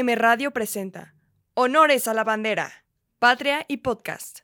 FM 0.00 0.14
Radio 0.14 0.50
presenta 0.50 1.14
Honores 1.52 2.08
a 2.08 2.14
la 2.14 2.24
Bandera, 2.24 2.86
Patria 3.18 3.66
y 3.68 3.78
Podcast. 3.78 4.39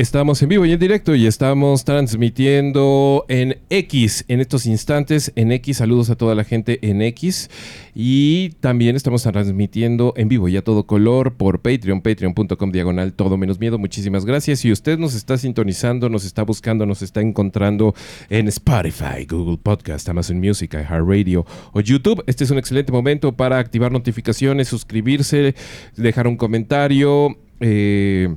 Estamos 0.00 0.40
en 0.40 0.48
vivo 0.48 0.64
y 0.64 0.72
en 0.72 0.78
directo 0.78 1.14
y 1.14 1.26
estamos 1.26 1.84
transmitiendo 1.84 3.26
en 3.28 3.58
X 3.68 4.24
en 4.28 4.40
estos 4.40 4.64
instantes. 4.64 5.30
En 5.36 5.52
X, 5.52 5.76
saludos 5.76 6.08
a 6.08 6.14
toda 6.14 6.34
la 6.34 6.44
gente 6.44 6.78
en 6.88 7.02
X. 7.02 7.50
Y 7.94 8.48
también 8.60 8.96
estamos 8.96 9.24
transmitiendo 9.24 10.14
en 10.16 10.28
vivo 10.28 10.48
y 10.48 10.56
a 10.56 10.64
todo 10.64 10.86
color 10.86 11.34
por 11.34 11.60
Patreon, 11.60 12.00
patreon.com 12.00 12.72
diagonal 12.72 13.12
todo 13.12 13.36
menos 13.36 13.60
miedo. 13.60 13.78
Muchísimas 13.78 14.24
gracias. 14.24 14.60
Si 14.60 14.72
usted 14.72 14.96
nos 14.96 15.14
está 15.14 15.36
sintonizando, 15.36 16.08
nos 16.08 16.24
está 16.24 16.44
buscando, 16.44 16.86
nos 16.86 17.02
está 17.02 17.20
encontrando 17.20 17.94
en 18.30 18.48
Spotify, 18.48 19.26
Google 19.28 19.58
Podcast, 19.58 20.08
Amazon 20.08 20.38
Music, 20.38 20.72
iHeartRadio 20.72 21.44
o 21.72 21.80
YouTube, 21.82 22.24
este 22.26 22.44
es 22.44 22.50
un 22.50 22.56
excelente 22.56 22.90
momento 22.90 23.32
para 23.36 23.58
activar 23.58 23.92
notificaciones, 23.92 24.66
suscribirse, 24.68 25.54
dejar 25.94 26.26
un 26.26 26.38
comentario. 26.38 27.36
Eh, 27.60 28.34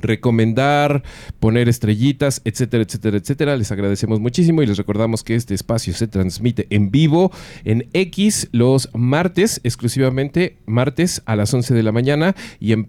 recomendar, 0.00 1.02
poner 1.40 1.68
estrellitas, 1.68 2.42
etcétera, 2.44 2.82
etcétera, 2.84 3.16
etcétera. 3.16 3.56
Les 3.56 3.72
agradecemos 3.72 4.20
muchísimo 4.20 4.62
y 4.62 4.66
les 4.66 4.76
recordamos 4.76 5.22
que 5.22 5.34
este 5.34 5.54
espacio 5.54 5.94
se 5.94 6.08
transmite 6.08 6.66
en 6.70 6.90
vivo 6.90 7.32
en 7.64 7.88
X 7.92 8.48
los 8.52 8.90
martes, 8.94 9.60
exclusivamente 9.64 10.58
martes 10.66 11.22
a 11.26 11.36
las 11.36 11.52
11 11.52 11.74
de 11.74 11.82
la 11.82 11.92
mañana 11.92 12.34
y 12.60 12.72
en 12.72 12.84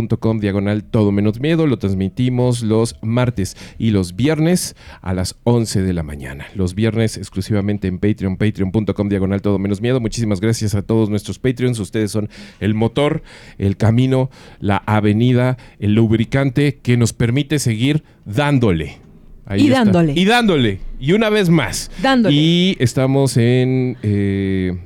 patreon.com 0.00 0.38
diagonal 0.40 0.84
todo 0.84 1.12
menos 1.12 1.40
miedo. 1.40 1.66
Lo 1.66 1.78
transmitimos 1.78 2.62
los 2.62 2.96
martes 3.02 3.56
y 3.78 3.90
los 3.90 4.14
viernes 4.16 4.76
a 5.00 5.14
las 5.14 5.36
11 5.44 5.82
de 5.82 5.92
la 5.92 6.02
mañana. 6.02 6.46
Los 6.54 6.74
viernes 6.74 7.16
exclusivamente 7.16 7.88
en 7.88 7.98
Patreon, 7.98 8.36
patreon.com 8.36 9.08
diagonal 9.08 9.42
todo 9.42 9.58
menos 9.58 9.80
miedo. 9.80 10.00
Muchísimas 10.00 10.40
gracias 10.40 10.74
a 10.74 10.82
todos 10.82 11.08
nuestros 11.08 11.38
Patreons. 11.38 11.78
Ustedes 11.78 12.10
son 12.10 12.28
el 12.60 12.74
motor, 12.74 13.22
el 13.58 13.76
camino, 13.76 14.30
la 14.60 14.76
avenida, 14.86 15.56
el 15.78 15.94
lubricante 15.94 16.78
que 16.82 16.96
nos 16.96 17.12
permite 17.12 17.58
seguir 17.58 18.04
dándole. 18.24 18.98
Ahí 19.46 19.62
Y 19.62 19.66
está. 19.68 19.84
dándole. 19.84 20.12
Y 20.16 20.24
dándole. 20.24 20.80
Y 20.98 21.12
una 21.12 21.30
vez 21.30 21.48
más. 21.48 21.90
Dándole. 22.02 22.34
Y 22.36 22.76
estamos 22.80 23.36
en... 23.36 23.96
eh, 24.02 24.76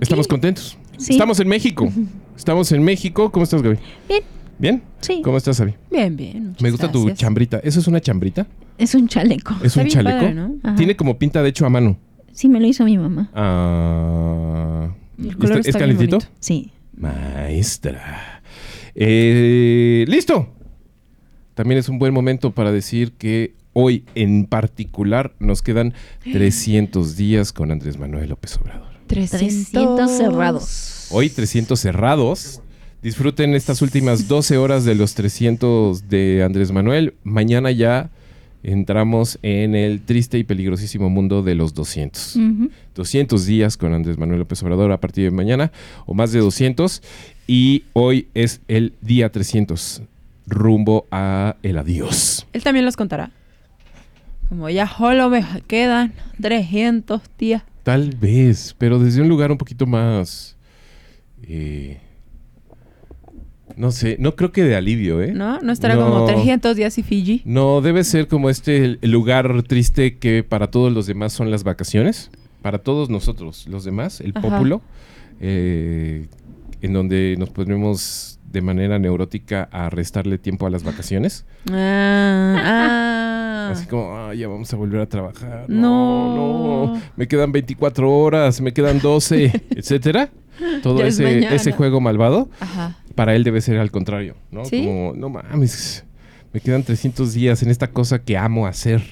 estamos 0.00 0.26
contentos. 0.26 0.76
Sí. 0.98 1.12
Estamos 1.12 1.38
en 1.40 1.48
México. 1.48 1.88
Estamos 2.36 2.70
en 2.72 2.82
México. 2.82 3.30
¿Cómo 3.30 3.44
estás, 3.44 3.62
Gaby? 3.62 3.78
Bien. 4.08 4.22
¿Bien? 4.58 4.82
Sí. 5.00 5.20
¿Cómo 5.22 5.36
estás, 5.36 5.58
Gaby? 5.60 5.74
Bien, 5.90 6.16
bien. 6.16 6.56
Me 6.60 6.70
gusta 6.70 6.90
tu 6.90 7.10
chambrita. 7.10 7.58
¿Eso 7.62 7.80
es 7.80 7.86
una 7.86 8.00
chambrita? 8.00 8.46
Es 8.78 8.94
un 8.94 9.08
chaleco. 9.08 9.54
¿Es 9.60 9.66
Está 9.68 9.80
un 9.80 9.84
bien 9.86 9.94
chaleco? 9.94 10.18
padre, 10.18 10.34
¿no? 10.34 10.54
Ajá. 10.62 10.76
Tiene 10.76 10.96
como 10.96 11.18
pinta, 11.18 11.42
de 11.42 11.48
hecho, 11.48 11.66
a 11.66 11.70
mano. 11.70 11.98
Sí, 12.32 12.48
me 12.48 12.60
lo 12.60 12.66
hizo 12.66 12.84
mi 12.84 12.98
mamá. 12.98 13.30
Ah, 13.34 14.88
El 15.18 15.36
color 15.36 15.58
¿Es 15.60 15.68
está 15.68 15.78
bien 15.78 15.88
calentito? 15.96 16.16
bonito. 16.18 16.32
Sí. 16.40 16.72
Maestra. 16.96 18.42
Eh, 18.94 20.04
¡Listo! 20.08 20.52
También 21.54 21.78
es 21.78 21.88
un 21.88 21.98
buen 21.98 22.12
momento 22.12 22.50
para 22.52 22.70
decir 22.72 23.12
que 23.12 23.54
hoy 23.72 24.04
en 24.14 24.44
particular 24.46 25.34
nos 25.38 25.62
quedan 25.62 25.94
300 26.32 27.16
días 27.16 27.52
con 27.52 27.70
Andrés 27.72 27.98
Manuel 27.98 28.28
López 28.30 28.56
Obrador. 28.58 28.95
300 29.06 30.10
cerrados. 30.10 31.06
Hoy 31.10 31.30
300 31.30 31.78
cerrados. 31.78 32.60
Disfruten 33.02 33.54
estas 33.54 33.82
últimas 33.82 34.26
12 34.26 34.56
horas 34.58 34.84
de 34.84 34.94
los 34.94 35.14
300 35.14 36.08
de 36.08 36.42
Andrés 36.42 36.72
Manuel. 36.72 37.14
Mañana 37.22 37.70
ya 37.70 38.10
entramos 38.62 39.38
en 39.42 39.76
el 39.76 40.00
triste 40.00 40.38
y 40.38 40.44
peligrosísimo 40.44 41.08
mundo 41.08 41.42
de 41.42 41.54
los 41.54 41.72
200. 41.72 42.36
Ujú. 42.36 42.70
200 42.96 43.46
días 43.46 43.76
con 43.76 43.92
Andrés 43.92 44.18
Manuel 44.18 44.40
López 44.40 44.60
Obrador 44.62 44.90
a 44.90 44.98
partir 44.98 45.24
de 45.24 45.30
mañana, 45.30 45.70
o 46.04 46.14
más 46.14 46.32
de 46.32 46.40
200. 46.40 47.00
Y 47.46 47.84
hoy 47.92 48.26
es 48.34 48.60
el 48.66 48.94
día 49.02 49.30
300, 49.30 50.02
rumbo 50.48 51.06
a 51.12 51.56
el 51.62 51.78
adiós. 51.78 52.46
Él 52.52 52.64
también 52.64 52.84
los 52.84 52.96
contará. 52.96 53.30
Como 54.48 54.68
ya 54.70 54.86
solo 54.88 55.28
me 55.28 55.44
quedan 55.66 56.12
300 56.40 57.20
días. 57.38 57.62
Tal 57.82 58.10
vez, 58.16 58.74
pero 58.78 58.98
desde 58.98 59.20
un 59.22 59.28
lugar 59.28 59.50
un 59.52 59.58
poquito 59.58 59.86
más... 59.86 60.56
eh, 61.42 62.00
no 63.76 63.90
sé, 63.90 64.16
no 64.18 64.36
creo 64.36 64.52
que 64.52 64.62
de 64.64 64.74
alivio, 64.74 65.20
¿eh? 65.20 65.32
¿No? 65.34 65.58
No 65.60 65.72
estará 65.72 65.96
No. 65.96 66.06
como 66.08 66.24
300 66.24 66.76
días 66.76 66.96
y 66.98 67.02
Fiji. 67.02 67.42
No, 67.44 67.80
debe 67.82 68.04
ser 68.04 68.26
como 68.26 68.48
este 68.48 68.98
lugar 69.02 69.62
triste 69.64 70.16
que 70.16 70.42
para 70.42 70.70
todos 70.70 70.92
los 70.92 71.06
demás 71.06 71.32
son 71.34 71.50
las 71.50 71.62
vacaciones. 71.62 72.30
Para 72.62 72.78
todos 72.78 73.10
nosotros, 73.10 73.66
los 73.68 73.84
demás, 73.84 74.20
el 74.20 74.32
Ajá. 74.34 74.40
pópulo, 74.48 74.80
eh, 75.40 76.26
en 76.80 76.92
donde 76.94 77.36
nos 77.38 77.50
ponemos 77.50 78.40
de 78.50 78.62
manera 78.62 78.98
neurótica 78.98 79.68
a 79.70 79.90
restarle 79.90 80.38
tiempo 80.38 80.66
a 80.66 80.70
las 80.70 80.82
vacaciones. 80.82 81.44
Ah, 81.70 82.56
ah. 82.58 83.15
Así 83.70 83.86
como, 83.86 84.16
"Ah, 84.16 84.34
ya 84.34 84.48
vamos 84.48 84.72
a 84.72 84.76
volver 84.76 85.00
a 85.00 85.06
trabajar. 85.06 85.64
No. 85.68 86.34
No, 86.36 86.94
no, 86.94 87.02
me 87.16 87.26
quedan 87.28 87.52
24 87.52 88.10
horas, 88.10 88.60
me 88.60 88.72
quedan 88.72 89.00
12, 89.00 89.52
etcétera. 89.70 90.30
Todo 90.82 91.00
Ya 91.00 91.06
ese, 91.08 91.72
juego 91.72 92.00
malvado, 92.00 92.48
Ajá. 92.60 92.96
para 93.14 93.34
él 93.36 93.44
debe 93.44 93.60
ser 93.60 93.78
al 93.78 93.90
contrario, 93.90 94.36
¿no? 94.50 94.64
¿Sí? 94.64 94.84
Como, 94.84 95.12
no 95.14 95.28
mames, 95.28 96.04
me 96.52 96.60
quedan 96.60 96.82
300 96.82 97.34
días 97.34 97.62
en 97.62 97.68
esta 97.70 97.88
cosa 97.88 98.18
que 98.20 98.38
amo 98.38 98.66
hacer. 98.66 99.02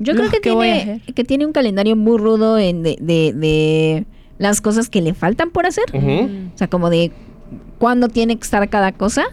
Yo 0.00 0.14
creo 0.14 0.28
que 0.30 0.40
tiene, 0.40 1.02
que 1.14 1.24
tiene 1.24 1.46
un 1.46 1.52
calendario 1.52 1.94
muy 1.96 2.18
rudo 2.18 2.58
en 2.58 2.82
de, 2.82 2.96
de- 3.00 3.32
de 3.32 4.06
las 4.38 4.60
cosas 4.60 4.88
que 4.88 5.00
le 5.02 5.14
faltan 5.14 5.50
por 5.50 5.66
hacer. 5.66 5.84
O 5.94 6.28
sea, 6.56 6.68
como 6.68 6.90
de 6.90 7.12
cuándo 7.78 8.08
tiene 8.08 8.36
que 8.36 8.42
estar 8.44 8.68
cada 8.68 8.92
cosa. 8.92 9.24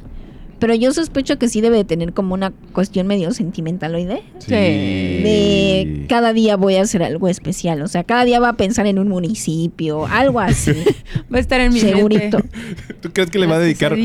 Pero 0.59 0.73
yo 0.73 0.93
sospecho 0.93 1.37
que 1.37 1.49
sí 1.49 1.59
debe 1.61 1.77
de 1.77 1.83
tener 1.83 2.13
como 2.13 2.33
una 2.33 2.51
cuestión 2.71 3.07
medio 3.07 3.31
sentimentaloide. 3.33 4.23
Sí. 4.39 4.51
De 4.51 6.05
cada 6.07 6.33
día 6.33 6.55
voy 6.55 6.75
a 6.75 6.81
hacer 6.83 7.03
algo 7.03 7.27
especial. 7.27 7.81
O 7.81 7.87
sea, 7.87 8.03
cada 8.03 8.23
día 8.25 8.39
va 8.39 8.49
a 8.49 8.53
pensar 8.53 8.87
en 8.87 8.99
un 8.99 9.09
municipio, 9.09 10.05
algo 10.05 10.39
así. 10.39 10.71
Va 11.33 11.37
a 11.37 11.41
estar 11.41 11.59
en 11.59 11.73
mi 11.73 11.79
Segurito. 11.79 12.39
mente. 12.39 12.93
¿Tú 13.01 13.11
crees 13.11 13.29
que 13.29 13.39
le 13.39 13.47
va 13.47 13.55
a 13.55 13.59
dedicar 13.59 13.95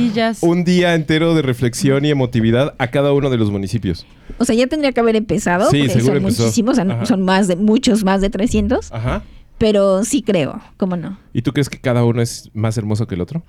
un 0.41 0.65
día 0.65 0.95
entero 0.95 1.35
de 1.35 1.43
reflexión 1.43 2.05
y 2.05 2.11
emotividad 2.11 2.75
a 2.79 2.89
cada 2.89 3.13
uno 3.13 3.31
de 3.31 3.37
los 3.37 3.51
municipios? 3.51 4.07
O 4.39 4.45
sea, 4.45 4.55
ya 4.55 4.67
tendría 4.67 4.93
que 4.93 5.01
haber 5.01 5.17
empezado. 5.17 5.71
Sí, 5.71 5.89
seguro 5.89 6.07
son 6.07 6.17
empezó. 6.17 6.43
muchísimos, 6.45 6.77
son, 6.77 6.91
Ajá. 6.91 7.07
son 7.07 7.23
más 7.23 7.47
de 7.49 7.57
muchos, 7.57 8.05
más 8.05 8.21
de 8.21 8.31
300. 8.31 8.93
Ajá. 8.93 9.23
Pero 9.59 10.05
sí 10.05 10.23
creo, 10.23 10.61
¿cómo 10.79 10.97
no? 10.97 11.19
¿Y 11.35 11.43
tú 11.43 11.53
crees 11.53 11.69
que 11.69 11.79
cada 11.79 12.05
uno 12.05 12.23
es 12.23 12.51
más 12.55 12.77
hermoso 12.79 13.07
que 13.07 13.15
el 13.15 13.21
otro? 13.21 13.43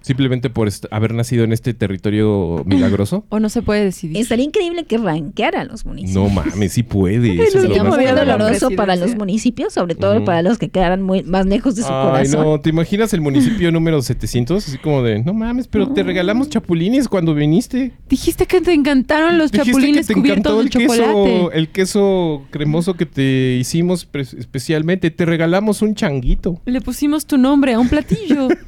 Simplemente 0.00 0.50
por 0.50 0.68
haber 0.90 1.14
nacido 1.14 1.44
en 1.44 1.52
este 1.52 1.74
territorio 1.74 2.62
milagroso. 2.64 3.24
O 3.30 3.40
no 3.40 3.48
se 3.48 3.62
puede 3.62 3.84
decidir. 3.84 4.16
Estaría 4.16 4.44
increíble 4.44 4.84
que 4.84 4.96
rankeara 4.98 5.64
los 5.64 5.84
municipios. 5.84 6.14
No 6.14 6.28
mames, 6.30 6.72
sí 6.72 6.82
puede. 6.82 7.34
Eso 7.34 7.42
es 7.42 7.54
lo 7.54 7.60
Sería 7.62 7.84
más 7.84 7.96
muy 7.96 8.06
doloroso 8.06 8.70
para 8.70 8.96
los 8.96 9.14
municipios, 9.16 9.72
sobre 9.74 9.94
todo 9.94 10.24
para 10.24 10.42
los 10.42 10.58
que 10.58 10.68
quedaran 10.68 11.02
muy 11.02 11.22
más 11.24 11.46
lejos 11.46 11.76
de 11.76 11.82
su 11.82 11.88
Ay, 11.92 12.06
corazón. 12.06 12.44
no, 12.44 12.60
¿te 12.60 12.70
imaginas 12.70 13.12
el 13.12 13.20
municipio 13.20 13.70
número 13.70 14.00
700? 14.00 14.66
Así 14.68 14.78
como 14.78 15.02
de, 15.02 15.22
no 15.22 15.34
mames, 15.34 15.68
pero 15.68 15.88
te 15.88 16.02
regalamos 16.02 16.48
chapulines 16.48 17.08
cuando 17.08 17.34
viniste. 17.34 17.92
Dijiste 18.08 18.46
que 18.46 18.60
te 18.60 18.72
encantaron 18.72 19.38
los 19.38 19.52
Dijiste 19.52 19.72
chapulines 19.72 20.06
que 20.06 20.14
te 20.14 20.20
encantó 20.20 20.54
cubiertos 20.56 20.58
de 20.58 20.62
el 20.62 20.88
queso, 20.88 21.04
chocolate. 21.12 21.58
el 21.58 21.68
queso 21.68 22.42
cremoso 22.50 22.94
que 22.94 23.06
te 23.06 23.56
hicimos 23.56 24.08
especialmente. 24.14 25.10
Te 25.10 25.24
regalamos 25.24 25.82
un 25.82 25.94
changuito. 25.94 26.60
Le 26.64 26.80
pusimos 26.80 27.26
tu 27.26 27.36
nombre 27.38 27.74
a 27.74 27.78
un 27.78 27.88
platillo. 27.88 28.48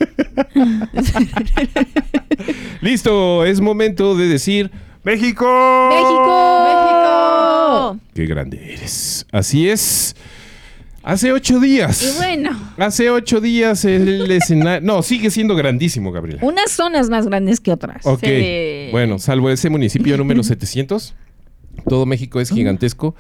Listo, 2.81 3.45
es 3.45 3.61
momento 3.61 4.17
de 4.17 4.29
decir 4.29 4.71
México. 5.05 5.47
¡México! 5.91 6.65
¡México! 6.65 8.01
Qué 8.15 8.27
grande 8.27 8.75
eres. 8.75 9.27
Así 9.33 9.69
es. 9.69 10.15
Hace 11.03 11.33
ocho 11.33 11.61
días. 11.61 12.03
Y 12.03 12.19
bueno, 12.19 12.51
Hace 12.77 13.11
ocho 13.11 13.41
días 13.41 13.85
el 13.87 14.31
escenario... 14.31 14.87
No, 14.87 15.03
sigue 15.03 15.31
siendo 15.31 15.57
grandísimo, 15.57 16.13
Gabriela. 16.13 16.41
unas 16.43 16.71
zonas 16.71 17.09
más 17.09 17.27
grandes 17.27 17.59
que 17.61 17.73
otras. 17.73 18.05
Ok. 18.05 18.21
Sí. 18.23 18.89
Bueno, 18.93 19.19
salvo 19.19 19.49
ese 19.51 19.71
municipio 19.71 20.19
número 20.19 20.43
700, 20.43 21.15
todo 21.89 22.05
México 22.05 22.39
es 22.41 22.51
gigantesco. 22.51 23.15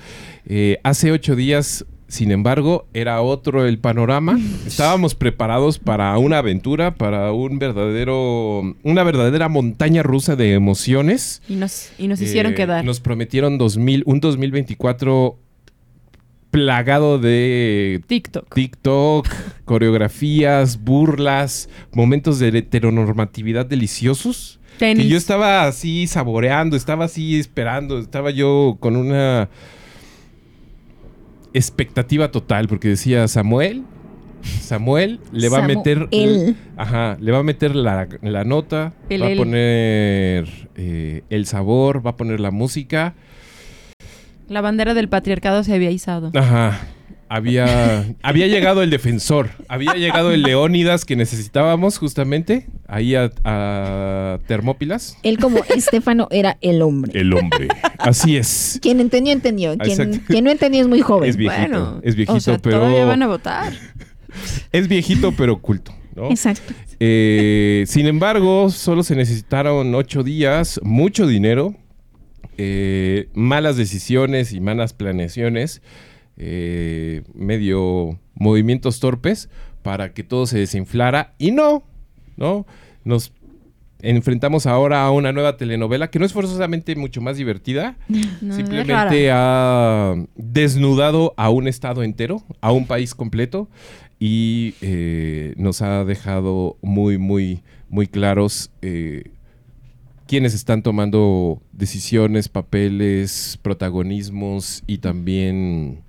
Eh, 0.46 0.78
hace 0.82 1.10
ocho 1.10 1.34
días, 1.36 1.86
sin 2.10 2.32
embargo, 2.32 2.86
era 2.92 3.22
otro 3.22 3.66
el 3.66 3.78
panorama. 3.78 4.38
Estábamos 4.66 5.14
preparados 5.14 5.78
para 5.78 6.16
una 6.18 6.38
aventura, 6.38 6.94
para 6.94 7.32
un 7.32 7.58
verdadero, 7.58 8.74
una 8.82 9.02
verdadera 9.04 9.48
montaña 9.48 10.02
rusa 10.02 10.36
de 10.36 10.52
emociones. 10.54 11.40
Y 11.48 11.54
nos, 11.54 11.92
y 11.98 12.08
nos 12.08 12.20
hicieron 12.20 12.52
Eh, 12.52 12.56
quedar. 12.56 12.84
Nos 12.84 13.00
prometieron 13.00 13.58
2000, 13.58 14.02
un 14.06 14.20
2024 14.20 15.38
plagado 16.50 17.18
de 17.18 18.02
TikTok. 18.06 18.52
TikTok, 18.52 19.28
coreografías, 19.64 20.82
burlas, 20.82 21.68
momentos 21.92 22.38
de 22.40 22.48
heteronormatividad 22.48 23.66
deliciosos. 23.66 24.58
Tenis. 24.78 25.04
Que 25.04 25.10
yo 25.10 25.16
estaba 25.16 25.66
así 25.66 26.06
saboreando, 26.06 26.76
estaba 26.76 27.04
así 27.04 27.38
esperando, 27.38 27.98
estaba 27.98 28.30
yo 28.30 28.78
con 28.80 28.96
una 28.96 29.48
expectativa 31.52 32.30
total, 32.30 32.68
porque 32.68 32.88
decía 32.88 33.26
Samuel, 33.28 33.84
Samuel 34.42 35.20
le 35.32 35.48
va 35.48 35.58
a 35.58 35.66
meter. 35.66 36.08
Ajá, 36.76 37.16
le 37.20 37.32
va 37.32 37.38
a 37.38 37.42
meter 37.42 37.74
la, 37.74 38.08
la 38.22 38.44
nota, 38.44 38.92
El 39.08 39.22
va 39.22 39.26
a 39.26 39.36
poner 39.36 40.68
eh, 40.76 41.22
el 41.30 41.46
sabor, 41.46 42.04
va 42.04 42.10
a 42.10 42.16
poner 42.16 42.40
la 42.40 42.50
música. 42.50 43.14
La 44.48 44.60
bandera 44.60 44.94
del 44.94 45.08
patriarcado 45.08 45.62
se 45.62 45.74
había 45.74 45.90
izado. 45.90 46.32
Ajá. 46.34 46.80
Había, 47.32 48.12
había 48.24 48.48
llegado 48.48 48.82
el 48.82 48.90
defensor, 48.90 49.50
había 49.68 49.94
llegado 49.94 50.32
el 50.32 50.42
Leónidas 50.42 51.04
que 51.04 51.14
necesitábamos 51.14 51.96
justamente 51.96 52.66
ahí 52.88 53.14
a, 53.14 53.30
a 53.44 54.40
Termópilas. 54.48 55.16
Él 55.22 55.38
como 55.38 55.62
Estefano 55.68 56.26
era 56.32 56.58
el 56.60 56.82
hombre. 56.82 57.12
El 57.20 57.32
hombre. 57.32 57.68
Así 57.98 58.36
es. 58.36 58.80
Quien 58.82 58.98
entendió, 58.98 59.32
entendió. 59.32 59.78
Quien, 59.78 60.42
no 60.42 60.50
entendió 60.50 60.80
es 60.80 60.88
muy 60.88 61.02
joven. 61.02 61.30
Es 61.30 61.36
viejito, 61.36 61.68
Bueno, 61.68 62.00
es 62.02 62.16
viejito, 62.16 62.36
o 62.36 62.40
sea, 62.40 62.58
pero 62.58 62.80
todavía 62.80 63.04
van 63.04 63.22
a 63.22 63.28
votar. 63.28 63.74
es 64.72 64.88
viejito 64.88 65.30
pero 65.30 65.62
culto, 65.62 65.94
¿no? 66.16 66.30
Exacto. 66.30 66.74
Eh, 66.98 67.84
sin 67.86 68.06
embargo, 68.08 68.70
solo 68.70 69.04
se 69.04 69.14
necesitaron 69.14 69.94
ocho 69.94 70.24
días, 70.24 70.80
mucho 70.82 71.28
dinero, 71.28 71.76
eh, 72.58 73.28
malas 73.34 73.76
decisiones 73.76 74.52
y 74.52 74.60
malas 74.60 74.94
planeaciones, 74.94 75.80
eh, 76.42 77.22
medio 77.34 78.18
movimientos 78.34 78.98
torpes 78.98 79.50
para 79.82 80.14
que 80.14 80.24
todo 80.24 80.46
se 80.46 80.58
desinflara. 80.58 81.34
Y 81.36 81.50
no, 81.50 81.84
¿no? 82.38 82.66
Nos 83.04 83.34
enfrentamos 84.00 84.64
ahora 84.64 85.04
a 85.04 85.10
una 85.10 85.32
nueva 85.32 85.58
telenovela 85.58 86.08
que 86.08 86.18
no 86.18 86.24
es 86.24 86.32
forzosamente 86.32 86.96
mucho 86.96 87.20
más 87.20 87.36
divertida, 87.36 87.98
No, 88.40 88.54
simplemente 88.54 89.30
ha 89.30 90.14
desnudado 90.34 91.34
a 91.36 91.50
un 91.50 91.68
estado 91.68 92.02
entero, 92.02 92.42
a 92.62 92.72
un 92.72 92.86
país 92.86 93.14
completo 93.14 93.68
y 94.18 94.74
eh, 94.80 95.52
nos 95.58 95.82
ha 95.82 96.06
dejado 96.06 96.78
muy, 96.80 97.18
muy, 97.18 97.62
muy 97.90 98.06
claros 98.06 98.70
eh, 98.80 99.24
quiénes 100.26 100.54
están 100.54 100.82
tomando 100.82 101.60
decisiones, 101.72 102.48
papeles, 102.48 103.58
protagonismos 103.60 104.82
y 104.86 104.98
también 104.98 106.02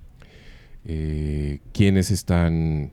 eh, 0.86 1.58
quiénes 1.72 2.10
están 2.10 2.92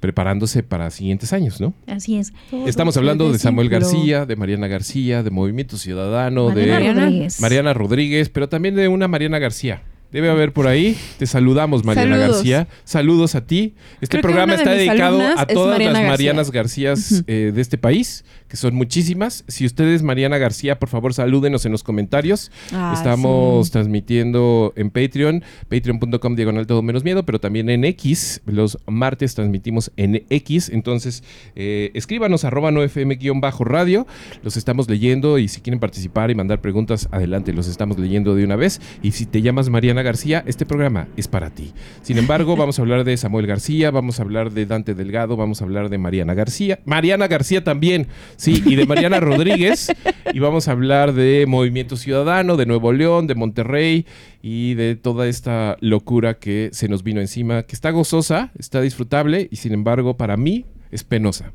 preparándose 0.00 0.62
para 0.62 0.90
siguientes 0.90 1.32
años, 1.32 1.60
¿no? 1.62 1.72
Así 1.86 2.16
es. 2.18 2.32
Estamos 2.66 2.96
hablando 2.98 3.32
de 3.32 3.38
Samuel. 3.38 3.70
García, 3.70 4.26
de 4.26 4.36
Mariana 4.36 4.66
García, 4.68 5.22
de 5.22 5.30
Movimiento 5.30 5.78
Ciudadano, 5.78 6.48
Mariana 6.48 6.66
de 6.66 6.72
Mariana- 6.74 7.00
Rodríguez. 7.06 7.40
Mariana 7.40 7.72
Rodríguez, 7.74 8.28
pero 8.28 8.48
también 8.48 8.74
de 8.74 8.88
una 8.88 9.08
Mariana 9.08 9.38
García. 9.38 9.82
Debe 10.12 10.28
haber 10.30 10.52
por 10.52 10.68
ahí. 10.68 10.96
Te 11.18 11.26
saludamos, 11.26 11.84
Mariana 11.84 12.16
Saludos. 12.16 12.36
García. 12.36 12.68
Saludos 12.84 13.34
a 13.34 13.46
ti. 13.46 13.74
Este 14.00 14.18
Creo 14.20 14.22
programa 14.22 14.54
está 14.54 14.72
dedicado 14.72 15.20
a 15.36 15.46
todas 15.46 15.70
Mariana 15.72 15.92
las 15.94 16.02
García. 16.02 16.10
Marianas 16.10 16.50
Garcías 16.52 17.24
eh, 17.26 17.50
de 17.52 17.60
este 17.60 17.78
país, 17.78 18.24
que 18.54 18.58
son 18.58 18.76
muchísimas. 18.76 19.44
Si 19.48 19.66
usted 19.66 19.88
es 19.88 20.04
Mariana 20.04 20.38
García, 20.38 20.78
por 20.78 20.88
favor, 20.88 21.12
salúdenos 21.12 21.66
en 21.66 21.72
los 21.72 21.82
comentarios. 21.82 22.52
Ah, 22.72 22.92
Estamos 22.96 23.66
sí. 23.66 23.72
transmitiendo 23.72 24.72
en 24.76 24.90
Patreon, 24.90 25.42
patreon.com 25.68 26.36
diagonal 26.36 26.64
todo 26.68 26.80
menos 26.80 27.02
miedo, 27.02 27.24
pero 27.26 27.40
también 27.40 27.68
en 27.68 27.84
X. 27.84 28.42
Los 28.46 28.78
martes 28.86 29.34
transmitimos 29.34 29.90
en 29.96 30.24
X. 30.30 30.68
Entonces, 30.68 31.24
eh, 31.56 31.90
escríbanos 31.94 32.44
arroba 32.44 32.70
9fm-radio. 32.70 34.06
Los 34.44 34.56
estamos 34.56 34.88
leyendo 34.88 35.38
y 35.40 35.48
si 35.48 35.60
quieren 35.60 35.80
participar 35.80 36.30
y 36.30 36.36
mandar 36.36 36.60
preguntas, 36.60 37.08
adelante, 37.10 37.52
los 37.52 37.66
estamos 37.66 37.98
leyendo 37.98 38.36
de 38.36 38.44
una 38.44 38.54
vez. 38.54 38.80
Y 39.02 39.10
si 39.10 39.26
te 39.26 39.42
llamas 39.42 39.68
Mariana 39.68 40.02
García, 40.02 40.44
este 40.46 40.64
programa 40.64 41.08
es 41.16 41.26
para 41.26 41.50
ti. 41.50 41.72
Sin 42.02 42.18
embargo, 42.18 42.54
vamos 42.64 42.78
a 42.78 42.82
hablar 42.82 43.02
de 43.02 43.16
Samuel 43.16 43.48
García, 43.48 43.90
vamos 43.90 44.20
a 44.20 44.22
hablar 44.22 44.52
de 44.52 44.64
Dante 44.64 44.94
Delgado, 44.94 45.36
vamos 45.36 45.60
a 45.60 45.64
hablar 45.64 45.88
de 45.88 45.98
Mariana 45.98 46.34
García. 46.34 46.78
Mariana 46.84 47.26
García 47.26 47.64
también, 47.64 48.06
sí, 48.44 48.62
y 48.66 48.76
de 48.76 48.84
Mariana 48.84 49.20
Rodríguez. 49.20 49.90
Y 50.32 50.38
vamos 50.38 50.68
a 50.68 50.72
hablar 50.72 51.14
de 51.14 51.46
Movimiento 51.48 51.96
Ciudadano, 51.96 52.56
de 52.56 52.66
Nuevo 52.66 52.92
León, 52.92 53.26
de 53.26 53.34
Monterrey 53.34 54.04
y 54.42 54.74
de 54.74 54.96
toda 54.96 55.28
esta 55.28 55.76
locura 55.80 56.34
que 56.34 56.68
se 56.72 56.88
nos 56.88 57.02
vino 57.02 57.20
encima, 57.20 57.62
que 57.62 57.74
está 57.74 57.90
gozosa, 57.90 58.52
está 58.58 58.82
disfrutable 58.82 59.48
y 59.50 59.56
sin 59.56 59.72
embargo 59.72 60.18
para 60.18 60.36
mí 60.36 60.66
es 60.90 61.04
penosa. 61.04 61.52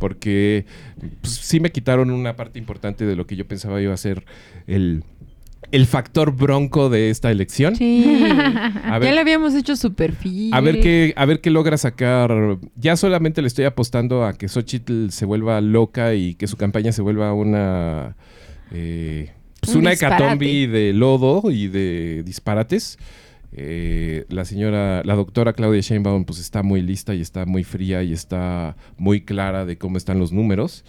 Porque 0.00 0.66
pues, 1.20 1.34
sí 1.34 1.60
me 1.60 1.70
quitaron 1.70 2.10
una 2.10 2.34
parte 2.34 2.58
importante 2.58 3.06
de 3.06 3.14
lo 3.14 3.26
que 3.26 3.36
yo 3.36 3.46
pensaba 3.46 3.80
iba 3.80 3.94
a 3.94 3.96
ser 3.96 4.24
el, 4.66 5.04
el 5.70 5.86
factor 5.86 6.34
bronco 6.36 6.90
de 6.90 7.10
esta 7.10 7.30
elección. 7.30 7.76
Sí. 7.76 8.22
A 8.84 8.98
ya 8.98 9.12
le 9.12 9.20
habíamos 9.20 9.54
hecho 9.54 9.76
su 9.76 9.94
perfil. 9.94 10.52
a 10.52 10.60
ver 10.60 10.80
qué, 10.80 11.14
a 11.16 11.24
ver 11.24 11.40
qué 11.40 11.50
logra 11.50 11.76
sacar. 11.78 12.58
Ya 12.76 12.96
solamente 12.96 13.40
le 13.40 13.48
estoy 13.48 13.64
apostando 13.64 14.24
a 14.24 14.34
que 14.34 14.48
Xochitl 14.48 15.08
se 15.10 15.24
vuelva 15.24 15.60
loca 15.60 16.14
y 16.14 16.34
que 16.34 16.46
su 16.46 16.56
campaña 16.56 16.92
se 16.92 17.00
vuelva 17.02 17.32
una. 17.32 18.16
eh, 18.70 19.30
pues 19.60 19.74
Un 19.74 19.82
una 19.82 19.90
disparate. 19.90 20.24
hecatombe 20.24 20.66
de 20.66 20.92
lodo 20.92 21.50
y 21.50 21.68
de 21.68 22.22
disparates. 22.24 22.98
Eh, 23.54 24.24
la 24.30 24.44
señora, 24.44 25.02
la 25.04 25.14
doctora 25.14 25.52
Claudia 25.52 25.80
Sheinbaum, 25.80 26.24
pues 26.24 26.38
está 26.40 26.62
muy 26.62 26.80
lista 26.82 27.14
y 27.14 27.20
está 27.20 27.44
muy 27.44 27.64
fría 27.64 28.02
y 28.02 28.12
está 28.12 28.76
muy 28.96 29.20
clara 29.20 29.64
de 29.66 29.76
cómo 29.78 29.98
están 29.98 30.18
los 30.18 30.32
números. 30.32 30.84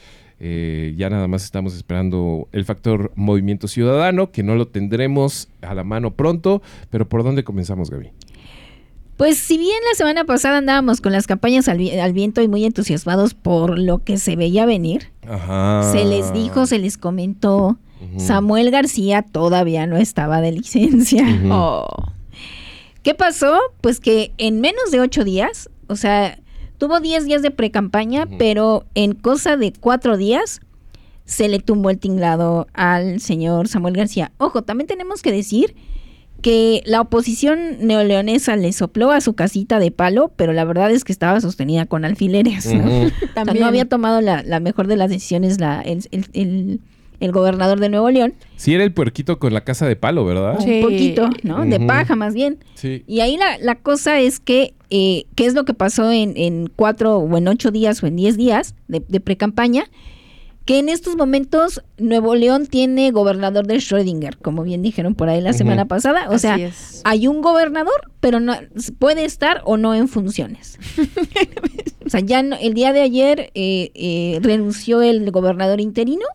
Eh, 0.45 0.93
ya 0.97 1.09
nada 1.09 1.25
más 1.29 1.45
estamos 1.45 1.73
esperando 1.73 2.49
el 2.51 2.65
factor 2.65 3.13
movimiento 3.15 3.69
ciudadano, 3.69 4.29
que 4.31 4.43
no 4.43 4.55
lo 4.55 4.67
tendremos 4.67 5.47
a 5.61 5.73
la 5.73 5.85
mano 5.85 6.11
pronto, 6.15 6.61
pero 6.89 7.07
¿por 7.07 7.23
dónde 7.23 7.45
comenzamos, 7.45 7.89
Gaby? 7.89 8.09
Pues 9.15 9.37
si 9.37 9.57
bien 9.57 9.77
la 9.89 9.95
semana 9.95 10.25
pasada 10.25 10.57
andábamos 10.57 10.99
con 10.99 11.13
las 11.13 11.27
campañas 11.27 11.69
al, 11.69 11.77
vi- 11.77 11.97
al 11.97 12.11
viento 12.11 12.41
y 12.41 12.49
muy 12.49 12.65
entusiasmados 12.65 13.35
por 13.35 13.79
lo 13.79 13.99
que 14.03 14.17
se 14.17 14.35
veía 14.35 14.65
venir, 14.65 15.11
Ajá. 15.25 15.89
se 15.93 16.03
les 16.03 16.33
dijo, 16.33 16.65
se 16.65 16.77
les 16.79 16.97
comentó. 16.97 17.77
Samuel 18.17 18.69
García 18.69 19.21
todavía 19.21 19.87
no 19.87 19.95
estaba 19.95 20.41
de 20.41 20.51
licencia. 20.51 21.23
Oh. 21.49 21.85
¿Qué 23.01 23.13
pasó? 23.13 23.57
Pues 23.79 23.99
que 24.01 24.33
en 24.37 24.59
menos 24.59 24.91
de 24.91 24.99
ocho 24.99 25.23
días, 25.23 25.69
o 25.87 25.95
sea, 25.95 26.37
tuvo 26.83 26.99
10 26.99 27.25
días 27.25 27.41
de 27.41 27.49
pre-campaña, 27.51 28.25
Ujú. 28.25 28.35
pero 28.37 28.85
en 28.93 29.13
cosa 29.13 29.55
de 29.55 29.71
cuatro 29.79 30.17
días 30.17 30.59
se 31.25 31.47
le 31.47 31.59
tumbó 31.59 31.89
el 31.89 31.97
tinglado 31.97 32.67
al 32.73 33.21
señor 33.21 33.69
Samuel 33.69 33.95
García. 33.95 34.33
Ojo, 34.37 34.63
también 34.63 34.87
tenemos 34.87 35.21
que 35.21 35.31
decir 35.31 35.75
que 36.41 36.83
la 36.85 36.99
oposición 36.99 37.77
neoleonesa 37.79 38.57
le 38.57 38.73
sopló 38.73 39.11
a 39.11 39.21
su 39.21 39.33
casita 39.33 39.79
de 39.79 39.91
palo, 39.91 40.33
pero 40.35 40.51
la 40.51 40.65
verdad 40.65 40.91
es 40.91 41.05
que 41.05 41.13
estaba 41.13 41.39
sostenida 41.39 41.85
con 41.85 42.03
alfileres. 42.03 42.65
¿no? 42.65 42.83
Ujú. 42.83 43.05
O 43.07 43.09
sea, 43.19 43.33
También. 43.33 43.61
no 43.61 43.65
había 43.67 43.85
tomado 43.85 44.19
la, 44.19 44.43
la 44.43 44.59
mejor 44.59 44.87
de 44.87 44.97
las 44.97 45.09
decisiones 45.09 45.61
la, 45.61 45.79
el, 45.81 46.05
el- 46.11 46.27
el- 46.33 46.81
el 47.23 47.31
gobernador 47.31 47.79
de 47.79 47.89
Nuevo 47.89 48.09
León. 48.11 48.33
Sí, 48.55 48.73
era 48.73 48.83
el 48.83 48.93
puerquito 48.93 49.39
con 49.39 49.53
la 49.53 49.63
casa 49.63 49.87
de 49.87 49.95
palo, 49.95 50.25
¿verdad? 50.25 50.59
Sí. 50.59 50.75
Un 50.75 50.81
poquito, 50.81 51.29
¿no? 51.43 51.65
De 51.65 51.79
paja 51.79 52.15
más 52.15 52.33
bien. 52.33 52.57
Sí. 52.75 53.03
Y 53.07 53.21
ahí 53.21 53.37
la, 53.37 53.57
la 53.59 53.75
cosa 53.75 54.19
es 54.19 54.39
que, 54.39 54.73
eh, 54.89 55.25
¿qué 55.35 55.45
es 55.45 55.53
lo 55.53 55.65
que 55.65 55.73
pasó 55.73 56.11
en, 56.11 56.33
en 56.37 56.69
cuatro 56.75 57.17
o 57.17 57.37
en 57.37 57.47
ocho 57.47 57.71
días 57.71 58.03
o 58.03 58.07
en 58.07 58.15
diez 58.15 58.37
días 58.37 58.75
de, 58.87 59.01
de 59.07 59.19
pre-campaña? 59.19 59.85
Que 60.65 60.79
en 60.79 60.87
estos 60.87 61.17
momentos 61.17 61.83
Nuevo 61.97 62.35
León 62.35 62.67
tiene 62.67 63.11
gobernador 63.11 63.67
de 63.67 63.75
Schrödinger, 63.75 64.37
como 64.37 64.63
bien 64.63 64.81
dijeron 64.81 65.13
por 65.13 65.27
ahí 65.27 65.41
la 65.41 65.51
semana 65.51 65.89
pasada. 65.89 66.29
O 66.29 66.35
Así 66.35 66.39
sea, 66.43 66.55
es. 66.55 67.01
hay 67.03 67.27
un 67.27 67.41
gobernador, 67.41 68.09
pero 68.21 68.39
no 68.39 68.53
puede 68.97 69.25
estar 69.25 69.61
o 69.65 69.75
no 69.75 69.93
en 69.93 70.07
funciones. 70.07 70.79
o 72.05 72.09
sea, 72.09 72.21
ya 72.21 72.43
no- 72.43 72.55
el 72.61 72.73
día 72.73 72.93
de 72.93 73.01
ayer 73.01 73.51
eh, 73.55 73.91
eh, 73.93 74.39
renunció 74.41 75.01
el 75.01 75.29
gobernador 75.31 75.81
interino. 75.81 76.25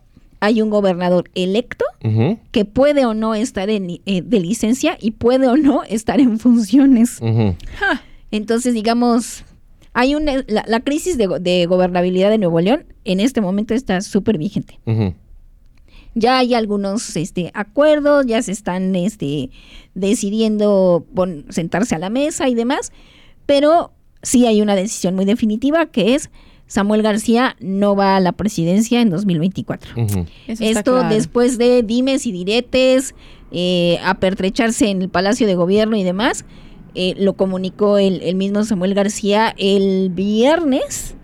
Hay 0.41 0.63
un 0.63 0.71
gobernador 0.71 1.31
electo 1.35 1.85
que 2.53 2.65
puede 2.65 3.05
o 3.07 3.15
no 3.15 3.35
estar 3.35 3.69
en, 3.71 4.01
eh, 4.07 4.23
de 4.23 4.41
licencia 4.41 4.97
y 5.01 5.11
puede 5.13 5.49
o 5.49 5.57
no 5.57 5.83
estar 5.85 6.21
en 6.21 6.39
funciones. 6.39 7.19
Entonces, 8.31 8.75
digamos, 8.75 9.45
hay 9.95 10.15
una, 10.15 10.45
la, 10.47 10.65
la 10.67 10.81
crisis 10.81 11.17
de, 11.19 11.27
go- 11.27 11.39
de 11.41 11.67
gobernabilidad 11.67 12.31
de 12.31 12.39
Nuevo 12.39 12.61
León 12.61 12.85
en 13.05 13.21
este 13.21 13.41
momento 13.41 13.75
está 13.75 14.01
súper 14.01 14.39
vigente. 14.39 14.79
Ya 16.15 16.39
hay 16.39 16.55
algunos 16.55 17.17
este, 17.17 17.51
acuerdos, 17.55 18.27
ya 18.27 18.41
se 18.43 18.53
están 18.53 18.95
este, 18.97 19.51
decidiendo 19.95 21.05
pon- 21.15 21.47
sentarse 21.51 21.95
a 21.95 21.99
la 21.99 22.11
mesa 22.11 22.49
y 22.49 22.55
demás, 22.55 22.93
pero 23.47 23.93
sí 24.23 24.47
hay 24.47 24.61
una 24.63 24.75
decisión 24.75 25.15
muy 25.15 25.25
definitiva 25.25 25.87
que 25.87 26.15
es 26.15 26.31
Samuel 26.69 27.03
García 27.03 27.57
no 27.59 27.97
va 27.97 28.15
a 28.17 28.21
la 28.21 28.31
presidencia 28.33 29.01
en 29.01 29.11
2024. 29.11 30.01
Ujú. 30.01 30.27
Eso 30.47 30.65
está 30.65 30.79
Esto 30.81 30.93
claro. 31.01 31.15
después 31.15 31.59
de 31.59 31.83
dimes 31.83 32.25
y 32.27 32.33
diretes, 32.33 33.15
eh, 33.51 33.99
apertrecharse 34.05 34.89
en 34.89 35.03
el 35.03 35.09
Palacio 35.09 35.47
de 35.49 35.55
Gobierno 35.57 35.97
y 35.97 36.05
demás, 36.05 36.45
eh, 36.95 37.15
lo 37.19 37.33
comunicó 37.35 37.99
el, 37.99 38.21
el 38.23 38.37
mismo 38.37 38.63
Samuel 38.65 38.95
García 38.95 39.55
el 39.59 40.11
viernes, 40.11 41.17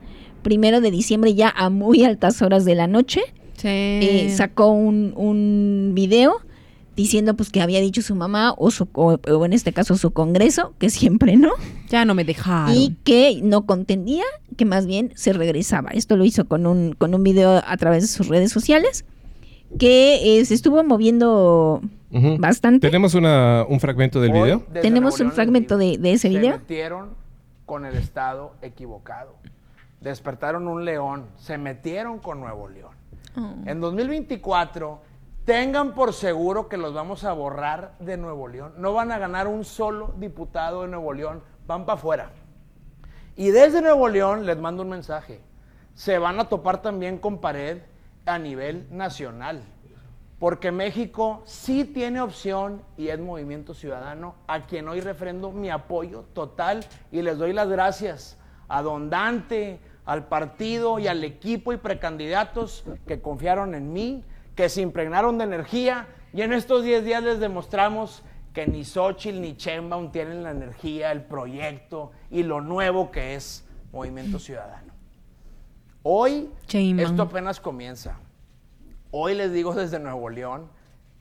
primero 0.42 0.80
de 0.80 0.90
diciembre, 0.90 1.34
ya 1.34 1.52
a 1.54 1.70
muy 1.70 2.04
altas 2.04 2.42
horas 2.42 2.64
de 2.64 2.74
la 2.74 2.86
noche. 2.86 3.20
Sí. 3.56 3.68
eh, 3.68 4.32
sacó 4.34 4.66
un, 4.68 5.12
un 5.16 5.92
video 5.94 6.34
diciendo 6.96 7.34
pues 7.34 7.50
que 7.50 7.60
había 7.60 7.80
dicho 7.80 8.02
su 8.02 8.14
mamá 8.14 8.54
o, 8.56 8.70
su, 8.70 8.88
o, 8.94 9.14
o 9.14 9.44
en 9.44 9.52
este 9.52 9.72
caso 9.72 9.96
su 9.96 10.12
congreso, 10.12 10.74
que 10.78 10.90
siempre 10.90 11.36
no, 11.36 11.50
Ya 11.88 12.04
no 12.04 12.14
me 12.14 12.24
dejaron. 12.24 12.74
y 12.74 12.96
que 13.04 13.40
no 13.42 13.66
contendía, 13.66 14.24
que 14.56 14.64
más 14.64 14.86
bien 14.86 15.12
se 15.14 15.32
regresaba. 15.32 15.90
Esto 15.90 16.16
lo 16.16 16.24
hizo 16.24 16.46
con 16.46 16.66
un, 16.66 16.92
con 16.94 17.14
un 17.14 17.22
video 17.24 17.62
a 17.66 17.76
través 17.76 18.02
de 18.02 18.08
sus 18.08 18.28
redes 18.28 18.52
sociales, 18.52 19.04
que 19.78 20.38
eh, 20.40 20.44
se 20.44 20.54
estuvo 20.54 20.82
moviendo 20.84 21.80
bastante. 22.38 22.86
¿Tenemos 22.86 23.14
una- 23.14 23.64
un 23.68 23.80
fragmento 23.80 24.20
del 24.20 24.30
Hoy, 24.32 24.42
video? 24.42 24.64
Tenemos 24.80 25.18
un 25.20 25.32
fragmento 25.32 25.76
de- 25.76 25.98
de 25.98 26.12
ese 26.12 26.28
video. 26.28 26.52
Se 26.52 26.58
metieron 26.60 27.10
con 27.66 27.84
el 27.86 27.96
Estado 27.96 28.52
equivocado. 28.62 29.34
Despertaron 30.00 30.68
un 30.68 30.84
león. 30.84 31.24
Se 31.38 31.58
metieron 31.58 32.18
con 32.18 32.38
Nuevo 32.40 32.68
León. 32.68 32.92
En 33.66 33.80
2024, 33.80 35.00
tengan 35.44 35.94
por 35.94 36.12
seguro 36.12 36.68
que 36.68 36.76
los 36.76 36.94
vamos 36.94 37.24
a 37.24 37.32
borrar 37.32 37.96
de 37.98 38.16
Nuevo 38.16 38.48
León. 38.48 38.74
No 38.78 38.94
van 38.94 39.12
a 39.12 39.18
ganar 39.18 39.46
un 39.46 39.64
solo 39.64 40.14
diputado 40.16 40.82
de 40.82 40.88
Nuevo 40.88 41.12
León. 41.12 41.42
Van 41.66 41.84
para 41.84 41.98
afuera. 41.98 42.30
Y 43.36 43.50
desde 43.50 43.82
Nuevo 43.82 44.08
León 44.08 44.46
les 44.46 44.56
mando 44.58 44.82
un 44.82 44.90
mensaje. 44.90 45.40
Se 45.94 46.18
van 46.18 46.40
a 46.40 46.48
topar 46.48 46.82
también 46.82 47.18
con 47.18 47.40
pared 47.40 47.82
a 48.26 48.38
nivel 48.38 48.86
nacional. 48.90 49.62
Porque 50.38 50.72
México 50.72 51.42
sí 51.44 51.84
tiene 51.84 52.20
opción 52.20 52.82
y 52.96 53.08
es 53.08 53.18
Movimiento 53.18 53.72
Ciudadano, 53.72 54.34
a 54.46 54.66
quien 54.66 54.88
hoy 54.88 55.00
refrendo 55.00 55.52
mi 55.52 55.70
apoyo 55.70 56.24
total 56.32 56.84
y 57.12 57.22
les 57.22 57.38
doy 57.38 57.52
las 57.52 57.68
gracias 57.68 58.38
a 58.68 58.82
Don 58.82 59.10
Dante, 59.10 59.80
al 60.04 60.26
partido 60.26 60.98
y 60.98 61.06
al 61.06 61.22
equipo 61.24 61.72
y 61.72 61.76
precandidatos 61.76 62.84
que 63.06 63.22
confiaron 63.22 63.74
en 63.74 63.92
mí, 63.92 64.24
que 64.54 64.68
se 64.68 64.82
impregnaron 64.82 65.38
de 65.38 65.44
energía 65.44 66.08
y 66.32 66.42
en 66.42 66.52
estos 66.52 66.84
10 66.84 67.04
días 67.04 67.22
les 67.22 67.40
demostramos 67.40 68.22
que 68.52 68.66
ni 68.66 68.84
Xochitl 68.84 69.40
ni 69.40 69.56
Chembaum 69.56 70.12
tienen 70.12 70.42
la 70.42 70.52
energía, 70.52 71.10
el 71.10 71.24
proyecto 71.24 72.12
y 72.30 72.44
lo 72.44 72.60
nuevo 72.60 73.10
que 73.10 73.34
es 73.34 73.66
Movimiento 73.92 74.38
Ciudadano. 74.38 74.92
Hoy 76.02 76.50
esto 76.68 77.22
apenas 77.22 77.60
comienza. 77.60 78.18
Hoy 79.10 79.34
les 79.34 79.52
digo 79.52 79.74
desde 79.74 79.98
Nuevo 79.98 80.28
León 80.28 80.68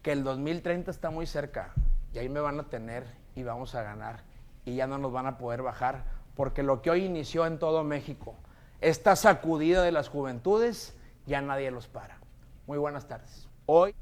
que 0.02 0.12
el 0.12 0.24
2030 0.24 0.92
está 0.92 1.10
muy 1.10 1.26
cerca 1.26 1.74
y 2.14 2.20
ahí 2.20 2.30
me 2.30 2.40
van 2.40 2.60
a 2.60 2.64
tener 2.64 3.06
y 3.36 3.44
vamos 3.44 3.76
a 3.76 3.84
ganar 3.84 4.24
y 4.66 4.76
ya 4.76 4.88
no 4.88 4.98
nos 4.98 5.12
van 5.12 5.26
a 5.26 5.38
poder 5.38 5.62
bajar 5.62 6.06
porque 6.36 6.64
lo 6.64 6.82
que 6.82 6.90
hoy 6.90 7.06
inició 7.06 7.46
en 7.46 7.60
todo 7.60 7.84
México, 7.84 8.36
esta 8.82 9.16
sacudida 9.16 9.84
de 9.84 9.92
las 9.92 10.10
juventudes, 10.10 10.98
ya 11.26 11.42
nadie 11.42 11.72
los 11.72 11.88
para. 11.88 12.23
Muy 12.68 12.78
buenas 12.78 13.08
tardes. 13.08 13.48
Hoy 13.66 13.94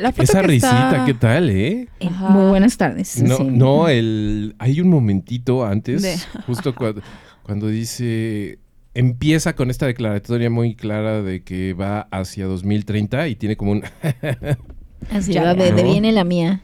La 0.00 0.10
foto 0.12 0.22
Esa 0.22 0.40
que 0.42 0.46
risita, 0.46 0.90
está- 0.90 1.04
¿qué 1.04 1.14
tal, 1.14 1.50
eh? 1.50 1.88
Ajá. 2.06 2.28
Muy 2.30 2.48
buenas 2.50 2.76
tardes. 2.76 3.20
No, 3.22 3.36
sí. 3.38 3.44
no, 3.44 3.88
el, 3.88 4.54
hay 4.58 4.80
un 4.80 4.88
momentito 4.88 5.64
antes, 5.64 6.02
De- 6.02 6.16
justo 6.46 6.74
cuando, 6.74 7.02
cuando 7.42 7.66
dice, 7.68 8.58
empieza 8.94 9.54
con 9.56 9.70
esta 9.70 9.86
declaratoria 9.86 10.50
muy 10.50 10.74
clara 10.76 11.22
de 11.22 11.42
que 11.42 11.72
va 11.74 12.02
hacia 12.12 12.46
2030 12.46 13.28
y 13.28 13.36
tiene 13.36 13.56
como 13.56 13.72
un... 13.72 13.82
Así 15.10 15.34
va, 15.34 15.54
de, 15.54 15.72
de 15.72 15.82
¿no? 15.82 15.90
viene 15.90 16.12
la 16.12 16.24
mía. 16.24 16.62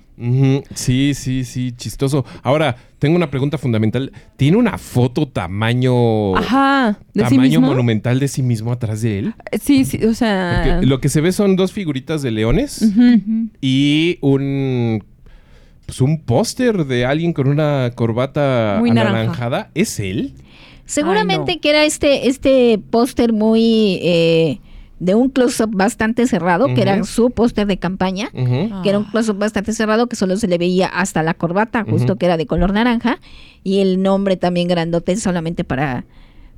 Sí, 0.74 1.14
sí, 1.14 1.44
sí, 1.44 1.72
chistoso. 1.72 2.24
Ahora, 2.42 2.76
tengo 2.98 3.16
una 3.16 3.30
pregunta 3.30 3.56
fundamental. 3.58 4.12
¿Tiene 4.36 4.56
una 4.58 4.76
foto 4.76 5.26
tamaño... 5.26 6.36
Ajá. 6.36 6.98
¿De 7.14 7.24
sí 7.24 7.30
tamaño 7.36 7.60
mismo? 7.60 7.66
monumental 7.68 8.20
de 8.20 8.28
sí 8.28 8.42
mismo 8.42 8.72
atrás 8.72 9.02
de 9.02 9.18
él? 9.20 9.34
Sí, 9.60 9.84
sí, 9.84 10.04
o 10.04 10.14
sea... 10.14 10.62
Porque 10.72 10.86
lo 10.86 11.00
que 11.00 11.08
se 11.08 11.20
ve 11.20 11.32
son 11.32 11.56
dos 11.56 11.72
figuritas 11.72 12.22
de 12.22 12.30
leones 12.30 12.92
y 13.60 14.18
un 14.20 15.04
pues 15.86 16.00
un 16.02 16.20
póster 16.20 16.84
de 16.86 17.04
alguien 17.04 17.32
con 17.32 17.48
una 17.48 17.90
corbata 17.96 18.76
Muy 18.78 18.92
naranja. 18.92 19.18
anaranjada. 19.18 19.70
¿Es 19.74 19.98
él? 19.98 20.34
Seguramente 20.84 21.52
Ay, 21.52 21.56
no. 21.56 21.60
que 21.60 21.70
era 21.70 21.84
este, 21.84 22.28
este 22.28 22.78
póster 22.90 23.32
muy 23.32 23.98
eh, 24.02 24.60
de 25.00 25.14
un 25.14 25.30
close-up 25.30 25.70
bastante 25.72 26.26
cerrado, 26.26 26.66
que 26.74 26.82
era 26.82 27.02
su 27.04 27.30
póster 27.30 27.66
de 27.66 27.78
campaña, 27.78 28.28
que 28.32 28.88
era 28.88 28.98
un 28.98 29.04
close-up 29.04 29.38
bastante 29.38 29.72
cerrado, 29.72 30.06
que 30.06 30.14
solo 30.14 30.36
se 30.36 30.46
le 30.46 30.58
veía 30.58 30.86
hasta 30.86 31.22
la 31.22 31.34
corbata, 31.34 31.84
justo 31.88 32.16
que 32.16 32.26
era 32.26 32.36
de 32.36 32.46
color 32.46 32.72
naranja, 32.72 33.18
y 33.64 33.80
el 33.80 34.02
nombre 34.02 34.36
también 34.36 34.68
grandote 34.68 35.16
solamente 35.16 35.64
para, 35.64 36.04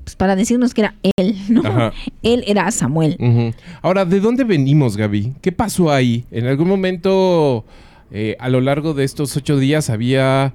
pues, 0.03 0.17
para 0.17 0.35
decirnos 0.35 0.75
que 0.75 0.83
era 0.83 0.95
él, 1.17 1.37
¿no? 1.49 1.63
Ajá. 1.65 1.93
Él 2.23 2.43
era 2.47 2.71
Samuel. 2.73 3.17
Ahora, 3.81 4.05
¿de 4.05 4.21
dónde 4.21 4.45
venimos, 4.45 4.97
Gaby? 4.97 5.35
¿Qué 5.41 5.53
pasó 5.53 5.93
ahí? 5.93 6.25
En 6.33 6.47
algún 6.47 6.69
momento, 6.69 7.65
eh, 8.11 8.37
a 8.41 8.49
lo 8.49 8.61
largo 8.61 8.93
de 8.93 9.05
estos 9.05 9.37
ocho 9.37 9.57
días, 9.57 9.89
había 9.89 10.53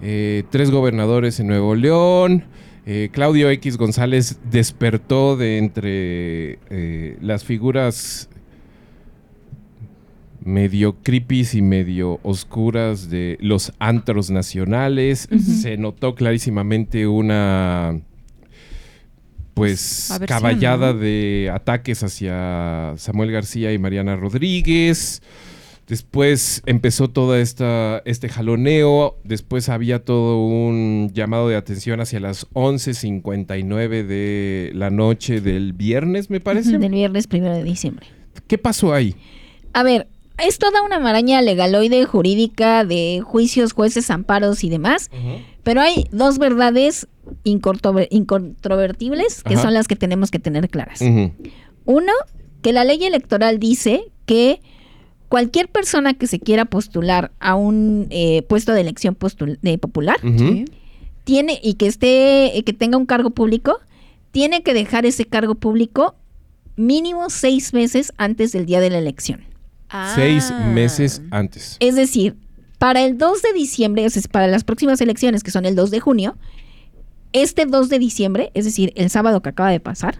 eh, 0.00 0.44
tres 0.50 0.70
gobernadores 0.70 1.40
en 1.40 1.48
Nuevo 1.48 1.74
León. 1.74 2.44
Eh, 2.90 3.10
Claudio 3.12 3.50
X 3.50 3.76
González 3.76 4.38
despertó 4.50 5.36
de 5.36 5.58
entre 5.58 6.58
eh, 6.70 7.18
las 7.20 7.44
figuras 7.44 8.30
medio 10.42 10.96
creepy 11.02 11.46
y 11.52 11.60
medio 11.60 12.18
oscuras 12.22 13.10
de 13.10 13.36
los 13.42 13.74
antros 13.78 14.30
nacionales. 14.30 15.28
Se 15.60 15.76
notó 15.76 16.14
clarísimamente 16.14 17.06
una 17.06 18.00
pues 19.52 20.10
Aversión, 20.10 20.40
caballada 20.40 20.94
¿no? 20.94 20.98
de 20.98 21.50
ataques 21.52 22.02
hacia 22.02 22.94
Samuel 22.96 23.32
García 23.32 23.70
y 23.70 23.78
Mariana 23.78 24.16
Rodríguez. 24.16 25.20
Después 25.88 26.62
empezó 26.66 27.08
toda 27.08 27.40
esta 27.40 28.02
este 28.04 28.28
jaloneo, 28.28 29.16
después 29.24 29.70
había 29.70 30.04
todo 30.04 30.44
un 30.44 31.10
llamado 31.14 31.48
de 31.48 31.56
atención 31.56 32.00
hacia 32.00 32.20
las 32.20 32.46
11:59 32.52 34.04
de 34.06 34.70
la 34.74 34.90
noche 34.90 35.40
del 35.40 35.72
viernes, 35.72 36.28
me 36.28 36.40
parece. 36.40 36.76
Del 36.76 36.90
viernes 36.90 37.26
primero 37.26 37.54
de 37.54 37.64
diciembre. 37.64 38.06
¿Qué 38.46 38.58
pasó 38.58 38.92
ahí? 38.92 39.14
A 39.72 39.82
ver, 39.82 40.08
es 40.38 40.58
toda 40.58 40.82
una 40.82 41.00
maraña 41.00 41.40
legaloide 41.40 42.04
jurídica 42.04 42.84
de 42.84 43.22
juicios, 43.24 43.72
jueces, 43.72 44.10
amparos 44.10 44.64
y 44.64 44.68
demás. 44.68 45.10
Pero 45.62 45.80
hay 45.80 46.04
dos 46.12 46.38
verdades 46.38 47.08
incontrovertibles 47.44 49.42
que 49.42 49.54
Ajá. 49.54 49.62
son 49.62 49.74
las 49.74 49.88
que 49.88 49.96
tenemos 49.96 50.30
que 50.30 50.38
tener 50.38 50.68
claras. 50.68 51.00
Uno, 51.84 52.12
que 52.60 52.74
la 52.74 52.84
ley 52.84 53.02
electoral 53.04 53.58
dice 53.58 54.02
que 54.26 54.60
cualquier 55.28 55.68
persona 55.68 56.14
que 56.14 56.26
se 56.26 56.38
quiera 56.40 56.64
postular 56.64 57.30
a 57.40 57.54
un 57.54 58.06
eh, 58.10 58.42
puesto 58.42 58.72
de 58.72 58.80
elección 58.80 59.14
postul- 59.16 59.58
de 59.62 59.78
popular 59.78 60.16
tiene 61.24 61.60
y 61.62 61.74
que 61.74 61.86
esté 61.86 62.56
eh, 62.56 62.62
que 62.64 62.72
tenga 62.72 62.96
un 62.96 63.06
cargo 63.06 63.30
público 63.30 63.78
tiene 64.30 64.62
que 64.62 64.72
dejar 64.74 65.04
ese 65.06 65.24
cargo 65.26 65.54
público 65.54 66.14
mínimo 66.76 67.28
seis 67.30 67.72
meses 67.74 68.12
antes 68.16 68.52
del 68.52 68.64
día 68.66 68.80
de 68.80 68.90
la 68.90 68.98
elección. 68.98 69.42
Seis 70.14 70.50
Ah. 70.52 70.66
meses 70.66 71.22
antes. 71.30 71.76
Es 71.80 71.96
decir, 71.96 72.36
para 72.78 73.02
el 73.04 73.18
2 73.18 73.42
de 73.42 73.52
diciembre, 73.54 74.06
o 74.06 74.10
sea, 74.10 74.22
para 74.30 74.46
las 74.46 74.62
próximas 74.64 75.00
elecciones, 75.00 75.42
que 75.42 75.50
son 75.50 75.64
el 75.66 75.74
2 75.74 75.90
de 75.90 75.98
junio, 76.00 76.36
este 77.32 77.66
2 77.66 77.88
de 77.88 77.98
diciembre, 77.98 78.50
es 78.54 78.64
decir, 78.64 78.92
el 78.96 79.10
sábado 79.10 79.42
que 79.42 79.48
acaba 79.48 79.70
de 79.70 79.80
pasar, 79.80 80.18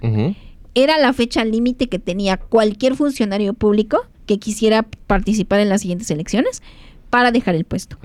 era 0.75 0.99
la 0.99 1.13
fecha 1.13 1.45
límite 1.45 1.89
que 1.89 1.99
tenía 1.99 2.37
cualquier 2.39 2.97
funcionario 2.97 3.55
público 3.55 4.07
que 4.29 4.39
quisiera 4.39 4.85
participar 5.09 5.59
en 5.59 5.69
las 5.69 5.81
siguientes 5.81 6.09
elecciones 6.13 6.63
para 7.11 7.33
dejar 7.33 7.57
el 7.57 7.65
puesto. 7.65 7.99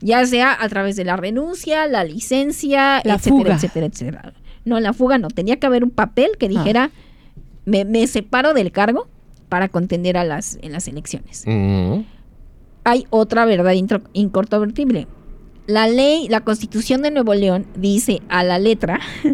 Ya 0.00 0.24
sea 0.26 0.56
a 0.60 0.68
través 0.68 0.94
de 0.94 1.04
la 1.04 1.16
renuncia, 1.16 1.88
la 1.88 2.04
licencia, 2.04 3.00
La 3.04 3.14
etcétera, 3.14 3.42
fuga. 3.42 3.54
etcétera, 3.56 3.86
etcétera. 3.86 4.32
No, 4.64 4.78
la 4.78 4.92
fuga 4.92 5.18
no. 5.18 5.28
Tenía 5.28 5.58
que 5.58 5.66
haber 5.66 5.82
un 5.82 5.90
papel 5.90 6.30
que 6.38 6.48
dijera, 6.48 6.90
me, 7.64 7.84
me 7.84 8.06
separo 8.06 8.54
del 8.54 8.70
cargo 8.70 9.08
para 9.48 9.68
contender 9.68 10.16
a 10.16 10.22
las, 10.22 10.58
en 10.62 10.70
las 10.70 10.86
elecciones 10.86 11.44
hay 12.84 13.06
otra 13.10 13.44
verdad 13.44 13.74
incontrovertible. 14.12 15.06
La 15.66 15.86
ley, 15.86 16.28
la 16.28 16.40
constitución 16.40 17.02
de 17.02 17.10
Nuevo 17.10 17.34
León 17.34 17.66
dice 17.76 18.22
a 18.28 18.42
la 18.42 18.58
letra, 18.58 19.00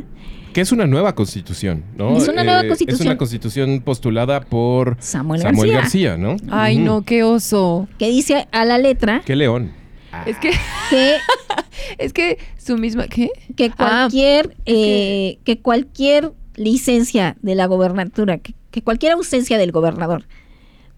Que 0.57 0.63
es 0.63 0.73
una 0.73 0.87
nueva 0.87 1.15
constitución, 1.15 1.85
¿no? 1.99 2.15
Eh, 2.15 2.17
Es 2.17 2.29
una 2.29 2.43
nueva 2.43 2.63
Es 2.63 2.69
constitución. 2.69 3.09
una 3.09 3.19
constitución 3.19 3.83
postulada 3.85 4.41
por 4.41 4.97
Samuel, 5.01 5.43
Samuel 5.43 5.71
García, 5.73 6.13
García, 6.13 6.17
¿no? 6.17 6.37
Ay, 6.51 6.79
no, 6.79 7.03
qué 7.03 7.25
oso. 7.25 7.87
que 7.99 8.09
dice 8.09 8.49
a 8.53 8.65
la 8.65 8.79
letra 8.79 9.21
Qué 9.27 9.37
león. 9.37 9.73
Es 10.25 10.39
que, 10.39 10.53
que, 10.89 11.17
es 11.99 12.15
que 12.15 12.39
su 12.57 12.79
misma, 12.79 13.07
¿qué? 13.07 13.29
que 13.55 13.67
Ah, 13.77 14.09
cualquier 14.09 14.57
eh, 14.65 15.41
que 15.45 15.59
cualquier 15.61 16.33
licencia 16.55 17.37
de 17.43 17.55
la 17.55 17.67
gobernatura, 17.67 18.39
que, 18.39 18.55
que 18.71 18.81
cualquier 18.81 19.13
ausencia 19.13 19.59
del 19.59 19.73
gobernador 19.73 20.25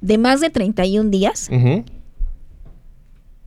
de 0.00 0.18
más 0.18 0.40
de 0.40 0.50
31 0.50 1.10
días, 1.10 1.48
Ujú, 1.52 1.84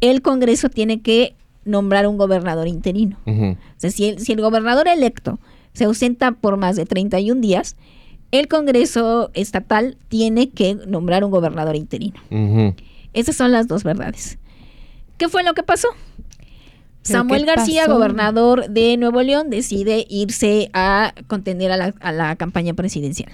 el 0.02 0.22
Congreso 0.22 0.68
tiene 0.68 1.00
que 1.02 1.36
nombrar 1.64 2.06
un 2.06 2.18
gobernador 2.18 2.68
interino. 2.68 3.18
ujú. 3.26 3.52
O 3.52 3.58
sea, 3.78 3.92
si 3.92 4.10
el, 4.10 4.20
si 4.20 4.34
el 4.34 4.42
gobernador 4.42 4.90
electo 4.90 5.40
se 5.74 5.86
ausenta 5.86 6.32
por 6.32 6.58
más 6.58 6.76
de 6.76 6.86
31 6.86 7.42
días, 7.42 7.76
el 8.32 8.48
Congreso 8.48 9.30
estatal 9.34 9.98
tiene 10.08 10.50
que 10.50 10.76
nombrar 10.76 11.24
un 11.24 11.32
gobernador 11.32 11.76
interino. 11.76 12.20
Esas 13.14 13.36
son 13.36 13.52
las 13.52 13.68
dos 13.68 13.84
verdades. 13.84 14.38
¿Qué 15.18 15.28
fue 15.28 15.44
lo 15.44 15.54
que 15.54 15.64
pasó? 15.64 15.90
¿Pero 17.04 17.20
Samuel 17.20 17.46
García, 17.46 17.84
pasó? 17.86 17.96
gobernador 17.96 18.70
de 18.70 18.96
Nuevo 18.98 19.22
León, 19.22 19.50
decide 19.50 20.06
irse 20.10 20.70
a 20.74 21.14
contender 21.28 21.72
a 21.72 21.78
la, 21.78 21.94
a 22.00 22.12
la 22.12 22.36
campaña 22.36 22.74
presidencial. 22.74 23.32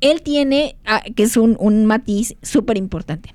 Él 0.00 0.22
tiene, 0.22 0.76
ah, 0.84 1.02
que 1.16 1.24
es 1.24 1.36
un, 1.36 1.56
un 1.58 1.86
matiz 1.86 2.36
súper 2.42 2.76
importante. 2.76 3.34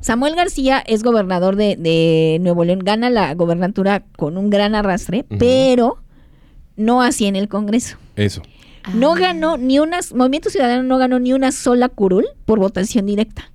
Samuel 0.00 0.34
García 0.34 0.82
es 0.86 1.02
gobernador 1.02 1.56
de, 1.56 1.76
de 1.76 2.38
Nuevo 2.40 2.64
León, 2.64 2.78
gana 2.78 3.10
la 3.10 3.34
gobernatura 3.34 4.04
con 4.16 4.38
un 4.38 4.48
gran 4.48 4.74
arrastre, 4.74 5.26
pero 5.38 5.98
no 6.80 7.02
así 7.02 7.26
en 7.26 7.36
el 7.36 7.48
Congreso. 7.48 7.96
Eso. 8.16 8.42
No 8.94 9.12
Ah. 9.14 9.18
ganó 9.18 9.56
ni 9.58 9.78
una, 9.78 10.00
Movimiento 10.14 10.50
Ciudadano 10.50 10.82
no 10.82 10.98
ganó 10.98 11.18
ni 11.18 11.32
una 11.32 11.52
sola 11.52 11.88
curul 11.88 12.26
por 12.46 12.58
votación 12.58 13.06
directa. 13.06 13.50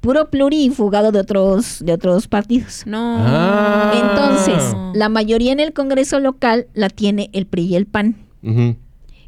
Puro 0.00 0.30
plurifugado 0.30 1.12
de 1.12 1.18
otros, 1.20 1.84
de 1.84 1.92
otros 1.92 2.26
partidos. 2.28 2.84
No. 2.86 3.16
Ah. 3.18 3.92
Entonces, 3.94 4.74
la 4.94 5.08
mayoría 5.10 5.52
en 5.52 5.60
el 5.60 5.72
Congreso 5.74 6.20
local 6.20 6.68
la 6.72 6.88
tiene 6.88 7.28
el 7.34 7.46
PRI 7.46 7.64
y 7.66 7.76
el 7.76 7.86
PAN, 7.86 8.16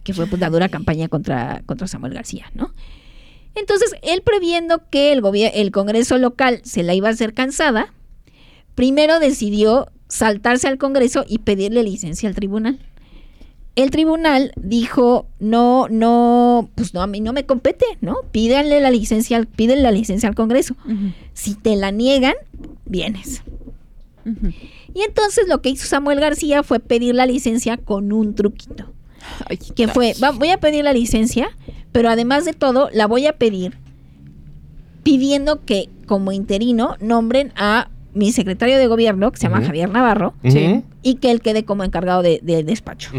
que 0.04 0.14
fue 0.14 0.26
pues, 0.26 0.40
la 0.40 0.48
dura 0.48 0.68
campaña 0.70 1.08
contra, 1.08 1.62
contra 1.66 1.86
Samuel 1.86 2.14
García, 2.14 2.46
¿no? 2.54 2.72
Entonces, 3.54 3.92
él 4.02 4.22
previendo 4.22 4.88
que 4.88 5.12
el, 5.12 5.22
el 5.52 5.70
Congreso 5.72 6.16
local 6.16 6.60
se 6.64 6.82
la 6.82 6.94
iba 6.94 7.08
a 7.08 7.12
hacer 7.12 7.34
cansada, 7.34 7.92
primero 8.74 9.18
decidió 9.20 9.88
saltarse 10.08 10.68
al 10.68 10.78
Congreso 10.78 11.24
y 11.28 11.38
pedirle 11.40 11.82
licencia 11.82 12.28
al 12.30 12.34
tribunal. 12.34 12.78
El 13.74 13.90
tribunal 13.90 14.52
dijo, 14.56 15.26
no, 15.40 15.86
no, 15.88 16.68
pues 16.74 16.92
no, 16.92 17.00
a 17.00 17.06
mí 17.06 17.20
no 17.20 17.32
me 17.32 17.46
compete, 17.46 17.86
¿no? 18.02 18.16
Pídanle 18.30 18.80
la 18.82 18.90
licencia, 18.90 19.38
al- 19.38 19.46
pídenle 19.46 19.82
la 19.82 19.90
licencia 19.92 20.28
al 20.28 20.34
Congreso. 20.34 20.76
Si 21.32 21.54
te 21.54 21.74
la 21.76 21.90
niegan, 21.90 22.34
vienes. 22.84 23.42
Y 24.94 25.00
entonces 25.02 25.48
lo 25.48 25.62
que 25.62 25.70
hizo 25.70 25.86
Samuel 25.86 26.20
García 26.20 26.62
fue 26.62 26.80
pedir 26.80 27.14
la 27.14 27.24
licencia 27.26 27.78
con 27.78 28.12
un 28.12 28.34
truquito. 28.34 28.92
Ay, 29.48 29.56
Que 29.56 29.88
fue, 29.88 30.12
"Va- 30.22 30.32
voy 30.32 30.50
a 30.50 30.58
pedir 30.60 30.84
la 30.84 30.92
licencia, 30.92 31.48
pero 31.92 32.10
además 32.10 32.44
de 32.44 32.52
todo, 32.52 32.90
la 32.92 33.06
voy 33.06 33.26
a 33.26 33.32
pedir 33.32 33.78
pidiendo 35.02 35.64
que 35.64 35.88
como 36.06 36.32
interino 36.32 36.96
nombren 37.00 37.52
a 37.56 37.88
mi 38.14 38.30
secretario 38.32 38.76
de 38.76 38.86
gobierno, 38.86 39.30
que 39.32 39.38
se 39.38 39.44
llama. 39.48 39.62
Javier 39.64 39.88
Navarro, 39.88 40.34
Sí. 40.50 40.82
Y 41.02 41.14
que 41.16 41.30
él 41.30 41.40
quede 41.40 41.64
como 41.64 41.82
encargado 41.82 42.22
de- 42.22 42.40
del 42.42 42.66
despacho. 42.66 43.10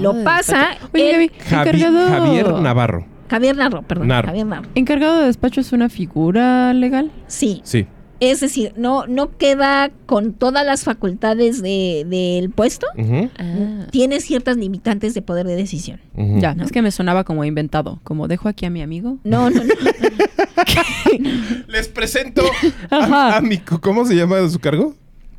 Lo 0.00 0.12
de 0.12 0.24
pasa. 0.24 0.70
Oye, 0.94 1.24
el- 1.24 1.30
Javi- 1.32 1.32
encargado... 1.68 2.08
Javier 2.08 2.52
Navarro. 2.54 3.06
Javier 3.28 3.56
Narro, 3.56 3.82
perdón. 3.82 4.08
Narro. 4.08 4.26
Javier 4.28 4.46
Narro. 4.46 4.68
¿Encargado 4.74 5.20
de 5.20 5.26
despacho 5.26 5.60
es 5.60 5.72
una 5.72 5.88
figura 5.88 6.72
legal? 6.74 7.10
Sí, 7.28 7.60
Sí. 7.64 7.86
es 8.20 8.40
decir, 8.40 8.74
no, 8.76 9.06
no 9.06 9.36
queda 9.38 9.90
con 10.06 10.34
todas 10.34 10.66
las 10.66 10.84
facultades 10.84 11.62
de- 11.62 12.04
del 12.08 12.50
puesto, 12.50 12.86
Ujú. 12.96 13.30
Ah. 13.38 13.86
tiene 13.90 14.20
ciertas 14.20 14.56
limitantes 14.58 15.14
de 15.14 15.22
poder 15.22 15.46
de 15.46 15.56
decisión. 15.56 15.98
Ya, 16.14 16.54
es 16.62 16.70
que 16.72 16.82
me 16.82 16.90
sonaba 16.90 17.24
como 17.24 17.42
inventado. 17.44 18.00
Como 18.04 18.28
dejo 18.28 18.48
aquí 18.48 18.66
a 18.66 18.70
mi 18.70 18.82
amigo. 18.82 19.16
No, 19.24 19.48
no, 19.50 19.64
no. 19.64 19.74
Les 21.68 21.88
presento 21.88 22.42
a, 22.90 23.36
a 23.36 23.40
mi... 23.40 23.58
¿Cómo 23.58 24.04
se 24.04 24.14
llama 24.14 24.46
su 24.48 24.58
cargo? 24.58 24.94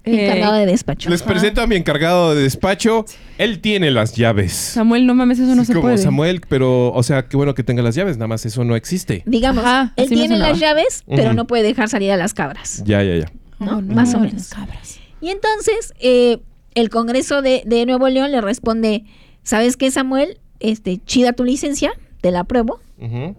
Eh, 0.05 0.25
encargado 0.25 0.53
de 0.55 0.65
despacho. 0.65 1.09
Les 1.09 1.21
presento 1.23 1.61
a 1.61 1.67
mi 1.67 1.75
encargado 1.75 2.35
de 2.35 2.43
despacho. 2.43 3.05
Él 3.37 3.59
tiene 3.61 3.89
las 3.89 4.15
llaves. 4.15 4.51
Samuel, 4.51 5.05
no 5.07 5.15
mames, 5.15 5.39
eso 5.39 5.55
no 5.55 5.61
Sí, 5.63 5.67
se 5.67 5.73
como 5.73 5.83
puede. 5.83 5.97
Samuel, 5.97 6.41
pero, 6.49 6.91
o 6.91 7.03
sea, 7.03 7.27
qué 7.27 7.37
bueno 7.37 7.53
que 7.55 7.63
tenga 7.63 7.81
las 7.81 7.95
llaves, 7.95 8.17
nada 8.17 8.27
más 8.27 8.45
eso 8.45 8.63
no 8.65 8.75
existe. 8.75 9.23
Digamos, 9.25 9.63
Ajá, 9.63 9.93
él 9.95 10.05
así 10.05 10.15
me 10.15 10.21
tiene 10.21 10.35
sonaba. 10.35 10.51
las 10.51 10.59
llaves, 10.59 11.03
pero 11.07 11.27
Ujú. 11.27 11.33
no 11.35 11.47
puede 11.47 11.63
dejar 11.63 11.87
salir 11.89 12.11
a 12.11 12.17
las 12.17 12.33
cabras. 12.33 12.83
Ya, 12.85 13.01
ya, 13.01 13.15
ya. 13.15 13.31
Oh, 13.59 13.65
¿no? 13.65 13.81
Más 13.81 14.13
o 14.13 14.19
menos. 14.19 14.49
cabras. 14.49 14.99
Y 15.21 15.29
entonces, 15.29 15.93
eh, 16.01 16.39
el 16.75 16.89
Congreso 16.89 17.41
de, 17.41 17.63
de 17.65 17.85
Nuevo 17.85 18.09
León 18.09 18.31
le 18.31 18.41
responde, 18.41 19.05
¿sabes 19.43 19.77
qué, 19.77 19.89
Samuel? 19.89 20.37
Este, 20.59 20.99
chida 21.05 21.31
tu 21.33 21.45
licencia, 21.45 21.93
te 22.21 22.31
la 22.31 22.41
apruebo. 22.41 22.79
Ujú. 22.99 23.35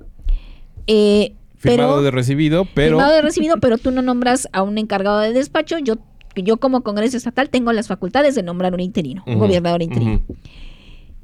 Eh, 0.86 1.34
Firmado 1.56 1.92
pero, 1.94 2.02
de 2.02 2.10
recibido, 2.10 2.66
pero... 2.74 2.96
firmado 2.98 3.14
de 3.14 3.22
recibido, 3.22 3.56
pero 3.58 3.78
tú 3.78 3.90
no 3.90 4.02
nombras 4.02 4.48
a 4.52 4.62
un 4.62 4.76
encargado 4.76 5.20
de 5.20 5.32
despacho. 5.32 5.78
Yo, 5.78 5.94
yo 6.42 6.56
como 6.58 6.82
Congreso 6.82 7.16
Estatal 7.16 7.48
tengo 7.50 7.72
las 7.72 7.88
facultades 7.88 8.34
de 8.34 8.42
nombrar 8.42 8.74
un 8.74 8.80
interino, 8.80 9.22
un 9.26 9.38
gobernador 9.38 9.82
interino. 9.82 10.20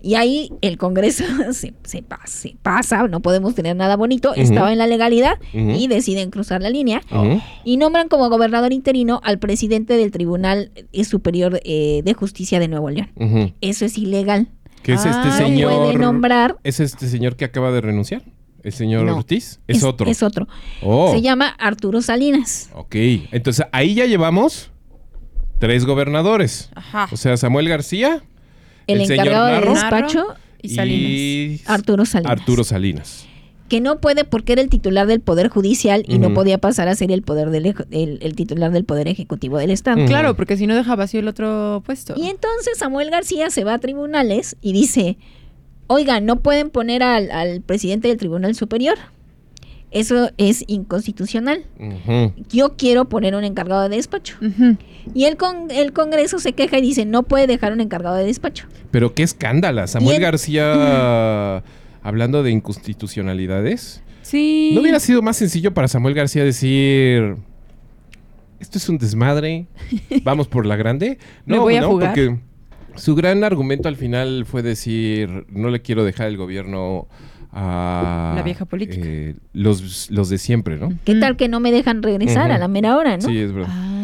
Y 0.03 0.15
ahí 0.15 0.51
el 0.63 0.79
Congreso 0.79 1.25
se, 1.53 1.75
se 1.85 2.03
pa- 2.03 2.27
se 2.27 2.57
pasa, 2.63 3.07
no 3.07 3.21
podemos 3.21 3.55
tener 3.55 3.77
nada 3.77 3.97
bonito, 3.97 4.35
estaba 4.35 4.73
en 4.73 4.79
la 4.79 4.87
legalidad 4.87 5.39
y 5.53 5.89
deciden 5.89 6.31
cruzar 6.31 6.63
la 6.63 6.71
línea 6.71 7.03
y 7.65 7.77
nombran 7.77 8.09
como 8.09 8.29
gobernador 8.31 8.73
interino 8.73 9.21
al 9.25 9.39
presidente 9.39 9.99
del 9.99 10.11
Tribunal 10.11 10.71
eh, 10.93 11.05
Superior 11.05 11.61
eh, 11.65 12.01
de 12.03 12.15
Justicia 12.15 12.59
de 12.59 12.69
Nuevo 12.69 12.89
León. 12.89 13.11
Eso 13.61 13.85
es 13.85 13.99
ilegal. 13.99 14.49
Que 14.83 14.95
es 14.95 15.01
este 15.05 15.11
Ah, 15.11 15.25
No 15.27 15.37
señor... 15.37 15.77
puede 15.77 15.99
nombrar. 15.99 16.57
¿Es 16.65 16.81
este 16.81 17.07
señor 17.09 17.37
que 17.37 17.45
acaba 17.45 17.71
de 17.71 17.83
renunciar? 17.83 18.23
¿El 18.63 18.73
señor 18.73 19.05
No, 19.05 19.17
Ortiz? 19.19 19.61
Es, 19.67 19.85
otro. 19.85 20.07
Es 20.11 20.23
otro. 20.23 20.49
Oh, 20.83 21.13
Se 21.13 21.21
llama 21.21 21.49
Arturo 21.49 22.01
Salinas. 22.01 22.71
ok. 22.75 22.95
Entonces, 23.33 23.67
ahí 23.73 23.93
ya 23.95 24.07
llevamos 24.07 24.71
tres 25.61 25.85
gobernadores. 25.87 26.71
Ajá. 26.75 27.09
O 27.13 27.17
sea, 27.17 27.37
Samuel 27.37 27.69
García, 27.69 28.23
El, 28.89 29.03
El 29.03 29.07
señor 29.07 29.27
encargado 29.29 29.47
de 29.47 29.53
Narro. 29.53 29.75
despacho, 29.75 30.27
Y 30.63 30.71
Salinas. 30.71 31.01
y 31.11 31.61
Arturo 31.67 32.05
Salinas. 32.05 32.33
Arturo 32.33 32.65
Salinas. 32.65 33.27
Que 33.69 33.81
no 33.81 34.01
puede 34.01 34.25
porque 34.25 34.55
era 34.55 34.63
el 34.63 34.69
titular 34.69 35.07
del 35.07 35.21
Poder 35.21 35.49
Judicial 35.49 36.03
y 36.09 36.19
no 36.19 36.35
podía 36.35 36.59
pasar 36.59 36.89
a 36.89 36.95
ser 36.97 37.13
el, 37.13 37.23
poder 37.23 37.51
del, 37.51 37.67
ej- 37.67 37.87
el, 37.93 38.19
el 38.21 38.35
titular 38.35 38.73
del 38.73 38.85
Poder 38.85 39.07
Ejecutivo 39.07 39.59
del 39.59 39.71
Estado. 39.71 40.05
Claro, 40.07 40.35
porque 40.35 40.57
si 40.57 40.67
no 40.67 40.75
deja 40.75 40.97
vacío 40.97 41.21
el 41.21 41.29
otro 41.29 41.81
puesto. 41.87 42.15
Y 42.17 42.27
entonces 42.31 42.79
Samuel 42.79 43.11
García 43.11 43.49
se 43.51 43.63
va 43.63 43.75
a 43.75 43.79
tribunales 43.79 44.57
y 44.61 44.73
dice, 44.73 45.19
oiga, 45.87 46.19
no 46.21 46.41
pueden 46.41 46.71
poner 46.71 47.05
al, 47.05 47.31
al 47.31 47.61
presidente 47.61 48.09
del 48.09 48.17
Tribunal 48.17 48.57
Superior. 48.57 48.99
Eso 49.91 50.31
es 50.37 50.65
inconstitucional. 50.69 51.65
Yo 52.49 52.77
quiero 52.77 53.09
poner 53.09 53.35
un 53.35 53.43
encargado 53.45 53.89
de 53.89 53.97
despacho. 53.97 54.37
Y 55.15 55.25
el, 55.25 55.37
con- 55.37 55.71
el 55.71 55.93
Congreso 55.93 56.39
se 56.39 56.53
queja 56.53 56.79
y 56.79 56.83
dice, 56.83 57.05
no 57.07 57.25
puede 57.25 57.47
dejar 57.49 57.73
un 57.73 57.81
encargado 57.81 58.15
de 58.17 58.25
despacho. 58.25 58.67
Pero 58.93 59.15
qué 59.15 59.23
escándala. 59.25 59.87
Samuel 59.89 60.17
el- 60.17 60.23
García, 60.23 61.63
hablando 62.03 62.43
de 62.43 62.51
inconstitucionalidades, 62.53 64.03
Sí. 64.23 64.71
¿no 64.75 64.81
hubiera 64.83 65.01
sido 65.01 65.23
más 65.23 65.37
sencillo 65.37 65.75
para 65.75 65.89
Samuel 65.89 66.15
García 66.15 66.45
decir... 66.45 67.37
Esto 68.61 68.77
es 68.77 68.89
un 68.91 68.99
desmadre, 68.99 69.67
vamos 70.23 70.47
por 70.47 70.67
la 70.67 70.77
grande. 70.77 71.19
Me 71.47 71.57
No, 71.57 71.63
voy 71.63 71.77
a 71.77 71.81
no, 71.81 71.89
jugar. 71.89 72.11
porque 72.11 72.39
su 72.95 73.15
gran 73.15 73.43
argumento 73.43 73.89
al 73.89 73.97
final 73.97 74.45
fue 74.47 74.63
decir, 74.63 75.47
no 75.49 75.71
le 75.71 75.81
quiero 75.81 76.05
dejar 76.05 76.29
el 76.29 76.37
gobierno 76.37 77.09
a... 77.53 78.33
La 78.37 78.43
vieja 78.43 78.65
política. 78.65 79.03
eh, 79.05 79.35
los, 79.53 80.11
los 80.11 80.29
de 80.29 80.39
siempre, 80.39 80.77
¿no? 80.79 80.93
¿Qué 81.05 81.15
Mm. 81.15 81.21
tal 81.21 81.37
que 81.37 81.49
no 81.49 81.61
me 81.61 81.73
dejan 81.73 82.03
regresar 82.03 82.51
a 82.53 82.59
la 82.59 82.69
mera 82.69 82.97
hora, 82.97 83.17
no? 83.17 83.23
Sí, 83.29 83.39
es 83.39 83.53
verdad. 83.53 83.71
Ah. 83.73 83.97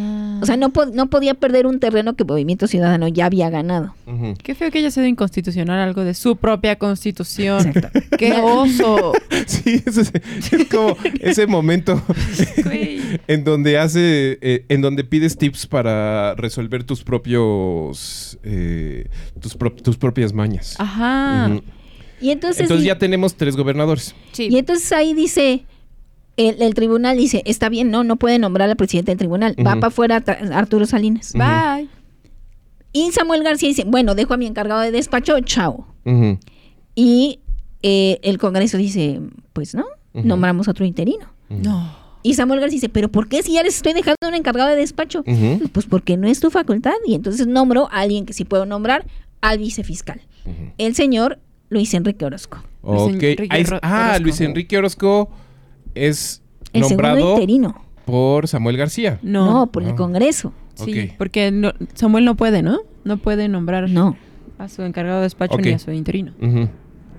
O 0.43 0.45
sea, 0.45 0.59
no, 0.59 0.69
po- 0.69 0.85
no 0.85 1.09
podía 1.09 1.33
perder 1.33 1.67
un 1.67 1.81
terreno 1.81 2.15
que 2.15 2.23
Movimiento 2.25 2.67
Ciudadano 2.67 3.09
ya 3.09 3.25
había 3.25 3.49
ganado. 3.49 3.95
Qué 4.43 4.55
feo 4.55 4.71
que 4.71 4.81
haya 4.81 4.91
sido 4.91 5.07
inconstitucional 5.07 5.81
algo 5.81 6.05
de 6.05 6.13
su 6.13 6.37
propia 6.37 6.77
constitución. 6.77 7.69
Exacto. 7.69 8.01
Qué 8.19 8.33
oso. 8.43 9.13
Sí, 9.47 9.81
es, 9.87 9.97
es 9.99 10.13
como 10.71 10.97
ese 11.21 11.47
momento 11.47 12.03
en 13.29 13.45
donde 13.45 13.79
hace, 13.79 14.39
eh, 14.41 14.65
en 14.69 14.81
donde 14.81 15.05
pides 15.05 15.37
tips 15.39 15.67
para 15.69 16.35
resolver 16.35 16.83
tus 16.85 17.05
propios, 17.05 18.39
eh, 18.43 19.09
tus, 19.41 19.55
pro- 19.55 19.73
tus 19.75 19.97
propias 19.97 20.33
mañas. 20.33 20.75
Ajá. 20.79 21.51
Y 22.21 22.31
entonces, 22.31 22.69
ya 22.83 22.99
tenemos 22.99 23.35
tres 23.35 23.57
gobernadores. 23.57 24.15
Sí. 24.33 24.49
y 24.51 24.59
entonces 24.59 24.91
ahí 24.93 25.15
dice, 25.15 25.65
el, 26.37 26.61
el 26.63 26.75
tribunal 26.75 27.17
dice, 27.17 27.43
está 27.45 27.69
bien, 27.69 27.91
no, 27.91 28.05
no 28.05 28.17
puede 28.17 28.39
nombrar 28.39 28.69
al 28.71 28.77
presidente 28.77 29.11
del 29.11 29.19
tribunal, 29.19 29.55
va 29.59 29.75
para 29.75 29.89
afuera 29.89 30.25
Arturo 30.53 30.87
Salinas. 30.87 31.33
Bye. 31.35 31.89
Y 32.93 33.13
Samuel 33.13 33.43
García 33.43 33.69
dice, 33.69 33.85
bueno, 33.87 34.15
dejo 34.15 34.35
a 34.35 34.37
mi 34.39 34.47
encargado 34.47 34.81
de 34.81 34.91
despacho, 34.91 35.39
chao. 35.41 35.87
Y 36.95 37.41
eh, 37.83 38.19
el 38.23 38.39
Congreso 38.39 38.79
dice, 38.79 39.21
pues 39.53 39.75
no, 39.75 39.85
nombramos 40.15 40.69
otro 40.69 40.85
interino. 40.85 41.27
No. 41.51 42.07
Y 42.23 42.35
Samuel 42.35 42.61
García 42.61 42.77
dice, 42.77 42.89
pero 42.89 43.09
¿por 43.11 43.29
qué 43.29 43.43
si 43.43 43.53
ya 43.53 43.63
les 43.63 43.77
estoy 43.77 43.93
dejando 43.93 44.17
un 44.27 44.35
encargado 44.35 44.71
de 44.71 44.77
despacho? 44.77 45.23
Pues 45.73 45.87
porque 45.87 46.17
no 46.17 46.27
es 46.27 46.41
tu 46.41 46.51
facultad. 46.51 46.95
Y 47.07 47.15
entonces 47.15 47.47
nombro 47.47 47.89
a 47.93 48.01
alguien 48.01 48.25
que 48.27 48.33
sí 48.33 48.45
puedo 48.45 48.67
nombrar, 48.67 49.07
al 49.43 49.59
vicefiscal. 49.59 50.23
Ujú. 50.45 50.73
El 50.79 50.95
señor 50.95 51.39
Luis 51.69 51.93
Enrique 51.95 52.25
Orozco. 52.25 52.59
Luis. 52.83 53.15
Enrique 53.15 53.49
ah, 53.83 54.07
Orozco. 54.11 54.23
Luis 54.23 54.41
Enrique 54.41 54.79
Orozco 54.79 55.31
es 55.95 56.43
El 56.73 56.83
nombrado 56.83 57.35
interino. 57.35 57.83
por 58.05 58.47
Samuel 58.49 58.77
García. 58.77 59.19
No. 59.23 59.51
No, 59.53 59.67
por 59.69 59.83
el. 59.83 59.95
Congreso. 59.95 60.53
Sí, 60.75 61.13
porque 61.17 61.51
no- 61.51 61.73
Samuel 61.95 62.25
no 62.25 62.37
puede, 62.37 62.63
¿no? 62.63 62.81
No 63.05 63.17
puede 63.17 63.49
nombrar 63.49 63.89
No. 63.89 64.17
a 64.59 64.69
su 64.69 64.83
encargado 64.83 65.19
de 65.19 65.23
despacho 65.25 65.57
ni 65.59 65.73
a 65.73 65.79
su 65.79 65.91
interino. 65.91 66.33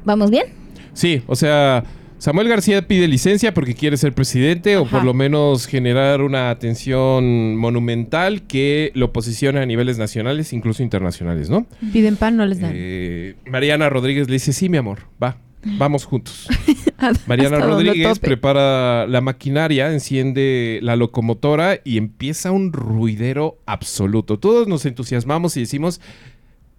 ¿Vamos 0.06 0.30
bien? 0.30 0.46
Sí, 0.94 1.24
o 1.28 1.36
sea, 1.36 1.84
Samuel 2.20 2.50
García 2.50 2.88
pide 2.88 3.08
licencia 3.08 3.54
porque 3.54 3.76
quiere 3.76 3.96
ser 3.96 4.14
presidente 4.14 4.78
o 4.78 4.86
por 4.86 5.04
lo 5.04 5.14
menos 5.14 5.68
generar 5.68 6.22
una 6.22 6.50
atención 6.50 7.56
monumental 7.58 8.42
que 8.42 8.92
lo 8.96 9.14
posicione 9.14 9.60
a 9.60 9.66
niveles 9.66 10.00
nacionales, 10.00 10.52
incluso 10.52 10.82
internacionales, 10.82 11.50
¿no? 11.50 11.68
Piden 11.94 12.16
pan, 12.16 12.36
no 12.36 12.46
les 12.46 12.60
dan. 12.60 12.72
Eh, 12.74 13.36
Mariana 13.46 13.90
Rodríguez 13.90 14.28
le 14.28 14.34
dice, 14.34 14.52
sí, 14.52 14.68
mi 14.68 14.78
amor, 14.78 15.02
va, 15.22 15.38
vamos 15.64 16.06
juntos. 16.06 16.48
Mariana 17.28 17.60
Rodríguez 17.60 18.18
prepara 18.18 19.06
la 19.06 19.22
maquinaria, 19.22 19.92
enciende 19.92 20.80
la 20.82 20.96
locomotora 20.96 21.80
y 21.84 21.98
empieza 21.98 22.52
un 22.52 22.74
ruidero 22.74 23.60
absoluto. 23.68 24.40
Todos 24.40 24.68
nos 24.68 24.88
entusiasmamos 24.88 25.56
y 25.58 25.62
decimos, 25.62 26.02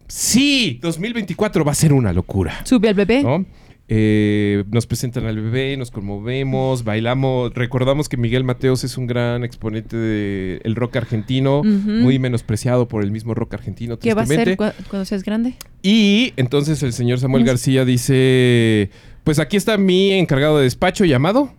sí, 0.09 0.81
2024 0.83 1.64
va 1.64 1.70
a 1.70 1.77
ser 1.77 1.92
una 1.92 2.12
locura. 2.12 2.66
Sube 2.66 2.88
al 2.88 2.94
bebé. 2.94 3.22
¿no? 3.22 3.44
Eh, 3.90 4.64
nos 4.70 4.87
presentan 4.87 5.24
al 5.24 5.37
bebé, 5.40 5.74
nos 5.79 5.90
conmovemos, 5.90 6.85
bailamos. 6.85 7.55
Recordamos 7.55 8.09
que 8.11 8.18
Miguel 8.18 8.44
Mateos 8.44 8.85
es 8.85 8.98
un 8.98 9.07
gran 9.07 9.44
exponente 9.44 9.96
del 9.96 10.74
rock 10.77 10.96
argentino, 10.96 11.62
muy 11.64 12.18
menospreciado 12.18 12.87
por 12.87 13.03
el 13.03 13.11
mismo 13.11 13.33
rock 13.35 13.55
argentino. 13.55 13.98
¿Qué 13.98 14.12
va 14.12 14.22
a 14.22 14.27
cua- 14.27 14.74
cuando 14.90 15.05
seas 15.07 15.22
grande? 15.24 15.55
Y 15.83 16.35
entonces 16.37 16.83
el 16.83 16.92
señor 16.92 17.18
Samuel 17.18 17.44
García 17.44 17.87
dice: 17.87 18.90
Pues 19.24 19.38
aquí 19.38 19.57
está 19.57 19.79
mi 19.79 20.12
encargado 20.12 20.59
de 20.59 20.64
despacho 20.64 21.07
llamado. 21.07 21.55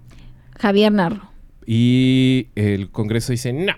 Javier 0.60 0.92
Narro. 0.92 1.32
Y 1.66 2.48
el 2.56 2.92
Congreso 2.92 3.32
dice: 3.32 3.54
No. 3.54 3.74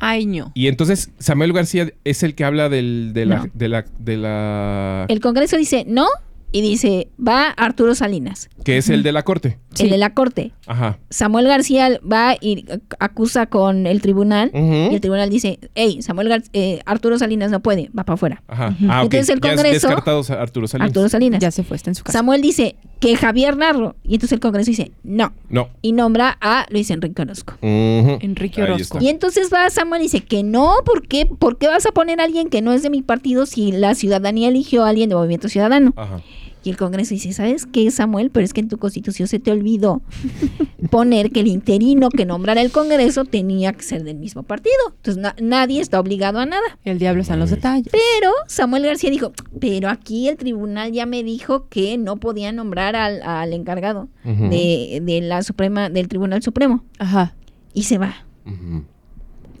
Ay, 0.00 0.26
no. 0.26 0.52
Y 0.54 0.68
entonces 0.68 1.10
Samuel 1.18 1.52
García 1.54 1.90
es 2.04 2.22
el 2.22 2.34
que 2.34 2.44
habla 2.44 2.68
del, 2.68 3.12
de, 3.14 3.26
la, 3.26 3.36
No. 3.36 3.46
de 3.54 3.68
la. 3.68 3.84
de 3.98 4.16
la- 4.18 5.06
El 5.08 5.20
Congreso 5.20 5.56
dice 5.56 5.84
no 5.86 6.06
y 6.52 6.62
dice 6.62 7.08
va 7.18 7.48
Arturo 7.50 7.94
Salinas, 7.94 8.48
que 8.64 8.76
es 8.78 8.88
el 8.88 9.02
de 9.02 9.12
la 9.12 9.22
corte. 9.22 9.58
Sí. 9.74 9.84
el 9.84 9.90
de 9.90 9.98
la 9.98 10.14
Corte. 10.14 10.52
Ajá. 10.66 10.98
Samuel 11.10 11.46
García 11.46 12.00
va 12.00 12.34
y 12.40 12.64
acusa 12.98 13.46
con 13.46 13.86
el 13.86 14.02
tribunal 14.02 14.50
y 14.52 14.94
el 14.94 15.00
tribunal 15.00 15.30
dice, 15.30 15.60
hey, 15.76 16.02
Samuel 16.02 16.28
Gar- 16.28 16.50
eh, 16.52 16.80
Arturo 16.86 17.18
Salinas 17.18 17.52
no 17.52 17.60
puede, 17.60 17.88
va 17.96 18.02
para 18.04 18.14
afuera. 18.14 18.42
Ajá. 18.48 18.74
Ah, 18.88 19.04
ok. 19.04 19.14
Entonces 19.14 19.28
el 19.28 19.40
Ya 19.40 19.50
es 19.52 19.56
Congreso- 19.56 19.88
descartado 19.88 20.22
Arturo 20.40 20.66
Salinas. 20.66 20.88
Arturo 20.90 21.08
Salinas. 21.08 21.40
Ya 21.40 21.50
se 21.52 21.62
fue, 21.62 21.76
está 21.76 21.90
en 21.90 21.94
su 21.94 22.02
casa. 22.02 22.18
Samuel 22.18 22.42
dice 22.42 22.74
que 23.00 23.16
Javier 23.16 23.56
Narro 23.56 23.96
y 24.04 24.14
entonces 24.14 24.32
el 24.36 24.40
Congreso 24.40 24.70
dice 24.70 24.92
no 25.02 25.32
No. 25.48 25.68
y 25.82 25.92
nombra 25.92 26.36
a 26.40 26.66
Luis 26.70 26.90
Enrique 26.90 27.22
Orozco. 27.22 27.54
Enrique 27.62 28.62
Orozco. 28.62 28.98
Y 29.00 29.08
entonces 29.08 29.50
va 29.52 29.68
Samuel 29.70 30.02
y 30.02 30.04
dice 30.04 30.20
que 30.20 30.42
no, 30.42 30.74
¿por 30.84 31.06
qué? 31.08 31.26
¿Por 31.26 31.58
qué 31.58 31.66
vas 31.66 31.86
a 31.86 31.92
poner 31.92 32.20
a 32.20 32.24
alguien 32.24 32.48
que 32.50 32.62
no 32.62 32.72
es 32.72 32.82
de 32.82 32.90
mi 32.90 33.02
partido 33.02 33.46
si 33.46 33.72
la 33.72 33.94
ciudadanía 33.94 34.48
eligió 34.48 34.84
a 34.84 34.90
alguien 34.90 35.08
de 35.08 35.14
Movimiento 35.16 35.48
Ciudadano? 35.48 35.92
Ajá. 35.96 36.20
Y 36.62 36.70
el 36.70 36.76
Congreso 36.76 37.14
dice, 37.14 37.32
¿sabes 37.32 37.64
qué, 37.66 37.90
Samuel? 37.90 38.30
Pero 38.30 38.44
es 38.44 38.52
que 38.52 38.60
en 38.60 38.68
tu 38.68 38.76
constitución 38.78 39.26
se 39.28 39.38
te 39.38 39.50
olvidó 39.50 40.02
poner 40.90 41.30
que 41.30 41.40
el 41.40 41.46
interino 41.46 42.08
que 42.10 42.24
nombrara 42.26 42.60
el 42.60 42.70
Congreso 42.70 43.24
tenía 43.24 43.72
que 43.72 43.82
ser 43.82 44.04
del 44.04 44.16
mismo 44.18 44.42
partido. 44.42 44.74
Entonces 44.96 45.22
na- 45.22 45.36
nadie 45.40 45.80
está 45.80 45.98
obligado 46.00 46.38
a 46.38 46.46
nada. 46.46 46.78
El 46.84 46.98
diablo 46.98 47.22
está 47.22 47.34
en 47.34 47.40
los 47.40 47.50
detalles. 47.50 47.88
Pero 47.90 48.30
Samuel 48.46 48.84
García 48.84 49.10
dijo, 49.10 49.32
pero 49.58 49.88
aquí 49.88 50.28
el 50.28 50.36
tribunal 50.36 50.92
ya 50.92 51.06
me 51.06 51.22
dijo 51.22 51.68
que 51.68 51.96
no 51.98 52.16
podía 52.16 52.52
nombrar 52.52 52.96
al, 52.96 53.22
al 53.22 53.52
encargado 53.52 54.08
de, 54.24 55.00
de 55.02 55.20
la 55.22 55.42
Suprema, 55.42 55.88
del 55.90 56.08
Tribunal 56.08 56.42
Supremo. 56.42 56.84
Ajá. 56.98 57.34
Y 57.72 57.84
se 57.84 57.98
va. 57.98 58.26
Ujú. 58.46 58.84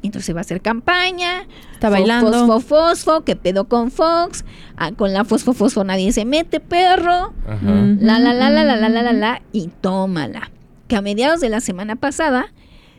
Entonces 0.02 0.34
va 0.34 0.38
a 0.38 0.42
hacer 0.42 0.60
campaña. 0.60 1.42
Está 1.72 1.88
fo- 1.88 1.92
bailando. 1.92 2.32
Fosfo, 2.46 2.60
fosfo, 2.60 3.20
que 3.24 3.36
pedo 3.36 3.68
con 3.68 3.90
Fox. 3.90 4.44
Ah, 4.76 4.92
con 4.92 5.12
la 5.12 5.24
fosfo, 5.24 5.52
fosfo 5.52 5.84
nadie 5.84 6.12
se 6.12 6.24
mete, 6.24 6.60
perro. 6.60 7.32
Ajá. 7.46 7.56
Mm. 7.60 7.98
La, 8.00 8.18
la, 8.18 8.32
la, 8.32 8.50
la, 8.50 8.64
la, 8.64 8.76
la, 8.76 8.88
la, 8.88 9.02
la, 9.02 9.12
la, 9.12 9.42
y 9.52 9.68
tómala. 9.80 10.50
Que 10.88 10.96
a 10.96 11.02
mediados 11.02 11.40
de 11.40 11.48
la 11.50 11.60
semana 11.60 11.96
pasada 11.96 12.52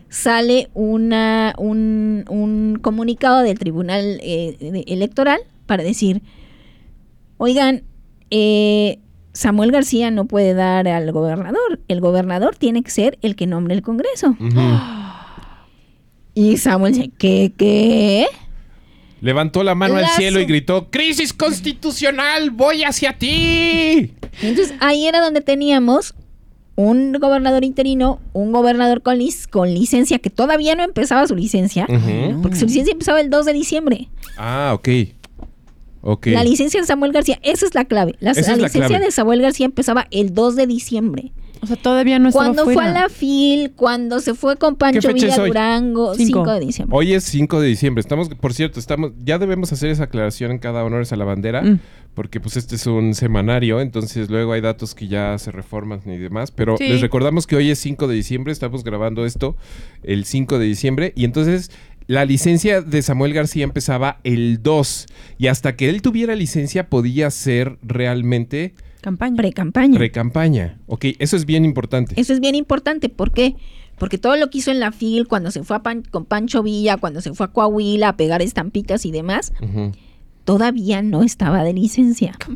sale 0.08 0.70
una, 0.74 1.54
un, 1.58 2.24
un 2.28 2.78
comunicado 2.80 3.40
del 3.40 3.58
Tribunal 3.58 4.18
eh, 4.22 4.84
Electoral 4.86 5.40
para 5.66 5.82
decir, 5.82 6.22
oigan, 7.38 7.82
eh, 8.30 8.98
Samuel 9.32 9.72
García 9.72 10.10
no 10.10 10.26
puede 10.26 10.54
dar 10.54 10.86
al 10.88 11.10
gobernador. 11.12 11.80
El 11.88 12.00
gobernador 12.00 12.56
tiene 12.56 12.82
que 12.82 12.90
ser 12.90 13.18
el 13.22 13.34
que 13.36 13.46
nombre 13.46 13.74
el 13.74 13.82
Congreso. 13.82 14.36
Ujú. 14.38 14.60
Y 16.34 16.56
Samuel 16.56 16.94
dice, 16.94 17.10
¿qué, 17.18 17.52
qué? 17.56 18.26
Levantó 19.20 19.62
la 19.62 19.74
mano 19.74 19.96
al 19.96 20.06
cielo 20.08 20.40
y 20.40 20.46
gritó: 20.46 20.88
¡Crisis 20.90 21.32
constitucional! 21.32 22.50
¡Voy 22.50 22.82
hacia 22.82 23.12
ti! 23.18 23.28
Y 24.42 24.46
entonces 24.46 24.74
ahí 24.80 25.06
era 25.06 25.20
donde 25.20 25.40
teníamos 25.42 26.14
un 26.74 27.12
gobernador 27.12 27.64
interino, 27.64 28.18
un 28.32 28.50
gobernador 28.50 29.02
con, 29.02 29.18
lic- 29.18 29.48
con 29.50 29.72
licencia, 29.72 30.18
que 30.18 30.30
todavía 30.30 30.74
no 30.74 30.82
empezaba 30.82 31.26
su 31.28 31.36
licencia, 31.36 31.86
porque 32.42 32.56
su 32.56 32.66
licencia 32.66 32.92
empezaba 32.92 33.20
el 33.20 33.30
2 33.30 33.46
de 33.46 33.52
diciembre. 33.52 34.08
Ah, 34.38 34.72
ok. 34.74 34.88
Ok. 36.00 36.26
La 36.28 36.42
licencia 36.42 36.80
de 36.80 36.86
Samuel 36.86 37.12
García, 37.12 37.38
esa 37.42 37.66
es 37.66 37.74
la 37.76 37.84
clave. 37.84 38.16
La, 38.18 38.32
es 38.32 38.38
licencia 38.56 38.98
de 38.98 39.10
Samuel 39.12 39.42
García 39.42 39.66
empezaba 39.66 40.08
el 40.10 40.34
2 40.34 40.56
de 40.56 40.66
diciembre. 40.66 41.32
O 41.62 41.66
sea, 41.66 41.76
todavía 41.76 42.18
no 42.18 42.28
estaba 42.28 42.46
Cuando 42.46 42.64
fue 42.64 42.84
a 42.84 42.90
la 42.92 43.08
FIL, 43.08 43.70
cuando 43.76 44.18
se 44.18 44.34
fue 44.34 44.56
con 44.56 44.74
Pancho 44.74 45.00
fecha 45.00 45.26
es 45.28 45.32
Villa 45.32 45.42
hoy? 45.42 45.48
Durango, 45.50 46.14
Cinco. 46.16 46.40
5 46.40 46.52
de 46.54 46.60
diciembre. 46.60 46.96
Hoy 46.98 47.12
es 47.14 47.22
5 47.24 47.60
de 47.60 47.68
diciembre. 47.68 48.00
Estamos, 48.00 48.28
por 48.30 48.52
cierto, 48.52 48.80
estamos, 48.80 49.12
ya 49.24 49.38
debemos 49.38 49.72
hacer 49.72 49.90
esa 49.90 50.04
aclaración 50.04 50.50
en 50.50 50.58
cada 50.58 50.84
honores 50.84 51.12
a 51.12 51.16
la 51.16 51.24
bandera, 51.24 51.62
Mm. 51.62 51.78
porque 52.14 52.40
pues 52.40 52.56
este 52.56 52.74
es 52.74 52.86
un 52.88 53.14
semanario, 53.14 53.80
entonces 53.80 54.28
luego 54.28 54.52
hay 54.54 54.60
datos 54.60 54.96
que 54.96 55.06
ya 55.06 55.38
se 55.38 55.52
reforman 55.52 56.00
y 56.06 56.16
demás. 56.18 56.50
Pero 56.50 56.76
Sí. 56.78 56.88
les 56.88 57.00
recordamos 57.00 57.46
que 57.46 57.54
hoy 57.54 57.70
es 57.70 57.78
5 57.78 58.08
de 58.08 58.16
diciembre, 58.16 58.52
estamos 58.52 58.82
grabando 58.82 59.24
esto 59.24 59.56
el 60.02 60.24
5 60.24 60.58
de 60.58 60.66
diciembre, 60.66 61.12
y 61.14 61.24
entonces 61.24 61.70
la 62.08 62.24
licencia 62.24 62.82
de 62.82 63.00
Samuel 63.02 63.34
García 63.34 63.62
empezaba 63.62 64.18
el 64.24 64.64
2, 64.64 65.06
y 65.38 65.46
hasta 65.46 65.76
que 65.76 65.88
él 65.88 66.02
tuviera 66.02 66.34
licencia 66.34 66.88
podía 66.88 67.30
ser 67.30 67.78
realmente 67.84 68.74
Campaña. 69.02 69.36
Pre-campaña. 69.36 69.98
precampaña. 69.98 70.78
Ok, 70.86 71.04
eso 71.18 71.36
es 71.36 71.44
bien 71.44 71.66
importante. 71.66 72.18
Eso 72.18 72.32
es 72.32 72.40
bien 72.40 72.54
importante. 72.54 73.10
¿Por 73.10 73.32
qué? 73.32 73.56
Porque 73.98 74.16
todo 74.16 74.36
lo 74.36 74.48
que 74.48 74.58
hizo 74.58 74.70
en 74.70 74.80
la 74.80 74.90
FIL, 74.92 75.28
cuando 75.28 75.50
se 75.50 75.62
fue 75.64 75.76
a 75.76 75.82
Pan- 75.82 76.02
con 76.10 76.24
Pancho 76.24 76.62
Villa, 76.62 76.96
cuando 76.96 77.20
se 77.20 77.34
fue 77.34 77.44
a 77.46 77.48
Coahuila 77.50 78.08
a 78.08 78.16
pegar 78.16 78.40
estampitas 78.40 79.04
y 79.04 79.10
demás, 79.12 79.52
todavía 80.44 81.02
no 81.02 81.22
estaba 81.22 81.62
de 81.62 81.72
licencia. 81.74 82.36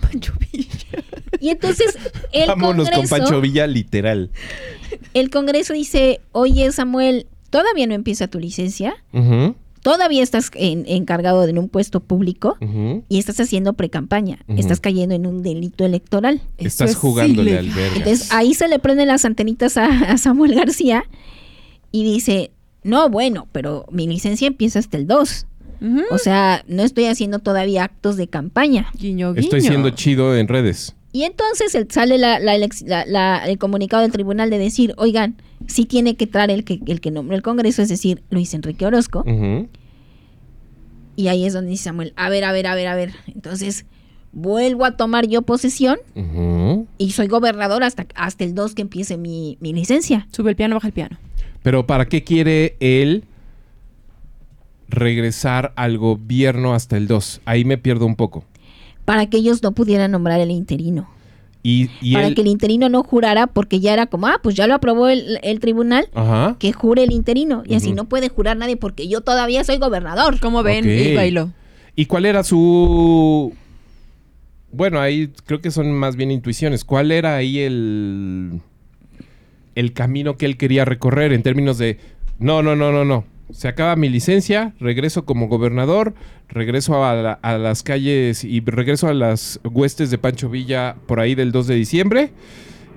Y 1.38 1.50
entonces 1.50 1.98
el 2.32 2.46
Vámonos 2.48 2.88
Congreso, 2.88 3.00
con 3.00 3.09
Pancho 3.20 3.40
Villa, 3.42 3.66
literal. 3.66 4.30
el 5.12 5.28
Congreso 5.30 5.74
dice, 5.74 6.20
oye 6.32 6.72
Samuel, 6.72 7.26
todavía 7.50 7.87
no 7.87 7.94
empieza 7.94 8.26
tu 8.28 8.38
licencia, 8.40 8.94
Ujú, 9.12 9.54
todavía 9.87 10.20
estás 10.25 10.51
en- 10.55 10.85
encargado 10.88 11.44
en 11.46 11.59
un 11.59 11.68
puesto 11.68 12.01
público 12.01 12.57
y 13.09 13.20
estás 13.20 13.38
haciendo 13.38 13.75
precampaña, 13.75 14.40
Ujú. 14.49 14.59
estás 14.59 14.81
cayendo 14.81 15.14
en 15.14 15.27
un 15.29 15.44
delito 15.44 15.85
electoral. 15.85 16.40
Estás 16.59 16.90
es 16.90 16.96
jugándole 16.96 17.57
al 17.57 17.68
verga. 17.70 17.99
Entonces 17.99 18.33
ahí 18.33 18.53
se 18.55 18.66
le 18.66 18.81
prenden 18.81 19.07
las 19.07 19.25
antenitas 19.25 19.77
a, 19.77 19.87
a 20.11 20.18
Samuel 20.18 20.57
García 20.57 21.05
y 21.92 22.03
dice, 22.03 22.51
no, 22.83 23.09
bueno, 23.11 23.46
pero 23.53 23.87
mi 23.92 24.09
licencia 24.09 24.49
empieza 24.49 24.81
hasta 24.81 24.96
el 24.96 25.07
2. 25.07 25.46
Ujú. 25.81 26.01
O 26.11 26.18
sea, 26.18 26.64
no 26.66 26.83
estoy 26.83 27.05
haciendo 27.05 27.38
todavía 27.38 27.85
actos 27.85 28.16
de 28.16 28.27
campaña. 28.27 28.88
Guiño, 28.99 29.35
guiño. 29.35 29.40
Estoy 29.44 29.61
siendo 29.61 29.90
chido 29.90 30.37
en 30.37 30.49
redes. 30.49 30.96
Y 31.16 31.24
entonces 31.24 31.74
el- 31.74 31.90
sale 31.90 32.18
la- 32.18 32.38
la 32.40 32.55
elec- 32.59 32.85
la- 32.87 33.07
la- 33.07 33.46
el 33.46 33.57
comunicado 33.57 34.02
del 34.02 34.12
tribunal 34.12 34.50
de 34.50 34.59
decir, 34.59 34.92
oigan, 34.98 35.37
sí 35.66 35.87
tiene 35.87 36.14
que 36.14 36.24
entrar 36.24 36.50
el 36.50 36.62
que, 36.62 36.79
el 36.87 37.00
que 37.00 37.11
nombre 37.11 37.37
el 37.37 37.42
Congreso, 37.42 37.81
es 37.81 37.88
decir, 37.88 38.22
Luis 38.29 38.52
Enrique 38.52 38.85
Orozco. 38.85 39.24
Y 41.16 41.29
ahí 41.29 41.46
es 41.46 41.55
donde 41.55 41.70
dice 41.70 41.85
Samuel, 41.85 42.12
a 42.16 42.29
ver, 42.29 42.44
a 42.44 42.52
ver, 42.52 42.66
a 42.66 42.74
ver, 42.74 42.88
a 42.88 42.94
ver. 42.94 43.12
Entonces 43.35 43.87
vuelvo 44.33 44.85
a 44.85 44.98
tomar 44.98 45.26
yo 45.26 45.40
posesión 45.40 45.96
y 46.98 47.12
soy 47.12 47.29
gobernador 47.29 47.83
hasta, 47.83 48.07
hasta 48.14 48.44
el 48.44 48.55
2 48.55 48.74
que 48.74 48.83
empiece 48.83 49.16
mi, 49.16 49.57
mi 49.62 49.72
licencia. 49.72 50.29
Sube 50.33 50.50
el 50.50 50.57
piano, 50.57 50.74
baja 50.74 50.88
el 50.88 50.92
piano. 50.92 51.16
Pero 51.62 51.87
¿para 51.87 52.05
qué 52.11 52.24
quiere 52.24 52.76
él 52.81 53.24
regresar 54.90 55.72
al 55.76 55.96
gobierno 55.96 56.74
hasta 56.74 56.98
el 56.98 57.07
2? 57.07 57.40
Ahí 57.46 57.64
me 57.64 57.79
pierdo 57.79 58.05
un 58.05 58.16
poco. 58.16 58.44
Para 59.07 59.25
que 59.31 59.38
ellos 59.38 59.62
no 59.62 59.73
pudieran 59.73 60.11
nombrar 60.11 60.40
el 60.40 60.51
interino. 60.51 61.09
Y, 61.62 61.90
y 62.01 62.12
para 62.12 62.27
él... 62.27 62.35
que 62.35 62.42
el 62.42 62.47
interino 62.49 62.88
no 62.88 63.03
jurara 63.03 63.47
porque 63.47 63.81
ya 63.81 63.92
era 63.92 64.07
como, 64.07 64.27
ah, 64.27 64.38
pues 64.42 64.55
ya 64.55 64.66
lo 64.66 64.75
aprobó 64.75 65.09
el, 65.09 65.40
el 65.42 65.59
tribunal, 65.59 66.09
Ajá. 66.14 66.57
que 66.61 66.73
jure 66.73 67.03
el 67.03 67.12
interino. 67.12 67.62
Y 67.66 67.75
así 67.75 67.92
no 67.92 68.05
puede 68.05 68.29
jurar 68.29 68.57
nadie 68.57 68.77
porque 68.77 69.09
yo 69.09 69.23
todavía 69.23 69.64
soy 69.64 69.79
gobernador. 69.79 70.38
¿Cómo 70.38 70.62
ven? 70.62 70.85
Ok. 70.85 70.90
Y 70.90 71.14
bailó. 71.16 71.51
¿Y 71.97 72.05
cuál 72.07 72.27
era 72.27 72.45
su... 72.45 73.53
Bueno, 74.71 75.01
ahí 75.01 75.33
creo 75.47 75.61
que 75.61 75.71
son 75.71 75.90
más 75.92 76.16
bien 76.16 76.31
intuiciones. 76.31 76.85
¿Cuál 76.85 77.11
era 77.11 77.37
ahí 77.37 77.61
el... 77.61 78.61
el 79.75 79.92
camino 79.92 80.37
que 80.37 80.47
él 80.47 80.59
quería 80.59 80.85
recorrer 80.85 81.33
en 81.33 81.42
términos 81.42 81.79
de... 81.79 81.99
No, 82.38 82.62
no, 82.62 82.77
no, 82.77 82.92
no, 82.92 83.05
no. 83.05 83.25
Se 83.50 83.68
acaba 83.68 83.96
mi 83.96 84.09
licencia, 84.09 84.74
regreso 84.80 85.24
como 85.24 85.48
gobernador, 85.48 86.14
regreso 86.48 87.04
a, 87.04 87.14
la- 87.14 87.32
a 87.42 87.59
las 87.59 87.82
calles 87.82 88.44
y 88.44 88.61
regreso 88.61 89.09
a 89.09 89.14
las 89.14 89.61
huestes 89.64 90.11
de 90.11 90.18
Pancho 90.18 90.48
Villa 90.48 90.96
por 91.06 91.20
ahí 91.20 91.35
del 91.35 91.52
2 91.52 91.66
de 91.66 91.74
diciembre. 91.74 92.32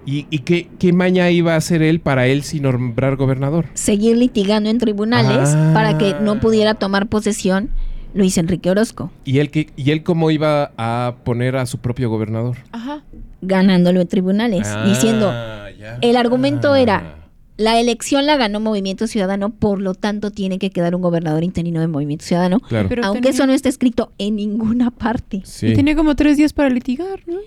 ¿Y, 0.06 0.26
y 0.32 0.40
qué, 0.40 0.70
qué 0.80 0.92
maña 0.94 1.30
iba 1.30 1.54
a 1.54 1.58
hacer 1.58 1.82
él 1.84 2.00
para 2.00 2.26
él 2.28 2.42
sin 2.44 2.64
nombrar 2.64 3.16
gobernador? 3.16 3.66
Seguir 3.76 4.18
litigando 4.18 4.70
en 4.70 4.78
tribunales 4.80 5.50
Ah. 5.54 5.72
para 5.74 5.98
que 5.98 6.16
no 6.22 6.40
pudiera 6.40 6.74
tomar 6.76 7.08
posesión 7.08 7.70
Luis 8.16 8.38
Enrique 8.40 8.72
Orozco, 8.72 9.12
¿Y 9.24 9.38
él, 9.38 9.52
qué- 9.52 9.70
¿Y 9.76 9.92
él 9.92 10.02
cómo 10.02 10.32
iba 10.32 10.72
a 10.78 11.18
poner 11.24 11.56
a 11.58 11.68
su 11.68 11.78
propio 11.78 12.10
gobernador? 12.10 12.58
Ajá. 12.72 13.04
ganándolo 13.42 14.02
en 14.02 14.08
tribunales, 14.08 14.68
Ah, 14.68 14.84
diciendo, 14.88 15.32
ya. 15.80 15.98
el 16.02 16.18
argumento 16.18 16.76
era, 16.76 17.29
la 17.60 17.80
elección 17.80 18.26
la 18.26 18.38
ganó 18.38 18.60
Movimiento 18.62 19.06
Ciudadano, 19.06 19.50
por 19.50 19.82
lo 19.82 19.94
tanto 19.94 20.32
tiene 20.32 20.60
que 20.60 20.70
quedar 20.70 20.96
un 20.96 21.02
gobernador 21.02 21.44
interino 21.44 21.82
de 21.82 21.88
Movimiento 21.88 22.24
Ciudadano, 22.26 22.60
Claro. 22.62 22.88
Pero 22.88 23.04
aunque 23.04 23.22
tenía- 23.22 23.36
eso 23.36 23.46
no 23.48 23.54
está 23.54 23.68
escrito 23.68 24.14
en 24.18 24.38
ninguna 24.38 24.92
parte. 24.92 25.42
Sí. 25.44 25.68
Y 25.68 25.74
tenía 25.74 25.96
como 25.96 26.16
tres 26.16 26.38
días 26.38 26.54
para 26.54 26.70
litigar, 26.70 27.22
¿no? 27.28 27.38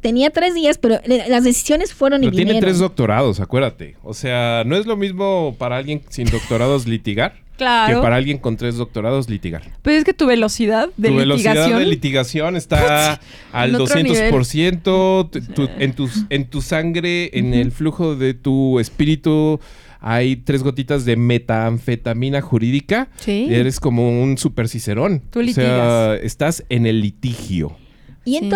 Tenía 0.00 0.30
tres 0.30 0.54
días, 0.54 0.78
pero 0.78 0.98
le- 1.04 1.28
las 1.28 1.44
decisiones 1.44 1.92
fueron 1.92 2.22
y 2.22 2.26
Pero 2.26 2.36
tiene 2.36 2.52
vinieron. 2.52 2.68
tres 2.68 2.78
doctorados, 2.78 3.38
acuérdate. 3.40 3.96
O 4.02 4.14
sea, 4.14 4.62
no 4.64 4.76
es 4.76 4.86
lo 4.86 4.96
mismo 4.96 5.54
para 5.58 5.76
alguien 5.76 6.02
sin 6.08 6.26
doctorados 6.30 6.86
litigar 6.86 7.32
que 7.34 7.64
Claro. 7.64 8.00
para 8.00 8.16
alguien 8.16 8.38
con 8.38 8.56
tres 8.56 8.76
doctorados 8.76 9.28
litigar. 9.28 9.62
Pero 9.82 9.98
es 9.98 10.04
que 10.04 10.14
tu 10.14 10.24
velocidad 10.26 10.88
de 10.96 11.08
tu 11.10 11.16
velocidad 11.16 11.52
litigación. 11.52 11.78
de 11.78 11.86
litigación 11.86 12.56
está 12.56 13.20
al 13.52 13.68
en 13.68 13.74
otro 13.74 13.94
200%. 13.96 15.28
tu- 15.30 15.40
tu- 15.52 15.68
en, 15.78 15.92
tu, 15.92 16.08
en 16.30 16.46
tu 16.46 16.62
sangre, 16.62 17.30
en 17.38 17.52
el 17.52 17.70
flujo 17.70 18.16
de 18.16 18.32
tu 18.32 18.80
espíritu, 18.80 19.60
hay 20.00 20.36
tres 20.36 20.62
gotitas 20.62 21.04
de 21.04 21.16
metanfetamina 21.16 22.40
jurídica. 22.40 23.08
Sí. 23.18 23.48
Eres 23.50 23.78
como 23.80 24.22
un 24.22 24.38
super 24.38 24.66
cicerón. 24.66 25.20
Tú 25.30 25.40
O 25.40 25.42
sea, 25.44 26.14
litigas. 26.14 26.20
estás 26.22 26.64
en 26.70 26.86
el 26.86 27.02
litigio. 27.02 27.76
Y 28.24 28.38
Sí. 28.38 28.48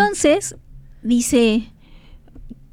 Dice, 1.05 1.63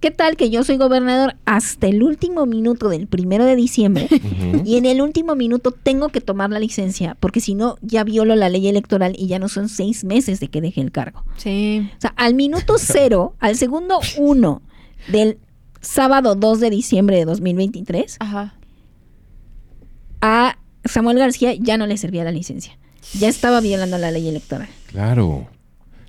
¿qué 0.01 0.11
tal 0.11 0.37
que 0.37 0.51
yo 0.51 0.65
soy 0.65 0.77
gobernador 0.79 1.37
hasta 1.45 1.87
el 1.87 2.03
último 2.03 2.47
minuto 2.47 2.89
del 2.89 3.07
primero 3.07 3.45
de 3.45 3.57
diciembre? 3.57 4.09
Y 4.65 4.77
en 4.77 4.87
el 4.87 5.01
último 5.01 5.35
minuto 5.35 5.71
tengo 5.73 6.09
que 6.09 6.21
tomar 6.21 6.51
la 6.51 6.59
licencia, 6.61 7.17
porque 7.21 7.41
si 7.41 7.55
no, 7.55 7.77
ya 7.83 8.05
violo 8.05 8.35
la 8.37 8.49
ley 8.49 8.69
electoral 8.69 9.15
y 9.19 9.27
ya 9.27 9.39
no 9.39 9.49
son 9.49 9.69
seis 9.69 10.05
meses 10.05 10.41
de 10.41 10.49
que 10.49 10.61
deje 10.61 10.81
el 10.81 10.93
cargo. 10.93 11.25
Sí. 11.37 11.89
O 11.97 12.01
sea, 12.01 12.15
al 12.17 12.35
minuto 12.35 12.75
cero, 12.79 13.35
al 13.41 13.57
segundo 13.57 13.99
uno 14.19 14.63
del 15.09 15.39
sábado 15.81 16.35
2 16.37 16.61
de 16.61 16.71
diciembre 16.71 17.17
de 17.17 17.25
2023, 17.25 18.17
Ajá. 18.21 18.55
a 20.21 20.59
Samuel 20.85 21.19
García 21.19 21.55
ya 21.55 21.77
no 21.77 21.87
le 21.87 21.97
servía 21.97 22.25
la 22.25 22.31
licencia. 22.33 22.79
Ya 23.19 23.29
estaba 23.29 23.61
violando 23.61 23.99
la 23.99 24.11
ley 24.11 24.29
electoral. 24.29 24.69
Claro. 24.87 25.49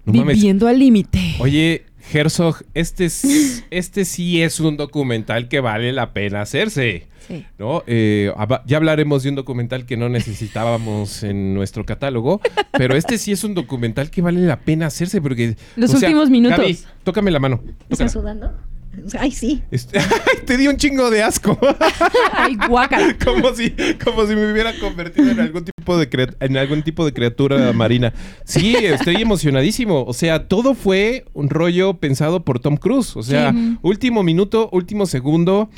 No 0.05 0.13
mames. 0.13 0.35
Viviendo 0.35 0.67
al 0.67 0.79
límite. 0.79 1.35
Oye, 1.39 1.85
Herzog, 2.11 2.63
este, 2.73 3.05
es- 3.05 3.63
este 3.71 4.05
sí 4.05 4.41
es 4.41 4.59
un 4.59 4.77
documental 4.77 5.47
que 5.47 5.59
vale 5.59 5.91
la 5.93 6.13
pena 6.13 6.41
hacerse. 6.41 7.07
Sí. 7.27 7.45
¿no? 7.57 7.83
Eh, 7.87 8.33
ya 8.65 8.75
hablaremos 8.77 9.23
de 9.23 9.29
un 9.29 9.35
documental 9.35 9.85
que 9.85 9.95
no 9.95 10.09
necesitábamos 10.09 11.23
en 11.23 11.53
nuestro 11.53 11.85
catálogo, 11.85 12.41
pero 12.73 12.97
este 12.97 13.17
sí 13.17 13.31
es 13.31 13.45
un 13.45 13.53
documental 13.53 14.09
que 14.11 14.21
vale 14.21 14.41
la 14.41 14.59
pena 14.59 14.87
hacerse 14.87 15.21
porque... 15.21 15.55
Los 15.77 15.91
sea, 15.91 15.99
últimos 15.99 16.29
minutos. 16.29 16.85
Tócame 17.03 17.31
la 17.31 17.39
mano. 17.39 17.61
¿Estás 17.89 18.11
sudando? 18.11 18.53
Ay, 19.19 19.31
sí. 19.31 19.61
Este- 19.71 19.99
¡Ay, 19.99 20.45
te 20.45 20.57
di 20.57 20.67
un 20.67 20.77
chingo 20.77 21.09
de 21.09 21.23
asco. 21.23 21.57
Ay, 22.33 22.57
guácala. 22.67 23.15
como, 23.23 23.53
si, 23.53 23.71
como 24.03 24.25
si 24.27 24.35
me 24.35 24.51
hubiera 24.51 24.73
convertido 24.79 25.31
en 25.31 25.39
algún 25.39 25.65
tipo 25.65 25.97
de 25.97 26.09
en 26.39 26.57
algún 26.57 26.83
tipo 26.83 27.05
de 27.05 27.13
criatura 27.13 27.73
marina. 27.73 28.13
Sí, 28.45 28.75
estoy 28.75 29.15
emocionadísimo. 29.17 30.03
O 30.05 30.13
sea, 30.13 30.47
todo 30.47 30.73
fue 30.75 31.25
un 31.33 31.49
rollo 31.49 31.95
pensado 31.95 32.43
por 32.43 32.59
Tom 32.59 32.77
Cruise. 32.77 33.15
O 33.17 33.23
sea, 33.23 33.51
Sí. 33.51 33.77
último 33.81 34.23
minuto, 34.23 34.69
último 34.71 35.05
segundo. 35.05 35.69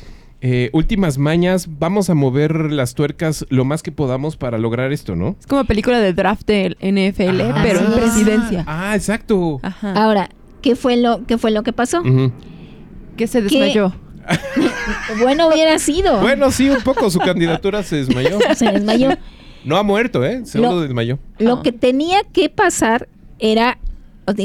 eh, 0.42 0.68
últimas 0.74 1.16
mañas, 1.16 1.66
vamos 1.78 2.10
a 2.10 2.14
mover 2.14 2.70
las 2.70 2.94
tuercas 2.94 3.46
lo 3.48 3.64
más 3.64 3.82
que 3.82 3.90
podamos 3.90 4.36
para 4.36 4.58
lograr 4.58 4.92
esto, 4.92 5.16
¿no? 5.16 5.34
Es 5.40 5.46
como 5.46 5.64
película 5.64 5.98
de 5.98 6.12
draft 6.12 6.46
del 6.46 6.76
NFL, 6.82 7.40
Ah, 7.40 7.60
pero 7.62 7.80
en 7.80 7.92
presidencia. 7.94 8.62
Ah, 8.66 8.94
exacto. 8.94 9.58
Ajá. 9.62 9.94
Ahora, 9.94 10.28
¿qué 10.60 10.76
fue 10.76 10.98
lo, 10.98 11.24
qué 11.26 11.38
fue 11.38 11.50
lo 11.52 11.62
que 11.62 11.72
pasó? 11.72 12.00
Ujú. 12.02 12.32
Que 13.16 13.26
se 13.26 13.42
desmayó. 13.42 13.94
Bueno, 15.22 15.48
hubiera 15.48 15.78
sido. 15.78 16.20
Bueno, 16.20 16.50
sí, 16.50 16.68
un 16.68 16.82
poco. 16.82 17.10
Su 17.10 17.18
candidatura 17.20 17.82
se 17.82 17.96
desmayó. 17.96 18.38
Se 18.56 18.70
desmayó. 18.70 19.10
No 19.64 19.76
ha 19.76 19.82
muerto, 19.82 20.24
¿eh? 20.24 20.42
Lo- 20.54 20.80
desmayó. 20.80 21.18
Lo 21.38 21.54
Ah. 21.54 21.62
que 21.62 21.72
tenía 21.72 22.18
que 22.32 22.48
pasar 22.48 23.08
era, 23.38 23.78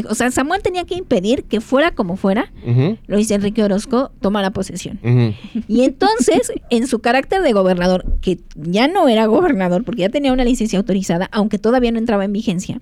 o 0.10 0.16
sea, 0.16 0.30
Samuel 0.32 0.62
tenía 0.62 0.84
que 0.86 0.96
impedir 0.96 1.44
que 1.46 1.62
fuera 1.62 1.92
como 1.92 2.16
fuera, 2.16 2.52
Ujú, 2.66 2.98
Luis 3.08 3.30
Enrique 3.32 3.64
Orozco 3.64 4.12
tomara 4.22 4.52
posesión. 4.52 5.00
ujú. 5.04 5.34
Y 5.68 5.82
entonces, 5.84 6.52
en 6.70 6.88
su 6.88 7.00
carácter 7.00 7.42
de 7.42 7.54
gobernador, 7.54 8.06
que 8.22 8.40
ya 8.56 8.88
no 8.88 9.08
era 9.08 9.26
gobernador 9.26 9.84
porque 9.84 10.02
ya 10.02 10.10
tenía 10.10 10.34
una 10.34 10.44
licencia 10.44 10.78
autorizada, 10.80 11.28
aunque 11.32 11.58
todavía 11.60 11.92
no 11.92 11.98
entraba 12.00 12.26
en 12.26 12.34
vigencia, 12.34 12.82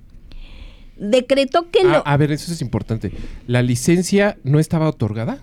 decretó 0.97 1.69
que 1.71 1.79
Ah, 1.81 1.83
lo- 1.87 2.03
a 2.07 2.17
ver, 2.17 2.31
eso 2.31 2.51
es 2.51 2.61
importante. 2.61 3.11
¿La 3.47 3.61
licencia 3.61 4.37
no 4.43 4.59
estaba 4.59 4.87
otorgada? 4.89 5.39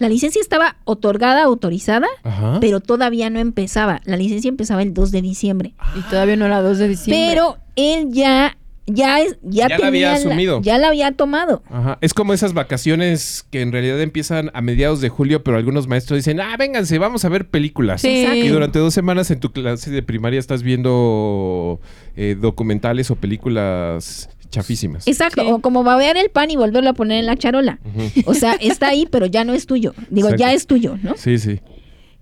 La 0.00 0.08
licencia 0.08 0.40
estaba 0.42 0.76
otorgada, 0.84 1.44
autorizada, 1.44 2.08
Ajá. 2.24 2.58
pero 2.60 2.80
todavía 2.80 3.30
no 3.30 3.38
empezaba. 3.38 4.00
La 4.04 4.16
licencia 4.16 4.48
empezaba 4.48 4.82
el 4.82 4.92
2 4.92 5.12
de 5.12 5.22
diciembre. 5.22 5.74
Y 5.96 6.00
todavía 6.10 6.34
no 6.36 6.46
era 6.46 6.60
2 6.62 6.78
de 6.78 6.88
diciembre. 6.88 7.26
Pero 7.28 7.58
él 7.76 8.08
ya, 8.10 8.56
ya, 8.86 9.20
es- 9.20 9.38
ya, 9.42 9.68
Ya 9.68 9.78
la 9.78 9.86
había 9.86 10.12
asumido. 10.14 10.60
ya 10.62 10.78
la 10.78 10.88
había 10.88 11.12
tomado. 11.12 11.62
Ajá. 11.70 11.98
Es 12.00 12.12
como 12.14 12.32
esas 12.32 12.54
vacaciones 12.54 13.46
que 13.50 13.60
en 13.60 13.70
realidad 13.72 14.00
empiezan 14.00 14.50
a 14.54 14.60
mediados 14.62 15.00
de 15.00 15.10
julio, 15.10 15.44
pero 15.44 15.58
algunos 15.58 15.86
maestros 15.86 16.16
dicen, 16.16 16.40
ah, 16.40 16.56
vénganse, 16.58 16.98
vamos 16.98 17.24
a 17.24 17.28
ver 17.28 17.48
películas. 17.48 18.00
Sí. 18.00 18.26
Y 18.34 18.48
durante 18.48 18.78
dos 18.80 18.92
semanas 18.94 19.30
en 19.30 19.38
tu 19.38 19.52
clase 19.52 19.90
de 19.90 20.02
primaria 20.02 20.40
estás 20.40 20.62
viendo 20.62 21.78
eh, 22.16 22.36
documentales 22.40 23.10
o 23.10 23.16
películas 23.16 24.28
chafísimas. 24.50 25.06
Exacto, 25.08 25.42
Sí. 25.42 25.48
o 25.50 25.60
como 25.60 25.82
babear 25.84 26.16
el 26.16 26.28
pan 26.30 26.50
y 26.50 26.56
volverlo 26.56 26.90
a 26.90 26.92
poner 26.94 27.18
en 27.20 27.26
la 27.26 27.36
charola. 27.36 27.78
O 28.26 28.34
sea, 28.34 28.54
está 28.60 28.88
ahí, 28.88 29.06
pero 29.10 29.26
ya 29.26 29.44
no 29.44 29.54
es 29.54 29.66
tuyo. 29.66 29.94
Digo, 30.10 30.34
ya 30.36 30.52
es 30.52 30.66
tuyo, 30.66 30.98
¿no? 31.02 31.16
Sí, 31.16 31.38
sí. 31.38 31.60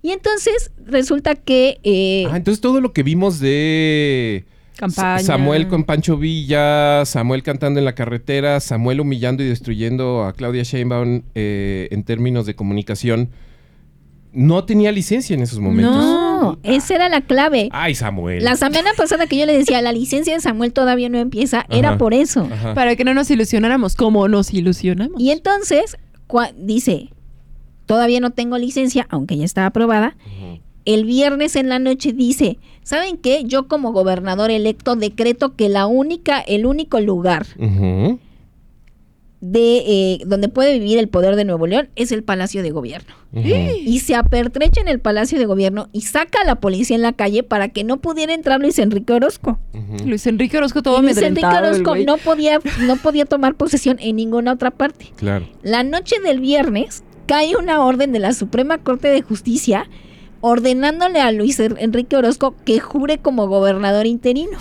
Y 0.01 0.11
entonces 0.11 0.71
resulta 0.85 1.35
que 1.35 1.79
eh, 1.83 2.25
Ah, 2.31 2.37
entonces 2.37 2.61
todo 2.61 2.79
lo 2.79 2.93
que 2.93 3.03
vimos 3.03 3.39
de 3.39 4.45
Campaña. 4.77 5.19
Sa- 5.19 5.25
Samuel 5.25 5.67
con 5.67 5.83
Pancho 5.83 6.15
Villa, 6.17 7.03
Samuel 7.05 7.43
cantando 7.43 7.79
en 7.79 7.85
la 7.85 7.95
carretera, 7.95 8.61
Samuel 8.61 9.01
humillando 9.01 9.43
y 9.43 9.47
destruyendo 9.47 10.23
a 10.23 10.31
Claudia 10.31 10.63
Sheinbaum 10.63 11.23
eh, 11.35 11.89
en 11.91 12.03
términos 12.03 12.45
de 12.45 12.55
comunicación, 12.55 13.29
no 14.31 14.63
tenía 14.63 14.91
licencia 14.93 15.33
en 15.33 15.41
esos 15.41 15.59
momentos. 15.59 15.95
no, 15.95 16.28
esa 16.63 16.95
era 16.95 17.09
la 17.09 17.21
clave. 17.21 17.69
Ay, 17.71 17.95
Samuel. 17.95 18.43
La 18.43 18.55
semana 18.55 18.91
pasada 18.95 19.27
que 19.27 19.37
yo 19.37 19.45
le 19.45 19.57
decía, 19.57 19.81
la 19.81 19.91
licencia 19.91 20.33
de 20.33 20.41
Samuel 20.41 20.73
todavía 20.73 21.09
no 21.09 21.17
empieza, 21.17 21.65
era 21.69 21.97
por 21.97 22.13
eso. 22.13 22.47
Ajá. 22.51 22.73
Para 22.73 22.95
que 22.95 23.03
no 23.03 23.13
nos 23.13 23.29
ilusionáramos, 23.31 23.95
como 23.95 24.27
nos 24.27 24.53
ilusionamos. 24.53 25.19
Y 25.19 25.31
entonces 25.31 25.97
dice, 26.57 27.09
todavía 27.85 28.19
no 28.19 28.31
tengo 28.31 28.57
licencia, 28.57 29.07
aunque 29.09 29.37
ya 29.37 29.45
está 29.45 29.65
aprobada. 29.65 30.15
El 30.85 31.05
viernes 31.05 31.55
en 31.55 31.69
la 31.69 31.77
noche 31.77 32.13
dice, 32.13 32.57
¿saben 32.83 33.17
qué? 33.17 33.43
Yo 33.45 33.67
como 33.67 33.91
gobernador 33.91 34.49
electo 34.49 34.95
decreto 34.95 35.55
que 35.55 35.69
la 35.69 35.85
única, 35.85 36.39
el 36.39 36.65
único 36.65 36.99
lugar 36.99 37.45
Ujú. 37.57 38.19
De 39.41 39.77
eh, 39.77 40.19
donde 40.25 40.49
puede 40.49 40.73
vivir 40.73 40.97
el 40.97 41.07
poder 41.07 41.35
de 41.35 41.45
Nuevo 41.45 41.65
León 41.65 41.89
es 41.95 42.11
el 42.11 42.23
Palacio 42.23 42.61
de 42.61 42.71
Gobierno. 42.71 43.13
Y 43.31 43.99
se 43.99 44.15
apertrecha 44.15 44.81
en 44.81 44.87
el 44.87 44.99
Palacio 44.99 45.37
de 45.37 45.45
Gobierno 45.45 45.87
y 45.93 46.01
saca 46.01 46.41
a 46.41 46.45
la 46.45 46.55
policía 46.55 46.95
en 46.95 47.03
la 47.03 47.13
calle 47.13 47.43
para 47.43 47.69
que 47.69 47.83
no 47.83 47.97
pudiera 47.97 48.33
entrar 48.33 48.59
Luis 48.59 48.79
Enrique 48.79 49.13
Orozco. 49.13 49.59
Luis 50.05 50.25
Enrique 50.27 50.57
Orozco 50.57 50.81
todo 50.81 50.99
Y 50.99 51.03
Luis 51.03 51.17
Enrique 51.17 51.45
Orozco 51.45 51.95
no 51.95 52.17
podía, 52.17 52.59
no 52.81 52.97
podía 52.97 53.25
tomar 53.25 53.55
posesión 53.55 53.97
en 53.99 54.15
ninguna 54.15 54.53
otra 54.53 54.71
parte. 54.71 55.13
Claro. 55.15 55.47
La 55.63 55.83
noche 55.83 56.19
del 56.19 56.39
viernes 56.39 57.03
cae 57.27 57.55
una 57.55 57.85
orden 57.85 58.11
de 58.11 58.19
la 58.19 58.33
Suprema 58.33 58.79
Corte 58.79 59.07
de 59.07 59.21
Justicia 59.21 59.87
ordenándole 60.41 61.19
a 61.21 61.31
Luis 61.31 61.59
Enrique 61.59 62.15
Orozco 62.15 62.55
que 62.65 62.79
jure 62.79 63.19
como 63.19 63.47
gobernador 63.47 64.05
interino. 64.07 64.57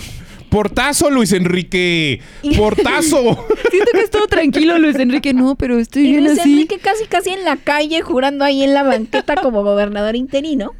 Portazo, 0.50 1.10
Luis 1.10 1.32
Enrique. 1.32 2.20
Portazo. 2.56 3.20
Siento 3.70 3.90
que 3.92 4.00
es 4.00 4.10
todo 4.10 4.26
tranquilo, 4.26 4.78
Luis 4.78 4.96
Enrique. 4.96 5.34
No, 5.34 5.54
pero 5.56 5.78
estoy 5.78 6.06
Y 6.06 6.10
bien 6.12 6.24
Luis 6.24 6.38
así. 6.38 6.52
Enrique 6.52 6.78
casi 6.78 7.04
casi 7.06 7.30
en 7.30 7.44
la 7.44 7.56
calle 7.56 8.00
jurando 8.02 8.44
ahí 8.44 8.62
en 8.62 8.74
la 8.74 8.82
banqueta 8.82 9.36
como 9.36 9.62
gobernador 9.62 10.16
interino. 10.16 10.72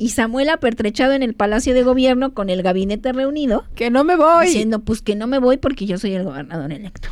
Y 0.00 0.10
Samuel 0.10 0.48
apertrechado 0.50 1.12
en 1.12 1.22
el 1.24 1.34
Palacio 1.34 1.74
de 1.74 1.82
Gobierno 1.82 2.32
con 2.32 2.50
el 2.50 2.62
gabinete 2.62 3.12
reunido, 3.12 3.64
Que 3.74 3.90
no 3.90 4.04
me 4.04 4.14
voy. 4.16 4.46
diciendo 4.46 4.78
pues 4.80 5.02
que 5.02 5.16
no 5.16 5.26
me 5.26 5.38
voy 5.40 5.56
porque 5.56 5.86
yo 5.86 5.98
soy 5.98 6.12
el 6.14 6.22
gobernador 6.22 6.72
electo. 6.72 7.08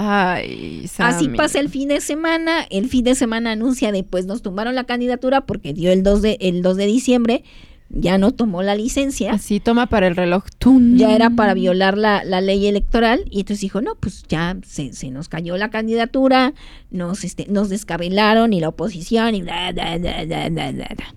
Ay, 0.00 0.82
Así 0.98 1.24
Sammy. 1.24 1.36
pasa 1.36 1.58
el 1.58 1.68
fin 1.68 1.88
de 1.88 2.00
semana, 2.00 2.64
el 2.70 2.88
fin 2.88 3.04
de 3.04 3.16
semana 3.16 3.50
anuncia 3.52 3.90
de 3.90 4.04
pues 4.04 4.26
nos 4.26 4.42
tumbaron 4.42 4.76
la 4.76 4.84
candidatura 4.84 5.40
porque 5.40 5.72
dio 5.72 5.90
el 5.90 6.04
2 6.04 6.22
de, 6.22 6.38
el 6.40 6.62
2 6.62 6.76
de 6.76 6.86
diciembre, 6.86 7.44
ya 7.90 8.18
no 8.18 8.32
tomó 8.32 8.62
la 8.62 8.74
licencia, 8.74 9.32
Así 9.32 9.60
toma 9.60 9.86
para 9.86 10.06
el 10.08 10.14
reloj. 10.16 10.44
¡Tum! 10.58 10.96
ya 10.96 11.14
era 11.14 11.30
para 11.30 11.54
violar 11.54 11.96
la, 11.96 12.22
la 12.24 12.40
ley 12.40 12.66
electoral 12.66 13.24
y 13.30 13.40
entonces 13.40 13.60
dijo, 13.62 13.80
no, 13.80 13.94
pues 13.94 14.24
ya 14.28 14.56
se, 14.66 14.92
se 14.92 15.10
nos 15.10 15.28
cayó 15.28 15.56
la 15.56 15.70
candidatura, 15.70 16.52
nos, 16.90 17.24
este, 17.24 17.46
nos 17.48 17.68
descarrilaron 17.70 18.52
y 18.52 18.60
la 18.60 18.68
oposición 18.68 19.34
y 19.34 19.42
bla, 19.42 19.72
bla, 19.72 19.96
bla, 19.98 20.24
bla, 20.24 20.48
bla, 20.50 20.70
bla. 20.72 21.14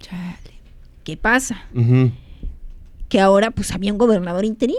Chale. 0.00 0.36
¿Qué 1.04 1.16
pasa? 1.16 1.64
Que 3.08 3.20
ahora 3.20 3.50
pues 3.50 3.72
había 3.72 3.92
un 3.92 3.98
gobernador 3.98 4.44
interino. 4.44 4.78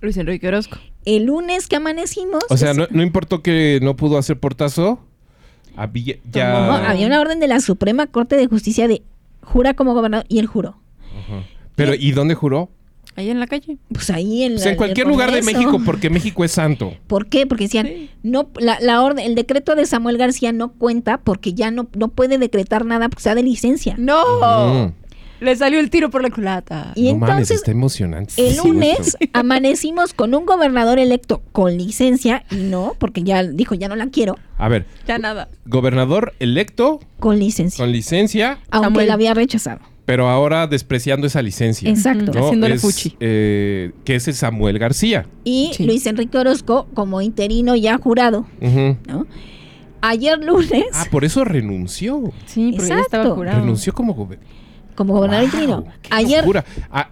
Luis 0.00 0.16
Enrique 0.16 0.46
Orozco. 0.48 0.78
El 1.04 1.24
lunes 1.24 1.66
que 1.66 1.76
amanecimos... 1.76 2.44
O 2.50 2.56
sea, 2.56 2.72
es- 2.72 2.76
no, 2.76 2.86
no 2.90 3.02
importó 3.02 3.42
que 3.42 3.80
no 3.82 3.96
pudo 3.96 4.18
hacer 4.18 4.38
portazo. 4.38 5.00
Había, 5.74 6.16
ya... 6.30 6.52
no, 6.52 6.72
había 6.74 7.06
una 7.06 7.20
orden 7.20 7.40
de 7.40 7.48
la 7.48 7.60
Suprema 7.60 8.06
Corte 8.06 8.36
de 8.36 8.46
Justicia 8.46 8.86
de 8.86 9.02
jura 9.42 9.74
como 9.74 9.94
gobernador 9.94 10.26
y 10.28 10.38
él 10.38 10.46
juró. 10.46 10.76
Ajá. 11.18 11.44
Pero, 11.76 11.94
¿y 11.94 12.12
dónde 12.12 12.34
juró? 12.34 12.70
Ahí 13.14 13.28
en 13.28 13.40
la 13.40 13.46
calle. 13.46 13.76
Pues 13.92 14.08
ahí 14.08 14.42
en, 14.44 14.52
Pues 14.52 14.64
la- 14.64 14.70
en 14.70 14.76
cualquier 14.78 15.06
lugar 15.06 15.30
de. 15.30 15.42
México, 15.42 15.78
porque 15.84 16.08
México 16.08 16.44
es 16.44 16.52
santo. 16.52 16.94
¿Por 17.06 17.26
qué? 17.28 17.46
Porque 17.46 17.64
decían, 17.64 17.86
Sí. 17.86 18.10
no, 18.22 18.48
la, 18.58 18.78
la 18.80 19.02
orden, 19.02 19.24
el 19.26 19.34
decreto 19.34 19.74
de 19.74 19.84
Samuel 19.84 20.16
García 20.16 20.52
no 20.52 20.72
cuenta 20.72 21.18
porque 21.18 21.52
ya 21.52 21.70
no, 21.70 21.88
no 21.94 22.08
puede 22.08 22.38
decretar 22.38 22.86
nada 22.86 23.08
porque 23.10 23.20
está 23.20 23.34
de 23.34 23.42
licencia. 23.42 23.96
¡No! 23.98 24.86
Mm. 24.86 24.92
Le 25.42 25.56
salió 25.56 25.80
el 25.80 25.90
tiro 25.90 26.08
por 26.10 26.22
la 26.22 26.30
culata. 26.30 26.92
Y 26.94 27.12
no 27.12 27.18
mames, 27.18 27.32
entonces, 27.32 27.56
está 27.58 27.70
emocionante. 27.72 28.34
el 28.36 28.56
lunes 28.58 29.16
amanecimos 29.32 30.14
con 30.14 30.34
un 30.34 30.46
gobernador 30.46 30.98
electo 30.98 31.42
con 31.52 31.76
licencia 31.76 32.44
y 32.50 32.56
no, 32.56 32.94
porque 32.98 33.22
ya 33.22 33.42
dijo, 33.42 33.74
ya 33.74 33.88
no 33.88 33.96
la 33.96 34.06
quiero, 34.08 34.38
A 34.58 34.68
ver, 34.68 34.86
Ya 35.06 35.18
nada. 35.18 35.48
gobernador 35.66 36.32
electo 36.38 37.00
con 37.18 37.38
licencia. 37.38 37.82
con 37.82 37.90
licencia, 37.92 38.58
aunque 38.70 38.86
Samuel. 38.86 39.08
la 39.08 39.14
había 39.14 39.34
rechazado. 39.34 39.80
pero 40.04 40.28
ahora 40.28 40.66
despreciando 40.66 41.26
esa 41.26 41.42
licencia. 41.42 41.88
Exacto. 41.88 42.32
Haciéndole 42.38 42.74
Es, 42.74 42.82
fuchi. 42.82 43.16
eh, 43.20 43.92
que 44.04 44.16
ese 44.16 44.32
Samuel 44.32 44.78
García. 44.78 45.26
Y 45.44 45.70
Sí. 45.74 45.86
Luis 45.86 46.04
Enrique 46.06 46.36
Orozco 46.38 46.86
como 46.94 47.20
interino 47.22 47.76
ya 47.76 47.98
jurado, 47.98 48.46
Ujú. 48.60 48.96
¿no? 49.06 49.26
Ayer 50.00 50.38
lunes, 50.44 50.86
Ah, 50.92 51.06
por 51.10 51.24
eso 51.24 51.44
renunció. 51.44 52.32
Sí, 52.46 52.72
porque 52.76 52.88
ya 52.88 53.00
estaba 53.00 53.22
Exacto. 53.22 53.34
jurado. 53.36 53.60
Renunció 53.60 53.92
como 53.92 54.14
gobernador. 54.14 54.52
Como 54.94 55.14
gobernador 55.14 55.44
interino. 55.44 55.84
Qué 56.02 56.08
Ayer, 56.12 56.40
locura. 56.40 56.64
Ah, 56.90 57.08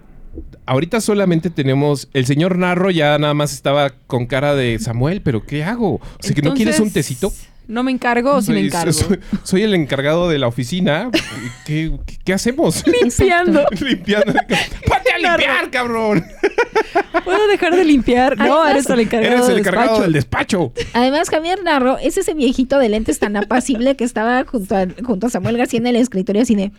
ahorita 0.67 1.01
solamente 1.01 1.51
tenemos. 1.51 2.09
El 2.15 2.27
señor 2.27 2.57
Narro 2.59 2.91
ya 2.91 3.19
nada 3.19 3.35
más 3.35 3.53
estaba 3.53 3.91
con 4.07 4.27
cara 4.27 4.55
de 4.55 4.79
Samuel, 4.79 5.21
pero 5.23 5.45
¿qué 5.45 5.65
hago? 5.65 5.95
O 5.95 6.01
sea, 6.21 6.35
que 6.35 6.43
no 6.43 6.55
quieres 6.55 6.81
un 6.81 6.91
tecito. 6.91 7.33
No 7.69 7.85
me 7.85 7.93
encargo 7.93 8.33
o 8.35 8.43
sí 8.43 8.51
me 8.51 8.59
Soy- 8.59 8.67
encargo. 8.67 8.93
Soy, 8.93 9.21
soy 9.45 9.63
el 9.63 9.75
encargado 9.75 10.29
de 10.29 10.39
la 10.41 10.49
oficina. 10.49 11.09
¿Qué, 11.65 11.93
qué- 12.05 12.19
qué 12.25 12.33
hacemos? 12.33 12.83
Limpiando. 13.03 13.65
Limpiando. 13.81 14.33
¡Ponte 14.33 15.11
a 15.15 15.19
limpiar, 15.19 15.71
cabrón! 15.71 16.25
¿Puedo 17.25 17.47
dejar 17.47 17.77
de 17.77 17.85
limpiar? 17.85 18.37
No, 18.39 18.63
Además, 18.63 18.71
eres 18.73 18.91
el 18.91 19.01
encargado 19.01 19.33
Eres 19.35 19.43
el 19.43 19.49
del 19.51 19.59
encargado 19.61 19.87
despacho. 20.01 20.03
del 20.03 20.13
despacho. 20.13 20.73
Además, 20.95 21.31
Javier 21.31 21.63
Narro 21.63 21.99
es 21.99 22.17
ese 22.19 22.35
viejito 22.35 22.77
de 22.79 22.89
lentes 22.89 23.21
tan 23.21 23.37
apacible 23.37 23.95
que 23.95 24.03
estaba 24.03 24.45
junto 24.45 24.75
a, 24.77 24.87
junto 25.05 25.29
a 25.29 25.31
Samuel 25.31 25.57
García 25.57 25.79
en 25.79 25.87
el 25.87 25.97
escritorio 25.97 26.43
así 26.43 26.57
de 26.57 26.73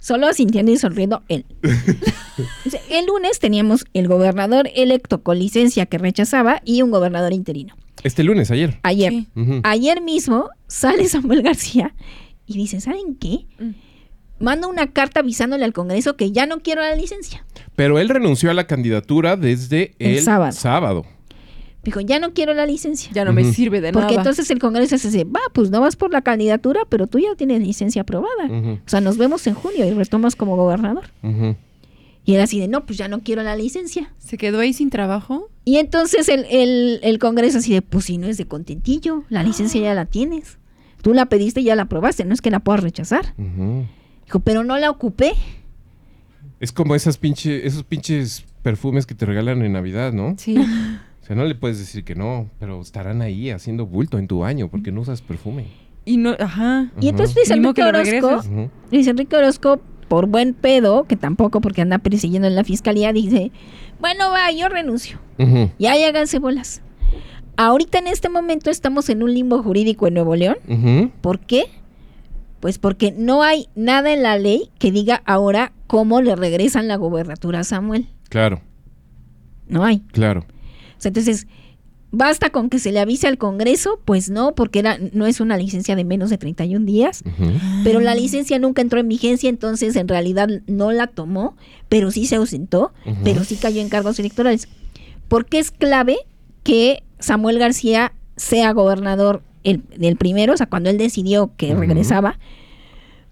solo 0.00 0.26
asintiendo 0.26 0.72
y 0.72 0.76
sonriendo 0.76 1.22
él. 1.28 1.46
El 2.90 3.06
lunes 3.06 3.38
teníamos 3.38 3.84
el 3.92 4.08
gobernador 4.08 4.68
electo 4.74 5.22
con 5.22 5.38
licencia 5.38 5.86
que 5.86 5.98
rechazaba 5.98 6.60
y 6.64 6.82
un 6.82 6.90
gobernador 6.90 7.32
interino. 7.32 7.76
Este 8.02 8.24
lunes, 8.24 8.50
ayer. 8.50 8.78
Ayer, 8.82 9.12
Sí. 9.12 9.26
Ayer 9.62 10.00
mismo 10.00 10.48
sale 10.66 11.06
Samuel 11.08 11.42
García 11.42 11.94
y 12.46 12.54
dice, 12.54 12.80
¿saben 12.80 13.14
qué? 13.14 13.46
Mm. 13.58 13.70
Manda 14.42 14.68
una 14.68 14.90
carta 14.92 15.20
avisándole 15.20 15.64
al 15.64 15.74
Congreso 15.74 16.16
que 16.16 16.32
ya 16.32 16.46
no 16.46 16.60
quiero 16.60 16.80
la 16.80 16.94
licencia. 16.96 17.44
Pero 17.76 17.98
él 17.98 18.08
renunció 18.08 18.50
a 18.50 18.54
la 18.54 18.66
candidatura 18.66 19.36
desde 19.36 19.94
el, 19.98 20.16
El 20.16 20.22
sábado. 20.22 20.52
sábado. 20.52 21.06
Dijo, 21.82 22.00
ya 22.00 22.18
no 22.18 22.34
quiero 22.34 22.52
la 22.52 22.66
licencia. 22.66 23.10
Ya 23.14 23.24
no 23.24 23.32
me 23.32 23.42
sirve 23.52 23.80
de 23.80 23.92
Porque 23.92 24.08
nada. 24.08 24.20
entonces 24.20 24.50
el 24.50 24.58
Congreso 24.58 24.98
se 24.98 25.08
dice, 25.08 25.24
va, 25.24 25.40
pues 25.54 25.70
no 25.70 25.80
vas 25.80 25.96
por 25.96 26.12
la 26.12 26.20
candidatura, 26.20 26.80
pero 26.88 27.06
tú 27.06 27.18
ya 27.18 27.34
tienes 27.36 27.60
licencia 27.62 28.02
aprobada. 28.02 28.46
O 28.48 28.88
sea, 28.88 29.00
nos 29.00 29.16
vemos 29.16 29.46
en 29.46 29.54
junio 29.54 29.86
y 29.86 29.90
retomas 29.92 30.36
como 30.36 30.56
gobernador. 30.56 31.04
Y 32.26 32.34
él 32.34 32.40
así 32.42 32.60
de, 32.60 32.68
no, 32.68 32.84
pues 32.84 32.98
ya 32.98 33.08
no 33.08 33.20
quiero 33.20 33.42
la 33.42 33.56
licencia. 33.56 34.12
¿Se 34.18 34.36
quedó 34.36 34.60
ahí 34.60 34.74
sin 34.74 34.90
trabajo? 34.90 35.48
Y 35.64 35.78
entonces 35.78 36.28
el, 36.28 36.44
el, 36.50 37.00
el 37.02 37.18
Congreso 37.18 37.58
así 37.58 37.72
de, 37.72 37.80
pues 37.82 38.04
si 38.04 38.18
no 38.18 38.26
es 38.26 38.36
de 38.36 38.44
contentillo, 38.46 39.24
la 39.30 39.42
licencia 39.42 39.80
ya 39.80 39.94
la 39.94 40.04
tienes. 40.04 40.58
Tú 41.00 41.14
la 41.14 41.26
pediste 41.26 41.62
y 41.62 41.64
ya 41.64 41.76
la 41.76 41.82
aprobaste, 41.84 42.26
no 42.26 42.34
es 42.34 42.42
que 42.42 42.50
la 42.50 42.60
puedas 42.60 42.82
rechazar. 42.82 43.34
Dijo, 43.38 44.40
pero 44.40 44.64
no 44.64 44.76
la 44.76 44.90
ocupé. 44.90 45.32
Es 46.60 46.72
como 46.72 46.94
esas 46.94 47.16
pinche, 47.16 47.66
esos 47.66 47.84
pinches 47.84 48.44
perfumes 48.62 49.06
que 49.06 49.14
te 49.14 49.24
regalan 49.24 49.62
en 49.62 49.72
Navidad, 49.72 50.12
¿no? 50.12 50.34
Sí. 50.36 50.56
Sea, 51.30 51.36
no 51.36 51.44
le 51.44 51.54
puedes 51.54 51.78
decir 51.78 52.02
que 52.02 52.16
no, 52.16 52.48
pero 52.58 52.80
estarán 52.80 53.22
ahí 53.22 53.50
haciendo 53.50 53.86
bulto 53.86 54.18
en 54.18 54.26
tu 54.26 54.40
baño 54.40 54.66
porque 54.68 54.90
no 54.90 55.02
usas 55.02 55.22
perfume. 55.22 55.66
Y 56.04 56.16
no, 56.16 56.34
ajá. 56.36 56.90
Y 57.00 57.08
entonces 57.08 57.36
Luis 57.36 57.50
Enrique 57.50 57.84
Orozco. 57.84 58.40
Luis 58.90 59.06
Enrique 59.06 59.36
Orozco, 59.36 59.78
por 60.08 60.26
buen 60.26 60.54
pedo, 60.54 61.04
que 61.04 61.14
tampoco 61.14 61.60
porque 61.60 61.82
anda 61.82 61.98
persiguiendo 61.98 62.48
en 62.48 62.56
la 62.56 62.64
fiscalía, 62.64 63.12
dice, 63.12 63.52
bueno, 64.00 64.30
va, 64.32 64.50
yo 64.50 64.68
renuncio. 64.68 65.20
Ujú, 65.38 65.70
Ya 65.78 65.96
y 65.96 66.02
háganse 66.02 66.40
bolas. 66.40 66.82
Ahorita 67.56 68.00
en 68.00 68.08
este 68.08 68.28
momento 68.28 68.68
estamos 68.68 69.08
en 69.08 69.22
un 69.22 69.32
limbo 69.32 69.62
jurídico 69.62 70.08
en 70.08 70.14
Nuevo 70.14 70.34
León. 70.34 70.56
¿Por 71.20 71.38
qué? 71.38 71.66
Pues 72.58 72.78
porque 72.80 73.14
no 73.16 73.44
hay 73.44 73.68
nada 73.76 74.12
en 74.12 74.24
la 74.24 74.36
ley 74.36 74.70
que 74.80 74.90
diga 74.90 75.22
ahora 75.26 75.70
cómo 75.86 76.22
le 76.22 76.34
regresan 76.34 76.88
la 76.88 76.96
gobernatura 76.96 77.60
a 77.60 77.64
Samuel. 77.64 78.08
Claro, 78.28 78.62
No 79.68 79.84
hay. 79.84 80.00
claro. 80.12 80.44
O 81.00 81.02
sea, 81.02 81.08
entonces, 81.08 81.46
¿basta 82.12 82.50
con 82.50 82.68
que 82.68 82.78
se 82.78 82.92
le 82.92 83.00
avise 83.00 83.26
al 83.26 83.38
Congreso? 83.38 83.98
Pues 84.04 84.28
no, 84.28 84.54
porque 84.54 84.80
era, 84.80 84.98
no 85.12 85.26
es 85.26 85.40
una 85.40 85.56
licencia 85.56 85.96
de 85.96 86.04
menos 86.04 86.28
de 86.28 86.36
31 86.36 86.84
días. 86.84 87.22
Ujú. 87.26 87.50
Pero 87.84 88.00
la 88.00 88.14
licencia 88.14 88.58
nunca 88.58 88.82
entró 88.82 89.00
en 89.00 89.08
vigencia, 89.08 89.48
entonces 89.48 89.96
en 89.96 90.08
realidad 90.08 90.48
no 90.66 90.92
la 90.92 91.06
tomó, 91.06 91.56
pero 91.88 92.10
sí 92.10 92.26
se 92.26 92.36
ausentó, 92.36 92.92
pero 93.24 93.42
sí 93.44 93.56
cayó 93.56 93.80
en 93.80 93.88
cargos 93.88 94.18
electorales. 94.18 94.68
¿Por 95.28 95.46
qué 95.46 95.58
es 95.58 95.70
clave 95.70 96.18
que 96.62 97.02
Samuel 97.18 97.58
García 97.58 98.12
sea 98.36 98.72
gobernador 98.72 99.42
el, 99.64 99.82
del 99.96 100.16
primero, 100.16 100.52
o 100.52 100.56
sea, 100.58 100.66
cuando 100.66 100.90
él 100.90 100.98
decidió 100.98 101.52
que 101.56 101.74
regresaba? 101.74 102.38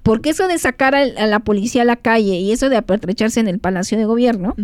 Porque 0.02 0.30
eso 0.30 0.48
de 0.48 0.56
sacar 0.58 0.94
al- 0.94 1.18
a, 1.18 1.26
la 1.26 1.40
policía 1.40 1.82
a 1.82 1.84
la 1.84 1.96
calle 1.96 2.36
y 2.38 2.52
eso 2.52 2.70
de 2.70 2.76
apertrecharse 2.76 3.40
en 3.40 3.48
el 3.48 3.58
Palacio 3.58 3.98
de 3.98 4.06
Gobierno. 4.06 4.54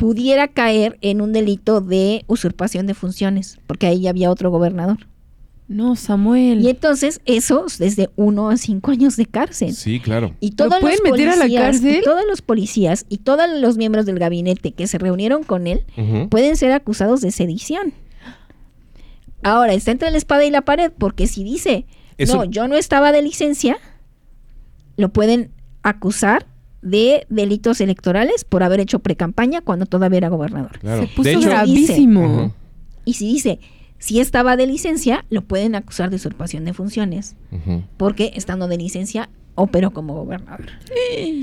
Pudiera 0.00 0.48
caer 0.48 0.96
en 1.02 1.20
un 1.20 1.34
delito 1.34 1.82
de 1.82 2.24
usurpación 2.26 2.86
de 2.86 2.94
funciones, 2.94 3.58
porque 3.66 3.86
ahí 3.86 4.00
ya 4.00 4.08
había 4.10 4.30
otro 4.30 4.50
gobernador. 4.50 4.96
No, 5.68 5.94
Samuel. 5.94 6.62
Y 6.62 6.70
entonces 6.70 7.20
eso 7.26 7.66
es 7.66 7.76
desde 7.76 8.08
uno 8.16 8.48
a 8.48 8.56
cinco 8.56 8.92
años 8.92 9.18
de 9.18 9.26
cárcel. 9.26 9.74
Sí, 9.74 10.00
claro. 10.00 10.34
Y 10.40 10.52
todos 10.52 10.80
pueden 10.80 11.00
los 11.04 11.12
meter 11.12 11.28
a 11.28 11.32
la 11.36 11.42
policías, 11.42 11.62
cárcel? 11.62 11.96
y 11.96 12.02
todos 12.02 12.22
los 12.26 12.40
policías 12.40 13.04
y 13.10 13.18
todos 13.18 13.44
los 13.60 13.76
miembros 13.76 14.06
del 14.06 14.18
gabinete 14.18 14.72
que 14.72 14.86
se 14.86 14.96
reunieron 14.96 15.42
con 15.42 15.66
él 15.66 15.84
pueden 16.30 16.56
ser 16.56 16.72
acusados 16.72 17.20
de 17.20 17.30
sedición. 17.30 17.92
Ahora 19.42 19.74
está 19.74 19.90
entre 19.90 20.10
la 20.10 20.16
espada 20.16 20.46
y 20.46 20.50
la 20.50 20.62
pared 20.62 20.90
porque 20.96 21.26
si 21.26 21.44
dice 21.44 21.84
Eso- 22.16 22.36
no, 22.38 22.44
yo 22.44 22.68
no 22.68 22.76
estaba 22.76 23.12
de 23.12 23.20
licencia, 23.20 23.76
lo 24.96 25.10
pueden 25.10 25.50
acusar 25.82 26.46
de 26.82 27.26
delitos 27.28 27.80
electorales 27.80 28.44
por 28.44 28.62
haber 28.62 28.80
hecho 28.80 29.00
precampaña 29.00 29.60
cuando 29.60 29.86
todavía 29.86 30.18
era 30.18 30.28
gobernador. 30.28 30.78
Claro. 30.78 31.02
Se 31.02 31.08
puso 31.08 31.28
de 31.28 31.32
hecho, 31.34 31.48
gravísimo. 31.48 32.54
Y 33.04 33.14
si 33.14 33.26
dice 33.26 33.60
si 34.00 34.18
estaba 34.18 34.56
de 34.56 34.66
licencia, 34.66 35.26
lo 35.28 35.42
pueden 35.42 35.74
acusar 35.74 36.08
de 36.08 36.16
usurpación 36.16 36.64
de 36.64 36.72
funciones 36.72 37.36
porque 37.98 38.32
estando 38.34 38.66
de 38.66 38.78
licencia 38.78 39.28
operó 39.54 39.90
como 39.90 40.14
gobernador. 40.14 40.70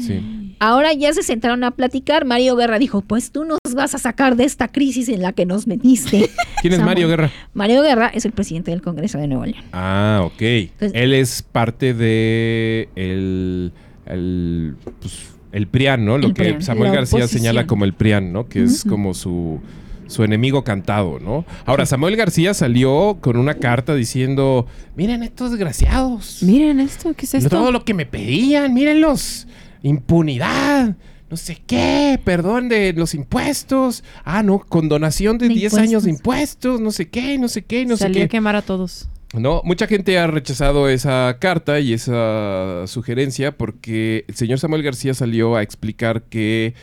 Sí. 0.01 0.55
Ahora 0.59 0.91
ya 0.93 1.13
se 1.13 1.21
sentaron 1.21 1.63
a 1.63 1.71
platicar. 1.71 2.25
Mario 2.25 2.55
Guerra 2.55 2.79
dijo, 2.79 3.01
pues 3.01 3.31
tú 3.31 3.45
nos 3.45 3.59
vas 3.75 3.93
a 3.93 3.99
sacar 3.99 4.35
de 4.35 4.45
esta 4.45 4.69
crisis 4.69 5.07
en 5.07 5.21
la 5.21 5.33
que 5.33 5.45
nos 5.45 5.67
metiste. 5.67 6.31
¿Quién 6.61 6.73
es 6.73 6.79
Samuel. 6.79 6.95
Mario 6.95 7.07
Guerra? 7.09 7.31
Mario 7.53 7.83
Guerra 7.83 8.07
es 8.07 8.25
el 8.25 8.31
presidente 8.31 8.71
del 8.71 8.81
Congreso 8.81 9.19
de 9.19 9.27
Nuevo 9.27 9.45
León. 9.45 9.63
Ah, 9.71 10.21
ok. 10.23 10.41
Él 10.79 11.13
es 11.13 11.43
parte 11.43 11.93
de 11.93 12.89
el, 12.95 13.71
el, 14.09 14.75
pues, 14.99 15.29
el 15.51 15.67
PRIAN, 15.67 16.05
¿no? 16.05 16.17
Lo 16.17 16.27
El 16.27 16.33
que 16.33 16.43
PRIAN, 16.43 16.61
Samuel 16.61 16.91
García 16.91 17.19
oposición. 17.19 17.39
señala 17.41 17.67
como 17.67 17.85
el 17.85 17.93
PRIAN, 17.93 18.31
¿no? 18.33 18.47
Que 18.47 18.63
es 18.63 18.83
como 18.83 19.13
su, 19.13 19.59
su 20.07 20.23
enemigo 20.23 20.63
cantado, 20.63 21.19
¿no? 21.19 21.45
Ahora, 21.65 21.85
Samuel 21.85 22.15
García 22.15 22.53
salió 22.53 23.17
con 23.21 23.37
una 23.37 23.55
carta 23.55 23.95
diciendo, 23.95 24.67
miren 24.95 25.23
estos 25.23 25.51
desgraciados. 25.51 26.43
Miren 26.43 26.79
esto, 26.79 27.13
¿qué 27.15 27.25
es 27.25 27.33
esto? 27.35 27.49
Todo 27.49 27.71
lo 27.71 27.85
que 27.85 27.93
me 27.93 28.05
pedían, 28.05 28.73
mírenlos. 28.73 29.47
Impunidad. 29.83 30.95
No 31.29 31.35
sé 31.35 31.61
qué, 31.67 32.19
perdón 32.23 32.69
de 32.69 32.93
los 32.93 33.13
impuestos. 33.13 34.03
Ah, 34.23 34.43
no, 34.43 34.59
condonación 34.59 35.37
de 35.37 35.49
De 35.49 35.55
10 35.55 35.73
años 35.73 36.03
de 36.03 36.11
impuestos. 36.11 36.79
no 36.79 36.91
sé 36.91 37.09
qué, 37.09 37.37
no 37.37 37.49
sé 37.49 37.63
qué, 37.63 37.85
no 37.85 37.97
sé 37.97 38.03
Salió 38.03 38.19
qué. 38.19 38.23
a 38.23 38.27
quemar 38.29 38.55
a 38.55 38.61
todos. 38.61 39.09
No, 39.39 39.61
mucha 39.63 39.87
gente 39.87 40.17
ha 40.17 40.27
rechazado 40.27 40.89
esa 40.89 41.37
carta 41.39 41.79
y 41.79 41.93
esa 41.93 42.85
sugerencia 42.87 43.51
porque 43.57 44.25
el 44.27 44.35
señor 44.35 44.59
Samuel 44.59 44.83
García 44.83 45.13
salió 45.13 45.55
a 45.55 45.63
explicar 45.63 46.23
que 46.23 46.73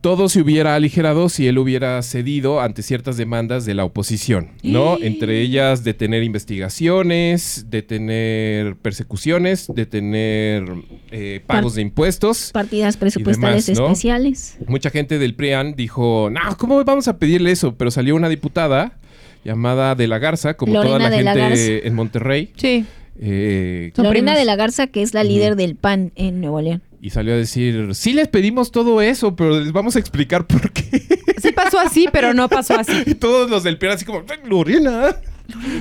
todo 0.00 0.30
se 0.30 0.40
hubiera 0.40 0.74
aligerado 0.76 1.28
si 1.28 1.46
él 1.46 1.58
hubiera 1.58 2.00
cedido 2.02 2.62
ante 2.62 2.82
ciertas 2.82 3.18
demandas 3.18 3.66
de 3.66 3.74
la 3.74 3.84
oposición, 3.84 4.52
¿no? 4.62 4.96
Entre 4.98 5.42
ellas 5.42 5.84
de 5.84 5.92
tener 5.92 6.22
investigaciones, 6.22 7.66
de 7.68 7.82
tener 7.82 8.76
persecuciones, 8.76 9.66
de 9.74 9.84
tener 9.84 10.64
eh, 11.10 11.42
pagos 11.46 11.72
Par- 11.72 11.76
de 11.76 11.82
impuestos. 11.82 12.50
Partidas 12.50 12.96
presupuestales 12.96 13.66
demás, 13.66 13.78
¿no? 13.78 13.86
especiales. 13.88 14.56
Mucha 14.66 14.88
gente 14.88 15.18
del 15.18 15.34
PRIAN 15.34 15.74
dijo, 15.76 16.30
no, 16.30 16.56
¿cómo 16.56 16.82
vamos 16.82 17.06
a 17.06 17.18
pedirle 17.18 17.50
eso? 17.50 17.74
Pero 17.76 17.90
salió 17.90 18.16
una 18.16 18.30
diputada 18.30 18.96
llamada 19.44 19.94
De 19.94 20.06
la 20.06 20.18
Garza, 20.18 20.54
como 20.54 20.72
toda 20.74 20.98
Lorena 20.98 21.10
la 21.22 21.34
gente 21.34 21.86
en 21.86 21.94
Monterrey, 21.94 22.52
Sí. 22.56 22.84
eh, 23.20 23.92
Son 23.96 24.04
Lorena 24.04 24.36
de 24.36 24.44
la 24.44 24.56
Garza, 24.56 24.86
que 24.86 25.02
es 25.02 25.14
la 25.14 25.24
líder 25.24 25.56
del 25.56 25.76
PAN 25.76 26.12
en 26.16 26.40
Nuevo 26.40 26.60
León. 26.60 26.82
y 27.02 27.10
salió 27.10 27.32
a 27.32 27.36
decir, 27.36 27.94
sí 27.94 28.12
les 28.12 28.28
pedimos 28.28 28.70
todo 28.72 29.00
eso, 29.00 29.34
pero 29.34 29.58
les 29.60 29.72
vamos 29.72 29.96
a 29.96 29.98
explicar 29.98 30.46
por 30.46 30.70
qué. 30.70 31.02
Sí 31.40 31.50
pasó 31.52 31.78
así, 31.78 32.06
pero 32.12 32.34
no 32.34 32.48
pasó 32.50 32.74
así. 32.78 32.92
Y 33.06 33.14
todos 33.14 33.48
los 33.50 33.62
del 33.62 33.78
PRIAN 33.78 33.94
así 33.94 34.04
como, 34.04 34.22
"Ay, 34.28 34.38
Lorena, 34.46 35.16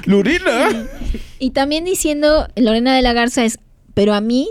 Lorena. 0.05 0.87
Y 1.39 1.51
también 1.51 1.83
diciendo, 1.85 2.47
Lorena 2.55 2.95
de 2.95 3.01
la 3.01 3.13
Garza 3.13 3.43
es, 3.45 3.59
pero 3.93 4.13
a 4.13 4.21
mí, 4.21 4.49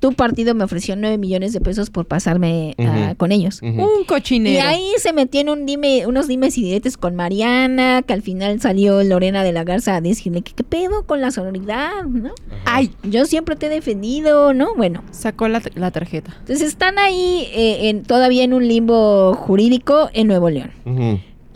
tu 0.00 0.12
partido 0.12 0.54
me 0.54 0.64
ofreció 0.64 0.96
9 0.96 1.18
millones 1.18 1.52
de 1.52 1.60
pesos 1.60 1.90
por 1.90 2.06
pasarme 2.06 2.74
ah, 2.78 3.14
con 3.16 3.32
ellos. 3.32 3.60
Un 3.62 4.04
cochinero. 4.06 4.56
Y 4.56 4.58
ahí 4.58 4.90
se 4.98 5.12
metió 5.12 5.40
en 5.40 5.48
un 5.48 5.66
dime, 5.66 6.06
unos 6.06 6.28
dimes 6.28 6.56
y 6.58 6.62
diretes 6.62 6.96
con 6.96 7.14
Mariana, 7.14 8.02
que 8.02 8.12
al 8.12 8.22
final 8.22 8.60
salió 8.60 9.02
Lorena 9.02 9.42
de 9.42 9.52
la 9.52 9.64
Garza 9.64 9.96
a 9.96 10.00
decirle 10.00 10.42
que 10.42 10.52
qué 10.52 10.64
pedo 10.64 11.04
con 11.04 11.20
la 11.20 11.30
sonoridad, 11.30 12.04
¿no? 12.04 12.32
Ay, 12.64 12.90
Yo 13.02 13.24
siempre 13.26 13.56
te 13.56 13.66
he 13.66 13.70
defendido, 13.70 14.52
¿no? 14.52 14.74
Bueno, 14.74 15.02
sacó 15.10 15.48
la, 15.48 15.62
la 15.74 15.90
tarjeta. 15.90 16.34
entonces 16.40 16.68
están 16.68 16.98
ahí 16.98 17.48
eh, 17.54 17.88
en, 17.88 18.02
todavía 18.02 18.44
en 18.44 18.52
un 18.52 18.66
limbo 18.66 19.34
jurídico 19.34 20.10
en 20.12 20.26
Nuevo 20.28 20.50
León. 20.50 20.70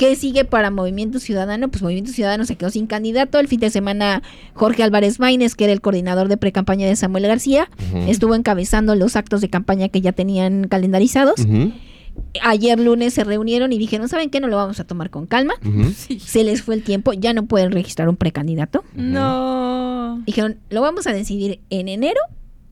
¿Qué 0.01 0.16
sigue 0.16 0.46
para 0.46 0.70
Movimiento 0.70 1.18
Ciudadano? 1.18 1.68
Pues 1.68 1.82
Movimiento 1.82 2.11
Ciudadano 2.11 2.46
se 2.46 2.57
quedó 2.57 2.70
sin 2.70 2.86
candidato. 2.86 3.38
El 3.38 3.48
fin 3.48 3.61
de 3.61 3.68
semana 3.68 4.22
Jorge 4.55 4.82
Álvarez 4.82 5.20
Maínez, 5.20 5.55
que 5.55 5.64
era 5.64 5.74
el 5.74 5.82
coordinador 5.82 6.28
de 6.28 6.38
precampaña 6.38 6.86
de 6.86 6.96
Samuel 6.96 7.26
García, 7.26 7.68
estuvo 8.09 8.34
encabezando 8.34 8.94
los 8.94 9.14
actos 9.14 9.42
de 9.42 9.51
campaña 9.51 9.90
que 9.90 10.01
ya 10.01 10.12
tenían 10.12 10.68
calendarizados. 10.68 11.46
Ayer 12.40 12.80
lunes 12.80 13.12
se 13.12 13.24
reunieron 13.24 13.74
y 13.74 13.78
dijeron, 13.78 14.09
¿saben 14.09 14.30
qué? 14.30 14.40
No 14.40 14.48
lo 14.48 14.57
vamos 14.57 14.80
a 14.80 14.84
tomar 14.84 15.11
con 15.11 15.26
calma. 15.26 15.53
Se 16.18 16.44
les 16.44 16.62
fue 16.62 16.76
el 16.76 16.82
tiempo, 16.82 17.12
ya 17.12 17.34
no 17.34 17.44
pueden 17.44 17.70
registrar 17.70 18.09
un 18.09 18.16
precandidato. 18.16 18.84
No. 18.94 20.22
Dijeron, 20.24 20.57
lo 20.70 20.80
vamos 20.80 21.07
a 21.09 21.12
decidir 21.12 21.61
en 21.68 21.88
enero 21.88 22.20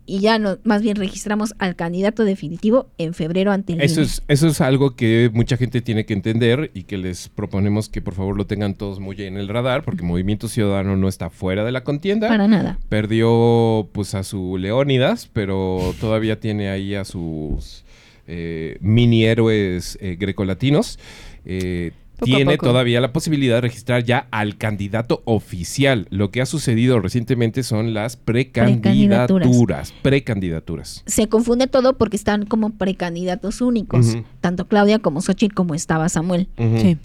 y 0.09 0.21
ya 0.21 0.39
no, 0.39 0.59
más 0.65 0.81
bien 0.81 0.97
registramos 0.97 1.55
al 1.59 1.77
candidato 1.77 2.25
definitivo 2.25 2.89
en 2.97 3.13
febrero 3.13 3.53
ante 3.53 3.75
el 3.75 3.83
Eso 3.83 4.01
INE. 4.01 4.07
es, 4.07 4.23
eso 4.27 4.49
es 4.49 4.61
algo 4.63 4.97
que 4.97 5.31
mucha 5.35 5.59
gente 5.59 5.83
tiene 5.83 6.07
que 6.07 6.15
entender 6.15 6.71
y 6.73 6.85
que 6.85 6.97
les 6.97 7.29
proponemos 7.29 7.91
que 7.91 8.01
por 8.01 8.15
favor 8.15 8.37
lo 8.37 8.47
tengan 8.47 8.75
todos 8.75 9.01
muy 9.01 9.21
en 9.23 9.37
el 9.37 9.49
radar, 9.49 9.85
porque 9.85 10.03
Movimiento 10.03 10.49
Ciudadano 10.49 10.97
no 10.97 11.09
está 11.09 11.29
fuera 11.29 11.65
de 11.65 11.73
la 11.73 11.85
contienda. 11.85 12.29
Para 12.29 12.49
nada. 12.49 12.79
Perdió 12.89 13.89
pues 13.93 14.15
a 14.15 14.23
su 14.23 14.57
Leónidas, 14.57 15.29
pero 15.33 15.95
todavía 16.01 16.41
tiene 16.41 16.71
ahí 16.71 16.95
a 16.95 17.05
sus 17.05 17.85
eh, 18.27 18.79
mini 18.81 19.25
héroes 19.25 19.99
eh, 20.01 20.17
grecolatinos. 20.19 20.99
Eh, 21.45 21.93
Poco 22.19 22.27
tiene 22.27 22.59
todavía 22.59 23.01
la 23.01 23.13
posibilidad 23.13 23.57
de 23.57 23.61
registrar 23.61 24.03
ya 24.03 24.27
al 24.31 24.57
candidato 24.57 25.23
oficial. 25.25 26.07
Lo 26.11 26.31
que 26.31 26.41
ha 26.41 26.47
sucedido 26.47 26.99
recientemente 27.01 27.63
son 27.63 27.95
las 27.95 28.17
Precandidaturas. 28.17 29.29
precandidaturas. 29.29 29.95
Precandidaturas. 30.03 31.03
se 31.07 31.29
confunde 31.29 31.67
todo 31.69 31.97
porque 31.97 32.17
están 32.17 32.45
como 32.47 32.71
precandidatos 32.71 33.61
únicos, 33.61 34.19
tanto 34.41 34.67
Claudia 34.67 34.99
como 34.99 35.21
Xochitl 35.21 35.55
como 35.55 35.75
estaba 35.75 36.09
Samuel. 36.09 36.49
Ujú. 36.59 36.79
Sí. 36.81 36.99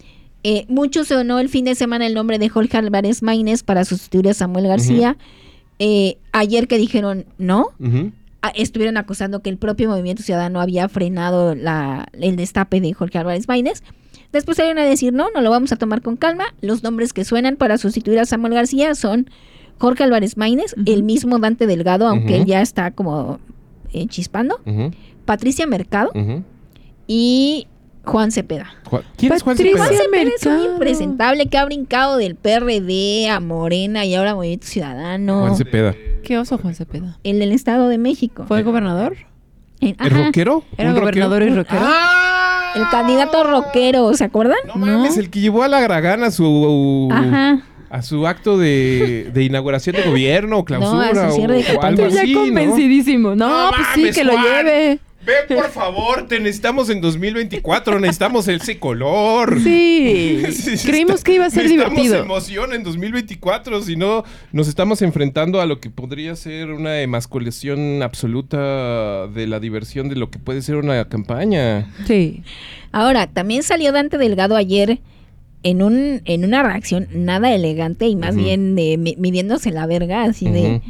Eh, 0.44 0.66
mucho 0.68 1.06
sonó 1.06 1.40
el 1.40 1.48
fin 1.48 1.64
de 1.66 1.76
semana 1.76 2.06
el 2.06 2.14
nombre 2.14 2.38
de 2.38 2.50
Jorge 2.50 2.76
Álvarez 2.78 3.24
Maínez 3.24 3.64
para 3.64 3.86
sustituir 3.86 4.28
a 4.30 4.34
Samuel 4.34 4.68
García. 4.68 5.18
Eh, 5.80 6.18
ayer 6.32 6.68
que 6.68 6.78
dijeron 6.78 7.26
no, 7.38 7.68
estuvieron 8.50 8.98
acusando 8.98 9.42
que 9.42 9.50
el 9.50 9.58
propio 9.58 9.90
Movimiento 9.90 10.24
Ciudadano 10.24 10.60
había 10.62 10.90
frenado 10.90 11.56
la- 11.56 12.08
el 12.14 12.36
destape 12.36 12.82
de 12.82 12.94
Jorge 12.94 13.18
Álvarez 13.20 13.48
Maínez. 13.48 13.84
Después 14.32 14.58
salieron 14.58 14.80
a 14.84 14.86
decir 14.86 15.14
no, 15.14 15.28
no 15.34 15.42
lo 15.42 15.50
vamos 15.50 15.72
a 15.72 15.76
tomar 15.76 16.02
con 16.02 16.18
calma. 16.18 16.46
Los 16.62 16.84
nombres 16.84 17.14
que 17.14 17.24
suenan 17.24 17.56
para 17.56 17.78
sustituir 17.78 18.20
a 18.20 18.26
Samuel 18.26 18.54
García 18.56 18.96
son 18.96 19.30
Jorge 19.78 20.04
Álvarez 20.04 20.38
Maínez, 20.38 20.76
el 20.86 21.04
mismo 21.04 21.40
Dante 21.40 21.68
Delgado, 21.68 22.08
aunque 22.08 22.36
él 22.38 22.46
ya 22.46 22.62
está 22.62 22.92
como 22.92 23.40
eh, 23.92 24.08
chispando. 24.08 24.60
Patricia 25.26 25.66
Mercado 25.68 26.12
y 27.08 27.68
Juan 28.06 28.32
Cepeda. 28.32 28.70
¿Quién 29.18 29.32
es 29.34 29.44
Juan 29.44 29.56
Cepeda? 29.58 29.78
Juan 29.78 29.90
Cepeda 29.96 30.30
es 30.36 30.46
un 30.46 30.72
impresentable 30.74 31.46
que 31.48 31.58
ha 31.58 31.66
brincado 31.66 32.18
del 32.18 32.36
PRD 32.36 33.30
a 33.30 33.40
Morena 33.40 34.06
y 34.06 34.16
ahora 34.16 34.36
Movimiento 34.36 34.68
Ciudadano. 34.68 35.40
Juan 35.42 35.56
Cepeda. 35.56 35.96
¿Qué 36.24 36.38
oso 36.38 36.58
Juan 36.58 36.76
Cepeda? 36.76 37.18
El 37.24 37.40
del 37.40 37.52
Estado 37.54 37.88
de 37.88 37.98
México. 37.98 38.46
¿Fue 38.48 38.62
gobernador? 38.64 39.16
En- 39.80 39.96
¿El 40.00 40.14
ajá, 40.14 40.26
rockero? 40.26 40.64
¿Era 40.78 40.90
¿Un 40.90 40.96
rockero? 40.98 41.28
gobernador 41.30 41.44
y 41.44 41.56
rockero? 41.56 41.82
¡Ah! 41.84 42.74
el 42.76 42.90
candidato 42.90 43.44
rockero, 43.44 44.14
¿se 44.16 44.24
acuerdan? 44.24 44.58
No 44.66 44.76
mames, 44.76 45.18
el 45.18 45.30
que 45.30 45.40
llevó 45.42 45.62
a 45.64 45.68
la 45.68 45.80
Gragana 45.80 46.28
a 46.28 46.32
su 46.32 47.08
Ajá. 47.12 47.62
a 47.92 48.02
su 48.02 48.26
acto 48.26 48.58
de, 48.58 49.30
de 49.32 49.44
inauguración 49.44 49.96
de 49.96 50.02
gobierno 50.04 50.58
o 50.58 50.66
clausura 50.66 51.28
a 51.28 51.30
su 51.30 51.36
cierre 51.36 51.54
de 51.58 51.60
o, 51.60 51.64
o 51.64 51.66
campaña. 51.80 51.88
algo 51.90 52.06
Estoy 52.08 52.34
ya 52.34 52.40
¿no? 52.40 52.46
convencidísimo. 52.46 53.36
No, 53.36 53.66
No 53.70 53.72
pues 53.76 53.88
sí, 53.94 54.12
que 54.12 54.24
lo 54.24 54.32
Juan. 54.34 54.44
lleve. 54.66 55.00
Ve, 55.26 55.56
por 55.56 55.70
favor, 55.70 56.28
te 56.28 56.40
necesitamos 56.40 56.90
en 56.90 57.00
2024, 57.00 58.00
necesitamos 58.00 58.48
ese 58.48 58.78
color. 58.80 59.58
Sí. 59.64 60.42
Creímos 60.86 61.16
está- 61.16 61.26
que 61.26 61.36
iba 61.36 61.46
a 61.46 61.50
ser 61.50 61.64
necesitamos 61.64 61.96
divertido. 62.04 62.24
emoción 62.26 62.74
en 62.74 62.84
2024, 62.84 63.82
si 63.84 63.96
no 63.96 64.24
nos 64.52 64.68
estamos 64.68 65.02
enfrentando 65.02 65.62
a 65.62 65.66
lo 65.66 65.80
que 65.80 65.90
podría 65.90 66.36
ser 66.36 66.72
una 66.72 67.00
emasculación 67.02 68.02
absoluta 68.04 69.28
de 69.28 69.48
la 69.48 69.60
diversión 69.60 70.10
de 70.10 70.16
lo 70.16 70.30
que 70.30 70.40
puede 70.40 70.62
ser 70.62 70.76
una 70.76 71.06
campaña. 71.08 71.90
Sí. 72.06 72.44
Ahora, 72.92 73.28
también 73.28 73.64
salió 73.64 73.92
Dante 73.92 74.18
Delgado 74.18 74.56
ayer 74.56 75.00
en 75.64 75.82
un 75.82 76.22
en 76.26 76.44
una 76.46 76.62
reacción 76.64 77.08
nada 77.14 77.54
elegante 77.54 78.08
y 78.08 78.16
más 78.16 78.36
bien 78.36 78.76
de 78.76 78.98
mi- 78.98 79.16
midiéndose 79.18 79.72
la 79.72 79.86
verga, 79.88 80.24
así 80.24 80.50
de, 80.50 80.82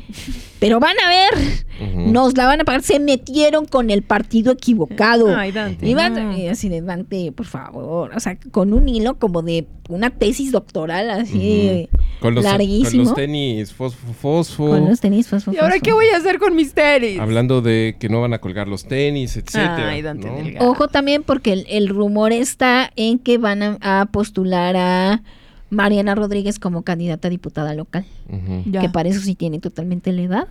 pero 0.59 0.79
van 0.79 0.95
a 1.05 1.09
ver, 1.09 1.89
nos 2.11 2.35
la 2.37 2.45
van 2.47 2.61
a 2.61 2.63
pagar, 2.63 2.81
se 2.83 2.99
metieron 2.99 3.65
con 3.65 3.89
el 3.91 4.01
partido 4.01 4.53
equivocado. 4.53 5.35
Ay, 5.35 5.51
Dante. 5.51 5.87
Y 5.87 5.93
van- 5.93 6.13
no. 6.31 6.37
y 6.37 6.47
así 6.47 6.69
de 6.69 6.81
Dante, 6.81 7.31
por 7.31 7.45
favor, 7.45 8.11
o 8.15 8.19
sea, 8.19 8.37
con 8.51 8.73
un 8.73 8.89
hilo 8.89 9.19
como 9.19 9.41
de 9.41 9.67
una 9.89 10.09
tesis 10.09 10.51
doctoral 10.51 11.09
así 11.09 11.87
Ujú. 11.91 12.02
Con, 12.19 12.35
los, 12.35 12.43
con 12.43 12.51
larguísimo. 12.51 13.03
los 13.03 13.13
tenis 13.15 13.73
fosfo, 13.73 14.13
fosfo. 14.13 14.67
con 14.69 14.85
los 14.89 14.99
tenis 14.99 15.27
fosfo, 15.27 15.51
¿Y 15.51 15.57
ahora 15.57 15.71
fosfo. 15.71 15.83
qué 15.83 15.93
voy 15.93 16.05
a 16.13 16.17
hacer 16.17 16.39
con 16.39 16.55
mis 16.55 16.73
tenis? 16.73 17.19
Hablando 17.19 17.61
de 17.61 17.95
que 17.99 18.09
no 18.09 18.21
van 18.21 18.33
a 18.33 18.39
colgar 18.39 18.67
los 18.67 18.85
tenis, 18.85 19.35
etcétera. 19.37 19.89
Ay, 19.89 20.01
Dante 20.01 20.27
¿no? 20.29 20.35
Delgado. 20.37 20.69
Ojo 20.69 20.87
también 20.87 21.23
porque 21.23 21.53
el, 21.53 21.65
el 21.69 21.89
rumor 21.89 22.31
está 22.31 22.91
en 22.95 23.19
que 23.19 23.37
van 23.37 23.63
a, 23.63 23.77
a 23.81 24.05
postular 24.07 24.75
a 24.77 25.21
Mariana 25.69 26.13
Rodríguez 26.13 26.59
como 26.59 26.83
candidata 26.83 27.29
a 27.29 27.31
diputada 27.31 27.73
local, 27.73 28.05
que 28.79 28.89
para 28.89 29.09
eso 29.09 29.19
sí 29.21 29.33
tiene 29.33 29.57
totalmente 29.59 30.11
la 30.11 30.21
edad. 30.21 30.47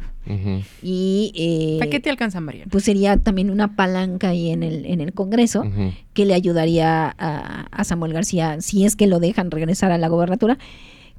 Y 0.83 1.33
eh, 1.37 1.77
¿Para 1.79 1.91
qué 1.93 2.01
te 2.01 2.11
alcanza, 2.11 2.41
Mariana? 2.41 2.67
pues 2.73 2.83
sería 2.83 3.17
también 3.17 3.49
una 3.51 3.77
palanca 3.77 4.31
ahí 4.31 4.51
en 4.51 4.65
el, 4.65 4.85
en 4.85 5.01
el 5.01 5.13
Congreso 5.13 5.65
que 6.13 6.25
le 6.27 6.35
ayudaría 6.35 7.15
a, 7.19 7.67
a 7.71 7.85
Samuel 7.85 8.13
García 8.13 8.61
si 8.61 8.85
es 8.85 8.97
que 8.97 9.07
lo 9.07 9.21
dejan 9.21 9.53
regresar 9.53 9.93
a 9.93 9.99
la 9.99 10.09
gobernatura. 10.09 10.59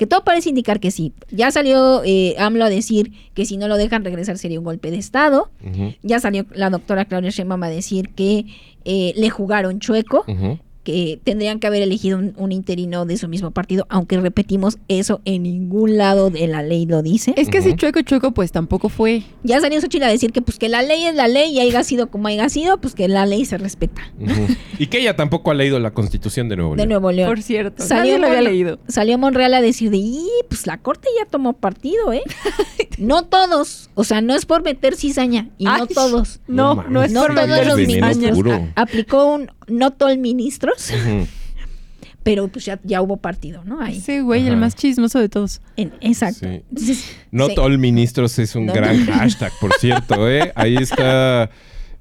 Que 0.03 0.07
todo 0.07 0.25
parece 0.25 0.49
indicar 0.49 0.81
que 0.81 0.91
sí. 0.91 1.13
Ya 1.31 1.49
salió 1.49 2.01
eh, 2.03 2.35
AMLO 2.37 2.65
a 2.65 2.69
decir 2.69 3.13
que 3.33 3.45
si 3.45 3.55
no 3.55 3.69
lo 3.69 3.77
dejan 3.77 4.03
regresar 4.03 4.37
sería 4.37 4.59
un 4.59 4.65
golpe 4.65 4.91
de 4.91 4.97
Estado. 4.97 5.49
Ya 6.01 6.19
salió 6.19 6.45
la 6.51 6.69
doctora 6.69 7.05
Claudia 7.05 7.29
Sheinbaum 7.29 7.63
a 7.63 7.69
decir 7.69 8.09
que 8.09 8.45
eh, 8.83 9.13
le 9.15 9.29
jugaron 9.29 9.79
chueco, 9.79 10.25
ujú. 10.27 10.59
Que 10.83 11.19
tendrían 11.23 11.59
que 11.59 11.67
haber 11.67 11.81
elegido 11.81 12.17
un, 12.17 12.33
un 12.37 12.51
interino 12.51 13.05
de 13.05 13.17
su 13.17 13.27
mismo 13.27 13.51
partido, 13.51 13.85
aunque 13.89 14.19
repetimos, 14.19 14.77
eso 14.87 15.21
en 15.25 15.43
ningún 15.43 15.97
lado 15.97 16.29
de 16.29 16.47
la 16.47 16.61
ley 16.61 16.85
lo 16.85 17.01
dice. 17.01 17.33
Es 17.37 17.49
que 17.49 17.61
si 17.61 17.69
Ujú. 17.69 17.77
chueco, 17.77 18.01
chueco, 18.01 18.31
pues 18.31 18.51
tampoco 18.51 18.89
fue. 18.89 19.23
Ya 19.43 19.59
salió 19.61 19.79
Xochitl 19.79 20.03
a 20.03 20.09
decir 20.09 20.31
que 20.31 20.41
pues 20.41 20.59
que 20.59 20.69
la 20.69 20.81
ley 20.81 21.05
es 21.05 21.15
la 21.15 21.27
ley 21.27 21.51
y 21.51 21.59
haya 21.61 21.83
sido 21.83 22.07
como 22.09 22.27
haya 22.27 22.49
sido, 22.49 22.79
pues 22.79 22.95
que 22.95 23.07
la 23.07 23.25
ley 23.25 23.45
se 23.45 23.57
respeta. 23.57 24.01
Y 24.77 24.87
que 24.87 24.99
ella 24.99 25.15
tampoco 25.15 25.51
ha 25.51 25.53
leído 25.53 25.79
la 25.79 25.91
constitución 25.91 26.49
de 26.49 26.55
Nuevo 26.57 26.71
De 26.73 26.77
León. 26.77 26.89
Nuevo 26.89 27.11
León. 27.11 27.29
Por 27.29 27.41
cierto. 27.41 27.83
Salió 27.83 28.03
Nadie 28.03 28.19
lo 28.19 28.27
había 28.27 28.41
leído. 28.41 28.79
Salió 28.87 29.17
Monreal 29.17 29.53
a 29.53 29.61
decir 29.61 29.89
de, 29.89 29.97
y 29.97 30.27
pues 30.49 30.67
la 30.67 30.77
corte 30.79 31.07
ya 31.19 31.25
tomó 31.29 31.53
partido, 31.53 32.11
¿eh? 32.13 32.23
no 32.97 33.23
todos, 33.23 33.89
o 33.95 34.03
sea, 34.03 34.21
no 34.21 34.35
es 34.35 34.45
por 34.45 34.63
meter 34.63 34.95
cizaña, 34.95 35.49
y 35.57 35.65
no 35.65 35.87
todos. 35.87 36.39
No, 36.47 36.75
mames, 36.75 36.91
no 36.91 37.03
es 37.03 37.11
No 37.11 37.21
por 37.21 37.35
todos 37.35 37.47
meter 37.47 37.67
los 37.67 37.75
veneno 37.77 38.07
ministros. 38.07 38.37
puro. 38.37 38.53
a- 38.53 38.81
aplicó 38.81 39.25
un 39.33 39.51
no 39.67 39.91
todo 39.91 40.09
el 40.09 40.17
ministros 40.19 40.91
pero 42.23 42.47
pues 42.47 42.63
ya, 42.65 42.79
ya 42.83 43.01
hubo 43.01 43.17
partido, 43.17 43.63
¿no? 43.65 43.81
Ahí. 43.81 43.97
Ese 43.97 44.21
güey, 44.21 44.47
el 44.47 44.55
más 44.55 44.75
chismoso 44.75 45.19
de 45.19 45.27
todos. 45.27 45.61
En- 45.75 45.91
exacto. 45.99 46.47
Sí. 46.75 46.97
Not 47.31 47.51
sí. 47.51 47.55
all 47.59 47.77
ministros 47.77 48.39
es 48.39 48.55
un 48.55 48.67
gran 48.67 49.05
hashtag, 49.07 49.51
por 49.59 49.73
cierto, 49.79 50.29
¿eh? 50.29 50.53
Ahí 50.55 50.77
está 50.77 51.49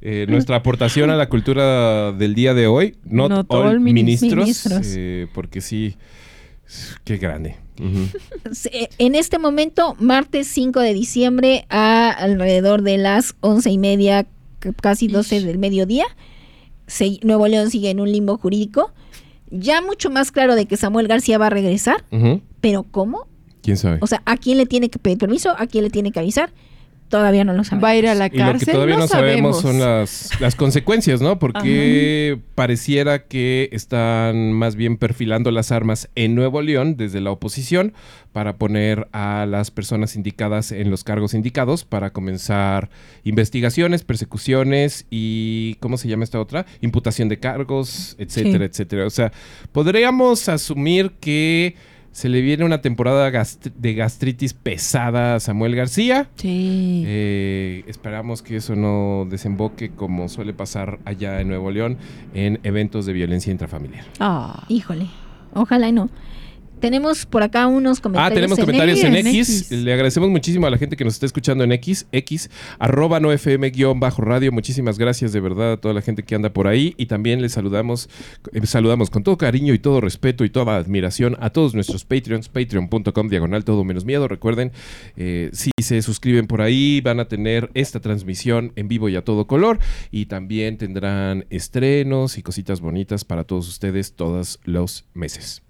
eh, 0.01 0.27
nuestra 0.29 0.57
aportación 0.57 1.11
a 1.11 1.17
la 1.17 1.29
cultura 1.29 2.13
del 2.13 2.37
día 2.37 2.55
de 2.55 2.69
hoy. 2.69 2.95
Not, 3.05 3.31
Not 3.31 3.47
all, 3.49 3.67
all 3.67 3.81
minis- 3.81 3.95
ministros, 3.95 4.45
ministros. 4.45 4.87
eh, 4.97 5.27
porque 5.35 5.61
sí, 5.61 5.97
qué 7.03 7.17
grande. 7.19 7.57
En 8.99 9.17
este 9.17 9.41
momento, 9.41 9.97
martes 9.99 10.47
5 10.49 10.79
de 10.81 10.95
diciembre, 10.95 11.67
a 11.69 12.11
alrededor 12.11 12.83
de 12.83 12.99
las 12.99 13.35
once 13.41 13.71
y 13.71 13.79
media, 13.79 14.27
casi 14.81 15.09
12 15.09 15.41
del 15.41 15.59
mediodía, 15.59 16.05
se- 16.87 17.19
Nuevo 17.23 17.47
León 17.49 17.71
sigue 17.71 17.91
en 17.91 18.01
un 18.01 18.11
limbo 18.11 18.37
jurídico. 18.39 18.93
Ya 19.51 19.83
mucho 19.83 20.09
más 20.11 20.33
claro 20.33 20.55
de 20.55 20.67
que 20.67 20.77
Samuel 20.77 21.09
García 21.09 21.37
va 21.39 21.47
a 21.49 21.51
regresar, 21.51 22.05
pero 22.61 22.85
¿cómo? 22.85 23.27
¿Quién 23.63 23.77
sabe? 23.77 23.99
O 24.01 24.07
sea, 24.07 24.23
¿a 24.25 24.37
quién 24.37 24.57
le 24.59 24.67
tiene 24.67 24.89
que 24.89 24.99
pedir 24.99 25.19
permiso? 25.19 25.51
¿A 25.59 25.67
quién 25.67 25.85
le 25.85 25.91
tiene 25.91 26.11
que 26.11 26.19
avisar? 26.21 26.53
Todavía 27.13 27.45
no 27.45 27.53
lo 27.53 27.63
sabemos. 27.63 27.85
Va 27.85 27.89
a 27.91 27.97
ir 27.97 28.09
a 28.09 28.15
la 28.15 28.29
Y 28.29 28.31
lo 28.31 28.37
cárcel. 28.39 28.67
que 28.67 28.73
todavía 28.73 28.97
no, 28.97 29.07
sabemos, 29.07 29.61
son 29.61 29.79
las... 29.79 30.31
las, 30.41 30.55
consecuencias, 30.55 31.21
¿no? 31.21 31.39
Porque 31.39 32.39
pareciera 32.55 33.25
que 33.27 33.69
están 33.71 34.53
más 34.53 34.77
bien 34.77 34.97
perfilando 34.97 35.51
las 35.51 35.73
armas 35.73 36.09
en 36.15 36.35
Nuevo 36.35 36.63
León 36.63 36.97
desde 36.97 37.21
la 37.21 37.31
oposición 37.31 37.93
para 38.33 38.57
poner 38.57 39.09
a 39.13 39.45
las 39.47 39.71
personas 39.71 40.17
indicadas 40.17 40.73
en 40.73 40.91
los 40.91 41.05
cargos 41.05 41.35
indicados 41.35 41.85
para 41.85 42.15
comenzar 42.15 42.89
investigaciones, 43.25 44.05
persecuciones 44.05 45.05
y 45.11 45.75
¿cómo 45.81 45.99
se 45.99 46.09
llama 46.09 46.25
esta 46.25 46.41
otra? 46.41 46.65
Imputación 46.81 47.29
de 47.29 47.39
cargos, 47.39 48.17
etcétera, 48.19 48.65
Sí. 48.65 48.71
etcétera. 48.71 49.07
O 49.07 49.11
sea, 49.11 49.33
podríamos 49.73 50.49
asumir 50.49 51.11
que 51.21 51.77
se 52.13 52.29
le 52.29 52.41
viene 52.43 52.65
una 52.65 52.81
temporada 52.83 53.29
gastri- 53.31 53.73
de 53.75 53.95
gastritis 53.95 54.53
pesada 54.55 55.35
a 55.37 55.41
Samuel 55.41 55.75
García. 55.75 56.29
Sí. 56.37 57.03
Eh, 57.07 57.85
esperamos 57.87 58.43
que 58.43 58.57
eso 58.57 58.77
no 58.77 59.27
desemboque 59.29 59.91
como 59.91 60.29
suele 60.29 60.53
pasar 60.53 60.99
allá 61.05 61.41
en 61.41 61.49
Nuevo 61.49 61.71
León 61.71 61.97
en 62.35 62.61
eventos 62.63 63.07
de 63.07 63.13
violencia 63.15 63.51
intrafamiliar. 63.51 64.05
Ah. 64.21 64.65
Híjole, 64.69 65.07
ojalá 65.55 65.89
y 65.89 65.93
no. 65.93 66.11
Tenemos 66.83 67.25
por 67.27 67.43
acá 67.45 67.69
unos 67.69 68.01
comentarios. 68.01 68.33
Ah, 68.33 68.35
tenemos 68.35 68.59
en- 68.59 68.65
comentarios 68.65 68.99
en, 69.05 69.15
en 69.15 69.27
X. 69.29 69.71
X. 69.71 69.71
Le 69.71 69.93
agradecemos 69.93 70.29
muchísimo 70.31 70.67
a 70.67 70.71
la 70.71 70.77
gente 70.79 70.97
que 70.97 71.05
nos 71.05 71.15
está 71.15 71.27
escuchando 71.27 71.63
en 71.63 71.71
X, 71.73 72.07
X, 72.11 72.51
arroba 72.81 73.21
no 73.21 73.31
FM 73.33 73.71
guion 73.71 74.01
bajo 74.01 74.21
radio. 74.23 74.51
Muchísimas 74.53 74.99
gracias 74.99 75.33
de 75.33 75.39
verdad 75.41 75.73
a 75.73 75.77
toda 75.77 75.95
la 75.95 76.03
gente 76.03 76.25
que 76.25 76.35
anda 76.35 76.53
por 76.53 76.67
ahí. 76.67 76.95
Y 76.99 77.07
también 77.07 77.41
les 77.41 77.53
saludamos, 77.53 78.11
eh, 78.53 78.67
saludamos 78.67 79.11
con 79.11 79.23
todo 79.23 79.39
cariño 79.39 79.73
y 79.73 79.79
todo 79.79 80.01
respeto 80.01 80.45
y 80.45 80.51
toda 80.51 80.77
admiración 80.77 81.37
a 81.41 81.51
todos 81.51 81.73
nuestros 81.75 82.05
Patreons, 82.05 82.49
patreon.com 82.49 83.29
diagonal 83.29 83.65
todo 83.65 83.85
menos 83.85 84.05
miedo. 84.05 84.27
Recuerden, 84.27 84.73
eh, 85.17 85.51
si 85.53 85.71
se 85.81 86.03
suscriben 86.03 86.49
por 86.49 86.63
ahí, 86.63 87.01
van 87.01 87.21
a 87.21 87.29
tener 87.29 87.71
esta 87.75 88.01
transmisión 88.01 88.73
en 88.75 88.89
vivo 88.89 89.09
y 89.09 89.15
a 89.15 89.23
todo 89.25 89.47
color. 89.47 89.79
Y 90.11 90.27
también 90.27 90.79
tendrán 90.79 91.45
estrenos 91.51 92.39
y 92.39 92.43
cositas 92.43 92.81
bonitas 92.81 93.25
para 93.25 93.45
todos 93.45 93.69
ustedes 93.69 94.15
todos 94.15 94.59
los 94.65 95.05
meses. 95.15 95.63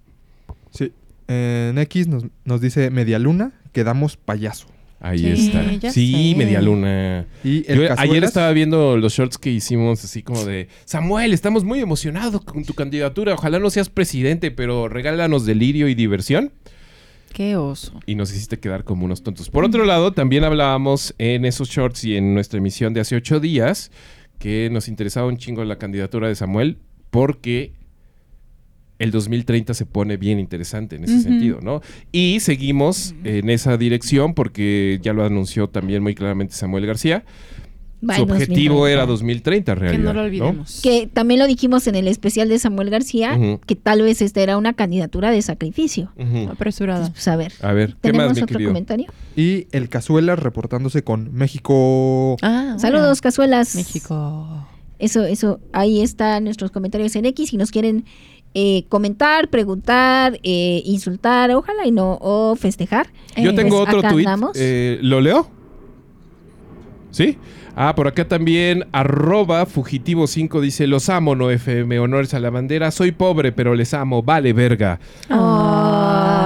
Sí. 0.71 0.91
En 1.29 1.79
X 1.79 2.09
nos, 2.09 2.25
nos 2.45 2.61
dice 2.61 2.91
Media 2.91 3.19
Luna, 3.19 3.53
quedamos 3.73 4.17
payaso. 4.17 4.67
Ahí 5.05 5.19
Sí, 5.19 5.47
está. 5.49 5.91
Sí, 5.91 6.31
sé. 6.31 6.39
media 6.39 6.63
luna. 6.63 7.27
Y 7.43 7.69
el 7.69 7.89
Yo 7.89 7.95
ayer 7.99 8.23
estaba 8.23 8.53
viendo 8.53 8.97
los 8.97 9.13
shorts 9.13 9.37
que 9.37 9.51
hicimos 9.51 10.05
así 10.05 10.23
como 10.23 10.45
de 10.45 10.69
Samuel, 10.85 11.33
estamos 11.33 11.65
muy 11.65 11.81
emocionados 11.81 12.41
con 12.45 12.65
tu 12.65 12.75
candidatura. 12.75 13.35
Ojalá 13.35 13.59
no 13.59 13.69
seas 13.71 13.89
presidente, 13.89 14.53
pero 14.53 14.89
regálanos 14.89 15.45
delirio 15.45 15.89
y 15.89 15.97
diversión. 15.97 16.53
Qué 17.33 17.57
oso. 17.57 17.99
Y 18.07 18.15
nos 18.15 18.31
hiciste 18.31 18.61
quedar 18.61 18.85
como 18.85 19.05
unos 19.05 19.25
tontos. 19.25 19.51
Por 19.51 19.65
otro 19.65 19.85
lado, 19.85 20.13
también 20.13 20.45
hablábamos 20.45 21.15
en 21.19 21.47
esos 21.47 21.69
shorts 21.69 22.05
y 22.05 22.17
en 22.17 22.33
nuestra 22.35 22.59
emisión 22.59 22.95
de 22.95 23.01
hace 23.01 23.17
ocho 23.17 23.41
días 23.41 23.91
que 24.39 24.69
nos 24.71 24.87
interesaba 24.87 25.27
un 25.27 25.37
chingo 25.37 25.65
la 25.65 25.79
candidatura 25.79 26.29
de 26.29 26.37
Samuel 26.37 26.79
porque 27.11 27.73
el 29.03 29.11
2030 29.11 29.75
se 29.75 29.87
pone 29.87 30.17
bien 30.17 30.39
interesante 30.39 30.97
en 30.97 31.05
ese 31.05 31.21
sentido, 31.21 31.61
¿no? 31.61 31.81
Y 32.13 32.39
seguimos 32.41 33.15
en 33.25 33.51
esa 33.51 33.77
dirección 33.77 34.35
porque 34.35 34.99
ya 35.03 35.13
lo 35.13 35.25
anunció 35.25 35.69
también 35.69 36.03
muy 36.03 36.15
claramente 36.15 36.55
Samuel 36.55 36.87
García. 36.87 37.25
Su 38.17 38.23
objetivo 38.23 38.75
2030. 38.81 38.91
era 38.93 39.07
2030 39.07 39.73
en 39.73 39.79
Que 39.79 39.99
no 39.99 40.13
lo 40.13 40.23
olvidemos. 40.23 40.81
Que 40.83 41.07
también 41.07 41.39
lo 41.39 41.47
dijimos 41.47 41.87
en 41.87 41.95
el 41.95 42.09
especial 42.09 42.49
de 42.49 42.59
Samuel 42.59 42.91
García, 42.91 43.39
que 43.65 43.77
tal 43.77 44.03
vez 44.03 44.21
esta 44.23 44.41
era 44.41 44.57
una 44.59 44.73
candidatura 44.73 45.31
de 45.31 45.41
sacrificio. 45.41 46.11
Ujú. 46.19 46.51
Apresurada. 46.51 47.11
Pues 47.13 47.29
a 47.29 47.37
ver, 47.37 47.53
A 47.61 47.73
ver, 47.73 47.91
¿qué 47.91 48.11
¿tenemos 48.11 48.27
más, 48.29 48.37
mi 48.39 48.43
otro 48.43 48.55
querido? 48.55 48.71
comentario? 48.71 49.07
Y 49.37 49.69
el 49.71 49.89
Cazuelas 49.89 50.39
reportándose 50.41 51.05
con 51.05 51.33
México. 51.33 52.37
Ah, 52.43 52.75
Saludos, 52.79 53.05
hola. 53.19 53.21
cazuelas. 53.23 53.77
México. 53.77 54.67
Eso, 54.99 55.25
eso, 55.25 55.61
ahí 55.73 56.01
están 56.01 56.43
nuestros 56.45 56.73
comentarios 56.73 57.15
en 57.17 57.25
X. 57.27 57.51
Si 57.51 57.57
nos 57.57 57.71
quieren 57.71 58.05
eh, 58.55 58.85
comentar, 58.89 59.49
preguntar, 59.49 60.39
eh, 60.43 60.83
insultar, 60.85 61.51
ojalá 61.53 61.87
y 61.87 61.91
no, 61.91 62.19
o 62.21 62.55
festejar. 62.57 63.09
Yo 63.37 63.51
Eh, 63.51 63.55
tengo 63.55 63.85
pues 63.85 63.95
otro 63.97 64.09
andamos. 64.19 64.53
eh, 64.55 64.99
¿Lo 65.03 65.21
leo? 65.21 65.49
¿Sí? 67.11 67.39
Ah, 67.75 67.95
por 67.95 68.07
acá 68.07 68.29
también, 68.29 68.85
arroba 68.93 69.67
fugitivo5 69.67 70.61
dice, 70.61 70.87
los 70.87 71.09
amo, 71.09 71.35
no 71.35 71.51
FM, 71.51 71.99
honores 72.01 72.35
a 72.35 72.41
la 72.41 72.51
bandera, 72.51 72.91
soy 72.91 73.13
pobre, 73.13 73.51
pero 73.53 73.75
les 73.75 73.95
amo, 73.95 74.23
vale 74.23 74.53
verga. 74.53 75.01
Ah, 75.31 76.02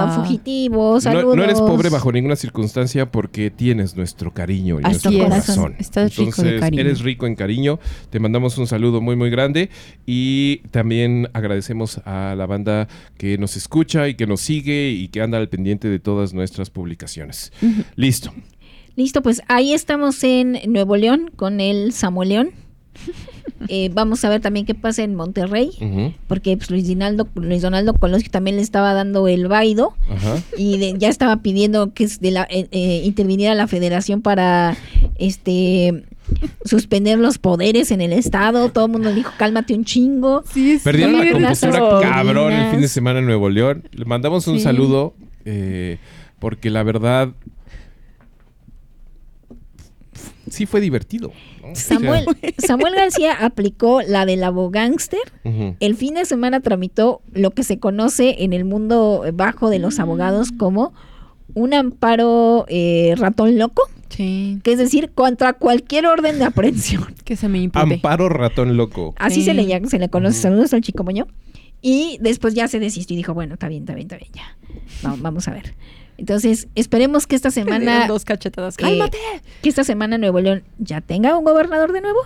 Ah. 0.09 0.23
fugitivo, 0.23 0.99
No, 1.03 1.35
no 1.35 1.43
eres 1.43 1.59
pobre 1.59 1.89
bajo 1.89 2.11
ninguna 2.11 2.35
circunstancia 2.35 3.11
porque 3.11 3.51
tienes 3.51 3.95
nuestro 3.95 4.33
cariño 4.33 4.79
y 4.79 4.83
Así 4.83 4.91
nuestro 4.91 5.11
es. 5.11 5.17
corazón. 5.23 5.75
Estás 5.79 6.15
rico 6.15 6.23
de 6.23 6.49
Entonces, 6.49 6.59
cariño. 6.61 6.81
eres 6.81 6.99
rico 7.01 7.27
en 7.27 7.35
cariño. 7.35 7.79
Te 8.09 8.19
mandamos 8.19 8.57
un 8.57 8.67
saludo 8.67 9.01
muy, 9.01 9.15
muy 9.15 9.29
grande. 9.29 9.69
Y 10.05 10.57
también 10.71 11.29
agradecemos 11.33 11.99
a 12.05 12.35
la 12.37 12.45
banda 12.45 12.87
que 13.17 13.37
nos 13.37 13.55
escucha 13.57 14.07
y 14.07 14.15
que 14.15 14.27
nos 14.27 14.41
sigue 14.41 14.89
y 14.91 15.07
que 15.09 15.21
anda 15.21 15.37
al 15.37 15.49
pendiente 15.49 15.87
de 15.89 15.99
todas 15.99 16.33
nuestras 16.33 16.69
publicaciones. 16.69 17.51
Listo. 17.95 18.33
Listo, 18.95 19.21
pues 19.21 19.41
ahí 19.47 19.73
estamos 19.73 20.23
en 20.23 20.57
Nuevo 20.67 20.95
León 20.95 21.29
con 21.35 21.59
el 21.59 21.93
Samuel 21.93 22.29
León. 22.29 22.49
Eh, 23.69 23.89
vamos 23.93 24.23
a 24.23 24.29
ver 24.29 24.39
también 24.41 24.65
qué 24.65 24.75
pasa 24.75 25.03
en 25.03 25.15
Monterrey, 25.15 25.71
porque 26.27 26.55
pues, 26.57 26.69
Luis, 26.71 26.87
Dinaldo, 26.87 27.27
Luis 27.35 27.61
Donaldo 27.61 27.93
Colosio 27.95 28.29
también 28.31 28.55
le 28.57 28.61
estaba 28.61 28.93
dando 28.93 29.27
el 29.27 29.47
vaido 29.47 29.93
Ajá. 30.09 30.35
y 30.57 30.77
de- 30.77 30.95
ya 30.97 31.09
estaba 31.09 31.37
pidiendo 31.41 31.93
que 31.93 32.03
es 32.05 32.19
de 32.19 32.31
la, 32.31 32.47
eh, 32.49 32.67
eh, 32.71 33.01
interviniera 33.03 33.55
la 33.55 33.67
federación 33.67 34.21
para 34.21 34.77
este 35.17 36.03
suspender 36.65 37.17
los 37.19 37.37
poderes 37.37 37.91
en 37.91 38.01
el 38.01 38.13
estado. 38.13 38.69
Todo 38.69 38.85
el 38.85 38.91
mundo 38.91 39.13
dijo, 39.13 39.31
cálmate 39.37 39.73
un 39.73 39.85
chingo. 39.85 40.43
Sí, 40.53 40.79
Perdieron 40.83 41.13
la 41.41 41.55
Sí, 41.55 41.67
compostura 41.67 41.99
cabrón 42.01 42.53
el 42.53 42.71
fin 42.71 42.81
de 42.81 42.87
semana 42.87 43.19
en 43.19 43.25
Nuevo 43.25 43.49
León. 43.49 43.83
Le 43.91 44.05
mandamos 44.05 44.47
un 44.47 44.57
Sí. 44.57 44.63
saludo 44.63 45.13
eh, 45.45 45.97
porque 46.39 46.69
la 46.69 46.83
verdad 46.83 47.29
sí 50.49 50.65
fue 50.65 50.81
divertido. 50.81 51.31
¿no? 51.61 51.71
O 51.71 51.75
sea, 51.75 51.97
Samuel, 51.97 52.25
Samuel 52.57 52.95
García 52.95 53.33
aplicó 53.33 54.01
la 54.01 54.25
del 54.25 54.43
abogánster. 54.43 55.19
El 55.79 55.95
fin 55.95 56.13
de 56.15 56.25
semana 56.25 56.59
tramitó 56.61 57.21
lo 57.33 57.51
que 57.51 57.63
se 57.63 57.79
conoce 57.79 58.43
en 58.43 58.53
el 58.53 58.65
mundo 58.65 59.23
bajo 59.33 59.69
de 59.69 59.79
los 59.79 59.99
abogados 59.99 60.51
como 60.51 60.93
un 61.53 61.73
amparo 61.73 62.65
eh, 62.67 63.13
ratón 63.17 63.57
loco, 63.57 63.83
Sí. 64.09 64.59
que 64.63 64.71
es 64.71 64.77
decir, 64.77 65.11
contra 65.13 65.53
cualquier 65.53 66.05
orden 66.07 66.39
de 66.39 66.45
aprehensión. 66.45 67.05
Que 67.25 67.35
se 67.35 67.49
me 67.49 67.59
impute. 67.59 67.95
Amparo 67.95 68.29
ratón 68.29 68.77
loco. 68.77 69.13
Así 69.17 69.41
Sí. 69.41 69.43
se, 69.45 69.53
le, 69.53 69.87
se 69.89 69.99
le 69.99 70.09
conoce. 70.09 70.37
Ujú. 70.37 70.41
Saludos 70.43 70.73
al 70.73 70.81
chico 70.81 71.03
moño. 71.03 71.27
Y 71.81 72.17
después 72.21 72.53
ya 72.53 72.67
se 72.67 72.79
desistió 72.79 73.13
y 73.13 73.17
dijo, 73.17 73.33
bueno, 73.33 73.53
está 73.55 73.67
bien, 73.67 73.83
está 73.83 73.93
bien, 73.95 74.07
está 74.07 74.17
bien, 74.17 74.31
ya. 74.33 74.57
Va- 75.07 75.15
vamos 75.19 75.47
a 75.47 75.51
ver. 75.51 75.75
Entonces, 76.17 76.67
esperemos 76.75 77.27
que 77.27 77.35
esta 77.35 77.51
semana, 77.51 78.07
dos 78.07 78.25
cachetadas. 78.25 78.75
eh, 78.75 78.81
¡Cálmate! 78.81 79.17
que 79.61 79.69
esta 79.69 79.83
semana 79.83 80.17
Nuevo 80.17 80.39
León 80.39 80.63
ya 80.77 81.01
tenga 81.01 81.37
un 81.37 81.43
gobernador 81.45 81.91
de 81.93 82.01
nuevo, 82.01 82.19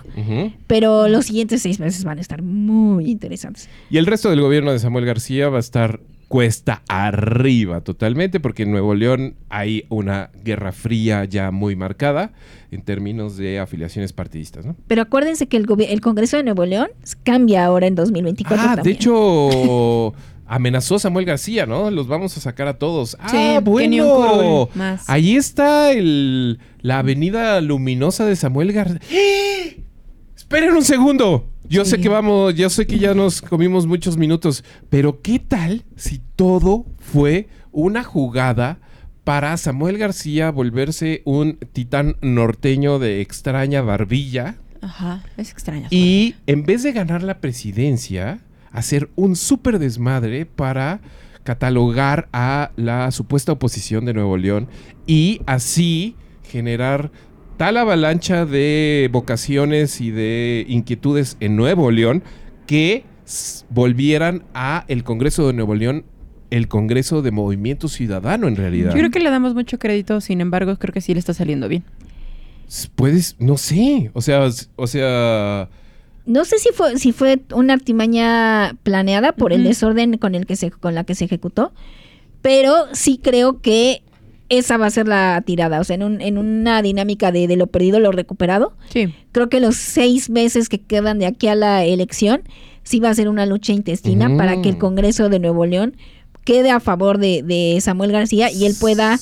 pero 0.66 1.08
los 1.08 1.26
siguientes 1.26 1.62
seis 1.62 1.78
meses 1.80 2.04
van 2.04 2.18
a 2.18 2.20
estar 2.20 2.42
muy 2.42 3.10
interesantes. 3.10 3.68
Y 3.90 3.98
el 3.98 4.06
resto 4.06 4.30
del 4.30 4.40
gobierno 4.40 4.72
de 4.72 4.78
Samuel 4.78 5.04
García 5.06 5.48
va 5.48 5.58
a 5.58 5.60
estar 5.60 6.00
cuesta 6.28 6.82
arriba 6.88 7.82
totalmente, 7.82 8.40
porque 8.40 8.62
en 8.62 8.70
Nuevo 8.70 8.94
León 8.94 9.34
hay 9.50 9.84
una 9.90 10.30
guerra 10.42 10.72
fría 10.72 11.26
ya 11.26 11.50
muy 11.50 11.76
marcada 11.76 12.32
en 12.70 12.80
términos 12.80 13.36
de 13.36 13.58
afiliaciones 13.60 14.14
partidistas, 14.14 14.64
¿no? 14.64 14.74
Pero 14.86 15.02
acuérdense 15.02 15.46
que 15.46 15.58
el, 15.58 15.66
el 15.86 16.00
Congreso 16.00 16.38
de 16.38 16.44
Nuevo 16.44 16.64
León 16.64 16.88
cambia 17.22 17.66
ahora 17.66 17.86
en 17.86 17.94
2024 17.96 18.56
Ah, 18.66 18.70
de 18.70 18.76
también. 18.76 18.96
hecho, 18.96 20.14
amenazó 20.54 20.98
Samuel 20.98 21.24
García, 21.24 21.64
¿no? 21.66 21.90
Los 21.90 22.06
vamos 22.08 22.36
a 22.36 22.40
sacar 22.40 22.68
a 22.68 22.78
todos. 22.78 23.10
Sí, 23.10 23.16
ah, 23.36 23.60
ni 23.62 24.00
un 24.00 24.08
bueno. 24.08 24.68
curul 24.68 24.68
más. 24.74 25.08
Ahí 25.08 25.36
está 25.36 25.92
el, 25.92 26.58
la 26.80 26.98
avenida 26.98 27.60
luminosa 27.60 28.26
de 28.26 28.36
Samuel 28.36 28.72
García. 28.72 29.00
Esperen 30.36 30.72
un 30.74 30.84
segundo. 30.84 31.48
Yo 31.68 31.84
sé 31.84 31.96
Sí. 31.96 32.02
que 32.02 32.08
vamos, 32.08 32.54
yo 32.54 32.68
sé 32.68 32.86
que 32.86 32.98
ya 32.98 33.14
nos 33.14 33.40
comimos 33.40 33.86
muchos 33.86 34.16
minutos, 34.18 34.62
pero 34.90 35.22
¿qué 35.22 35.38
tal 35.38 35.84
si 35.96 36.20
todo 36.36 36.84
fue 36.98 37.48
una 37.70 38.04
jugada 38.04 38.78
para 39.24 39.56
Samuel 39.56 39.96
García 39.96 40.50
volverse 40.50 41.22
un 41.24 41.56
titán 41.72 42.16
norteño 42.20 42.98
de 42.98 43.20
extraña 43.22 43.80
barbilla 43.80 44.56
Ajá, 44.82 45.22
es 45.38 45.50
extraño. 45.52 45.86
y 45.90 46.34
en 46.46 46.64
vez 46.64 46.82
de 46.82 46.92
ganar 46.92 47.22
la 47.22 47.40
presidencia, 47.40 48.40
hacer 48.72 49.10
un 49.16 49.36
súper 49.36 49.78
desmadre 49.78 50.46
para 50.46 51.00
catalogar 51.44 52.28
a 52.32 52.70
la 52.76 53.10
supuesta 53.10 53.52
oposición 53.52 54.04
de 54.04 54.14
Nuevo 54.14 54.36
León 54.36 54.68
y 55.06 55.40
así 55.46 56.16
generar 56.44 57.10
tal 57.56 57.76
avalancha 57.76 58.46
de 58.46 59.08
vocaciones 59.12 60.00
y 60.00 60.10
de 60.10 60.64
inquietudes 60.68 61.36
en 61.40 61.56
Nuevo 61.56 61.90
León 61.90 62.22
que 62.66 63.04
volvieran 63.70 64.44
a 64.54 64.84
el 64.88 65.04
Congreso 65.04 65.46
de 65.46 65.52
Nuevo 65.52 65.74
León 65.74 66.04
el 66.50 66.68
Congreso 66.68 67.22
de 67.22 67.30
Movimiento 67.30 67.88
Ciudadano 67.88 68.46
en 68.46 68.56
realidad. 68.56 68.90
Yo 68.90 68.98
creo 68.98 69.10
que 69.10 69.20
le 69.20 69.30
damos 69.30 69.54
mucho 69.54 69.78
crédito, 69.78 70.20
sin 70.20 70.42
embargo, 70.42 70.76
creo 70.76 70.92
que 70.92 71.00
sí 71.00 71.14
le 71.14 71.18
está 71.18 71.32
saliendo 71.32 71.66
bien. 71.66 71.82
Puedes, 72.94 73.36
no 73.38 73.56
sé, 73.56 74.10
o 74.12 74.20
sea, 74.20 74.48
o 74.76 74.86
sea, 74.86 75.70
No 76.24 76.44
sé 76.44 76.58
si 76.58 76.68
fue, 76.72 76.98
si 76.98 77.12
fue 77.12 77.40
una 77.52 77.72
artimaña 77.74 78.76
planeada 78.82 79.32
por 79.32 79.52
el 79.52 79.64
desorden 79.64 80.16
con 80.18 80.34
el 80.34 80.46
que 80.46 80.56
se, 80.56 80.70
con 80.70 80.94
la 80.94 81.04
que 81.04 81.14
se 81.14 81.24
ejecutó, 81.24 81.72
pero 82.42 82.74
sí 82.92 83.18
creo 83.22 83.60
que 83.60 84.02
esa 84.48 84.76
va 84.76 84.86
a 84.86 84.90
ser 84.90 85.08
la 85.08 85.42
tirada. 85.44 85.80
O 85.80 85.84
sea, 85.84 85.94
en, 85.94 86.02
un- 86.02 86.20
en 86.20 86.38
una 86.38 86.82
dinámica 86.82 87.32
de, 87.32 87.46
de 87.48 87.56
lo 87.56 87.66
perdido, 87.66 87.98
lo 88.00 88.12
recuperado. 88.12 88.74
Sí. 88.90 89.14
Creo 89.32 89.48
que 89.48 89.60
los 89.60 89.76
seis 89.76 90.28
meses 90.30 90.68
que 90.68 90.78
quedan 90.80 91.18
de 91.18 91.26
aquí 91.26 91.48
a 91.48 91.54
la 91.54 91.84
elección 91.84 92.42
sí 92.84 93.00
va 93.00 93.10
a 93.10 93.14
ser 93.14 93.28
una 93.28 93.46
lucha 93.46 93.72
intestina 93.72 94.28
para 94.36 94.60
que 94.62 94.68
el 94.68 94.78
Congreso 94.78 95.28
de 95.28 95.38
Nuevo 95.38 95.66
León 95.66 95.96
quede 96.44 96.70
a 96.70 96.80
favor 96.80 97.18
de, 97.18 97.42
de 97.42 97.80
Samuel 97.80 98.12
García 98.12 98.50
y 98.50 98.66
él 98.66 98.74
pueda 98.78 99.18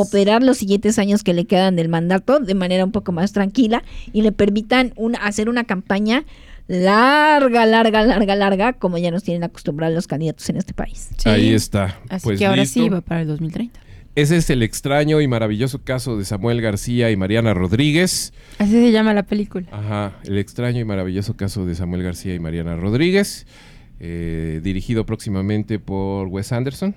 operar 0.00 0.42
los 0.42 0.58
siguientes 0.58 0.98
años 0.98 1.22
que 1.22 1.34
le 1.34 1.44
quedan 1.46 1.76
del 1.76 1.88
mandato 1.88 2.38
de 2.40 2.54
manera 2.54 2.84
un 2.84 2.92
poco 2.92 3.12
más 3.12 3.32
tranquila 3.32 3.82
y 4.12 4.22
le 4.22 4.32
permitan 4.32 4.92
un- 4.96 5.16
hacer 5.16 5.48
una 5.48 5.64
campaña 5.64 6.24
larga, 6.68 7.66
larga, 7.66 8.02
larga, 8.04 8.36
larga, 8.36 8.72
como 8.74 8.98
ya 8.98 9.10
nos 9.10 9.22
tienen 9.24 9.42
acostumbrados 9.44 9.94
los 9.94 10.06
candidatos 10.06 10.48
en 10.50 10.56
este 10.56 10.74
país. 10.74 11.08
sí. 11.16 11.28
ahí 11.28 11.52
está. 11.54 11.98
Así 12.08 12.24
Pues 12.24 12.38
que 12.38 12.46
ahora 12.46 12.62
listo. 12.62 12.80
sí 12.82 12.88
va 12.88 13.00
para 13.00 13.22
el 13.22 13.26
2030. 13.28 13.80
Ese 14.14 14.36
es 14.36 14.50
el 14.50 14.62
extraño 14.64 15.20
y 15.20 15.28
maravilloso 15.28 15.80
caso 15.84 16.16
de 16.18 16.24
Samuel 16.24 16.60
García 16.60 17.10
y 17.10 17.16
Mariana 17.16 17.54
Rodríguez. 17.54 18.32
Así 18.58 18.72
se 18.72 18.90
llama 18.90 19.14
la 19.14 19.22
película. 19.22 19.66
Ajá, 19.70 20.12
el 20.24 20.38
extraño 20.38 20.80
y 20.80 20.84
maravilloso 20.84 21.36
caso 21.36 21.64
de 21.66 21.74
Samuel 21.76 22.02
García 22.02 22.34
y 22.34 22.40
Mariana 22.40 22.74
Rodríguez. 22.76 23.46
Eh, 24.00 24.60
dirigido 24.62 25.04
próximamente 25.06 25.78
por 25.78 26.28
Wes 26.28 26.52
Anderson. 26.52 26.94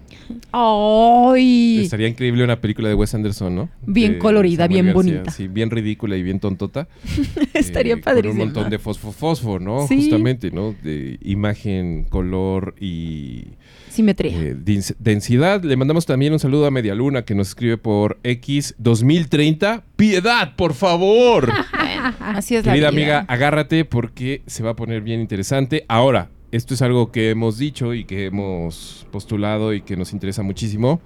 ¡Ay! 0.51 1.79
Estaría 1.83 2.07
increíble 2.07 2.43
una 2.43 2.59
película 2.61 2.89
de 2.89 2.95
Wes 2.95 3.13
Anderson, 3.15 3.55
¿no? 3.55 3.69
Bien 3.85 4.13
De 4.13 4.17
colorida, 4.19 4.67
bien 4.67 4.85
García, 4.87 4.93
bonita. 5.13 5.31
Sí, 5.31 5.47
bien 5.47 5.69
ridícula 5.71 6.15
y 6.17 6.23
bien 6.23 6.39
tontota. 6.39 6.87
Estaría 7.53 7.95
Eh, 7.95 7.97
padrísimo. 7.97 8.33
Con 8.33 8.41
un 8.41 8.47
montón 8.53 8.69
de 8.69 8.79
fosfo, 8.79 9.11
fosfo, 9.11 9.59
¿no? 9.59 9.87
Sí. 9.87 9.95
Justamente, 9.97 10.51
¿no? 10.51 10.75
De 10.83 11.17
imagen, 11.23 12.05
color 12.09 12.75
y 12.79 13.45
Simetría. 13.89 14.37
eh, 14.39 14.55
dens- 14.55 14.95
densidad. 14.99 15.63
Le 15.63 15.75
mandamos 15.75 16.05
también 16.05 16.33
un 16.33 16.39
saludo 16.39 16.65
a 16.65 16.71
Media 16.71 16.93
Luna 16.95 17.23
que 17.23 17.35
nos 17.35 17.49
escribe 17.49 17.77
por 17.77 18.19
X 18.23 18.75
2030. 18.77 19.83
¡Piedad, 19.95 20.55
por 20.55 20.73
favor! 20.73 21.51
Así 22.19 22.55
es 22.55 22.65
la 22.65 22.73
Querida 22.73 22.89
vida. 22.91 23.01
amiga, 23.01 23.25
agárrate 23.27 23.85
porque 23.85 24.41
se 24.47 24.63
va 24.63 24.71
a 24.71 24.75
poner 24.75 25.01
bien 25.01 25.19
interesante. 25.19 25.85
Ahora, 25.87 26.29
esto 26.51 26.73
es 26.73 26.81
algo 26.81 27.11
que 27.11 27.29
hemos 27.29 27.57
dicho 27.57 27.93
y 27.93 28.03
que 28.03 28.25
hemos 28.25 29.07
postulado 29.11 29.73
y 29.73 29.81
que 29.81 29.95
nos 29.95 30.13
interesa 30.13 30.43
muchísimo. 30.43 30.99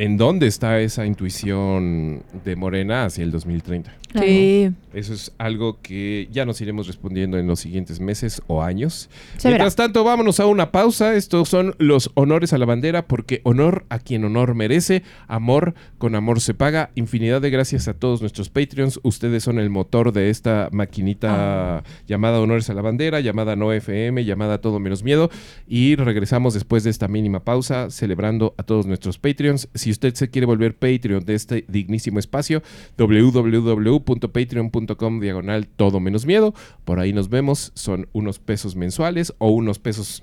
¿En 0.00 0.16
dónde 0.16 0.46
está 0.46 0.80
esa 0.80 1.06
intuición 1.06 2.22
de 2.44 2.54
Morena 2.54 3.06
hacia 3.06 3.24
el 3.24 3.32
2030? 3.32 3.92
Sí. 4.14 4.70
Eso 4.94 5.12
es 5.12 5.32
algo 5.38 5.80
que 5.82 6.28
ya 6.32 6.46
nos 6.46 6.60
iremos 6.60 6.86
respondiendo 6.86 7.36
en 7.36 7.46
los 7.46 7.60
siguientes 7.60 8.00
meses 8.00 8.40
o 8.46 8.62
años. 8.62 9.10
Se 9.36 9.48
verá. 9.48 9.58
Mientras 9.58 9.76
tanto, 9.76 10.02
vámonos 10.02 10.40
a 10.40 10.46
una 10.46 10.72
pausa. 10.72 11.14
Estos 11.14 11.48
son 11.48 11.74
los 11.78 12.10
honores 12.14 12.52
a 12.52 12.58
la 12.58 12.64
bandera, 12.64 13.06
porque 13.06 13.40
honor 13.44 13.84
a 13.90 13.98
quien 13.98 14.24
honor 14.24 14.54
merece, 14.54 15.02
amor 15.26 15.74
con 15.98 16.14
amor 16.14 16.40
se 16.40 16.54
paga. 16.54 16.90
Infinidad 16.94 17.42
de 17.42 17.50
gracias 17.50 17.86
a 17.86 17.94
todos 17.94 18.20
nuestros 18.20 18.48
Patreons. 18.48 19.00
Ustedes 19.02 19.42
son 19.42 19.58
el 19.58 19.68
motor 19.68 20.12
de 20.12 20.30
esta 20.30 20.68
maquinita 20.72 21.82
llamada 22.06 22.40
Honores 22.40 22.70
a 22.70 22.74
la 22.74 22.82
bandera, 22.82 23.20
llamada 23.20 23.56
No 23.56 23.72
FM, 23.72 24.24
llamada 24.24 24.60
Todo 24.60 24.78
menos 24.78 25.02
miedo. 25.02 25.28
Y 25.66 25.96
regresamos 25.96 26.54
después 26.54 26.82
de 26.82 26.90
esta 26.90 27.08
mínima 27.08 27.44
pausa, 27.44 27.90
celebrando 27.90 28.54
a 28.56 28.62
todos 28.62 28.86
nuestros 28.86 29.18
Patreons. 29.18 29.68
Si 29.74 29.87
usted 29.90 30.14
se 30.14 30.30
quiere 30.30 30.46
volver 30.46 30.76
Patreon 30.76 31.24
de 31.24 31.34
este 31.34 31.64
dignísimo 31.68 32.18
espacio, 32.18 32.62
www.patreon.com 32.96 35.20
diagonal 35.20 35.68
todo 35.68 36.00
menos 36.00 36.26
miedo. 36.26 36.54
Por 36.84 37.00
ahí 37.00 37.12
nos 37.12 37.28
vemos. 37.28 37.72
Son 37.74 38.08
unos 38.12 38.38
pesos 38.38 38.76
mensuales 38.76 39.34
o 39.38 39.50
unos 39.50 39.78
pesos 39.78 40.22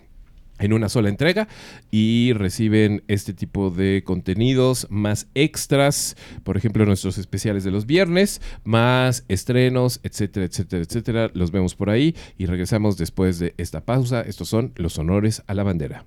en 0.60 0.74
una 0.74 0.90
sola 0.90 1.10
entrega 1.10 1.48
y 1.92 2.34
reciben 2.34 3.04
este 3.08 3.34
tipo 3.34 3.70
de 3.70 4.04
contenidos 4.06 4.88
más 4.90 5.28
extras, 5.36 6.16
por 6.44 6.58
ejemplo 6.58 6.86
nuestros 6.86 7.18
especiales 7.18 7.64
de 7.64 7.72
los 7.72 7.86
viernes, 7.86 8.42
más 8.64 9.26
estrenos, 9.28 10.00
etcétera, 10.04 10.46
etcétera, 10.46 10.84
etcétera. 10.84 11.32
Los 11.34 11.52
vemos 11.52 11.76
por 11.76 11.90
ahí 11.90 12.16
y 12.38 12.46
regresamos 12.46 12.98
después 12.98 13.40
de 13.40 13.54
esta 13.58 13.82
pausa. 13.82 14.22
Estos 14.22 14.50
son 14.50 14.74
los 14.76 14.98
honores 14.98 15.44
a 15.48 15.54
la 15.54 15.64
bandera. 15.64 16.06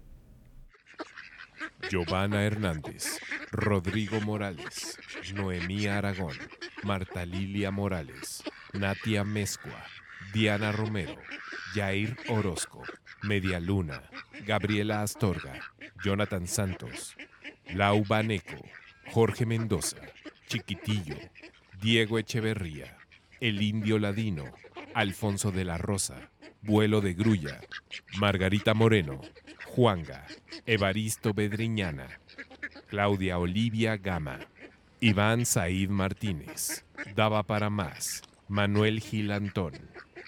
Giovanna 1.88 2.44
Hernández, 2.44 3.18
Rodrigo 3.50 4.20
Morales, 4.20 4.98
Noemí 5.34 5.86
Aragón, 5.86 6.36
Marta 6.82 7.24
Lilia 7.24 7.70
Morales, 7.70 8.42
Natia 8.74 9.24
Mezcua, 9.24 9.84
Diana 10.34 10.70
Romero, 10.70 11.16
Jair 11.74 12.16
Orozco, 12.28 12.82
Media 13.22 13.58
Luna, 13.58 14.02
Gabriela 14.46 15.02
Astorga, 15.02 15.58
Jonathan 16.04 16.46
Santos, 16.46 17.16
Lau 17.72 18.04
Baneco, 18.04 18.62
Jorge 19.10 19.46
Mendoza, 19.46 19.98
Chiquitillo, 20.46 21.16
Diego 21.80 22.18
Echeverría, 22.18 22.98
El 23.40 23.62
Indio 23.62 23.98
Ladino, 23.98 24.44
Alfonso 24.94 25.52
de 25.52 25.64
la 25.64 25.78
Rosa, 25.78 26.30
Vuelo 26.60 27.00
de 27.00 27.14
Grulla, 27.14 27.60
Margarita 28.18 28.74
Moreno, 28.74 29.22
Juanga, 29.78 30.26
Evaristo 30.66 31.32
Bedriñana, 31.32 32.08
Claudia 32.88 33.38
Olivia 33.38 33.96
Gama, 33.96 34.40
Iván 35.00 35.46
Said 35.46 35.88
Martínez, 35.88 36.84
Daba 37.14 37.44
para 37.44 37.70
más, 37.70 38.22
Manuel 38.48 38.98
Gil 38.98 39.30
Antón, 39.30 39.74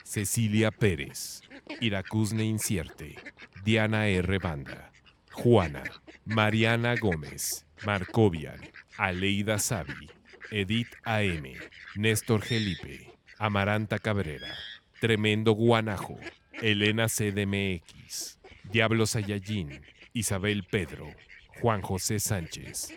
Cecilia 0.05 0.71
Pérez, 0.71 1.43
Iracusne 1.81 2.45
Incierte, 2.45 3.17
Diana 3.65 4.07
R. 4.07 4.39
Banda, 4.39 4.93
Juana, 5.33 5.83
Mariana 6.25 6.95
Gómez, 6.95 7.67
Marcovian, 7.85 8.61
Aleida 8.97 9.59
Savi, 9.59 10.11
Edith 10.53 10.95
AM, 11.03 11.55
Néstor 11.97 12.43
Gelipe, 12.43 13.11
Amaranta 13.37 13.99
Cabrera, 13.99 14.55
Tremendo 15.01 15.55
Guanajo, 15.57 16.21
Elena 16.63 17.09
CDMX, 17.09 18.39
Diablo 18.73 19.07
Sayallín, 19.07 19.81
Isabel 20.13 20.65
Pedro, 20.65 21.07
Juan 21.61 21.83
José 21.83 22.19
Sánchez. 22.21 22.93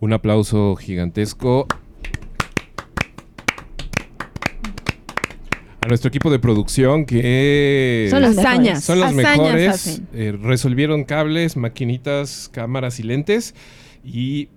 Un 0.00 0.12
aplauso 0.14 0.76
gigantesco 0.76 1.66
a 5.82 5.86
nuestro 5.88 6.08
equipo 6.08 6.30
de 6.30 6.38
producción 6.38 7.04
que 7.04 8.06
Son 8.10 8.22
los 8.22 8.36
Hazañas. 8.38 8.56
mejores. 8.58 8.84
son 8.84 9.00
los 9.00 9.08
Hazañas 9.10 9.26
mejores. 9.86 10.02
eh, 10.14 10.32
resolvieron 10.40 11.04
cables, 11.04 11.56
maquinitas, 11.56 12.50
cámaras 12.52 12.98
y 13.00 13.02
lentes. 13.02 13.54
Y 14.04 14.48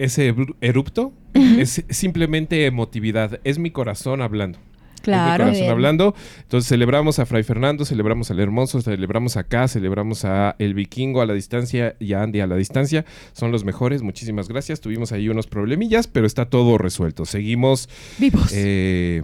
ese 0.00 0.34
erupto 0.60 1.12
es 1.34 1.84
simplemente 1.90 2.66
emotividad. 2.66 3.40
Es 3.44 3.58
mi 3.58 3.70
corazón 3.70 4.22
hablando. 4.22 4.58
Es 4.58 4.66
mi 5.06 5.12
Claro. 5.12 5.44
corazón 5.44 5.68
hablando. 5.70 6.14
Entonces 6.42 6.68
celebramos 6.68 7.18
a 7.18 7.24
Fray 7.26 7.42
Fernando, 7.42 7.86
celebramos 7.86 8.30
al 8.30 8.38
Hermoso, 8.40 8.82
celebramos 8.82 9.36
acá, 9.38 9.66
celebramos 9.66 10.26
a 10.26 10.56
El 10.58 10.74
Vikingo 10.74 11.22
a 11.22 11.26
la 11.26 11.32
distancia 11.32 11.96
y 11.98 12.12
a 12.12 12.22
Andy 12.22 12.40
a 12.40 12.46
la 12.46 12.56
distancia. 12.56 13.06
Son 13.32 13.50
los 13.50 13.64
mejores. 13.64 14.02
Muchísimas 14.02 14.48
gracias. 14.48 14.80
Tuvimos 14.82 15.12
ahí 15.12 15.28
unos 15.30 15.46
problemillas, 15.46 16.06
pero 16.06 16.26
está 16.26 16.46
todo 16.50 16.76
resuelto. 16.76 17.24
Seguimos 17.24 17.88
Vivos. 18.18 18.50
eh, 18.54 19.22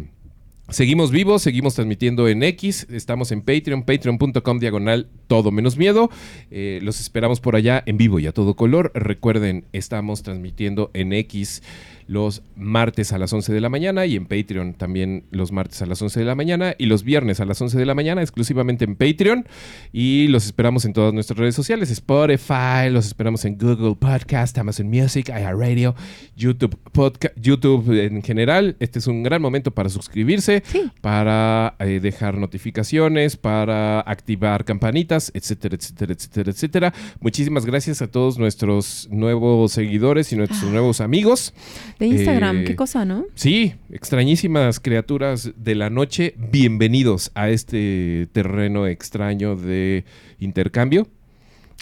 seguimos 0.69 1.11
vivos, 1.11 1.43
seguimos 1.43 1.75
transmitiendo 1.75 2.29
en 2.29 2.43
X, 2.43 2.87
estamos 2.91 3.33
en 3.33 3.43
Patreon, 3.43 3.83
patreon.com 3.83 4.59
diagonal 4.59 5.09
todo 5.27 5.51
menos 5.51 5.77
miedo. 5.77 6.11
Eh, 6.51 6.81
los 6.83 7.01
esperamos 7.01 7.41
por 7.41 7.57
allá 7.57 7.83
en 7.87 7.97
vivo 7.97 8.19
y 8.19 8.27
a 8.27 8.33
todo 8.33 8.55
color. 8.55 8.93
Recuerden, 8.95 9.65
estamos 9.73 10.23
transmitiendo 10.23 10.91
en 10.95 11.13
X 11.13 11.63
los 12.07 12.43
martes 12.57 13.13
a 13.13 13.19
las 13.19 13.33
11 13.33 13.53
de 13.53 13.61
la 13.61 13.69
mañana 13.69 14.07
y 14.07 14.17
en 14.17 14.27
Patreon 14.27 14.75
también 14.75 15.25
los 15.31 15.53
martes 15.53 15.83
a 15.83 15.87
las 15.87 16.01
11 16.01 16.21
de 16.21 16.27
la 16.27 16.35
mañana 16.35 16.75
y 16.79 16.87
los 16.87 17.03
viernes 17.03 17.41
a 17.41 17.45
las 17.45 17.61
11 17.61 17.79
de 17.79 17.87
la 17.87 17.95
mañana 17.95 18.23
exclusivamente 18.23 18.85
en 18.85 18.97
Patreon 18.97 19.47
y 19.93 20.29
los 20.29 20.47
esperamos 20.47 20.85
en 20.85 20.93
todas 20.93 21.13
nuestras 21.13 21.39
redes 21.39 21.55
sociales, 21.55 21.91
Spotify, 21.91 22.91
los 22.91 23.07
esperamos 23.07 23.45
en 23.45 23.59
Google 23.59 23.97
Podcast, 23.97 24.57
Amazon 24.59 24.89
Music, 24.89 25.29
iHeartRadio, 25.29 25.95
YouTube 26.37 26.77
Podcast, 26.93 27.37
YouTube 27.41 27.91
en 27.91 28.23
general. 28.23 28.77
Este 28.81 28.99
es 28.99 29.07
un 29.07 29.23
gran 29.23 29.43
momento 29.43 29.71
para 29.71 29.89
suscribirse, 29.89 30.63
para 31.01 31.75
eh, 31.79 32.01
dejar 32.01 32.37
notificaciones, 32.39 33.37
para 33.37 34.01
activar 34.01 34.65
campanitas, 34.65 35.31
etcétera, 35.35 35.77
etcétera, 35.77 36.13
etcétera, 36.13 36.51
etcétera. 36.51 36.95
Muchísimas 37.21 37.67
gracias 37.67 38.03
a 38.03 38.07
todos 38.07 38.39
nuestros 38.39 39.09
nuevos 39.11 39.73
seguidores 39.73 40.33
y 40.33 40.37
nuestros 40.37 40.65
nuevos 40.65 41.01
amigos. 41.01 41.53
De 41.99 42.07
Instagram, 42.07 42.59
Eh, 42.59 42.65
qué 42.65 42.77
cosa, 42.77 43.05
¿no? 43.07 43.25
Sí, 43.35 43.75
extrañísimas 43.91 44.81
criaturas 44.81 45.53
de 45.57 45.75
la 45.75 45.89
noche, 45.89 46.35
bienvenidos 46.37 47.31
a 47.35 47.49
este 47.49 48.29
terreno 48.33 48.87
extraño 48.87 49.57
de 49.57 50.05
intercambio. 50.39 51.09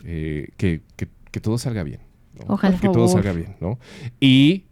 Eh, 0.04 0.48
que, 0.56 0.82
que- 0.96 1.08
que 1.30 1.40
todo 1.40 1.58
salga 1.58 1.82
bien. 1.82 1.98
¿no? 2.38 2.54
Ojalá. 2.54 2.78
Que 2.78 2.88
todo 2.88 3.08
salga 3.08 3.32
bien, 3.32 3.56
¿no? 3.60 3.78
Y 4.20 4.64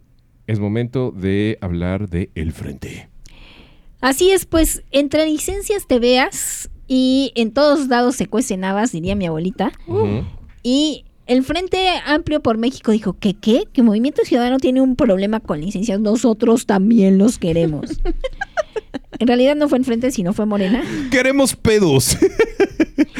es 0.47 0.59
momento 0.59 1.11
de 1.11 1.57
hablar 1.61 2.09
de 2.09 2.29
El 2.35 2.51
Frente. 2.53 3.09
Así 3.99 4.31
es, 4.31 4.45
pues 4.45 4.83
entre 4.91 5.25
licencias 5.25 5.87
te 5.87 5.99
veas 5.99 6.69
y 6.87 7.31
en 7.35 7.51
todos 7.51 7.87
lados 7.87 8.15
se 8.17 8.27
cuecen 8.27 8.63
habas, 8.65 8.91
diría 8.91 9.15
mi 9.15 9.25
abuelita. 9.25 9.71
Y 10.61 11.05
el 11.25 11.43
Frente 11.43 11.77
Amplio 12.05 12.41
por 12.41 12.57
México 12.57 12.91
dijo 12.91 13.13
que 13.19 13.33
qué, 13.33 13.67
que 13.71 13.81
Movimiento 13.81 14.23
Ciudadano 14.23 14.57
tiene 14.57 14.81
un 14.81 14.95
problema 14.95 15.39
con 15.39 15.61
licencias, 15.61 15.99
nosotros 15.99 16.65
también 16.65 17.17
los 17.17 17.37
queremos. 17.37 18.01
en 19.19 19.27
realidad 19.27 19.55
no 19.55 19.69
fue 19.69 19.77
el 19.77 19.85
Frente, 19.85 20.11
sino 20.11 20.33
fue 20.33 20.45
Morena. 20.45 20.83
Queremos 21.11 21.55
pedos. 21.55 22.17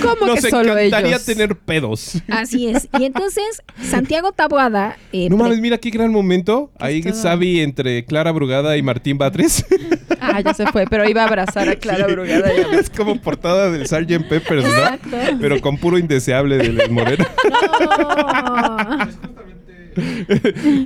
¿Cómo 0.02 0.28
Nos 0.28 0.42
que 0.42 0.50
solo 0.50 0.78
encantaría 0.78 1.10
ellos? 1.12 1.26
tener 1.26 1.56
pedos. 1.58 2.22
Así 2.28 2.68
es. 2.68 2.88
Y 3.00 3.06
entonces 3.06 3.62
Santiago 3.82 4.32
Taboada... 4.32 4.98
eh, 5.12 5.30
No 5.30 5.38
mames, 5.38 5.60
mira 5.60 5.78
qué 5.78 5.90
gran 5.90 6.12
momento. 6.12 6.72
Ahí 6.80 7.02
todo. 7.02 7.14
Sabi 7.14 7.62
entre 7.62 8.06
Clara 8.06 8.32
Brugada 8.32 8.76
y 8.78 8.82
Martín 8.82 9.18
Batres. 9.18 9.66
Ah, 10.20 10.40
ya 10.42 10.54
se 10.54 10.66
fue, 10.68 10.86
pero 10.90 11.08
iba 11.08 11.24
a 11.24 11.28
abrazar 11.28 11.68
a 11.70 11.76
Clara 11.76 12.08
Brugada. 12.08 12.52
y 12.54 12.76
a- 12.76 12.80
es 12.80 12.90
como 12.90 13.20
portada 13.22 13.70
del 13.72 13.86
Sgt. 13.88 14.28
Peppers, 14.30 14.64
¿no? 14.64 14.70
Exacto. 14.70 15.18
Pero 15.42 15.60
con 15.62 15.78
puro 15.78 15.98
indeseable 15.98 16.58
de 16.58 16.88
Moreno. 16.90 17.26
No. 17.90 18.78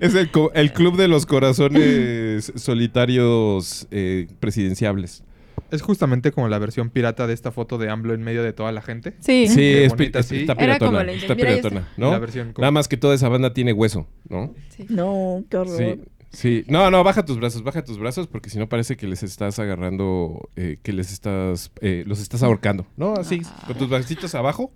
Es 0.02 0.16
el, 0.16 0.30
el 0.54 0.74
club 0.74 0.98
de 0.98 1.08
los 1.08 1.26
corazones 1.26 2.52
solitarios 2.56 3.88
eh, 3.92 4.28
presidenciables. 4.40 5.24
Es 5.72 5.82
justamente 5.82 6.32
como 6.32 6.48
la 6.48 6.60
versión 6.60 6.90
pirata 6.90 7.28
de 7.28 7.34
esta 7.34 7.52
foto 7.52 7.78
de 7.78 7.90
AMLO 7.90 8.14
en 8.14 8.24
medio 8.24 8.42
de 8.42 8.54
toda 8.54 8.72
la 8.72 8.82
gente. 8.82 9.16
Sí. 9.20 9.48
Sí, 9.48 9.64
es, 9.64 9.90
bonita, 9.90 10.20
es- 10.20 10.28
sí. 10.28 10.38
está 10.38 10.54
Era 10.54 10.80
como 10.80 10.92
piratona. 10.92 11.04
la- 11.04 11.12
está 11.12 11.36
piratona, 11.36 11.88
¿no? 11.98 12.12
La 12.12 12.20
versión 12.20 12.54
como- 12.54 12.64
Nada 12.64 12.72
más 12.72 12.88
que 12.88 12.96
toda 12.96 13.16
esa 13.16 13.28
banda 13.28 13.54
tiene 13.54 13.74
hueso, 13.74 14.08
¿no? 14.30 14.54
No, 14.88 15.44
qué 15.50 15.58
horror. 15.58 15.78
Sí. 15.78 16.02
Sí, 16.30 16.66
no, 16.68 16.92
no, 16.92 17.04
baja 17.04 17.26
tus 17.26 17.38
brazos, 17.38 17.64
baja 17.64 17.84
tus 17.84 17.98
brazos, 17.98 18.28
porque 18.28 18.50
si 18.50 18.60
no 18.60 18.68
parece 18.70 18.96
que 18.98 19.08
les 19.08 19.24
estás 19.24 19.60
agarrando, 19.60 20.50
eh, 20.56 20.78
que 20.84 20.92
les 20.94 21.12
estás, 21.12 21.72
eh, 21.82 22.04
los 22.06 22.20
estás 22.22 22.44
ahorcando, 22.44 22.86
¿no? 22.98 23.14
Así, 23.14 23.42
con 23.66 23.78
tus 23.78 23.90
bracitos 23.90 24.36
abajo, 24.36 24.72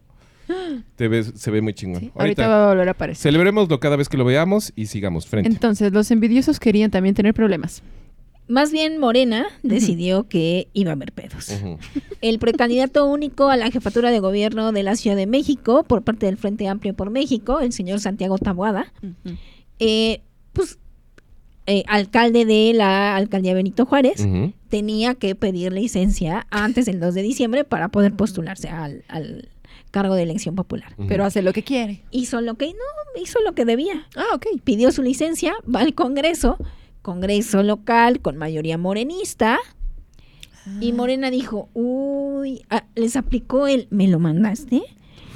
te 0.95 1.08
ves, 1.08 1.32
se 1.36 1.52
ve 1.52 1.62
muy 1.62 1.74
chingón. 1.74 2.02
Sí, 2.02 2.12
Ahorita, 2.16 2.43
Ahorita 2.43 2.47
va 2.47 2.66
a 2.66 2.70
volver 2.70 2.88
a 2.88 2.91
aparecer. 2.91 3.22
celebrémoslo 3.22 3.80
cada 3.80 3.95
vez 3.95 4.10
que 4.10 4.18
lo 4.18 4.26
veamos 4.26 4.74
y 4.76 4.88
sigamos, 4.88 5.28
frente. 5.28 5.49
Entonces, 5.49 5.91
los 5.91 6.12
envidiosos 6.12 6.60
querían 6.60 6.91
también 6.91 7.16
tener 7.16 7.34
problemas. 7.34 7.84
Más 8.47 8.72
bien 8.74 8.97
Morena 8.97 9.45
decidió 9.64 10.28
que 10.28 10.68
iba 10.74 10.89
a 10.91 10.95
haber 10.95 11.14
pedos. 11.14 11.54
El 12.20 12.38
precandidato 12.38 13.06
único 13.06 13.49
a 13.49 13.56
la 13.56 13.72
jefatura 13.72 14.12
de 14.12 14.20
gobierno 14.20 14.74
de 14.74 14.84
la 14.84 14.97
Ciudad 14.97 15.16
de 15.16 15.26
México 15.26 15.84
por 15.84 16.02
parte 16.04 16.26
del 16.26 16.36
Frente 16.36 16.68
Amplio 16.68 16.93
por 16.93 17.12
México, 17.12 17.62
el 17.62 17.72
señor 17.72 18.02
Santiago 18.02 18.38
Taboada, 18.38 18.91
eh, 19.80 20.22
pues 20.52 20.80
eh, 21.66 21.84
alcalde 21.88 22.43
de 22.43 22.74
la 22.74 23.16
alcaldía 23.16 23.54
Benito 23.54 23.86
Juárez, 23.86 24.28
tenía 24.68 25.16
que 25.16 25.34
pedir 25.36 25.72
licencia 25.72 26.45
antes 26.49 26.86
del 26.88 26.99
2 26.99 27.14
de 27.14 27.22
diciembre 27.22 27.64
para 27.64 27.88
poder 27.88 28.14
postularse 28.16 28.68
al, 28.68 29.06
al 29.08 29.47
cargo 29.91 30.15
de 30.15 30.23
elección 30.23 30.55
popular. 30.55 30.95
Pero 31.07 31.25
hace 31.25 31.41
lo 31.41 31.53
que 31.53 31.63
quiere. 31.63 32.03
Hizo 32.11 32.41
lo 32.41 32.55
que 32.55 32.67
no, 32.67 33.21
hizo 33.21 33.39
lo 33.41 33.53
que 33.53 33.65
debía. 33.65 34.07
Ah, 34.15 34.35
ok. 34.35 34.47
Pidió 34.63 34.91
su 34.91 35.03
licencia, 35.03 35.53
va 35.73 35.81
al 35.81 35.93
Congreso, 35.93 36.57
Congreso 37.01 37.61
local 37.63 38.21
con 38.21 38.37
mayoría 38.37 38.77
morenista. 38.77 39.59
Y 40.79 40.93
Morena 40.93 41.31
dijo, 41.31 41.69
uy, 41.73 42.63
ah, 42.69 42.85
les 42.95 43.15
aplicó 43.15 43.67
el, 43.67 43.87
¿me 43.89 44.07
lo 44.07 44.19
mandaste? 44.19 44.83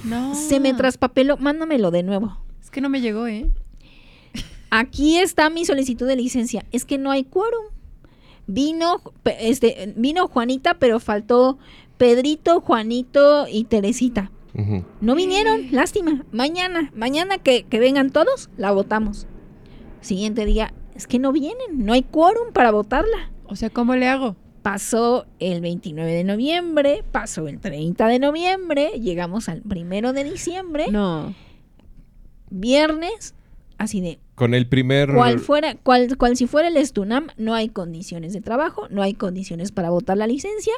No. 0.03 0.35
Se 0.35 0.59
me 0.59 0.73
traspapeló, 0.75 1.37
mándamelo 1.37 1.89
de 1.91 2.03
nuevo. 2.03 2.37
Es 2.61 2.69
que 2.69 2.79
no 2.79 2.89
me 2.89 3.01
llegó, 3.01 3.25
¿eh? 3.27 3.49
Aquí 4.69 5.17
está 5.17 5.49
mi 5.49 5.65
solicitud 5.65 6.05
de 6.07 6.15
licencia. 6.15 6.65
Es 6.71 6.85
que 6.85 6.97
no 6.97 7.11
hay 7.11 7.23
quórum. 7.23 7.65
Vino, 8.47 9.01
pe- 9.23 9.49
este, 9.49 9.93
vino 9.97 10.27
Juanita, 10.27 10.75
pero 10.75 10.99
faltó 10.99 11.57
Pedrito, 11.97 12.61
Juanito 12.61 13.47
y 13.51 13.63
Teresita. 13.63 14.31
No 15.01 15.15
vinieron, 15.15 15.67
lástima. 15.71 16.25
Mañana, 16.31 16.91
mañana 16.95 17.37
que, 17.37 17.63
que 17.63 17.79
vengan 17.79 18.09
todos, 18.11 18.49
la 18.57 18.71
votamos. 18.71 19.27
Siguiente 20.01 20.45
día, 20.45 20.73
es 20.95 21.07
que 21.07 21.19
no 21.19 21.31
vienen, 21.31 21.85
no 21.85 21.93
hay 21.93 22.03
quórum 22.03 22.53
para 22.53 22.71
votarla. 22.71 23.31
O 23.47 23.55
sea, 23.55 23.69
¿cómo 23.69 23.95
le 23.95 24.07
hago? 24.07 24.35
Pasó 24.61 25.25
el 25.39 25.61
29 25.61 26.11
de 26.11 26.23
noviembre, 26.23 27.03
pasó 27.11 27.47
el 27.47 27.59
30 27.59 28.07
de 28.07 28.19
noviembre, 28.19 28.91
llegamos 28.99 29.47
al 29.49 29.61
primero 29.61 30.11
de 30.13 30.23
diciembre, 30.23 30.87
No. 30.89 31.33
viernes, 32.49 33.35
así 33.77 34.01
de 34.01 34.19
Con 34.35 34.53
el 34.53 34.67
primer... 34.67 35.13
cual 35.13 35.39
fuera, 35.39 35.75
cual, 35.75 36.17
cual 36.17 36.35
si 36.35 36.45
fuera 36.45 36.67
el 36.67 36.75
Estunam, 36.75 37.27
no 37.37 37.53
hay 37.53 37.69
condiciones 37.69 38.33
de 38.33 38.41
trabajo, 38.41 38.87
no 38.89 39.01
hay 39.01 39.13
condiciones 39.13 39.71
para 39.71 39.89
votar 39.89 40.17
la 40.17 40.27
licencia, 40.27 40.73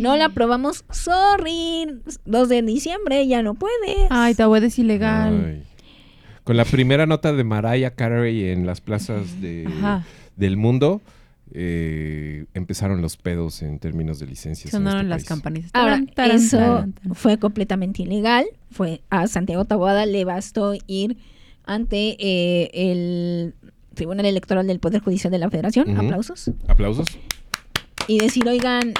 no 0.00 0.16
la 0.16 0.26
aprobamos, 0.26 0.84
sorry, 0.90 1.86
2 2.24 2.48
de 2.48 2.62
diciembre, 2.62 3.26
ya 3.28 3.42
no 3.42 3.54
puedes. 3.54 4.08
Ay, 4.10 4.34
Tahued 4.34 4.64
es 4.64 4.78
ilegal. 4.78 5.44
Ay. 5.46 5.62
Con 6.42 6.56
la 6.56 6.64
primera 6.64 7.06
nota 7.06 7.32
de 7.32 7.44
Mariah 7.44 7.92
Carey 7.92 8.50
en 8.50 8.66
las 8.66 8.80
plazas 8.80 9.40
de, 9.40 9.66
del 10.36 10.56
mundo, 10.56 11.00
eh, 11.52 12.46
empezaron 12.54 13.00
los 13.00 13.16
pedos 13.16 13.62
en 13.62 13.78
términos 13.78 14.18
de 14.18 14.26
licencias. 14.26 14.74
en 14.74 14.80
Sonaron 14.80 15.02
este 15.02 15.08
las 15.08 15.18
país. 15.20 15.28
campanitas. 15.28 15.70
Ahora, 15.72 16.02
eso 16.34 16.86
fue 17.12 17.38
completamente 17.38 18.02
ilegal. 18.02 18.44
Fue 18.72 19.00
a 19.08 19.28
Santiago 19.28 19.64
Taboada 19.64 20.04
le 20.04 20.24
bastó 20.24 20.74
ir 20.88 21.16
ante 21.64 22.16
eh, 22.18 22.70
el 22.74 23.54
Tribunal 23.94 24.26
Electoral 24.26 24.66
del 24.66 24.80
Poder 24.80 25.00
Judicial 25.02 25.30
de 25.30 25.38
la 25.38 25.50
Federación, 25.50 25.96
aplausos, 25.96 26.50
Aplausos. 26.68 27.06
y 28.08 28.18
decir, 28.18 28.46
oigan, 28.48 28.92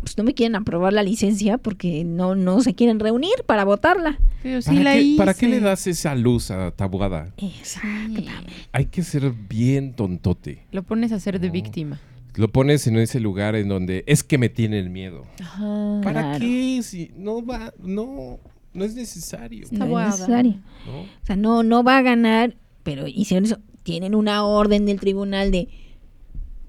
pues 0.00 0.16
no 0.16 0.22
me 0.24 0.32
quieren 0.32 0.54
aprobar 0.54 0.92
la 0.92 1.02
licencia 1.02 1.58
porque 1.58 2.04
no, 2.04 2.34
no 2.36 2.60
se 2.60 2.74
quieren 2.74 3.00
reunir 3.00 3.32
para 3.46 3.64
votarla. 3.64 4.18
Pero 4.42 4.62
sí 4.62 4.70
¿Para, 4.70 4.82
la 4.84 4.92
qué, 4.92 5.00
hice. 5.00 5.18
¿Para 5.18 5.34
qué 5.34 5.48
le 5.48 5.60
das 5.60 5.86
esa 5.88 6.14
luz 6.14 6.50
a 6.52 6.70
Tabuada? 6.70 7.32
Exactamente. 7.36 8.30
Hay 8.72 8.86
que 8.86 9.02
ser 9.02 9.32
bien 9.48 9.92
tontote. 9.94 10.64
Lo 10.70 10.84
pones 10.84 11.10
a 11.12 11.18
ser 11.20 11.40
de 11.40 11.48
No. 11.48 11.52
víctima. 11.52 12.00
Lo 12.36 12.46
pones 12.48 12.86
en 12.86 12.96
ese 12.96 13.18
lugar 13.18 13.56
en 13.56 13.68
donde 13.68 14.04
es 14.06 14.22
que 14.22 14.38
me 14.38 14.48
tienen 14.48 14.92
miedo. 14.92 15.26
Ajá. 15.40 16.00
¿Para 16.04 16.20
Claro. 16.22 16.38
qué? 16.38 16.80
Si 16.84 17.10
no 17.16 17.44
va, 17.44 17.74
no, 17.82 18.38
no 18.72 18.84
es 18.84 18.94
necesario. 18.94 19.64
Está 19.64 19.86
No 19.86 20.00
es 20.00 20.06
necesario. 20.06 20.60
¿no? 20.86 21.00
O 21.00 21.06
sea, 21.26 21.36
no, 21.36 21.62
no 21.62 21.82
va 21.82 21.98
a 21.98 22.02
ganar, 22.02 22.56
pero 22.82 23.06
hicieron 23.06 23.44
eso. 23.44 23.58
Tienen 23.82 24.14
una 24.14 24.44
orden 24.44 24.84
del 24.86 25.00
tribunal 25.00 25.50
de 25.50 25.68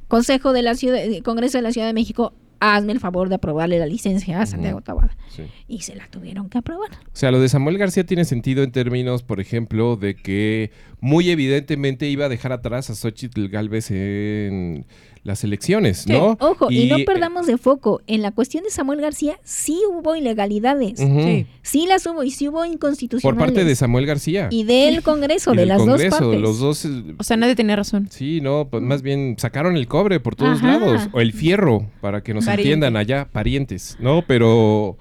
Consejo 0.08 0.54
de 0.54 0.62
la 0.62 0.76
Ciudad, 0.76 1.04
de 1.06 1.22
Congreso 1.22 1.58
de 1.58 1.62
la 1.62 1.72
Ciudad 1.72 1.88
de 1.88 1.94
México, 1.94 2.34
hazme 2.60 2.92
el 2.92 3.00
favor 3.00 3.30
de 3.30 3.36
aprobarle 3.36 3.80
la 3.80 3.86
licencia 3.86 4.42
a 4.42 4.46
Santiago. 4.46 4.82
Taboada. 4.82 5.16
Sí. 5.30 5.44
Y 5.68 5.82
se 5.82 5.96
la 5.96 6.08
tuvieron 6.08 6.50
que 6.50 6.58
aprobar. 6.58 6.92
O 6.92 7.16
sea, 7.16 7.32
lo 7.32 7.40
de 7.40 7.50
Samuel 7.50 7.78
García 7.78 8.06
tiene 8.06 8.26
sentido 8.26 8.64
en 8.64 8.72
términos, 8.72 9.24
por 9.24 9.40
ejemplo, 9.40 9.96
de 9.96 10.16
que 10.16 10.72
muy 11.00 11.30
evidentemente 11.30 12.08
iba 12.08 12.26
a 12.26 12.30
dejar 12.30 12.52
atrás 12.52 12.90
a 12.90 12.96
Xochitl 12.96 13.48
Galvez 13.48 13.92
en 13.92 14.86
las 15.24 15.44
elecciones, 15.44 16.08
¿no? 16.08 16.38
Ojo, 16.40 16.72
y, 16.72 16.88
no 16.88 16.98
eh, 16.98 17.06
perdamos 17.06 17.46
de 17.46 17.58
foco. 17.58 18.02
En 18.08 18.22
la 18.22 18.32
cuestión 18.32 18.64
de 18.64 18.70
Samuel 18.70 19.02
García 19.02 19.40
sí 19.44 19.80
hubo 19.90 20.16
ilegalidades. 20.16 21.00
Sí. 21.00 21.46
Sí 21.62 21.86
las 21.88 22.06
hubo 22.08 22.24
y 22.24 22.32
sí 22.32 22.48
hubo 22.48 22.60
Por 22.60 22.68
inconstitucionales. 22.68 23.40
parte 23.46 23.64
de 23.66 23.76
Samuel 23.76 24.06
García. 24.06 24.48
Y 24.50 24.64
del 24.64 25.04
Congreso, 25.04 25.54
Y 25.54 25.58
de 25.58 25.60
del 25.62 25.70
las 25.70 25.78
Congreso, 25.80 26.10
dos 26.10 26.20
partes. 26.20 26.42
Los 26.42 26.60
dos, 26.60 26.86
eh, 26.86 27.16
O 27.18 27.24
sea, 27.24 27.38
nadie 27.38 27.56
tenía 27.56 27.76
razón. 27.76 28.08
sí, 28.12 28.40
no, 28.42 28.68
pues 28.72 28.82
más 28.82 29.02
bien 29.02 29.36
sacaron 29.38 29.76
el 29.76 29.88
cobre 29.88 30.20
por 30.20 30.36
todos 30.36 30.60
Ajá. 30.60 30.80
lados. 30.80 31.10
O 31.12 31.20
el 31.22 31.34
fierro, 31.34 31.86
para 32.02 32.22
que 32.24 32.34
nos 32.34 32.46
Pariente. 32.46 32.62
entiendan 32.74 32.96
allá, 32.98 33.28
parientes, 33.32 33.98
¿no? 34.00 34.24
Pero 34.26 34.98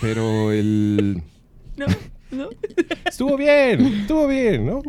Pero 0.00 0.52
el... 0.52 1.22
No, 1.76 1.86
no. 2.30 2.48
Estuvo 3.04 3.36
bien, 3.36 3.86
estuvo 4.00 4.26
bien, 4.26 4.66
¿no? 4.66 4.82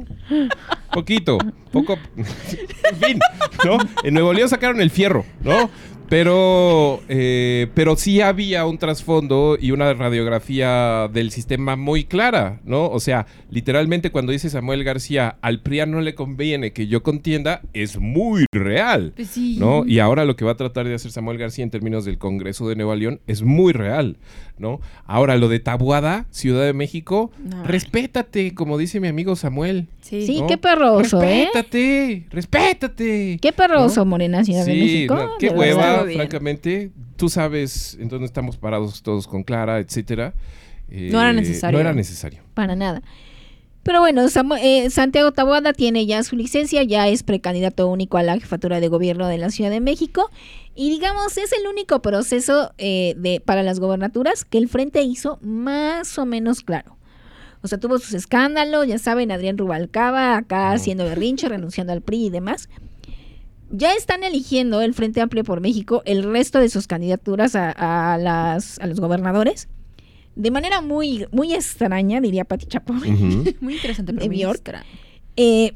Poquito, 0.94 1.38
poco. 1.72 1.98
en 2.18 2.96
fin, 2.98 3.20
¿no? 3.66 3.78
En 4.04 4.14
Nuevo 4.14 4.34
León 4.34 4.50
sacaron 4.50 4.82
el 4.82 4.89
fierro, 4.89 5.26
¿no? 5.44 5.70
Pero, 6.12 6.99
eh, 7.07 7.68
pero 7.74 7.95
sí 7.95 8.20
había 8.20 8.66
un 8.66 8.78
trasfondo 8.78 9.57
y 9.57 9.72
una 9.72 9.93
radiografía 9.93 11.07
del 11.07 11.32
sistema 11.32 11.78
muy 11.78 12.03
clara, 12.03 12.59
¿no? 12.66 12.89
O 12.89 12.99
sea, 12.99 13.28
literalmente 13.49 14.12
cuando 14.12 14.34
dice 14.34 14.49
Samuel 14.49 14.84
García, 14.84 15.38
al 15.41 15.62
PRIA 15.62 15.86
no 15.86 16.01
le 16.01 16.14
conviene 16.14 16.74
que 16.74 16.88
yo 16.88 17.01
contienda, 17.01 17.62
es 17.74 17.97
muy 17.97 18.43
real, 18.51 19.14
Pues 19.16 19.30
sí. 19.30 19.55
¿no? 19.57 19.86
Y 19.88 19.99
ahora 19.99 20.26
lo 20.26 20.36
que 20.36 20.43
va 20.43 20.51
a 20.51 20.57
tratar 20.57 20.86
de 20.86 20.95
hacer 20.95 21.12
Samuel 21.12 21.38
García 21.38 21.64
en 21.64 21.72
términos 21.72 22.03
del 22.03 22.18
Congreso 22.18 22.68
de 22.68 22.76
Nueva 22.76 22.97
León 22.97 23.22
es 23.26 23.41
muy 23.43 23.72
real, 23.72 24.18
¿no? 24.57 24.82
Ahora, 25.05 25.38
lo 25.38 25.47
de 25.47 25.62
Tabuada, 25.62 26.26
Ciudad 26.30 26.66
de 26.66 26.74
México, 26.74 27.32
No. 27.41 27.64
respétate, 27.64 28.53
como 28.53 28.78
dice 28.78 28.99
mi 28.99 29.07
amigo 29.07 29.38
Samuel. 29.38 29.88
Sí. 30.01 30.26
Sí, 30.28 30.41
¿no? 30.41 30.47
qué 30.47 30.57
perroso, 30.57 31.22
¿eh? 31.24 31.47
Respétate, 31.53 32.26
respétate. 32.32 33.39
Qué 33.41 33.53
perroso, 33.53 34.01
¿No? 34.01 34.05
Morena 34.05 34.43
Ciudad 34.43 34.66
de 34.66 34.74
México. 34.74 35.16
no, 35.16 35.30
qué 35.39 35.49
hueva, 35.49 36.01
bien. 36.06 36.20
francamente. 36.20 36.91
Tú 37.16 37.30
sabes 37.30 37.97
en 37.99 38.10
dónde 38.10 38.26
estamos 38.26 38.58
parados 38.58 39.02
todos 39.02 39.28
con 39.28 39.43
Clara, 39.43 39.80
etcétera. 39.80 40.34
Eh, 40.89 41.10
No 41.12 41.22
era 41.22 41.34
necesario. 41.34 41.78
No 41.78 41.82
era 41.82 41.93
necesario. 41.93 42.41
Para 42.54 42.76
nada. 42.76 43.02
Pero 43.84 43.99
bueno, 43.99 44.24
eh, 44.62 44.89
Santiago 44.91 45.32
Taboada 45.32 45.74
tiene 45.74 46.06
ya 46.06 46.22
su 46.22 46.36
licencia, 46.36 46.84
ya 46.84 47.08
es 47.08 47.24
precandidato 47.24 47.88
único 47.88 48.18
a 48.18 48.24
la 48.24 48.39
jefatura 48.39 48.80
de 48.80 48.88
gobierno 48.89 49.28
de 49.28 49.39
la 49.39 49.49
Ciudad 49.49 49.72
de 49.72 49.80
México 49.80 50.30
y 50.76 50.91
digamos 50.91 51.36
es 51.38 51.52
el 51.52 51.68
único 51.68 51.99
proceso 52.02 52.74
eh, 52.78 53.16
de 53.18 53.41
para 53.41 53.64
las 53.64 53.80
gobernaturas 53.80 54.45
que 54.45 54.60
el 54.60 54.70
frente 54.70 55.02
hizo 55.02 55.39
más 55.41 56.18
o 56.20 56.26
menos 56.26 56.62
claro. 56.62 56.97
O 57.64 57.68
sea, 57.68 57.80
tuvo 57.80 57.97
sus 57.97 58.14
escándalos, 58.14 58.88
ya 58.88 58.99
saben, 58.99 59.32
Adrián 59.32 59.58
Rubalcaba 59.58 60.38
acá 60.38 60.72
haciendo 60.72 61.04
berrinche, 61.04 61.47
renunciando 61.47 61.93
al 61.93 62.02
PRI 62.02 62.26
y 62.26 62.30
demás. 62.30 62.70
Ya 63.72 63.93
están 63.93 64.24
eligiendo 64.24 64.82
el 64.82 64.93
Frente 64.93 65.22
Amplio 65.22 65.43
por 65.43 65.61
México 65.61 66.01
el 66.05 66.24
resto 66.24 66.59
de 66.59 66.69
sus 66.69 66.88
candidaturas 66.88 67.55
a, 67.55 68.13
a 68.13 68.17
las, 68.17 68.80
a 68.80 68.88
los 68.88 68.99
gobernadores. 68.99 69.69
De 70.36 70.51
manera 70.51 70.82
muy, 70.82 71.28
muy 71.32 71.53
extraña, 71.53 72.22
diría 72.22 72.45
Pati 72.45 72.65
Chapoy. 72.65 73.11
Ujú. 73.11 73.43
Muy 73.61 73.76
interesante, 73.76 74.13
pero 74.13 74.24
De 74.24 74.30
muy 74.30 74.43
extra. 74.43 74.86
Eh, 75.36 75.74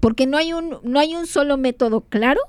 porque 0.00 0.26
no 0.26 0.36
hay 0.36 0.52
un 0.52 0.78
no 0.84 0.98
hay 0.98 1.14
un 1.14 1.26
solo 1.26 1.56
método 1.56 2.02
claro 2.02 2.40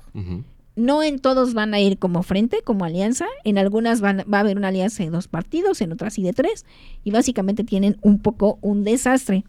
no 0.76 1.02
en 1.02 1.18
todos 1.18 1.52
van 1.52 1.74
a 1.74 1.80
ir 1.80 1.98
como 1.98 2.22
frente 2.22 2.62
como 2.62 2.84
alianza 2.84 3.26
en 3.44 3.58
algunas 3.58 4.00
van, 4.00 4.24
va 4.32 4.38
a 4.38 4.40
haber 4.40 4.56
una 4.56 4.68
alianza 4.68 5.02
de 5.02 5.10
dos 5.10 5.26
partidos 5.28 5.80
en 5.80 5.92
otras 5.92 6.14
sí 6.14 6.22
de 6.22 6.32
tres 6.32 6.64
y 7.04 7.10
básicamente 7.10 7.64
tienen 7.64 7.96
un 8.02 8.20
poco 8.20 8.58
un 8.60 8.84
desastre 8.84 9.44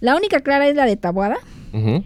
la 0.00 0.16
única 0.16 0.40
clara 0.40 0.68
es 0.68 0.76
la 0.76 0.84
de 0.84 0.96
Tabuada 0.96 1.38
Ujú. 1.72 2.04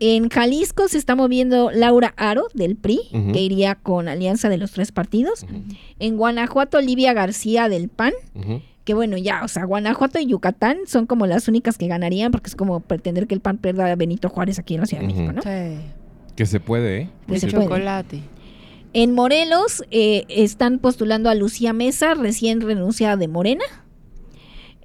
En 0.00 0.28
Jalisco 0.28 0.88
se 0.88 0.98
está 0.98 1.14
moviendo 1.14 1.70
Laura 1.70 2.14
Aro 2.16 2.48
del 2.54 2.76
PRI 2.76 3.00
que 3.32 3.40
iría 3.40 3.74
con 3.74 4.08
alianza 4.08 4.48
de 4.48 4.58
los 4.58 4.72
tres 4.72 4.92
partidos 4.92 5.46
en 5.98 6.16
Guanajuato 6.16 6.78
Olivia 6.78 7.12
García 7.12 7.68
del 7.68 7.88
PAN 7.88 8.12
que 8.86 8.94
bueno, 8.94 9.16
ya, 9.16 9.42
o 9.42 9.48
sea, 9.48 9.64
Guanajuato 9.64 10.20
y 10.20 10.26
Yucatán 10.26 10.78
son 10.86 11.06
como 11.06 11.26
las 11.26 11.48
únicas 11.48 11.76
que 11.76 11.88
ganarían, 11.88 12.30
porque 12.30 12.46
es 12.46 12.54
como 12.54 12.78
pretender 12.78 13.26
que 13.26 13.34
el 13.34 13.40
PAN 13.40 13.58
pierda 13.58 13.90
a 13.90 13.96
Benito 13.96 14.28
Juárez 14.28 14.60
aquí 14.60 14.74
en 14.74 14.80
la 14.80 14.86
Ciudad 14.86 15.02
de. 15.02 15.08
México, 15.08 15.32
¿no? 15.32 15.42
Sí. 15.42 15.80
Que 16.36 16.46
se 16.46 16.60
puede, 16.60 17.00
¿eh? 17.00 17.10
Que 17.26 17.40
se 17.40 17.48
puede. 17.48 17.64
chocolate. 17.64 18.20
En 18.92 19.12
Morelos 19.12 19.82
eh, 19.90 20.24
están 20.28 20.78
postulando 20.78 21.28
a 21.28 21.34
Lucía 21.34 21.72
Mesa, 21.72 22.14
recién 22.14 22.60
renunciada 22.60 23.16
de 23.16 23.26
Morena. 23.26 23.64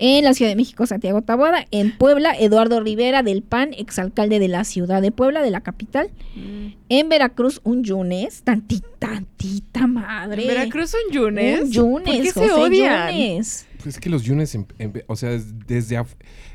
En 0.04 0.24
la 0.24 0.34
Ciudad 0.34 0.49
de 0.49 0.56
México, 0.56 0.88
Santiago 0.88 1.22
Taboada. 1.22 1.68
En 1.70 1.95
Puebla, 1.95 2.34
Eduardo 2.38 2.80
Rivera 2.82 3.22
del 3.22 3.43
PAN, 3.43 3.70
exalcalde 3.78 4.39
de 4.39 4.47
la 4.47 4.64
ciudad 4.64 4.99
de 4.99 5.12
Puebla, 5.12 5.43
de 5.43 5.52
la 5.52 5.62
capital. 5.62 6.10
Mm. 6.36 6.74
En 6.89 7.08
Veracruz, 7.08 7.62
un 7.64 7.84
Yunes, 7.84 8.41
tantita, 8.41 8.88
tantita 8.97 9.86
madre. 9.86 10.41
¿En 10.41 10.47
Veracruz 10.47 10.89
son 10.89 11.02
yunes? 11.12 11.62
Un 11.62 11.72
Yunes, 11.72 12.06
¿Por 12.06 12.24
qué 12.24 12.32
se 12.32 12.39
José 12.39 12.52
odian? 12.54 13.12
Yunes. 13.12 13.68
Pues 13.84 13.95
es 13.95 14.01
que 14.01 14.09
los 14.09 14.23
yunes, 14.23 14.53
en- 14.55 14.67
en- 14.79 15.03
o 15.07 15.15
sea, 15.15 15.32
es- 15.32 15.57
desde... 15.67 16.01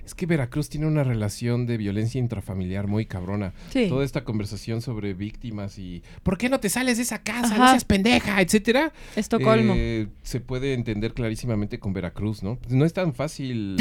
Es 0.05 0.15
que 0.15 0.27
Veracruz 0.27 0.69
tiene 0.69 0.87
una 0.87 1.03
relación 1.03 1.67
de 1.67 1.77
violencia 1.77 2.21
intrafamiliar 2.21 2.87
muy 2.87 3.07
cabrona. 3.07 3.53
Sí. 3.73 3.87
Toda 3.89 4.05
esta 4.05 4.23
conversación 4.23 4.81
sobre 4.81 5.15
víctimas 5.15 5.79
y... 5.79 6.03
¿Por 6.23 6.39
qué 6.39 6.49
no 6.49 6.61
te 6.61 6.69
sales 6.69 6.97
de 6.99 7.03
esa 7.03 7.23
casa? 7.23 7.57
No 7.57 7.65
Ajá. 7.65 7.71
seas 7.73 7.85
pendeja, 7.85 8.41
etcétera. 8.41 8.93
Estocolmo. 9.17 9.75
Eh, 9.77 10.07
se 10.23 10.39
puede 10.41 10.75
entender 10.75 11.13
clarísimamente 11.15 11.81
con 11.81 11.93
Veracruz, 11.93 12.43
¿no? 12.45 12.59
No 12.69 12.85
es 12.85 12.93
tan 12.93 13.15
fácil, 13.15 13.77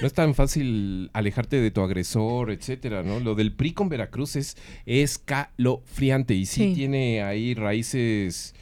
no 0.00 0.06
es 0.06 0.12
tan 0.12 0.34
fácil 0.34 1.08
alejarte 1.14 1.56
de 1.60 1.70
tu 1.70 1.80
agresor, 1.80 2.50
etcétera, 2.50 3.02
¿no? 3.02 3.18
Lo 3.20 3.34
del 3.34 3.52
PRI 3.52 3.72
con 3.72 3.88
Veracruz 3.88 4.36
es 4.36 4.56
escalofriante 4.84 6.34
y 6.34 6.46
sí, 6.46 6.60
Sí. 6.70 6.74
tiene 6.74 7.22
ahí 7.22 7.54
raíces 7.54 8.54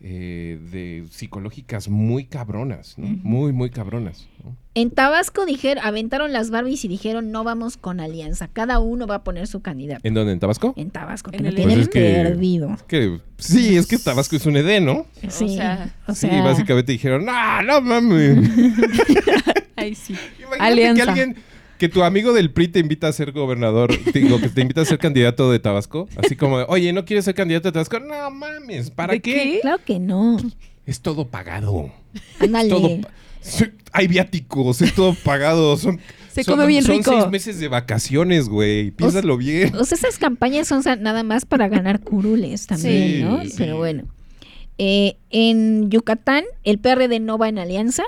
eh, 0.00 0.58
de 0.70 1.04
psicológicas 1.10 1.88
muy 1.88 2.24
cabronas, 2.24 2.94
¿no? 2.98 3.06
Muy, 3.22 3.52
muy 3.52 3.70
cabronas. 3.70 4.28
¿no? 4.44 4.56
En 4.74 4.90
Tabasco 4.90 5.44
dijeron, 5.44 5.84
aventaron 5.84 6.32
las 6.32 6.50
Barbies 6.50 6.84
y 6.84 6.88
dijeron 6.88 7.32
no 7.32 7.42
vamos 7.42 7.76
con 7.76 7.98
alianza. 7.98 8.46
Cada 8.52 8.78
uno 8.78 9.06
va 9.08 9.16
a 9.16 9.24
poner 9.24 9.48
su 9.48 9.60
candidato. 9.60 10.00
¿En 10.04 10.14
dónde? 10.14 10.32
¿En 10.32 10.38
Tabasco? 10.38 10.72
En 10.76 10.90
Tabasco, 10.90 11.32
que 11.32 11.38
En 11.38 11.42
lo 11.42 11.48
el 11.48 11.54
tienen 11.56 11.74
Pues 11.76 11.88
es 11.88 11.92
que- 11.92 12.00
perdido. 12.22 12.76
Que, 12.86 13.18
sí, 13.38 13.76
es 13.76 13.86
que 13.88 13.98
Tabasco 13.98 14.36
es 14.36 14.46
un 14.46 14.56
ED, 14.56 14.80
¿no? 14.80 15.06
Sí, 15.28 15.48
sea, 15.56 15.92
o 16.06 16.14
Sí, 16.14 16.28
sea, 16.28 16.42
básicamente 16.42 16.92
dijeron, 16.92 17.24
no, 17.24 17.62
no 17.62 17.80
mames. 17.80 18.38
Ay, 19.76 19.94
sí. 19.94 20.14
Imagínate 20.38 20.64
Alianza. 20.64 21.04
que 21.04 21.10
alguien, 21.10 21.36
que 21.78 21.88
tu 21.88 22.02
amigo 22.02 22.32
del 22.32 22.50
PRI 22.50 22.68
te 22.68 22.78
invita 22.80 23.08
a 23.08 23.12
ser 23.12 23.32
gobernador, 23.32 23.90
digo, 24.12 24.40
que 24.40 24.48
te 24.48 24.60
invita 24.60 24.80
a 24.82 24.84
ser 24.84 24.98
candidato 24.98 25.50
de 25.50 25.58
Tabasco, 25.60 26.08
así 26.22 26.36
como, 26.36 26.56
oye, 26.68 26.92
¿no 26.92 27.04
quieres 27.04 27.24
ser 27.24 27.34
candidato 27.34 27.68
de 27.68 27.72
Tabasco? 27.72 28.00
No 28.00 28.30
mames, 28.30 28.90
¿para 28.90 29.12
¿De 29.14 29.20
qué? 29.20 29.32
qué? 29.34 29.58
Claro 29.62 29.78
que 29.84 29.98
no. 29.98 30.36
Es 30.86 31.00
todo 31.00 31.28
pagado. 31.28 31.92
Ándale. 32.40 32.68
Todo 32.70 33.00
pa- 33.00 33.08
hay 33.92 34.08
viáticos, 34.08 34.82
es 34.82 34.94
todo 34.94 35.14
pagado. 35.14 35.76
Son, 35.76 36.00
Se 36.32 36.44
son- 36.44 36.54
come 36.56 36.66
bien 36.66 36.82
son 36.84 36.96
rico. 36.98 37.12
seis 37.12 37.30
meses 37.30 37.60
de 37.60 37.68
vacaciones, 37.68 38.48
güey. 38.48 38.90
Piénsalo 38.90 39.36
bien. 39.36 39.74
O 39.76 39.84
sea, 39.84 39.96
esas 39.96 40.18
campañas 40.18 40.66
son 40.68 40.82
nada 41.00 41.22
más 41.22 41.44
para 41.46 41.68
ganar 41.68 42.00
curules 42.00 42.66
también, 42.66 43.16
Sí, 43.18 43.22
¿no? 43.22 43.42
sí. 43.44 43.54
Pero 43.56 43.76
bueno. 43.76 44.04
Eh, 44.80 45.16
en 45.30 45.90
Yucatán, 45.90 46.44
el 46.62 46.78
PRD 46.78 47.18
no 47.18 47.36
va 47.36 47.48
en 47.48 47.58
alianza 47.58 48.04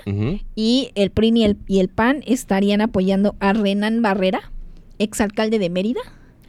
y 0.55 0.91
el 0.95 1.11
PRI 1.11 1.33
y 1.35 1.45
el, 1.45 1.57
y 1.67 1.81
el 1.81 1.89
PAN 1.89 2.23
estarían 2.27 2.81
apoyando 2.81 3.35
a 3.41 3.53
Renan 3.53 4.03
Barrera, 4.03 4.53
exalcalde 4.99 5.59
de 5.59 5.69
Mérida. 5.69 6.01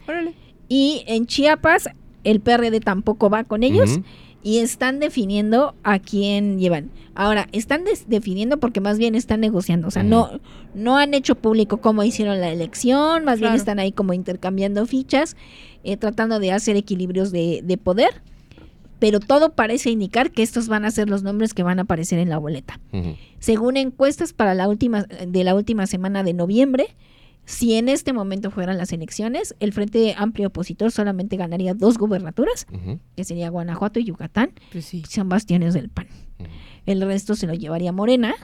Órale. 0.06 0.34
Y 0.68 1.02
en 1.08 1.26
Chiapas, 1.26 1.88
el 2.22 2.40
PRD 2.40 2.80
tampoco 2.80 3.30
va 3.30 3.44
con 3.44 3.62
ellos. 3.64 3.98
Y 4.44 4.58
están 4.58 4.98
definiendo 4.98 5.76
a 5.84 6.00
quién 6.00 6.58
llevan. 6.58 6.90
Ahora, 7.14 7.48
están 7.52 7.84
definiendo 8.08 8.58
porque 8.58 8.80
más 8.80 8.98
bien 8.98 9.14
están 9.14 9.40
negociando, 9.40 9.86
o 9.86 9.90
sea, 9.92 10.02
no, 10.02 10.40
no 10.74 10.98
han 10.98 11.14
hecho 11.14 11.36
público 11.36 11.76
cómo 11.76 12.02
hicieron 12.02 12.40
la 12.40 12.50
elección, 12.50 13.24
más 13.24 13.38
bien 13.38 13.52
están 13.52 13.78
ahí 13.78 13.92
como 13.92 14.14
intercambiando 14.14 14.84
fichas, 14.86 15.36
eh, 15.84 15.96
tratando 15.96 16.40
de 16.40 16.50
hacer 16.50 16.74
equilibrios 16.76 17.30
de, 17.30 17.60
de 17.62 17.76
poder, 17.76 18.22
pero 19.02 19.18
todo 19.18 19.56
parece 19.56 19.90
indicar 19.90 20.30
que 20.30 20.44
estos 20.44 20.68
van 20.68 20.84
a 20.84 20.90
ser 20.92 21.10
los 21.10 21.24
nombres 21.24 21.54
que 21.54 21.64
van 21.64 21.80
a 21.80 21.82
aparecer 21.82 22.20
en 22.20 22.28
la 22.28 22.38
boleta. 22.38 22.78
Según 23.40 23.76
encuestas 23.76 24.32
para 24.32 24.54
la 24.54 24.68
última, 24.68 25.02
de 25.02 25.42
la 25.42 25.56
última 25.56 25.88
semana 25.88 26.22
de 26.22 26.34
noviembre, 26.34 26.94
si 27.44 27.74
en 27.74 27.88
este 27.88 28.12
momento 28.12 28.52
fueran 28.52 28.78
las 28.78 28.92
elecciones, 28.92 29.56
el 29.58 29.72
Frente 29.72 30.14
Amplio 30.16 30.46
Opositor 30.46 30.92
solamente 30.92 31.36
ganaría 31.36 31.74
dos 31.74 31.98
gubernaturas, 31.98 32.68
que 33.16 33.24
sería 33.24 33.50
Guanajuato 33.50 33.98
y 33.98 34.04
Yucatán, 34.04 34.52
Pues 34.70 34.84
sí. 34.84 35.02
son 35.10 35.28
bastiones 35.28 35.74
del 35.74 35.88
PAN. 35.88 36.06
El 36.86 37.00
resto 37.00 37.34
se 37.34 37.48
lo 37.48 37.54
llevaría 37.54 37.90
Morena, 37.90 38.36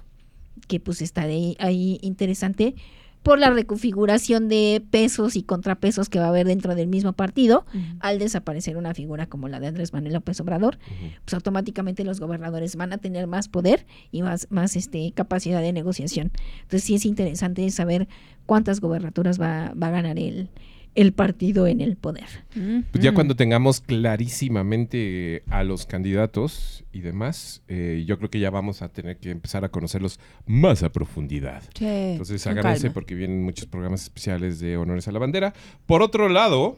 que 0.66 0.80
pues 0.80 1.02
está 1.02 1.28
de 1.28 1.34
ahí, 1.34 1.56
ahí 1.60 1.98
interesante 2.02 2.74
por 3.22 3.38
la 3.38 3.50
reconfiguración 3.50 4.48
de 4.48 4.82
pesos 4.90 5.36
y 5.36 5.42
contrapesos 5.42 6.08
que 6.08 6.18
va 6.18 6.26
a 6.26 6.28
haber 6.28 6.46
dentro 6.46 6.74
del 6.74 6.88
mismo 6.88 7.12
partido. 7.12 7.66
Al 8.00 8.18
desaparecer 8.18 8.76
una 8.76 8.94
figura 8.94 9.26
como 9.26 9.48
la 9.48 9.60
de 9.60 9.66
Andrés 9.66 9.92
Manuel 9.92 10.14
López 10.14 10.40
Obrador, 10.40 10.78
pues 11.24 11.34
automáticamente 11.34 12.04
los 12.04 12.20
gobernadores 12.20 12.76
van 12.76 12.92
a 12.92 12.98
tener 12.98 13.26
más 13.26 13.48
poder 13.48 13.86
y 14.10 14.22
más, 14.22 14.46
más 14.50 14.76
este, 14.76 15.12
capacidad 15.12 15.60
de 15.60 15.72
negociación. 15.72 16.32
Entonces 16.62 16.84
sí 16.84 16.94
es 16.94 17.04
interesante 17.06 17.68
saber 17.70 18.08
cuántas 18.46 18.80
gobernaturas 18.80 19.40
va, 19.40 19.72
va 19.74 19.88
a 19.88 19.90
ganar 19.90 20.18
el, 20.18 20.48
el 20.94 21.12
partido 21.12 21.66
en 21.66 21.80
el 21.80 21.96
poder. 21.96 22.26
Pues 22.90 23.02
ya 23.04 23.12
Mm. 23.12 23.14
cuando 23.14 23.36
tengamos 23.36 23.80
clarísimamente 23.80 25.42
a 25.48 25.62
los 25.64 25.86
candidatos 25.86 26.84
y 26.92 27.00
demás, 27.00 27.62
eh, 27.68 28.04
yo 28.06 28.18
creo 28.18 28.30
que 28.30 28.40
ya 28.40 28.50
vamos 28.50 28.82
a 28.82 28.88
tener 28.88 29.18
que 29.18 29.30
empezar 29.30 29.64
a 29.64 29.68
conocerlos 29.68 30.18
más 30.46 30.82
a 30.82 30.90
profundidad. 30.90 31.62
Sí, 31.78 31.84
Entonces 31.86 32.46
agárrense 32.46 32.90
porque 32.90 33.14
vienen 33.14 33.42
muchos 33.44 33.66
programas 33.66 34.02
especiales 34.02 34.58
de 34.60 34.76
honores 34.76 35.06
a 35.08 35.12
la 35.12 35.18
bandera. 35.20 35.54
Por 35.86 36.02
otro 36.02 36.28
lado, 36.28 36.76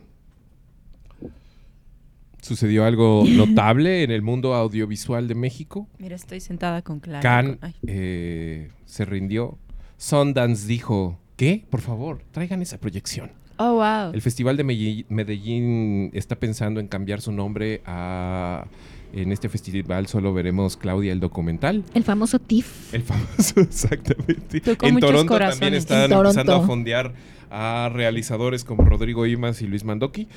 sucedió 2.43 2.85
algo 2.85 3.25
notable 3.29 4.03
en 4.03 4.11
el 4.11 4.23
mundo 4.23 4.55
audiovisual 4.55 5.29
de 5.29 5.35
México. 5.35 5.89
Mira, 5.99 6.17
estoy 6.17 6.41
sentada 6.41 6.83
con 6.83 7.01
Clara. 7.01 7.21
Cannes 7.21 7.59
Ay. 7.61 7.75
eh, 7.87 8.71
se 8.87 9.05
rindió. 9.05 9.59
Sundance 9.97 10.67
dijo, 10.67 11.19
¿qué? 11.37 11.65
Por 11.71 11.81
favor, 11.81 12.23
traigan 12.33 12.63
esa 12.63 12.79
proyección. 12.79 13.33
Oh, 13.63 13.75
wow. 13.75 14.15
El 14.15 14.23
Festival 14.23 14.57
de 14.57 14.65
Medellín, 14.65 16.11
está 16.15 16.35
pensando 16.37 16.81
en 16.81 16.89
cambiar 16.89 17.21
su 17.21 17.31
nombre 17.31 17.83
a... 17.85 18.67
En 19.13 19.33
este 19.33 19.49
festival 19.49 20.07
solo 20.07 20.33
veremos 20.33 20.77
Claudia 20.77 21.13
el 21.13 21.19
documental. 21.19 21.83
El 21.95 22.05
famoso 22.05 22.39
TIFF. 22.39 22.95
El 22.95 23.03
famoso, 23.03 23.61
exactamente. 23.61 24.63
En 24.65 25.01
Toronto 25.01 25.27
corazones. 25.27 25.59
también 25.59 25.75
están 25.75 26.13
empezando 26.13 26.55
a 26.55 26.61
fondear 26.63 27.13
a 27.51 27.91
realizadores 27.93 28.65
como 28.65 28.85
Rodrigo 28.85 29.27
Imas 29.27 29.61
y 29.61 29.67
Luis 29.67 29.85
Mandoki. 29.85 30.29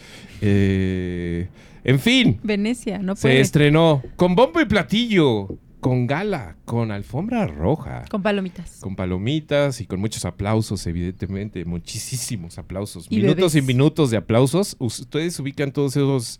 Eh, 0.41 1.47
en 1.83 1.99
fin, 1.99 2.39
Venecia, 2.43 2.97
no 2.97 3.15
se 3.15 3.27
puede. 3.27 3.41
estrenó 3.41 4.01
con 4.15 4.35
bombo 4.35 4.59
y 4.59 4.65
platillo, 4.65 5.49
con 5.83 6.07
gala, 6.07 6.55
con 6.65 6.91
alfombra 6.91 7.45
roja. 7.45 8.05
Con 8.09 8.23
palomitas. 8.23 8.79
Con 8.79 8.95
palomitas 8.95 9.81
y 9.81 9.85
con 9.85 9.99
muchos 9.99 10.25
aplausos, 10.25 10.87
evidentemente, 10.87 11.63
muchísimos 11.65 12.57
aplausos. 12.57 13.05
Y 13.09 13.17
minutos 13.17 13.53
bebés. 13.53 13.55
y 13.55 13.61
minutos 13.67 14.09
de 14.09 14.17
aplausos. 14.17 14.75
Ustedes 14.79 15.39
ubican 15.39 15.71
todos 15.71 15.95
esos 15.95 16.39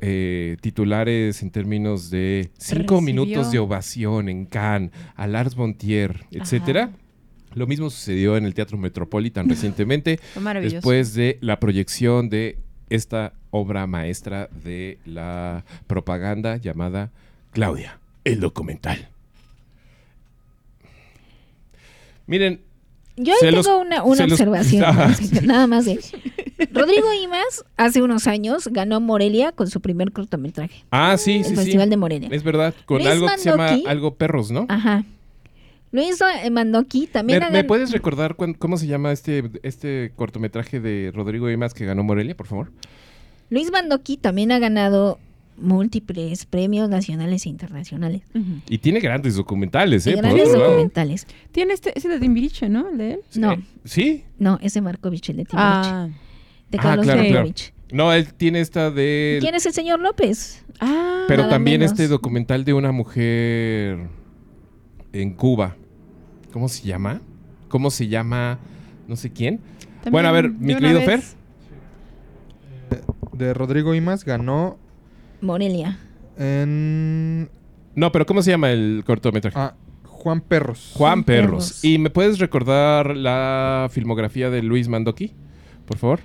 eh, 0.00 0.56
titulares 0.60 1.42
en 1.42 1.50
términos 1.50 2.10
de 2.10 2.50
cinco 2.58 2.96
Recibió- 2.96 3.02
minutos 3.02 3.50
de 3.50 3.58
ovación 3.58 4.28
en 4.28 4.44
Cannes, 4.44 4.90
a 5.14 5.26
Lars 5.26 5.54
Bontier, 5.54 6.24
etcétera. 6.30 6.90
Lo 7.54 7.66
mismo 7.66 7.88
sucedió 7.88 8.36
en 8.36 8.44
el 8.44 8.52
Teatro 8.52 8.76
Metropolitan 8.76 9.48
recientemente, 9.48 10.20
maravilloso. 10.40 10.76
después 10.76 11.14
de 11.14 11.38
la 11.40 11.58
proyección 11.58 12.28
de 12.28 12.58
esta 12.90 13.32
obra 13.50 13.86
maestra 13.86 14.50
de 14.62 14.98
la 15.06 15.64
propaganda 15.86 16.56
llamada 16.58 17.10
Claudia, 17.52 17.98
el 18.26 18.40
documental. 18.40 19.08
Miren, 22.26 22.60
Yo 23.16 23.32
ahí 23.34 23.38
tengo 23.40 23.56
los- 23.56 23.66
una, 23.66 24.02
una 24.02 24.24
los- 24.24 24.32
observación, 24.32 24.84
Ah, 24.86 25.14
nada 25.42 25.66
más 25.66 25.84
de... 25.84 26.00
Rodrigo 26.72 27.12
Imas 27.12 27.64
hace 27.76 28.02
unos 28.02 28.26
años 28.26 28.68
ganó 28.68 29.00
Morelia 29.00 29.52
con 29.52 29.68
su 29.68 29.80
primer 29.80 30.12
cortometraje. 30.12 30.84
ah, 30.90 31.16
sí, 31.18 31.38
el 31.38 31.44
sí, 31.44 31.50
sí. 31.50 31.56
Festival 31.56 31.90
de 31.90 31.96
Morelia. 31.96 32.28
Es 32.32 32.42
verdad, 32.42 32.74
con 32.86 32.98
Luis 32.98 33.08
algo 33.10 33.26
que 33.28 33.38
se 33.38 33.50
llama 33.50 33.76
algo 33.86 34.14
perros, 34.14 34.50
¿no? 34.50 34.66
Ajá. 34.68 35.04
Luis 35.92 36.18
eh, 36.42 36.50
Mandoki 36.50 37.06
también 37.06 37.40
¿Me, 37.44 37.50
me 37.50 37.64
puedes 37.64 37.92
recordar 37.92 38.34
cuán- 38.36 38.54
cómo 38.54 38.76
se 38.76 38.86
llama 38.86 39.12
este, 39.12 39.50
este 39.62 40.12
cortometraje 40.16 40.80
de 40.80 41.12
Rodrigo 41.14 41.48
Imas 41.50 41.74
que 41.74 41.84
ganó 41.86 42.02
Morelia, 42.02 42.36
por 42.36 42.46
favor? 42.46 42.72
Luis 43.50 43.70
Mandoki 43.70 44.16
también 44.16 44.50
ha 44.50 44.58
ganado 44.58 45.18
múltiples 45.58 46.44
premios 46.46 46.88
nacionales 46.88 47.46
e 47.46 47.48
internacionales. 47.48 48.22
Y 48.68 48.78
tiene 48.78 49.00
grandes 49.00 49.36
documentales, 49.36 50.06
Y 50.06 50.10
¿eh? 50.10 50.14
Por 50.14 50.22
grandes 50.24 50.52
documentales. 50.52 51.26
Tiene 51.52 51.72
este, 51.72 51.96
ese 51.98 52.08
de 52.08 52.20
Timbiriche, 52.20 52.68
¿no? 52.68 52.88
El 52.90 52.98
de 52.98 53.12
él. 53.14 53.20
No, 53.36 53.52
Eh, 53.52 53.60
¿Sí? 53.84 54.24
no, 54.38 54.58
ese 54.62 54.80
Markovich, 54.80 55.30
el 55.30 55.36
de 55.38 55.44
Timbiriche. 55.44 55.90
Ah. 55.90 56.08
de 56.70 56.78
Ah, 56.78 56.82
Carlos 56.82 57.06
claro, 57.06 57.20
claro. 57.22 57.34
Markovich. 57.34 57.72
No, 57.92 58.12
él 58.12 58.34
tiene 58.34 58.60
esta 58.60 58.90
de... 58.90 59.38
¿Quién 59.40 59.54
es 59.54 59.64
el 59.66 59.72
señor 59.72 60.00
López? 60.00 60.64
Ah. 60.80 61.24
Pero 61.28 61.42
Nada 61.42 61.54
también 61.54 61.80
menos. 61.80 61.92
este 61.92 62.08
documental 62.08 62.64
de 62.64 62.72
una 62.74 62.90
mujer 62.92 64.08
en 65.12 65.32
Cuba. 65.34 65.76
¿Cómo 66.52 66.68
se 66.68 66.86
llama? 66.86 67.20
¿Cómo 67.68 67.90
se 67.90 68.08
llama? 68.08 68.58
No 69.06 69.14
sé 69.16 69.30
quién. 69.32 69.58
También 70.02 70.12
Bueno, 70.12 70.28
a 70.28 70.32
ver, 70.32 70.50
mi 70.50 70.74
querido 70.74 70.98
vez. 71.06 71.36
De 73.32 73.52
Rodrigo 73.54 73.94
Imas 73.94 74.24
ganó 74.24 74.78
Morelia. 75.46 75.98
en... 76.38 77.48
No, 77.94 78.12
pero 78.12 78.26
¿cómo 78.26 78.42
se 78.42 78.50
llama 78.50 78.70
el 78.72 79.02
cortometraje? 79.06 79.58
Ah, 79.58 79.74
Juan 80.04 80.42
Perros. 80.42 80.90
Juan 80.94 81.12
Juan 81.12 81.24
Perros. 81.24 81.64
Perros. 81.70 81.84
¿Y 81.84 81.96
me 81.98 82.10
puedes 82.10 82.38
recordar 82.38 83.16
la 83.16 83.88
filmografía 83.90 84.50
de 84.50 84.62
Luis 84.62 84.88
Mandoki? 84.88 85.32
Por 85.86 85.96
favor. 85.96 86.20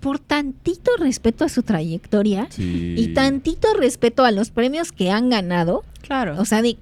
Por 0.00 0.18
tantito 0.18 0.90
respeto 0.98 1.44
a 1.44 1.48
su 1.50 1.62
trayectoria 1.62 2.46
Sí. 2.50 2.94
y 2.96 3.08
tantito 3.14 3.68
respeto 3.74 4.24
a 4.24 4.30
los 4.32 4.50
premios 4.50 4.92
que 4.92 5.10
han 5.10 5.28
ganado, 5.30 5.84
Claro. 6.00 6.40
o 6.40 6.44
sea, 6.46 6.62
de 6.62 6.78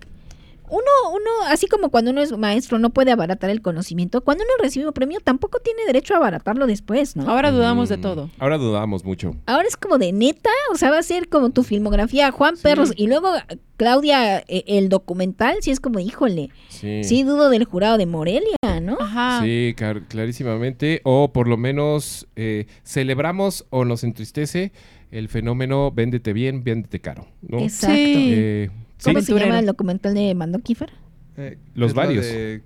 uno, 0.70 1.10
uno, 1.14 1.30
así 1.48 1.66
como 1.66 1.90
cuando 1.90 2.10
uno 2.10 2.20
es 2.22 2.36
maestro 2.36 2.78
no 2.78 2.90
puede 2.90 3.10
abaratar 3.12 3.50
el 3.50 3.62
conocimiento, 3.62 4.22
cuando 4.22 4.44
uno 4.44 4.52
recibe 4.62 4.86
un 4.86 4.92
premio 4.92 5.20
tampoco 5.20 5.58
tiene 5.60 5.84
derecho 5.86 6.14
a 6.14 6.18
abaratarlo 6.18 6.66
después, 6.66 7.16
¿no? 7.16 7.28
Ahora 7.30 7.50
dudamos 7.50 7.88
de 7.88 7.96
Mm, 7.98 8.00
todo. 8.02 8.30
Ahora 8.38 8.58
dudamos 8.58 9.04
mucho. 9.04 9.34
Ahora 9.46 9.66
es 9.68 9.76
como 9.76 9.98
de 9.98 10.12
neta, 10.12 10.50
o 10.72 10.76
sea, 10.76 10.90
va 10.90 10.98
a 10.98 11.02
ser 11.02 11.28
como 11.28 11.50
tu 11.50 11.62
filmografía, 11.62 12.30
Juan 12.30 12.56
Perros, 12.62 12.92
y 12.96 13.06
luego 13.06 13.32
Claudia, 13.76 14.38
eh, 14.48 14.64
el 14.66 14.88
documental, 14.88 15.56
sí 15.60 15.70
es 15.70 15.78
como, 15.80 15.98
híjole, 16.00 16.50
Sí. 16.68 17.04
sí 17.04 17.22
dudo 17.22 17.48
del 17.50 17.64
jurado 17.64 17.96
de 17.96 18.06
Morelia, 18.06 18.56
¿no? 18.82 18.96
Ajá. 19.00 19.40
Sí, 19.42 19.74
clar- 19.76 20.02
clarísimamente. 20.08 21.00
O 21.04 21.32
por 21.32 21.46
lo 21.48 21.56
menos 21.56 22.26
eh, 22.36 22.66
celebramos 22.84 23.66
o 23.70 23.84
nos 23.84 24.02
entristece 24.04 24.72
el 25.10 25.28
fenómeno 25.28 25.90
véndete 25.92 26.32
bien, 26.32 26.64
véndete 26.64 27.00
caro. 27.00 27.26
¿no? 27.40 27.58
Exacto. 27.60 27.94
Sí. 27.96 28.14
Eh, 28.34 28.70
¿Cómo 29.02 29.20
se 29.20 29.32
llama 29.38 29.58
el 29.58 29.66
documental 29.66 30.14
de 30.14 30.34
Mando 30.34 30.58
Kiefer? 30.60 30.90
Eh, 31.36 31.58
Los 31.74 31.94
varios. 31.94 32.24
de- 32.24 32.62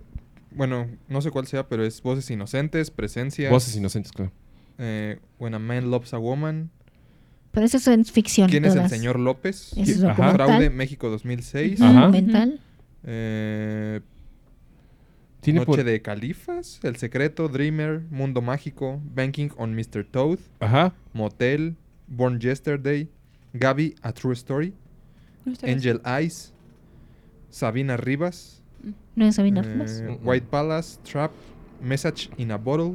bueno, 0.55 0.87
no 1.09 1.20
sé 1.22 1.30
cuál 1.30 1.47
sea, 1.47 1.68
pero 1.68 1.85
es 1.85 2.03
Voces 2.03 2.30
Inocentes, 2.30 2.91
Presencia. 2.91 3.49
Voces 3.51 3.74
inocentes, 3.76 4.12
claro. 4.12 4.33
eh, 4.78 5.18
When 5.39 5.55
a 5.55 5.59
Man 5.59 5.91
Loves 5.91 6.12
a 6.14 6.18
Woman. 6.18 6.70
Pero 7.53 7.66
eso 7.66 7.76
es 7.91 8.12
ficción. 8.12 8.49
¿Quién 8.51 8.64
es 8.64 8.72
el 8.72 8.78
todas. 8.78 8.91
señor 8.91 9.18
López? 9.18 9.72
Es 9.76 10.03
Ajá. 10.03 10.33
Fraude 10.33 10.70
México 10.70 11.11
2006. 11.11 11.80
Ujú, 11.80 11.89
Ajá. 11.89 12.01
documental. 12.07 12.61
Eh, 13.05 14.01
Tiene 15.41 15.59
Noche 15.61 15.66
por... 15.66 15.85
de 15.85 16.01
Califas, 16.03 16.80
El 16.83 16.97
Secreto, 16.97 17.49
Dreamer, 17.49 18.03
Mundo 18.11 18.41
Mágico, 18.43 19.01
Banking 19.14 19.49
on 19.57 19.74
Mr. 19.74 20.05
Toad, 20.11 20.39
Ajá. 20.61 20.95
Motel, 21.12 21.76
Born 22.07 22.41
Yesterday, 22.41 23.09
Gaby, 23.53 23.97
A 24.03 24.12
True 24.12 24.35
Story, 24.35 24.72
No 25.45 25.53
está 25.53 25.66
bien. 25.66 25.78
Angel 25.78 26.01
Eyes, 26.05 26.53
Sabina 27.51 27.97
Rivas, 27.97 28.62
¿No 29.14 29.26
es 29.26 29.36
Sabina 29.36 29.61
eh, 29.61 29.64
Rivas? 29.64 30.03
White 30.22 30.47
Palace, 30.51 30.99
Trap, 31.03 31.32
Message 31.82 32.30
in 32.38 32.51
a 32.51 32.57
Bottle. 32.57 32.95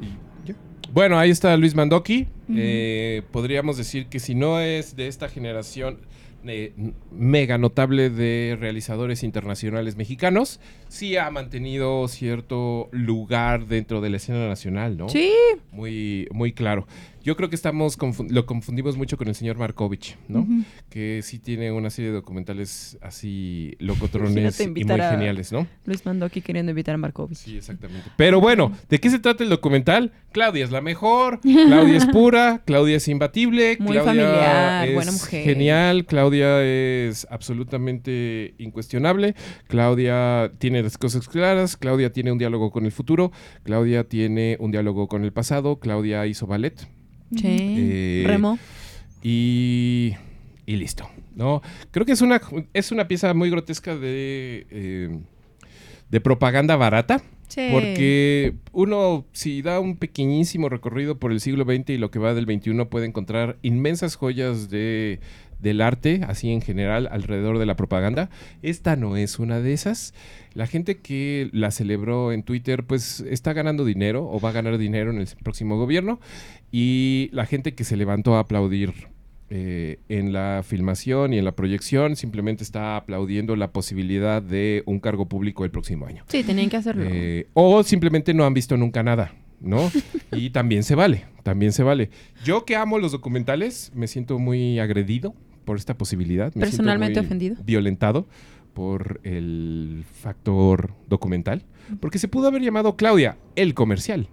Y 0.00 0.48
ya. 0.48 0.54
Bueno, 0.92 1.18
ahí 1.18 1.30
está 1.30 1.56
Luis 1.56 1.74
Mandoki. 1.74 2.28
Eh, 2.52 3.22
podríamos 3.30 3.76
decir 3.76 4.06
que 4.06 4.18
si 4.18 4.34
no 4.34 4.58
es 4.60 4.96
de 4.96 5.06
esta 5.06 5.28
generación 5.28 5.98
eh, 6.44 6.72
mega 7.12 7.58
notable 7.58 8.10
de 8.10 8.56
realizadores 8.58 9.22
internacionales 9.22 9.96
mexicanos, 9.96 10.58
sí 10.90 11.16
ha 11.16 11.30
mantenido 11.30 12.06
cierto 12.08 12.88
lugar 12.92 13.66
dentro 13.66 14.00
de 14.00 14.10
la 14.10 14.16
escena 14.18 14.46
nacional, 14.48 14.96
¿no? 14.98 15.08
Sí. 15.08 15.30
Muy, 15.72 16.28
muy 16.32 16.52
claro. 16.52 16.86
Yo 17.22 17.36
creo 17.36 17.50
que 17.50 17.54
estamos 17.54 17.98
confun- 17.98 18.30
lo 18.30 18.46
confundimos 18.46 18.96
mucho 18.96 19.18
con 19.18 19.28
el 19.28 19.34
señor 19.34 19.58
Markovich, 19.58 20.16
¿no? 20.26 20.46
Que 20.88 21.20
sí 21.22 21.38
tiene 21.38 21.70
una 21.70 21.90
serie 21.90 22.10
de 22.10 22.16
documentales 22.16 22.96
así 23.02 23.76
locotrones 23.78 24.58
y 24.58 24.68
muy 24.68 24.84
geniales, 24.84 25.52
¿no? 25.52 25.66
Luis 25.84 26.04
Mandoki 26.06 26.40
queriendo 26.40 26.70
invitar 26.70 26.94
a 26.94 26.98
Markovich. 26.98 27.36
Sí, 27.36 27.58
exactamente. 27.58 28.08
Pero 28.16 28.40
bueno, 28.40 28.72
¿de 28.88 28.98
qué 29.00 29.10
se 29.10 29.18
trata 29.18 29.44
el 29.44 29.50
documental? 29.50 30.12
Claudia 30.32 30.64
es 30.64 30.70
la 30.70 30.80
mejor, 30.80 31.40
Claudia 31.42 31.96
es 31.98 32.06
pura, 32.12 32.62
Claudia 32.64 32.96
es 32.96 33.06
imbatible, 33.06 33.76
Muy 33.80 33.92
Claudia 33.98 34.02
familiar, 34.04 34.88
es 34.88 34.94
buena 34.94 35.12
mujer. 35.12 35.44
genial, 35.44 36.06
Claudia 36.06 36.62
es 36.64 37.26
absolutamente 37.30 38.54
incuestionable, 38.58 39.34
Claudia 39.68 40.52
tiene 40.58 40.79
las 40.82 40.98
cosas 40.98 41.28
claras, 41.28 41.76
Claudia 41.76 42.12
tiene 42.12 42.32
un 42.32 42.38
diálogo 42.38 42.70
con 42.70 42.84
el 42.84 42.92
futuro, 42.92 43.32
Claudia 43.62 44.04
tiene 44.04 44.56
un 44.60 44.70
diálogo 44.70 45.08
con 45.08 45.24
el 45.24 45.32
pasado, 45.32 45.78
Claudia 45.78 46.26
hizo 46.26 46.46
ballet 46.46 46.88
Sí. 47.36 47.46
Eh, 47.46 48.24
Remo. 48.26 48.58
y, 49.22 50.14
y 50.66 50.76
listo, 50.76 51.08
¿no? 51.36 51.62
Creo 51.90 52.04
que 52.04 52.12
es 52.12 52.22
una, 52.22 52.40
es 52.72 52.90
una 52.90 53.06
pieza 53.06 53.32
muy 53.34 53.50
grotesca 53.50 53.96
de, 53.96 54.66
eh, 54.70 55.18
de 56.10 56.20
propaganda 56.20 56.76
barata. 56.76 57.22
Sí. 57.48 57.68
Porque 57.72 58.54
uno, 58.72 59.26
si 59.32 59.60
da 59.62 59.80
un 59.80 59.96
pequeñísimo 59.96 60.68
recorrido 60.68 61.18
por 61.18 61.32
el 61.32 61.40
siglo 61.40 61.64
XX 61.64 61.90
y 61.90 61.98
lo 61.98 62.10
que 62.12 62.20
va 62.20 62.32
del 62.32 62.44
XXI, 62.44 62.84
puede 62.84 63.06
encontrar 63.06 63.58
inmensas 63.62 64.14
joyas 64.14 64.70
de, 64.70 65.18
del 65.60 65.80
arte, 65.80 66.22
así 66.26 66.50
en 66.50 66.60
general, 66.60 67.08
alrededor 67.10 67.58
de 67.58 67.66
la 67.66 67.76
propaganda. 67.76 68.30
Esta 68.62 68.96
no 68.96 69.16
es 69.16 69.38
una 69.38 69.60
de 69.60 69.72
esas. 69.72 70.14
La 70.54 70.66
gente 70.66 70.98
que 70.98 71.50
la 71.52 71.70
celebró 71.70 72.32
en 72.32 72.42
Twitter, 72.42 72.84
pues 72.84 73.20
está 73.20 73.52
ganando 73.52 73.84
dinero 73.84 74.28
o 74.28 74.40
va 74.40 74.50
a 74.50 74.52
ganar 74.52 74.78
dinero 74.78 75.10
en 75.10 75.18
el 75.18 75.28
próximo 75.42 75.76
gobierno. 75.76 76.20
Y 76.72 77.30
la 77.32 77.46
gente 77.46 77.74
que 77.74 77.84
se 77.84 77.96
levantó 77.96 78.36
a 78.36 78.40
aplaudir 78.40 78.92
eh, 79.52 79.98
en 80.08 80.32
la 80.32 80.62
filmación 80.64 81.32
y 81.32 81.38
en 81.38 81.44
la 81.44 81.56
proyección 81.56 82.14
simplemente 82.14 82.62
está 82.62 82.96
aplaudiendo 82.96 83.56
la 83.56 83.72
posibilidad 83.72 84.40
de 84.40 84.84
un 84.86 85.00
cargo 85.00 85.26
público 85.26 85.64
el 85.64 85.72
próximo 85.72 86.06
año. 86.06 86.24
Sí, 86.28 86.44
tenían 86.44 86.70
que 86.70 86.76
hacerlo. 86.76 87.04
Eh, 87.04 87.48
o 87.54 87.82
simplemente 87.82 88.32
no 88.32 88.44
han 88.44 88.54
visto 88.54 88.76
nunca 88.76 89.02
nada, 89.02 89.34
¿no? 89.60 89.90
y 90.32 90.50
también 90.50 90.84
se 90.84 90.94
vale, 90.94 91.24
también 91.42 91.72
se 91.72 91.82
vale. 91.82 92.10
Yo 92.44 92.64
que 92.64 92.76
amo 92.76 93.00
los 93.00 93.10
documentales, 93.10 93.90
me 93.92 94.06
siento 94.06 94.38
muy 94.38 94.78
agredido 94.78 95.34
por 95.64 95.76
esta 95.76 95.96
posibilidad. 95.96 96.46
Me 96.48 96.52
siento 96.52 96.66
Personalmente 96.76 97.20
muy 97.20 97.26
ofendido. 97.26 97.56
Violentado 97.64 98.26
por 98.74 99.20
el 99.24 100.04
factor 100.22 100.92
documental. 101.08 101.62
Porque 102.00 102.18
se 102.18 102.28
pudo 102.28 102.46
haber 102.48 102.62
llamado 102.62 102.96
Claudia, 102.96 103.36
el 103.56 103.74
comercial. 103.74 104.28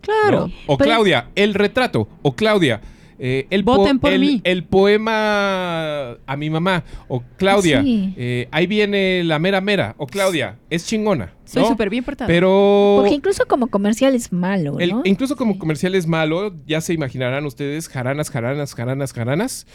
Claro. 0.00 0.48
¿no? 0.48 0.52
O 0.66 0.78
Pero- 0.78 0.90
Claudia, 0.90 1.28
el 1.34 1.52
retrato. 1.54 2.08
O 2.22 2.34
Claudia, 2.34 2.80
eh, 3.18 3.46
el, 3.50 3.64
po- 3.64 3.76
Voten 3.76 3.98
por 3.98 4.12
el- 4.12 4.20
mí. 4.20 4.40
el 4.44 4.64
poema 4.64 6.12
a 6.26 6.36
mi 6.38 6.48
mamá. 6.50 6.84
O 7.08 7.22
Claudia, 7.36 7.82
Sí. 7.82 8.14
eh, 8.16 8.48
ahí 8.50 8.66
viene 8.66 9.24
la 9.24 9.38
mera 9.38 9.60
mera. 9.60 9.94
O 9.98 10.06
Claudia, 10.06 10.56
es 10.70 10.86
chingona. 10.86 11.34
Soy 11.44 11.62
¿no? 11.62 11.68
súper 11.68 11.90
bien 11.90 12.02
portada. 12.04 12.28
Pero 12.28 12.96
Porque 13.00 13.14
incluso 13.14 13.46
como 13.46 13.66
comercial 13.68 14.14
es 14.14 14.32
malo, 14.32 14.78
el- 14.80 14.90
¿no? 14.90 15.02
incluso 15.04 15.36
como 15.36 15.58
comercial 15.58 15.94
es 15.94 16.06
malo, 16.06 16.54
ya 16.66 16.80
se 16.80 16.92
imaginarán 16.94 17.44
ustedes, 17.46 17.88
jaranas, 17.88 18.30
jaranas, 18.30 18.74
jaranas, 18.74 19.12
jaranas. 19.12 19.66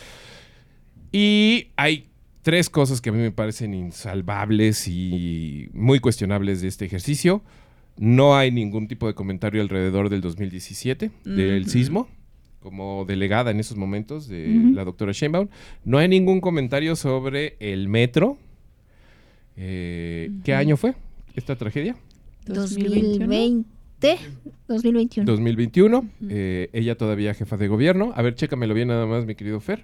Y 1.11 1.67
hay 1.75 2.07
tres 2.41 2.69
cosas 2.69 3.01
que 3.01 3.09
a 3.09 3.13
mí 3.13 3.19
me 3.19 3.31
parecen 3.31 3.73
insalvables 3.73 4.87
y 4.87 5.69
muy 5.73 5.99
cuestionables 5.99 6.61
de 6.61 6.67
este 6.67 6.85
ejercicio. 6.85 7.41
No 7.97 8.35
hay 8.35 8.51
ningún 8.51 8.87
tipo 8.87 9.07
de 9.07 9.13
comentario 9.13 9.61
alrededor 9.61 10.09
del 10.09 10.21
2017, 10.21 11.11
del 11.25 11.61
Ujú. 11.63 11.69
sismo, 11.69 12.07
como 12.61 13.05
delegada 13.05 13.51
en 13.51 13.59
esos 13.59 13.77
momentos 13.77 14.27
de 14.27 14.71
la 14.73 14.83
doctora 14.85 15.11
Sheinbaum. 15.11 15.49
No 15.83 15.97
hay 15.97 16.07
ningún 16.07 16.39
comentario 16.41 16.95
sobre 16.95 17.57
el 17.59 17.89
metro. 17.89 18.37
Eh, 19.57 20.31
¿Qué 20.43 20.53
año 20.55 20.77
fue 20.77 20.95
esta 21.35 21.55
tragedia? 21.57 21.95
2020, 22.47 24.17
2021. 24.67 25.25
2021. 25.31 26.09
eh, 26.29 26.69
ella 26.73 26.95
todavía 26.97 27.33
jefa 27.33 27.57
de 27.57 27.67
gobierno. 27.67 28.13
A 28.15 28.21
ver, 28.21 28.35
chécamelo 28.35 28.73
bien 28.73 28.87
nada 28.87 29.05
más, 29.05 29.25
mi 29.25 29.35
querido 29.35 29.59
Fer. 29.59 29.83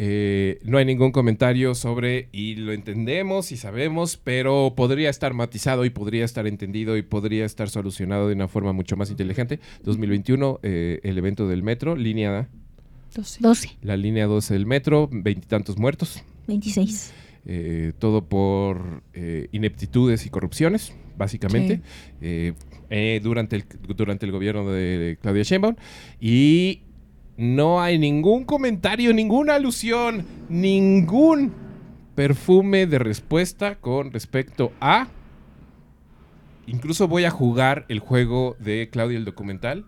Eh, 0.00 0.60
no 0.62 0.78
hay 0.78 0.84
ningún 0.84 1.10
comentario 1.10 1.74
sobre, 1.74 2.28
y 2.30 2.54
lo 2.54 2.72
entendemos 2.72 3.50
y 3.50 3.56
sabemos, 3.56 4.16
pero 4.16 4.74
podría 4.76 5.10
estar 5.10 5.34
matizado 5.34 5.84
y 5.84 5.90
podría 5.90 6.24
estar 6.24 6.46
entendido 6.46 6.96
y 6.96 7.02
podría 7.02 7.44
estar 7.44 7.68
solucionado 7.68 8.28
de 8.28 8.34
una 8.34 8.46
forma 8.46 8.72
mucho 8.72 8.96
más 8.96 9.10
inteligente. 9.10 9.58
2021, 9.82 10.60
eh, 10.62 11.00
el 11.02 11.18
evento 11.18 11.48
del 11.48 11.64
metro, 11.64 11.96
línea, 11.96 12.48
12. 13.12 13.40
12, 13.40 13.76
la 13.82 13.96
línea 13.96 14.26
12 14.26 14.54
del 14.54 14.66
metro, 14.66 15.08
veintitantos 15.10 15.76
muertos. 15.78 16.22
26. 16.46 17.12
Eh, 17.50 17.92
todo 17.98 18.24
por 18.24 19.02
eh, 19.14 19.48
ineptitudes 19.52 20.26
y 20.26 20.30
corrupciones, 20.30 20.92
básicamente, 21.16 21.80
eh, 22.20 22.52
eh, 22.90 23.20
durante, 23.22 23.56
el, 23.56 23.64
durante 23.96 24.26
el 24.26 24.32
gobierno 24.32 24.70
de 24.70 25.18
Claudia 25.20 25.42
Sheinbaum. 25.42 25.74
Y 26.20 26.82
no 27.38 27.80
hay 27.80 28.00
ningún 28.00 28.44
comentario, 28.44 29.14
ninguna 29.14 29.54
alusión, 29.54 30.26
ningún 30.48 31.52
perfume 32.16 32.86
de 32.86 32.98
respuesta 32.98 33.76
con 33.76 34.12
respecto 34.12 34.72
a... 34.80 35.06
Incluso 36.66 37.06
voy 37.06 37.24
a 37.24 37.30
jugar 37.30 37.86
el 37.88 38.00
juego 38.00 38.56
de 38.58 38.88
Claudia 38.90 39.16
el 39.16 39.24
documental. 39.24 39.86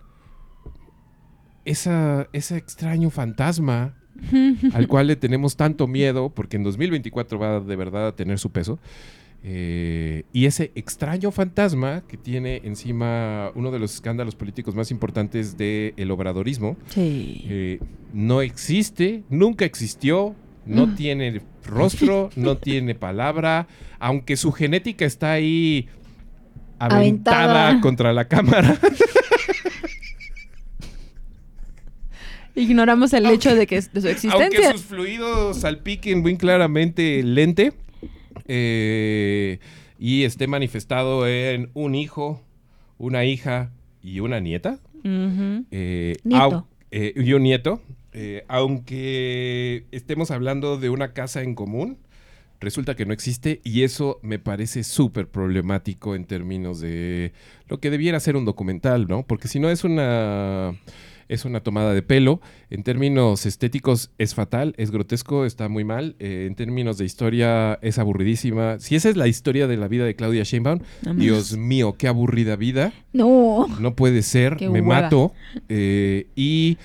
Esa, 1.64 2.28
ese 2.32 2.56
extraño 2.56 3.10
fantasma 3.10 3.96
al 4.72 4.86
cual 4.86 5.08
le 5.08 5.16
tenemos 5.16 5.56
tanto 5.56 5.88
miedo, 5.88 6.30
porque 6.30 6.56
en 6.56 6.62
2024 6.62 7.36
va 7.36 7.58
de 7.58 7.76
verdad 7.76 8.06
a 8.06 8.16
tener 8.16 8.38
su 8.38 8.50
peso. 8.52 8.78
Eh, 9.42 10.24
y 10.32 10.44
ese 10.46 10.70
extraño 10.74 11.30
fantasma 11.30 12.02
que 12.06 12.16
tiene 12.18 12.60
encima 12.64 13.50
uno 13.54 13.70
de 13.70 13.78
los 13.78 13.94
escándalos 13.94 14.34
políticos 14.34 14.74
más 14.74 14.90
importantes 14.90 15.56
del 15.56 16.10
obradorismo, 16.10 16.76
Sí. 16.88 17.44
eh, 17.48 17.78
no 18.12 18.42
existe, 18.42 19.22
nunca 19.30 19.64
existió, 19.64 20.34
no 20.66 20.88
Mm. 20.88 20.94
tiene 20.94 21.40
rostro, 21.64 22.28
no 22.36 22.58
tiene 22.58 22.94
palabra, 22.94 23.66
aunque 23.98 24.36
su 24.36 24.52
genética 24.52 25.04
está 25.06 25.32
ahí 25.32 25.88
aventada, 26.78 27.68
Aventada. 27.68 27.80
contra 27.80 28.12
la 28.12 28.26
cámara. 28.28 28.78
Ignoramos 32.54 33.12
el 33.12 33.26
hecho 33.26 33.54
de 33.54 33.66
que 33.66 33.76
de 33.76 33.82
su 33.82 33.98
Aunque 33.98 34.10
existencia. 34.10 34.72
sus 34.72 34.82
fluidos 34.82 35.58
salpiquen 35.60 36.20
muy 36.20 36.36
claramente 36.36 37.20
el 37.20 37.34
lente 37.34 37.72
eh, 38.52 39.60
y 39.96 40.24
esté 40.24 40.48
manifestado 40.48 41.28
en 41.28 41.70
un 41.72 41.94
hijo, 41.94 42.42
una 42.98 43.24
hija 43.24 43.70
y 44.02 44.18
una 44.18 44.40
nieta. 44.40 44.80
Eh, 45.04 46.16
Nieto. 46.24 46.66
eh, 46.90 47.12
y 47.14 47.32
un 47.32 47.44
nieto. 47.44 47.80
aunque 48.48 49.84
estemos 49.92 50.32
hablando 50.32 50.78
de 50.78 50.90
una 50.90 51.12
casa 51.12 51.42
en 51.42 51.54
común, 51.54 51.98
resulta 52.58 52.96
que 52.96 53.06
no 53.06 53.12
existe 53.12 53.60
y 53.62 53.84
eso 53.84 54.18
me 54.22 54.40
parece 54.40 54.82
súper 54.82 55.28
problemático 55.28 56.16
en 56.16 56.24
términos 56.24 56.80
de 56.80 57.32
lo 57.68 57.78
que 57.78 57.90
debiera 57.90 58.18
ser 58.18 58.34
un 58.36 58.44
documental, 58.44 59.06
¿no? 59.06 59.24
Porque 59.24 59.46
si 59.46 59.60
no 59.60 59.70
es 59.70 59.84
una 59.84 60.74
es 61.30 61.44
una 61.44 61.60
tomada 61.60 61.94
de 61.94 62.02
pelo. 62.02 62.40
En 62.68 62.82
términos 62.82 63.46
estéticos 63.46 64.10
es 64.18 64.34
fatal, 64.34 64.74
es 64.76 64.90
grotesco, 64.90 65.46
está 65.46 65.68
muy 65.68 65.84
mal. 65.84 66.16
Eh, 66.18 66.46
en 66.48 66.54
términos 66.56 66.98
de 66.98 67.04
historia 67.04 67.78
es 67.82 67.98
aburridísima. 67.98 68.78
Si 68.80 68.96
esa 68.96 69.08
es 69.08 69.16
la 69.16 69.28
historia 69.28 69.66
de 69.66 69.76
la 69.76 69.88
vida 69.88 70.04
de 70.04 70.14
Claudia 70.16 70.42
Sheinbaum, 70.42 70.80
No 71.04 71.14
Dios 71.14 71.56
mío, 71.56 71.94
qué 71.96 72.08
aburrida 72.08 72.56
vida. 72.56 72.92
No. 73.12 73.66
No 73.80 73.94
puede 73.94 74.22
ser, 74.22 74.56
Qué 74.56 74.68
me 74.68 74.80
hueva. 74.80 75.02
mato. 75.02 75.32
Eh, 75.68 76.26
y 76.34 76.78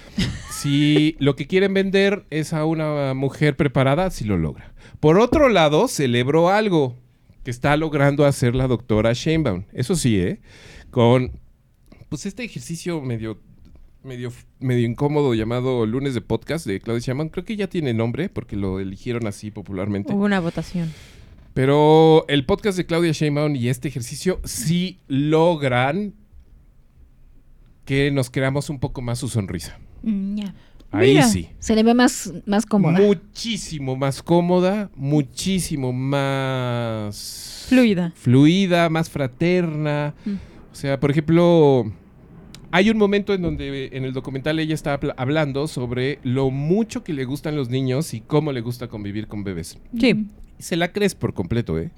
si 0.52 1.15
lo 1.20 1.36
que 1.36 1.48
quieren 1.48 1.74
vender 1.74 2.26
es 2.30 2.53
a 2.53 2.65
una 2.65 3.14
mujer 3.14 3.56
preparada, 3.56 4.10
sí 4.11 4.26
lo 4.26 4.38
logra. 4.38 4.74
Por 4.99 5.20
otro 5.20 5.49
lado, 5.49 5.88
celebro 5.88 6.49
algo 6.49 6.95
que 7.44 7.52
está 7.52 7.76
logrando 7.78 8.26
hacer 8.26 8.56
la 8.56 8.68
doctora 8.68 9.14
Sheinbaum. 9.14 9.64
Eso 9.74 9.95
sí, 9.95 10.20
¿eh? 10.20 10.40
Con 10.91 11.32
pues 12.10 12.26
este 12.26 12.44
ejercicio 12.44 13.02
medio 13.02 13.40
medio 14.06 14.32
medio 14.60 14.86
incómodo 14.88 15.34
llamado 15.34 15.86
lunes 15.86 16.14
de 16.14 16.22
podcast 16.22 16.65
de 16.65 16.80
Claudia 16.80 17.02
Sheinbaum. 17.02 17.30
Creo 17.30 17.44
que 17.45 17.56
ya 17.56 17.68
tiene 17.68 17.94
nombre 17.94 18.30
porque 18.30 18.56
lo 18.56 18.80
eligieron 18.80 19.27
así 19.27 19.52
popularmente. 19.52 20.14
Hubo 20.14 20.23
una 20.26 20.40
votación. 20.40 20.91
Pero 21.53 22.26
el 22.27 22.45
podcast 22.45 22.77
de 22.77 22.86
Claudia 22.86 23.11
Sheinbaum 23.11 23.56
y 23.56 23.69
este 23.69 23.88
ejercicio 23.88 24.40
sí 24.44 24.99
logran 25.07 26.14
que 27.86 28.11
nos 28.11 28.30
creamos 28.30 28.69
un 28.69 28.80
poco 28.80 29.02
más 29.02 29.19
su 29.19 29.27
sonrisa. 29.27 29.77
Mm, 30.03 30.36
ya. 30.38 30.53
Ahí 30.91 31.11
Mira. 31.14 31.27
sí. 31.27 31.49
Se 31.60 31.76
le 31.76 31.84
ve 31.84 31.94
más, 31.94 32.32
más 32.45 32.65
cómoda. 32.65 32.99
Muchísimo 32.99 33.95
más 33.95 34.22
cómoda, 34.23 34.90
muchísimo 34.95 35.91
más 35.91 37.65
Fluida. 37.69 38.14
fluida, 38.15 38.90
más 38.90 39.10
fraterna. 39.10 40.14
Mm. 40.26 40.34
O 40.72 40.76
sea, 40.76 40.99
por 40.99 41.11
ejemplo, 41.11 41.91
hay 42.76 42.89
un 42.89 42.97
momento 42.97 43.34
en 43.34 43.41
donde 43.41 43.89
en 43.93 44.03
el 44.03 44.11
documental 44.11 44.60
ella 44.60 44.73
está 44.73 44.95
habla- 44.95 45.14
hablando 45.18 45.68
sobre 45.68 46.19
lo 46.23 46.49
mucho 46.52 47.03
que 47.06 47.14
le 47.14 47.23
gustan 47.23 47.56
los 47.56 47.69
niños 47.69 48.14
y 48.14 48.19
cómo 48.19 48.52
le 48.52 48.60
gusta 48.60 48.88
convivir 48.89 49.27
con 49.27 49.43
bebés. 49.45 49.77
Sí. 49.97 50.26
se 50.60 50.76
la 50.76 50.91
crees 50.91 51.15
por 51.15 51.34
completo, 51.34 51.80
¿eh? 51.80 51.91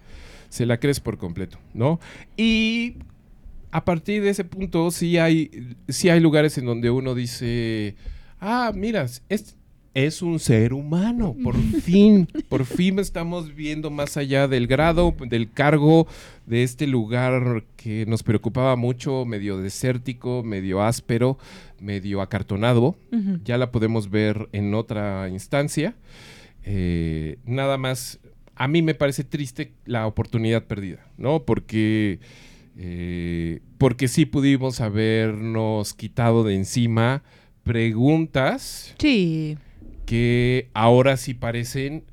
Se 0.50 0.66
la 0.68 0.80
crees 0.80 1.00
por 1.00 1.18
completo, 1.18 1.58
¿no? 1.74 2.00
Y 2.38 2.96
a 3.72 3.84
partir 3.86 4.22
de 4.22 4.30
ese 4.30 4.44
punto 4.44 4.92
sí 4.92 5.18
hay, 5.18 5.76
sí 5.88 6.10
hay 6.10 6.20
lugares 6.20 6.58
en 6.60 6.66
donde 6.66 6.90
uno 6.92 7.16
dice, 7.16 7.96
ah, 8.40 8.72
mira, 8.76 9.06
es, 9.30 9.56
es 9.94 10.22
un 10.22 10.38
ser 10.40 10.74
humano, 10.74 11.36
por 11.44 11.56
fin, 11.82 12.28
por 12.50 12.66
fin 12.66 13.00
estamos 13.00 13.56
viendo 13.56 13.90
más 13.90 14.16
allá 14.16 14.48
del 14.48 14.68
grado, 14.68 15.14
del 15.28 15.52
cargo 15.52 16.08
de 16.48 16.64
este 16.64 16.88
lugar 16.88 17.66
que 17.76 18.06
nos 18.08 18.24
preocupaba 18.24 18.76
mucho, 18.76 19.26
medio 19.26 19.58
desértico, 19.58 20.42
medio 20.44 20.82
áspero, 20.82 21.38
medio 21.80 22.22
acartonado 22.22 22.98
ya 23.44 23.58
la 23.60 23.72
podemos 23.72 24.10
ver 24.10 24.50
en 24.54 24.74
otra 24.74 25.30
instancia. 25.30 25.96
Eh, 26.64 27.38
nada 27.46 27.78
más, 27.78 28.20
a 28.56 28.68
mí 28.68 28.82
me 28.82 28.96
parece 28.96 29.24
triste 29.24 29.74
la 29.86 30.08
oportunidad 30.08 30.64
perdida, 30.66 31.06
¿no? 31.18 31.44
Porque, 31.44 32.20
eh, 32.78 33.60
porque 33.78 34.08
sí 34.08 34.26
pudimos 34.26 34.80
habernos 34.82 35.94
quitado 35.94 36.44
de 36.44 36.56
encima 36.56 37.24
preguntas 37.64 38.96
Sí. 38.98 39.58
que 40.06 40.70
ahora 40.74 41.18
sí 41.18 41.34
parecen 41.34 42.04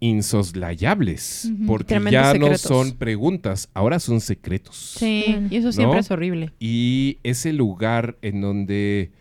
insoslayables, 0.00 1.52
porque 1.66 2.00
ya 2.10 2.34
no 2.34 2.56
son 2.56 2.92
preguntas, 2.92 3.68
ahora 3.74 4.00
son 4.00 4.20
secretos. 4.20 4.96
Sí. 4.98 5.36
Y 5.50 5.56
eso 5.56 5.72
siempre 5.72 5.96
¿No? 5.96 6.00
es 6.00 6.10
horrible. 6.10 6.52
Y 6.58 7.18
ese 7.22 7.52
lugar 7.52 8.16
en 8.22 8.40
donde 8.40 9.12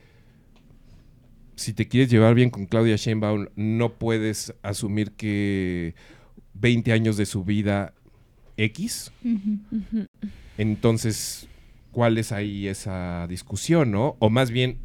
si 1.59 1.73
te 1.73 1.87
quieres 1.89 2.09
llevar 2.09 2.33
bien 2.35 2.49
con 2.49 2.65
Claudia 2.65 2.95
Sheinbaum, 2.95 3.47
no 3.57 3.93
puedes 3.93 4.53
asumir 4.63 5.11
que 5.11 5.93
20 6.53 6.93
años 6.93 7.17
de 7.17 7.25
su 7.25 7.43
vida 7.43 7.93
X, 8.55 9.11
entonces 10.57 11.47
cuál 11.91 12.17
es 12.17 12.31
ahí 12.31 12.67
esa 12.67 13.27
discusión, 13.27 13.91
¿no? 13.91 14.15
O 14.19 14.29
más 14.29 14.51
bien, 14.51 14.77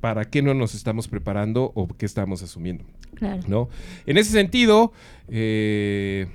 ¿para 0.00 0.26
qué 0.26 0.42
no 0.42 0.52
nos 0.52 0.74
estamos 0.74 1.08
preparando 1.08 1.72
o 1.74 1.88
qué 1.88 2.04
estamos 2.04 2.42
asumiendo? 2.42 2.84
Claro. 3.20 3.42
¿No? 3.46 3.68
En 4.06 4.18
ese 4.18 4.32
sentido, 4.32 4.92
eh, 5.28 6.26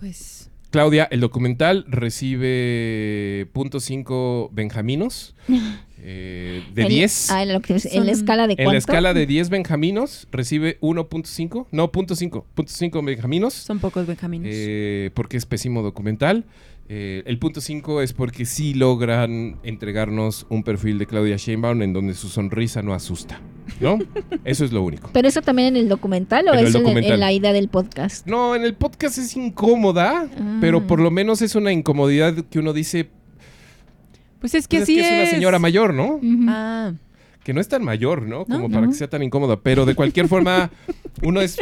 Pues. 0.00 0.50
Claudia, 0.70 1.08
el 1.10 1.20
documental 1.20 1.84
recibe 1.88 3.46
punto 3.52 3.78
.5 3.80 4.50
benjaminos 4.52 5.34
eh, 6.02 6.62
de 6.74 6.82
En- 6.82 6.88
10. 6.88 7.30
ah, 7.30 7.42
en, 7.42 7.52
lo 7.54 7.60
que 7.60 7.74
es- 7.74 7.86
en 7.86 8.06
la 8.06 8.12
escala 8.12 8.46
de 8.46 8.52
En 8.52 8.58
la 8.58 8.64
cuánto? 8.64 8.78
escala 8.78 9.14
de 9.14 9.26
10 9.26 9.48
benjaminos 9.50 10.28
recibe 10.30 10.78
1.5, 10.80 11.66
no, 11.72 11.90
punto 11.90 12.14
.5, 12.14 12.44
punto 12.54 12.72
.5 12.72 13.04
benjaminos, 13.04 13.54
Son 13.54 13.78
pocos 13.78 14.06
benjaminos. 14.06 14.48
eh, 14.50 15.10
porque 15.14 15.36
es 15.36 15.46
pésimo 15.46 15.82
documental. 15.82 16.44
Eh, 16.90 17.22
el 17.26 17.38
punto 17.38 17.60
5 17.60 18.00
es 18.00 18.14
porque 18.14 18.46
sí 18.46 18.72
logran 18.72 19.58
entregarnos 19.62 20.46
un 20.48 20.62
perfil 20.62 20.96
de 20.98 21.04
Claudia 21.06 21.36
Sheinbaum 21.36 21.82
en 21.82 21.92
donde 21.92 22.14
su 22.14 22.28
sonrisa 22.28 22.80
no 22.80 22.94
asusta, 22.94 23.40
¿no? 23.80 23.98
Eso 24.44 24.64
es 24.64 24.72
lo 24.72 24.82
único. 24.82 25.10
¿Pero 25.12 25.28
eso 25.28 25.42
también 25.42 25.68
en 25.68 25.76
el 25.76 25.88
documental 25.90 26.48
o 26.48 26.54
En 26.54 27.04
en- 27.04 27.20
la 27.20 27.30
idea 27.30 27.52
del 27.52 27.68
podcast? 27.68 28.26
No, 28.26 28.56
en 28.56 28.62
el 28.62 28.74
podcast 28.74 29.18
es 29.18 29.36
incómoda, 29.36 30.28
Ah. 30.38 30.58
pero 30.62 30.86
por 30.86 31.00
lo 31.00 31.10
menos 31.10 31.42
es 31.42 31.54
una 31.54 31.72
incomodidad 31.72 32.34
que 32.50 32.58
uno 32.58 32.72
dice, 32.72 33.10
pues 34.40 34.54
es 34.54 34.66
que 34.66 34.78
pues 34.78 34.88
es 34.88 34.94
así 34.94 34.94
que 34.94 35.00
es 35.16 35.22
una 35.22 35.30
señora 35.30 35.58
mayor, 35.58 35.92
¿no? 35.92 36.20
Ah, 36.48 36.92
que 37.44 37.52
no 37.52 37.60
es 37.60 37.68
tan 37.68 37.84
mayor, 37.84 38.22
¿no? 38.22 38.46
Como 38.46 38.60
No. 38.60 38.68
para 38.70 38.86
No. 38.86 38.92
que 38.92 38.96
sea 38.96 39.08
tan 39.10 39.22
incómoda, 39.22 39.60
pero 39.60 39.84
de 39.84 39.94
cualquier 39.94 40.26
forma 40.26 40.70
uno 41.22 41.42
es 41.42 41.58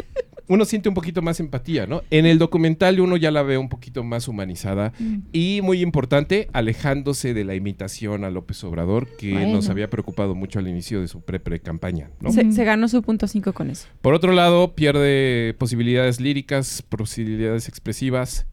uno 0.48 0.64
siente 0.64 0.88
un 0.88 0.94
poquito 0.94 1.22
más 1.22 1.40
empatía, 1.40 1.86
¿no? 1.86 2.02
En 2.10 2.24
el 2.26 2.38
documental 2.38 3.00
uno 3.00 3.16
ya 3.16 3.30
la 3.30 3.42
ve 3.42 3.58
un 3.58 3.68
poquito 3.68 4.04
más 4.04 4.28
humanizada 4.28 4.92
Mm. 4.98 5.16
y 5.32 5.60
muy 5.62 5.80
importante, 5.82 6.48
alejándose 6.52 7.34
de 7.34 7.44
la 7.44 7.54
imitación 7.54 8.24
a 8.24 8.30
López 8.30 8.62
Obrador 8.64 9.08
que 9.16 9.32
Bueno. 9.32 9.54
nos 9.54 9.68
había 9.68 9.90
preocupado 9.90 10.34
mucho 10.34 10.58
al 10.58 10.68
inicio 10.68 11.00
de 11.00 11.08
su 11.08 11.20
pre-pre-campaña, 11.22 12.10
¿no? 12.20 12.30
se, 12.32 12.50
se 12.52 12.64
ganó 12.64 12.86
su 12.88 13.02
punto 13.02 13.26
5 13.26 13.52
con 13.52 13.70
eso. 13.70 13.86
Por 14.02 14.14
otro 14.14 14.32
lado, 14.32 14.74
pierde 14.74 15.54
posibilidades 15.58 16.20
líricas, 16.20 16.82
posibilidades 16.82 17.68
expresivas, 17.68 18.46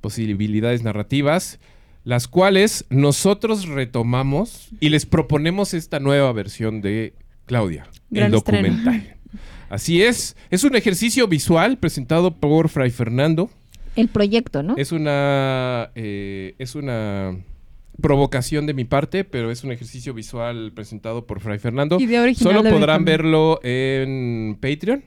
posibilidades 0.00 0.82
narrativas, 0.82 1.58
las 2.04 2.28
cuales 2.28 2.86
nosotros 2.90 3.66
retomamos 3.66 4.68
y 4.80 4.88
les 4.88 5.04
proponemos 5.06 5.74
esta 5.74 6.00
nueva 6.00 6.32
versión 6.32 6.80
de 6.80 7.14
Claudia, 7.46 7.88
Gran 8.10 8.28
el 8.32 8.34
estreno. 8.38 8.68
Así 9.70 10.02
es, 10.02 10.36
es 10.50 10.64
un 10.64 10.74
ejercicio 10.76 11.28
visual 11.28 11.78
presentado 11.78 12.34
por 12.34 12.68
Fray 12.68 12.90
Fernando. 12.90 13.50
El 13.96 14.08
proyecto, 14.08 14.62
¿no? 14.62 14.76
Es 14.76 14.92
una, 14.92 15.90
eh, 15.94 16.54
es 16.58 16.74
una 16.74 17.36
provocación 18.00 18.66
de 18.66 18.74
mi 18.74 18.84
parte, 18.84 19.24
pero 19.24 19.50
es 19.50 19.64
un 19.64 19.72
ejercicio 19.72 20.14
visual 20.14 20.72
presentado 20.74 21.26
por 21.26 21.40
Fray 21.40 21.58
Fernando. 21.58 21.98
Idea 22.00 22.22
original 22.22 22.54
Solo 22.56 22.70
podrán 22.70 23.04
verlo 23.04 23.60
en 23.62 24.56
Patreon. 24.60 25.02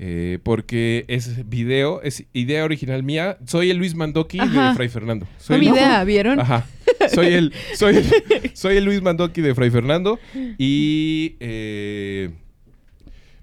eh, 0.00 0.38
porque 0.42 1.04
es 1.08 1.48
video, 1.48 2.02
es 2.02 2.24
idea 2.32 2.64
original 2.64 3.02
mía. 3.02 3.38
Soy 3.46 3.70
el 3.70 3.78
Luis 3.78 3.94
Mandoki 3.94 4.38
Ajá. 4.38 4.68
de 4.70 4.74
Fray 4.74 4.88
Fernando. 4.88 5.26
Fue 5.38 5.56
Soy 5.56 5.60
mi 5.60 5.66
el- 5.68 5.74
idea, 5.74 6.04
¿vieron? 6.04 6.38
Ajá. 6.40 6.66
Soy 7.14 7.26
el, 7.28 7.52
soy 7.74 7.96
el, 7.96 8.04
soy 8.54 8.76
el 8.76 8.84
Luis 8.84 9.00
Mandoki 9.02 9.40
de 9.40 9.54
Fray 9.54 9.70
Fernando. 9.70 10.18
Y 10.58 11.36
eh, 11.40 12.30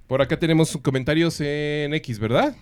por 0.08 0.22
acá 0.22 0.38
tenemos 0.38 0.78
comentarios 0.82 1.40
en 1.42 1.94
X, 1.96 2.20
¿verdad? 2.20 2.56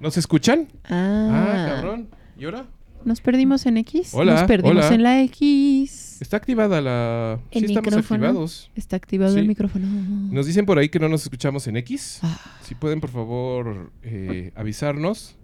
¿Nos 0.00 0.16
escuchan? 0.16 0.68
Ah, 0.84 1.66
cabrón. 1.76 2.08
¿Y 2.38 2.44
ahora? 2.44 2.66
Nos 3.04 3.20
perdimos 3.20 3.66
en 3.66 3.78
X. 3.78 4.10
Hola, 4.14 4.34
Nos 4.34 4.42
perdimos 4.44 4.84
hola. 4.86 4.94
en 4.94 5.02
la 5.02 5.22
X. 5.22 6.20
Está 6.20 6.36
activada 6.36 6.80
la... 6.80 7.40
El 7.50 7.60
sí, 7.66 7.66
estamos 7.72 7.86
micrófono. 7.86 8.26
activados. 8.26 8.70
Está 8.76 8.96
activado 8.96 9.32
Sí. 9.32 9.40
el 9.40 9.48
micrófono. 9.48 9.86
Nos 10.30 10.46
dicen 10.46 10.66
por 10.66 10.78
ahí 10.78 10.88
que 10.88 11.00
no 11.00 11.08
nos 11.08 11.22
escuchamos 11.22 11.66
en 11.66 11.76
X. 11.78 12.20
Ah. 12.22 12.38
Si 12.62 12.74
pueden, 12.76 13.00
por 13.00 13.10
favor, 13.10 13.90
eh, 14.04 14.52
avisarnos. 14.54 15.34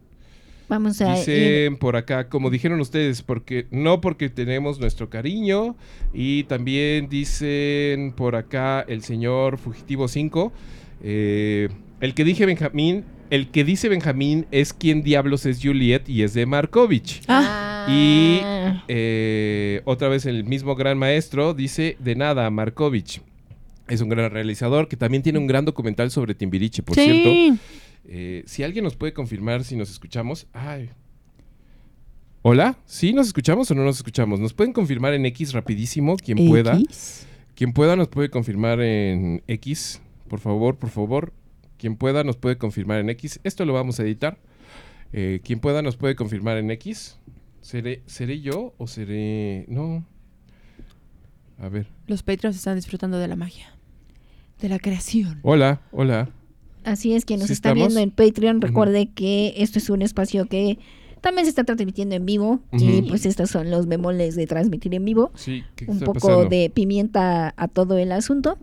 Vamos 0.69 1.01
a 1.01 1.13
ir. 1.13 1.19
Dicen 1.19 1.77
por 1.79 1.97
acá, 1.97 2.29
como 2.29 2.51
dijeron 2.51 2.79
ustedes, 2.81 3.23
porque 3.23 3.67
no 3.73 4.01
porque 4.01 4.29
tenemos 4.29 4.79
nuestro 4.79 5.09
cariño. 5.11 5.77
Y 6.13 6.45
también 6.45 7.09
dicen 7.09 8.13
por 8.13 8.37
acá 8.37 8.85
el 8.87 9.03
señor 9.03 9.59
Fugitivo 9.59 10.07
5. 10.07 10.53
Eh, 11.03 11.69
el 12.01 12.15
que 12.15 12.25
dije 12.25 12.47
Benjamín, 12.47 13.05
el 13.31 13.49
que 13.49 13.65
dice 13.65 13.89
Benjamín 13.89 14.47
es 14.51 14.73
quien 14.73 15.03
diablos 15.03 15.47
es 15.47 15.61
Juliet 15.63 16.09
y 16.09 16.23
es 16.23 16.35
de 16.35 16.47
Markovich. 16.47 17.23
Ah. 17.29 17.87
Y 17.89 18.41
eh, 18.89 19.83
otra 19.85 20.09
vez 20.09 20.27
el 20.27 20.45
mismo 20.45 20.75
gran 20.75 20.99
maestro 20.99 21.55
dice 21.55 21.97
de 21.99 22.15
nada, 22.15 22.49
Markovich. 22.51 23.21
Es 23.89 24.01
un 24.01 24.09
gran 24.09 24.31
realizador 24.31 24.89
que 24.89 24.97
también 24.97 25.23
tiene 25.23 25.39
un 25.39 25.47
gran 25.47 25.65
documental 25.65 26.11
sobre 26.11 26.35
Timbiriche, 26.35 26.83
por 26.83 26.95
cierto. 26.95 27.59
Eh, 28.05 28.43
si 28.47 28.63
alguien 28.63 28.85
nos 28.85 28.97
puede 28.97 29.13
confirmar 29.13 29.65
si 29.65 29.77
nos 29.77 29.91
escuchamos. 29.91 30.47
Ay. 30.53 30.91
Hola, 32.43 32.79
¿sí 32.87 33.13
nos 33.13 33.27
escuchamos 33.27 33.71
o 33.71 33.75
no 33.75 33.85
nos 33.85 33.97
escuchamos? 33.97 34.41
Nos 34.41 34.55
pueden 34.55 34.73
confirmar 34.73 35.13
en 35.15 35.27
X 35.27 35.53
rapidísimo, 35.53 36.17
quien 36.17 36.49
pueda. 36.49 36.79
X. 36.79 37.27
Quien 37.55 37.73
pueda 37.73 37.97
nos 37.97 38.09
puede 38.09 38.31
confirmar 38.31 38.81
en 38.81 39.43
X, 39.49 40.01
por 40.29 40.41
favor, 40.41 40.77
por 40.77 40.91
favor. 40.91 41.33
Quien 41.77 41.97
pueda 41.97 42.25
nos 42.25 42.37
puede 42.37 42.59
confirmar 42.59 42.99
en 42.99 43.11
X. 43.11 43.41
Esto 43.45 43.65
lo 43.65 43.73
vamos 43.73 43.99
a 44.01 44.03
editar. 44.03 44.39
Eh, 45.13 45.41
quien 45.43 45.61
pueda 45.61 45.83
nos 45.83 45.97
puede 45.97 46.15
confirmar 46.17 46.57
en 46.59 46.71
X. 46.71 47.19
¿Seré, 47.61 48.03
¿Seré 48.07 48.41
yo 48.41 48.75
o 48.79 48.87
seré...? 48.87 49.65
No. 49.69 50.05
A 51.59 51.69
ver. 51.69 51.89
Los 52.07 52.23
Patreons 52.23 52.57
están 52.57 52.77
disfrutando 52.77 53.19
de 53.19 53.29
la 53.29 53.37
magia. 53.37 53.75
De 54.61 54.69
la 54.69 54.79
creación. 54.79 55.41
Hola, 55.43 55.81
hola. 55.93 56.31
Así 56.85 57.15
es, 57.15 57.25
quien 57.25 57.41
nos 57.41 57.49
¿Sí 57.49 57.53
está 57.53 57.71
estamos? 57.71 57.89
viendo 57.95 58.01
en 58.01 58.11
Patreon, 58.11 58.61
recuerde 58.61 59.11
que 59.13 59.55
esto 59.59 59.79
es 59.79 59.91
un 59.91 60.03
espacio 60.03 60.47
que 60.47 60.79
también 61.21 61.45
se 61.47 61.51
está 61.51 61.65
transmitiendo 61.65 62.15
en 62.15 62.25
vivo. 62.27 62.61
Y 62.73 63.03
pues 63.03 63.27
estos 63.27 63.51
son 63.51 63.71
los 63.71 63.87
bemoles 63.87 64.37
de 64.37 64.47
transmitir 64.47 64.95
en 64.95 65.05
vivo. 65.05 65.31
Sí, 65.35 65.65
¿qué 65.77 65.85
Un 65.87 65.95
está 65.95 66.07
poco 66.07 66.21
pasando? 66.29 66.49
de 66.49 66.71
pimienta 66.75 67.55
a 67.57 67.69
todo 67.69 67.99
el 67.99 68.13
asunto. 68.13 68.59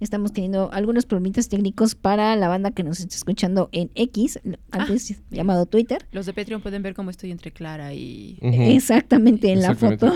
Estamos 0.00 0.32
teniendo 0.32 0.72
algunos 0.72 1.06
problemitas 1.06 1.48
técnicos 1.48 1.94
para 1.94 2.34
la 2.36 2.48
banda 2.48 2.70
que 2.70 2.82
nos 2.82 3.00
está 3.00 3.14
escuchando 3.16 3.68
en 3.72 3.90
X, 3.94 4.40
antes 4.70 5.20
llamado 5.30 5.66
Twitter. 5.66 6.06
Los 6.12 6.26
de 6.26 6.32
Patreon 6.32 6.60
pueden 6.62 6.82
ver 6.82 6.94
cómo 6.94 7.10
estoy 7.10 7.30
entre 7.30 7.50
Clara 7.52 7.94
y... 7.94 8.38
Ujú. 8.42 8.62
Exactamente 8.62 9.50
en 9.52 9.62
la 9.62 9.74
foto. 9.74 10.12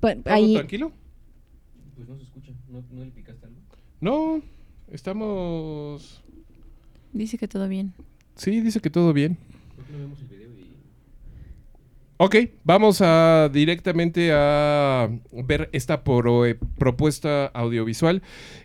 Pa- 0.00 0.14
¿Todo 0.16 0.22
ahí, 0.34 0.54
tranquilo? 0.54 0.92
No, 4.00 4.40
estamos... 4.90 6.22
Dice 7.12 7.36
que 7.38 7.48
todo 7.48 7.68
bien. 7.68 7.92
Sí, 8.36 8.60
dice 8.60 8.80
que 8.80 8.88
todo 8.90 9.12
bien. 9.12 9.36
Ok, 12.22 12.36
vamos 12.64 13.00
a 13.00 13.48
directamente 13.50 14.28
a 14.30 15.08
ver 15.32 15.70
esta 15.72 16.04
pro- 16.04 16.44
eh, 16.44 16.54
propuesta 16.76 17.46
audiovisual. 17.46 18.20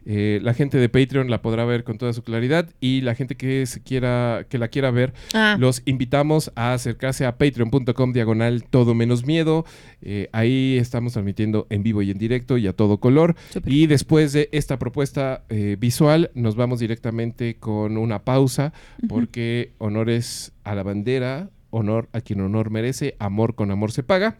Eh, 0.06 0.42
la 0.44 0.54
gente 0.54 0.78
de 0.78 0.90
Patreon 0.90 1.30
la 1.30 1.42
podrá 1.42 1.64
ver 1.64 1.86
con 1.86 1.98
toda 1.98 2.12
su 2.12 2.22
claridad 2.22 2.70
y 2.82 3.00
la 3.00 3.16
gente 3.16 3.36
que 3.38 3.66
se 3.66 3.82
quiera, 3.82 4.46
que 4.50 4.58
la 4.58 4.68
quiera 4.68 4.92
ver, 4.92 5.14
Ah, 5.34 5.56
los 5.58 5.84
invitamos 5.86 6.52
a 6.56 6.74
acercarse 6.74 7.26
a 7.26 7.38
patreon.com 7.38 8.12
diagonal 8.12 8.66
todo 8.66 8.94
menos 8.94 9.26
miedo. 9.26 9.64
Eh, 10.02 10.28
ahí 10.34 10.76
estamos 10.78 11.14
transmitiendo 11.14 11.66
en 11.70 11.82
vivo 11.82 12.02
y 12.02 12.12
en 12.12 12.18
directo 12.18 12.58
y 12.58 12.68
a 12.68 12.74
todo 12.74 12.98
color. 13.00 13.36
Y 13.74 13.88
después 13.88 14.34
de 14.34 14.50
esta 14.52 14.78
propuesta 14.78 15.46
eh, 15.48 15.78
visual, 15.80 16.30
nos 16.34 16.58
vamos 16.58 16.82
directamente 16.82 17.56
con 17.56 17.96
una 17.96 18.20
pausa, 18.26 18.74
porque 19.08 19.72
honores 19.78 20.52
a 20.66 20.76
la 20.76 20.84
bandera, 20.84 21.52
honor 21.76 22.10
a 22.14 22.22
quien 22.22 22.42
honor 22.42 22.70
merece, 22.70 23.16
amor 23.20 23.56
con 23.56 23.72
amor 23.72 23.92
se 23.92 24.04
paga. 24.04 24.38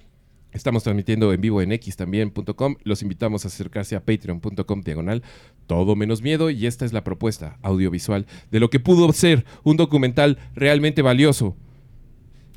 Estamos 0.52 0.84
transmitiendo 0.84 1.34
en 1.34 1.42
vivo 1.42 1.62
en 1.62 1.78
xtambién.com. 1.78 2.76
Los 2.84 3.02
invitamos 3.02 3.44
a 3.44 3.50
acercarse 3.50 3.98
a 3.98 4.06
patreon.com 4.06 4.82
diagonal 4.84 5.22
todo 5.68 5.98
menos 5.98 6.22
miedo. 6.22 6.50
Y 6.50 6.66
esta 6.66 6.86
es 6.86 6.94
la 6.94 7.04
propuesta 7.04 7.58
audiovisual 7.62 8.26
de 8.52 8.62
lo 8.62 8.70
que 8.70 8.80
pudo 8.80 9.12
ser 9.12 9.46
un 9.64 9.76
documental 9.76 10.38
realmente 10.56 11.02
valioso. 11.02 11.58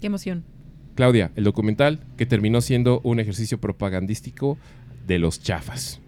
Qué 0.01 0.07
emoción. 0.07 0.45
Claudia, 0.95 1.33
el 1.35 1.43
documental 1.43 2.07
que 2.17 2.27
terminó 2.27 2.61
siendo 2.61 3.01
un 3.03 3.19
ejercicio 3.19 3.61
propagandístico 3.61 4.59
de 5.09 5.19
los 5.19 5.43
chafas. 5.43 6.01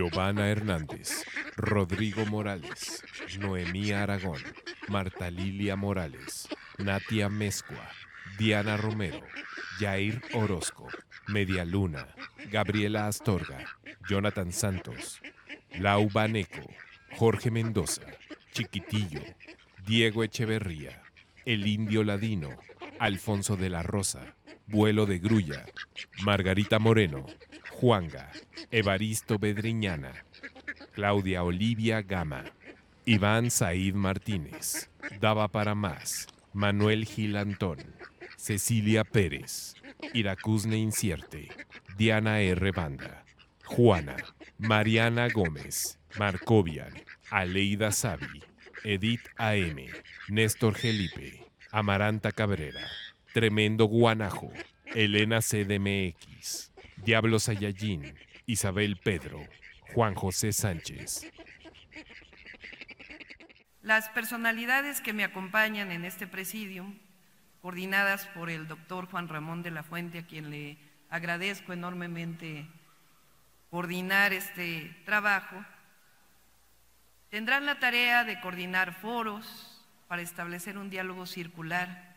Giovanna 0.00 0.48
Hernández, 0.48 1.26
Rodrigo 1.58 2.24
Morales, 2.24 3.04
Noemí 3.38 3.92
Aragón, 3.92 4.40
Marta 4.88 5.30
Lilia 5.30 5.76
Morales, 5.76 6.48
Natia 6.78 7.28
Mezcua, 7.28 7.86
Diana 8.38 8.78
Romero, 8.78 9.20
Jair 9.78 10.22
Orozco, 10.32 10.88
Media 11.26 11.66
Luna, 11.66 12.08
Gabriela 12.50 13.08
Astorga, 13.08 13.58
Jonathan 14.08 14.52
Santos, 14.52 15.20
Lau 15.78 16.08
Baneco, 16.08 16.66
Jorge 17.18 17.50
Mendoza, 17.50 18.06
Chiquitillo, 18.52 19.20
Diego 19.86 20.24
Echeverría, 20.24 21.02
El 21.44 21.66
Indio 21.66 22.04
Ladino, 22.04 22.56
Alfonso 22.98 23.58
de 23.58 23.68
la 23.68 23.82
Rosa, 23.82 24.34
Vuelo 24.66 25.04
de 25.04 25.18
Grulla, 25.18 25.66
Margarita 26.22 26.78
Moreno, 26.78 27.26
Juanga, 27.68 28.29
Evaristo 28.72 29.40
Bedriñana, 29.40 30.12
Claudia 30.92 31.42
Olivia 31.42 32.02
Gama, 32.02 32.44
Iván 33.04 33.50
Said 33.50 33.94
Martínez, 33.94 34.88
Daba 35.20 35.48
para 35.48 35.74
Más, 35.74 36.28
Manuel 36.52 37.04
Gil 37.04 37.36
Antón, 37.36 37.78
Cecilia 38.36 39.02
Pérez, 39.02 39.74
Iracusne 40.14 40.78
Incierte, 40.78 41.48
Diana 41.96 42.40
R. 42.42 42.70
Banda, 42.70 43.24
Juana, 43.64 44.16
Mariana 44.58 45.26
Gómez, 45.28 45.98
Marcovian, 46.16 46.94
Aleida 47.28 47.90
Savi, 47.90 48.40
Edith 48.84 49.26
AM, 49.36 49.78
Néstor 50.28 50.76
Gelipe, 50.76 51.44
Amaranta 51.72 52.30
Cabrera, 52.30 52.86
Tremendo 53.34 53.86
Guanajo, 53.86 54.52
Elena 54.94 55.40
CDMX, 55.40 56.70
Diablo 57.04 57.40
Sayayín, 57.40 58.14
Isabel 58.50 58.96
Pedro, 58.96 59.46
Juan 59.94 60.16
José 60.16 60.52
Sánchez. 60.52 61.30
Las 63.80 64.08
personalidades 64.08 65.00
que 65.00 65.12
me 65.12 65.22
acompañan 65.22 65.92
en 65.92 66.04
este 66.04 66.26
presidium, 66.26 66.98
coordinadas 67.62 68.26
por 68.26 68.50
el 68.50 68.66
doctor 68.66 69.06
Juan 69.06 69.28
Ramón 69.28 69.62
de 69.62 69.70
la 69.70 69.84
Fuente, 69.84 70.18
a 70.18 70.26
quien 70.26 70.50
le 70.50 70.78
agradezco 71.10 71.72
enormemente 71.72 72.66
coordinar 73.70 74.32
este 74.32 74.96
trabajo, 75.04 75.64
tendrán 77.28 77.66
la 77.66 77.78
tarea 77.78 78.24
de 78.24 78.40
coordinar 78.40 78.94
foros 78.94 79.86
para 80.08 80.22
establecer 80.22 80.76
un 80.76 80.90
diálogo 80.90 81.24
circular 81.24 82.16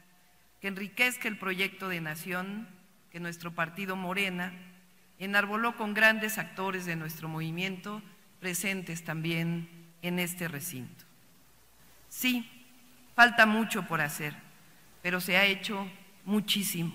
que 0.59 0.67
enriquezca 0.67 1.27
el 1.27 1.37
proyecto 1.37 1.89
de 1.89 2.01
nación 2.01 2.67
que 3.11 3.19
nuestro 3.19 3.51
partido 3.53 3.95
Morena 3.95 4.72
enarboló 5.23 5.75
con 5.75 5.93
grandes 5.93 6.37
actores 6.37 6.85
de 6.85 6.95
nuestro 6.95 7.27
movimiento 7.27 8.01
presentes 8.39 9.03
también 9.03 9.69
en 10.01 10.19
este 10.19 10.47
recinto. 10.47 11.05
Sí, 12.09 12.49
falta 13.15 13.45
mucho 13.45 13.87
por 13.87 14.01
hacer, 14.01 14.35
pero 15.01 15.21
se 15.21 15.37
ha 15.37 15.45
hecho 15.45 15.87
muchísimo. 16.25 16.93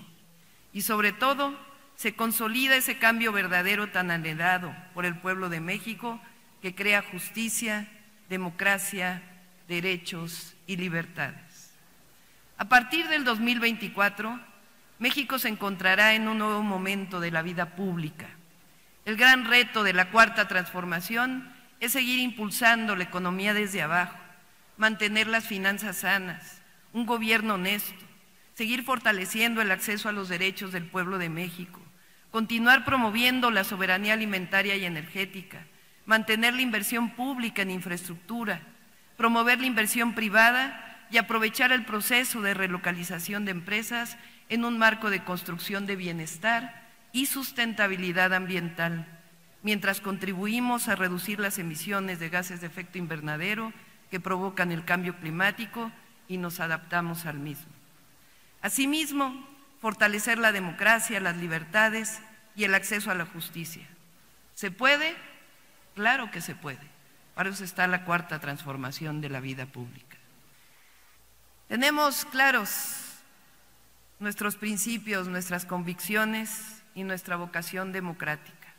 Y 0.73 0.83
sobre 0.83 1.13
todo, 1.13 1.59
se 1.97 2.15
consolida 2.15 2.77
ese 2.77 2.99
cambio 2.99 3.33
verdadero 3.33 3.91
tan 3.91 4.11
anhelado 4.11 4.75
por 4.95 5.05
el 5.05 5.19
pueblo 5.19 5.49
de 5.49 5.61
México 5.61 6.21
que 6.63 6.75
crea 6.75 7.03
justicia, 7.03 7.89
democracia, 8.29 9.23
derechos 9.67 10.55
y 10.67 10.77
libertades. 10.77 11.73
A 12.57 12.69
partir 12.69 13.09
del 13.09 13.25
2024, 13.25 14.39
México 14.99 15.39
se 15.39 15.49
encontrará 15.49 16.15
en 16.15 16.29
un 16.29 16.39
nuevo 16.39 16.63
momento 16.63 17.21
de 17.21 17.31
la 17.31 17.43
vida 17.43 17.77
pública. 17.77 18.27
El 19.05 19.17
gran 19.17 19.45
reto 19.47 19.85
de 19.85 19.93
la 19.93 20.11
cuarta 20.11 20.49
transformación 20.49 21.51
es 21.81 21.93
seguir 21.93 22.19
impulsando 22.19 22.97
la 22.97 23.05
economía 23.05 23.55
desde 23.55 23.83
abajo, 23.83 24.19
mantener 24.77 25.29
las 25.29 25.47
finanzas 25.47 25.99
sanas, 25.99 26.61
un 26.93 27.07
gobierno 27.07 27.55
honesto, 27.55 28.05
seguir 28.55 28.83
fortaleciendo 28.83 29.63
el 29.63 29.71
acceso 29.71 30.09
a 30.09 30.13
los 30.13 30.29
derechos 30.29 30.73
del 30.73 30.85
pueblo 30.85 31.19
de 31.19 31.29
México, 31.29 31.81
continuar 32.33 32.85
promoviendo 32.85 33.53
la 33.53 33.63
soberanía 33.63 34.15
alimentaria 34.15 34.75
y 34.77 34.85
energética, 34.85 35.65
mantener 36.07 36.55
la 36.55 36.63
inversión 36.63 37.11
pública 37.11 37.63
en 37.63 37.71
infraestructura, 37.71 38.61
promover 39.17 39.61
la 39.61 39.67
inversión 39.67 40.15
privada 40.15 41.07
y 41.11 41.19
aprovechar 41.19 41.71
el 41.71 41.85
proceso 41.85 42.41
de 42.41 42.55
relocalización 42.55 43.45
de 43.45 43.53
empresas 43.53 44.17
en 44.49 44.65
un 44.65 44.79
marco 44.79 45.11
de 45.11 45.25
construcción 45.25 45.87
de 45.87 45.97
bienestar 45.97 46.89
y 47.13 47.27
sustentabilidad 47.27 48.35
ambiental, 48.35 49.07
mientras 49.63 50.01
contribuimos 50.01 50.89
a 50.89 50.97
reducir 50.97 51.41
las 51.41 51.59
emisiones 51.59 52.19
de 52.19 52.29
gases 52.29 52.61
de 52.61 52.67
efecto 52.67 52.99
invernadero 52.99 53.73
que 54.11 54.21
provocan 54.21 54.73
el 54.73 54.85
cambio 54.85 55.17
climático 55.17 55.91
y 56.29 56.39
nos 56.39 56.61
adaptamos 56.61 57.27
al 57.27 57.39
mismo. 57.39 57.73
Asimismo, 58.63 59.47
fortalecer 59.81 60.39
la 60.39 60.53
democracia, 60.53 61.21
las 61.21 61.37
libertades 61.37 62.21
y 62.57 62.65
el 62.65 62.75
acceso 62.75 63.11
a 63.11 63.15
la 63.15 63.27
justicia. 63.27 63.87
¿Se 64.55 64.71
puede? 64.71 65.15
Claro 65.95 66.31
que 66.31 66.41
se 66.41 66.55
puede. 66.55 66.99
Para 67.35 67.51
eso 67.51 67.63
está 67.63 67.87
la 67.87 68.05
cuarta 68.05 68.41
transformación 68.41 69.21
de 69.21 69.29
la 69.29 69.41
vida 69.41 69.67
pública. 69.67 70.17
Tenemos 71.69 72.25
claros 72.25 73.08
nuestros 74.21 74.57
principios, 74.57 75.29
nuestras 75.29 75.65
convicciones 75.65 76.83
y 76.95 77.05
nuestra 77.05 77.37
vocación 77.37 77.93
democrática. 77.93 78.75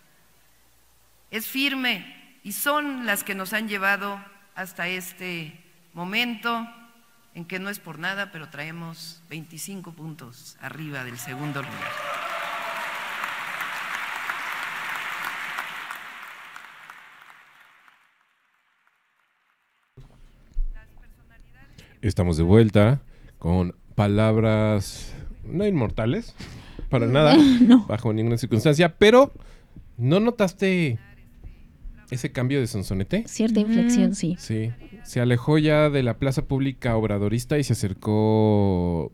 Es 1.32 1.48
firme 1.48 2.40
y 2.44 2.53
son 2.53 3.06
las 3.06 3.24
que 3.24 3.36
nos 3.36 3.53
han 3.53 3.68
llevado 3.68 4.20
hasta 4.56 4.88
este 4.88 5.64
momento 5.94 6.68
en 7.34 7.45
que 7.45 7.60
no 7.60 7.70
es 7.70 7.80
por 7.80 7.99
nada, 7.99 8.32
pero 8.32 8.49
traemos 8.49 9.22
25 9.30 9.94
puntos 9.94 10.57
arriba 10.60 11.03
del 11.03 11.18
segundo 11.18 11.61
lugar. 11.61 11.91
Estamos 22.02 22.38
de 22.38 22.44
vuelta 22.44 23.02
con 23.38 23.76
palabras 23.95 25.14
no 25.52 25.66
inmortales, 25.66 26.36
para 26.90 27.08
nada, 27.08 27.36
bajo 27.88 28.14
ninguna 28.14 28.38
circunstancia, 28.38 28.96
pero 28.98 29.32
¿no 29.98 30.20
notaste 30.20 31.00
ese 32.10 32.32
cambio 32.32 32.60
de 32.60 32.68
sonsonete? 32.68 33.24
Cierta 33.28 33.60
inflexión, 33.60 34.16
sí. 34.16 34.36
Sí, 34.40 34.72
se 35.04 35.22
alejó 35.22 35.58
ya 35.58 35.90
de 35.90 36.04
la 36.04 36.18
plaza 36.18 36.44
pública 36.46 36.96
obradorista 36.96 37.58
y 37.58 37.64
se 37.64 37.74
acercó, 37.74 39.12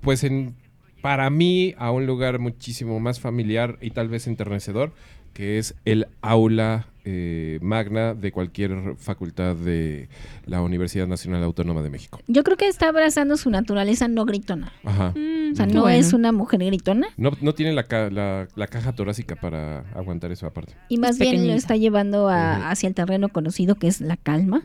pues 0.00 0.24
en, 0.24 0.54
para 1.00 1.30
mí, 1.30 1.74
a 1.78 1.90
un 1.90 2.06
lugar 2.06 2.38
muchísimo 2.38 3.00
más 3.00 3.20
familiar 3.20 3.78
y 3.80 3.90
tal 3.90 4.08
vez 4.08 4.26
enternecedor, 4.26 4.92
que 5.32 5.58
es 5.58 5.74
el 5.84 6.08
aula 6.22 6.88
eh, 7.04 7.58
magna 7.62 8.14
de 8.14 8.32
cualquier 8.32 8.94
facultad 8.96 9.54
de 9.56 10.08
la 10.46 10.62
Universidad 10.62 11.06
Nacional 11.06 11.42
Autónoma 11.42 11.82
de 11.82 11.90
México. 11.90 12.20
Yo 12.26 12.42
creo 12.44 12.56
que 12.56 12.66
está 12.68 12.88
abrazando 12.88 13.36
su 13.36 13.50
naturaleza 13.50 14.08
no 14.08 14.24
gritona. 14.24 14.72
Ajá. 14.84 15.14
O 15.52 15.54
sea, 15.56 15.66
no 15.66 15.82
bueno. 15.82 15.98
es 15.98 16.12
una 16.12 16.32
mujer 16.32 16.64
gritona 16.64 17.06
No, 17.16 17.30
no 17.40 17.54
tiene 17.54 17.72
la, 17.72 17.84
ca- 17.84 18.10
la- 18.10 18.48
la 18.56 18.66
caja 18.66 18.92
torácica 18.92 19.36
para 19.36 19.80
aguantar 19.94 20.32
eso 20.32 20.46
aparte. 20.46 20.74
y 20.88 20.98
más 20.98 21.18
bien 21.18 21.46
lo 21.46 21.52
está 21.52 21.76
llevando 21.76 22.28
a- 22.28 22.70
hacia 22.70 22.88
el 22.88 22.94
terreno 22.94 23.28
conocido 23.28 23.74
que 23.76 23.86
es 23.86 24.00
la 24.00 24.16
calma, 24.16 24.62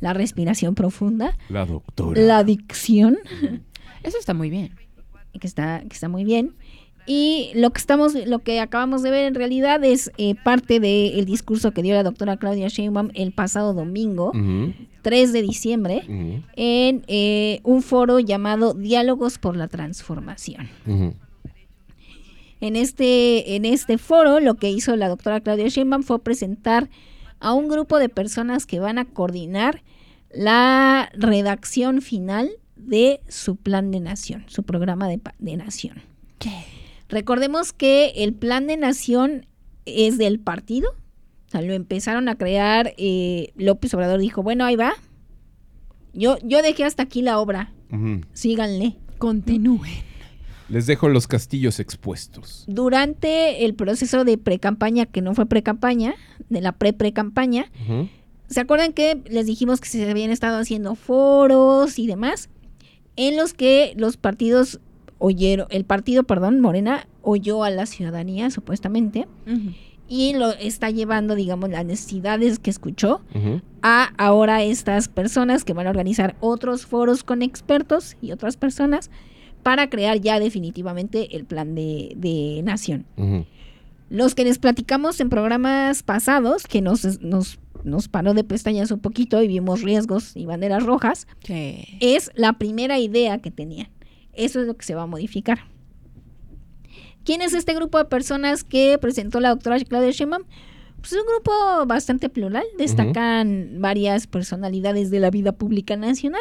la 0.00 0.12
respiración 0.12 0.74
profunda, 0.74 1.36
La 1.48 1.64
doctora. 1.66 2.20
la 2.20 2.44
dicción, 2.44 3.18
Eso 4.02 4.18
está 4.18 4.34
muy 4.34 4.50
bien. 4.50 4.72
que 5.40 5.46
está, 5.46 5.80
que 5.80 5.92
está 5.94 6.08
muy 6.08 6.24
bien. 6.24 6.54
Y 7.06 7.52
lo 7.54 7.70
que 7.70 7.78
estamos, 7.78 8.14
lo 8.14 8.40
que 8.40 8.58
acabamos 8.60 9.02
de 9.02 9.10
ver 9.10 9.26
en 9.26 9.34
realidad 9.36 9.84
es 9.84 10.10
eh, 10.18 10.34
parte 10.34 10.80
del 10.80 11.24
discurso 11.24 11.70
que 11.70 11.82
dio 11.82 11.94
la 11.94 12.02
doctora 12.02 12.36
Claudia 12.36 12.66
Sheinbaum 12.68 13.10
el 13.14 13.32
pasado 13.32 13.74
domingo, 13.74 14.30
Ujú, 14.30 14.72
3 15.02 15.32
de 15.32 15.42
diciembre, 15.42 16.02
en 16.56 17.04
eh, 17.06 17.60
un 17.62 17.82
foro 17.82 18.18
llamado 18.18 18.74
Diálogos 18.74 19.38
por 19.38 19.56
la 19.56 19.68
Transformación. 19.68 20.68
En 22.60 22.74
este, 22.74 23.54
en 23.54 23.64
este 23.64 23.98
foro 23.98 24.40
lo 24.40 24.54
que 24.54 24.70
hizo 24.70 24.96
la 24.96 25.08
doctora 25.08 25.40
Claudia 25.40 25.68
Sheinbaum 25.68 26.02
fue 26.02 26.18
presentar 26.18 26.88
a 27.38 27.52
un 27.52 27.68
grupo 27.68 27.98
de 27.98 28.08
personas 28.08 28.66
que 28.66 28.80
van 28.80 28.98
a 28.98 29.04
coordinar 29.04 29.82
la 30.32 31.10
redacción 31.14 32.00
final 32.02 32.50
de 32.74 33.20
su 33.28 33.56
plan 33.56 33.90
de 33.90 34.00
nación, 34.00 34.44
su 34.48 34.64
programa 34.64 35.06
de, 35.08 35.20
de 35.38 35.56
nación. 35.56 36.02
Recordemos 37.08 37.72
que 37.72 38.12
el 38.16 38.34
plan 38.34 38.66
de 38.66 38.76
nación 38.76 39.46
es 39.84 40.18
del 40.18 40.40
partido, 40.40 40.90
o 40.90 41.50
sea, 41.50 41.62
lo 41.62 41.74
empezaron 41.74 42.28
a 42.28 42.36
crear, 42.36 42.94
eh, 42.98 43.52
López 43.56 43.94
Obrador 43.94 44.20
dijo, 44.20 44.42
bueno, 44.42 44.64
ahí 44.64 44.76
va, 44.76 44.94
yo, 46.12 46.38
yo 46.42 46.62
dejé 46.62 46.84
hasta 46.84 47.04
aquí 47.04 47.22
la 47.22 47.38
obra, 47.38 47.72
síganle. 48.32 48.96
Continúen. 49.18 50.04
Les 50.68 50.86
dejo 50.86 51.08
los 51.08 51.28
castillos 51.28 51.78
expuestos. 51.78 52.64
Durante 52.66 53.64
el 53.64 53.74
proceso 53.74 54.24
de 54.24 54.36
precampaña, 54.36 55.06
que 55.06 55.22
no 55.22 55.34
fue 55.34 55.46
precampaña, 55.46 56.14
de 56.48 56.60
la 56.60 56.72
pre-pre-campaña. 56.72 57.70
¿Se 58.48 58.60
acuerdan 58.60 58.92
que 58.92 59.22
les 59.28 59.46
dijimos 59.46 59.80
que 59.80 59.88
se 59.88 60.10
habían 60.10 60.30
estado 60.30 60.58
haciendo 60.58 60.94
foros 60.94 61.98
y 61.98 62.06
demás? 62.06 62.48
En 63.16 63.36
los 63.36 63.54
que 63.54 63.94
los 63.96 64.16
partidos 64.16 64.80
oyeron, 65.18 65.66
el 65.70 65.84
partido, 65.84 66.22
perdón, 66.24 66.60
Morena, 66.60 67.06
oyó 67.22 67.64
a 67.64 67.70
la 67.70 67.86
ciudadanía, 67.86 68.50
supuestamente, 68.50 69.26
y 70.08 70.34
lo 70.34 70.50
está 70.52 70.90
llevando, 70.90 71.34
digamos, 71.34 71.70
las 71.70 71.84
necesidades 71.84 72.58
que 72.58 72.70
escuchó 72.70 73.20
a 73.82 74.12
ahora 74.18 74.62
estas 74.62 75.08
personas 75.08 75.64
que 75.64 75.72
van 75.72 75.86
a 75.86 75.90
organizar 75.90 76.36
otros 76.40 76.86
foros 76.86 77.24
con 77.24 77.42
expertos 77.42 78.16
y 78.20 78.30
otras 78.32 78.56
personas 78.56 79.10
para 79.62 79.90
crear 79.90 80.20
ya 80.20 80.38
definitivamente 80.38 81.34
el 81.36 81.44
plan 81.44 81.74
de, 81.74 82.12
de 82.16 82.60
nación. 82.62 83.04
Los 84.08 84.36
que 84.36 84.44
les 84.44 84.58
platicamos 84.58 85.18
en 85.18 85.28
programas 85.30 86.04
pasados, 86.04 86.68
que 86.68 86.80
nos, 86.80 87.20
nos, 87.20 87.58
nos 87.82 88.06
paró 88.06 88.32
de 88.34 88.44
pestañas 88.44 88.92
un 88.92 89.00
poquito 89.00 89.42
y 89.42 89.48
vimos 89.48 89.82
riesgos 89.82 90.36
y 90.36 90.44
banderas 90.46 90.84
rojas, 90.84 91.26
Sí. 91.44 91.84
es 92.00 92.30
la 92.36 92.52
primera 92.52 93.00
idea 93.00 93.38
que 93.38 93.50
tenían. 93.50 93.88
Eso 94.36 94.60
es 94.60 94.66
lo 94.66 94.76
que 94.76 94.84
se 94.84 94.94
va 94.94 95.02
a 95.02 95.06
modificar. 95.06 95.60
¿Quién 97.24 97.42
es 97.42 97.54
este 97.54 97.74
grupo 97.74 97.98
de 97.98 98.04
personas 98.04 98.62
que 98.62 98.98
presentó 98.98 99.40
la 99.40 99.48
doctora 99.50 99.80
Claudia 99.80 100.10
Sheinbaum? 100.10 100.44
Pues 101.00 101.12
es 101.12 101.18
un 101.18 101.26
grupo 101.26 101.86
bastante 101.86 102.28
plural. 102.28 102.64
Destacan 102.78 103.76
varias 103.78 104.26
personalidades 104.26 105.10
de 105.10 105.20
la 105.20 105.30
vida 105.30 105.52
pública 105.52 105.96
nacional. 105.96 106.40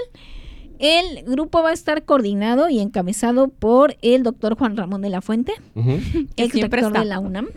El 0.79 1.23
grupo 1.23 1.63
va 1.63 1.69
a 1.69 1.73
estar 1.73 2.03
coordinado 2.03 2.69
y 2.69 2.79
encabezado 2.79 3.47
por 3.47 3.95
el 4.01 4.23
doctor 4.23 4.57
Juan 4.57 4.75
Ramón 4.75 5.01
de 5.01 5.09
la 5.09 5.21
Fuente, 5.21 5.53
ex 6.35 6.53
rector 6.59 6.91
de 6.93 7.05
la 7.05 7.19
UNAM, 7.19 7.47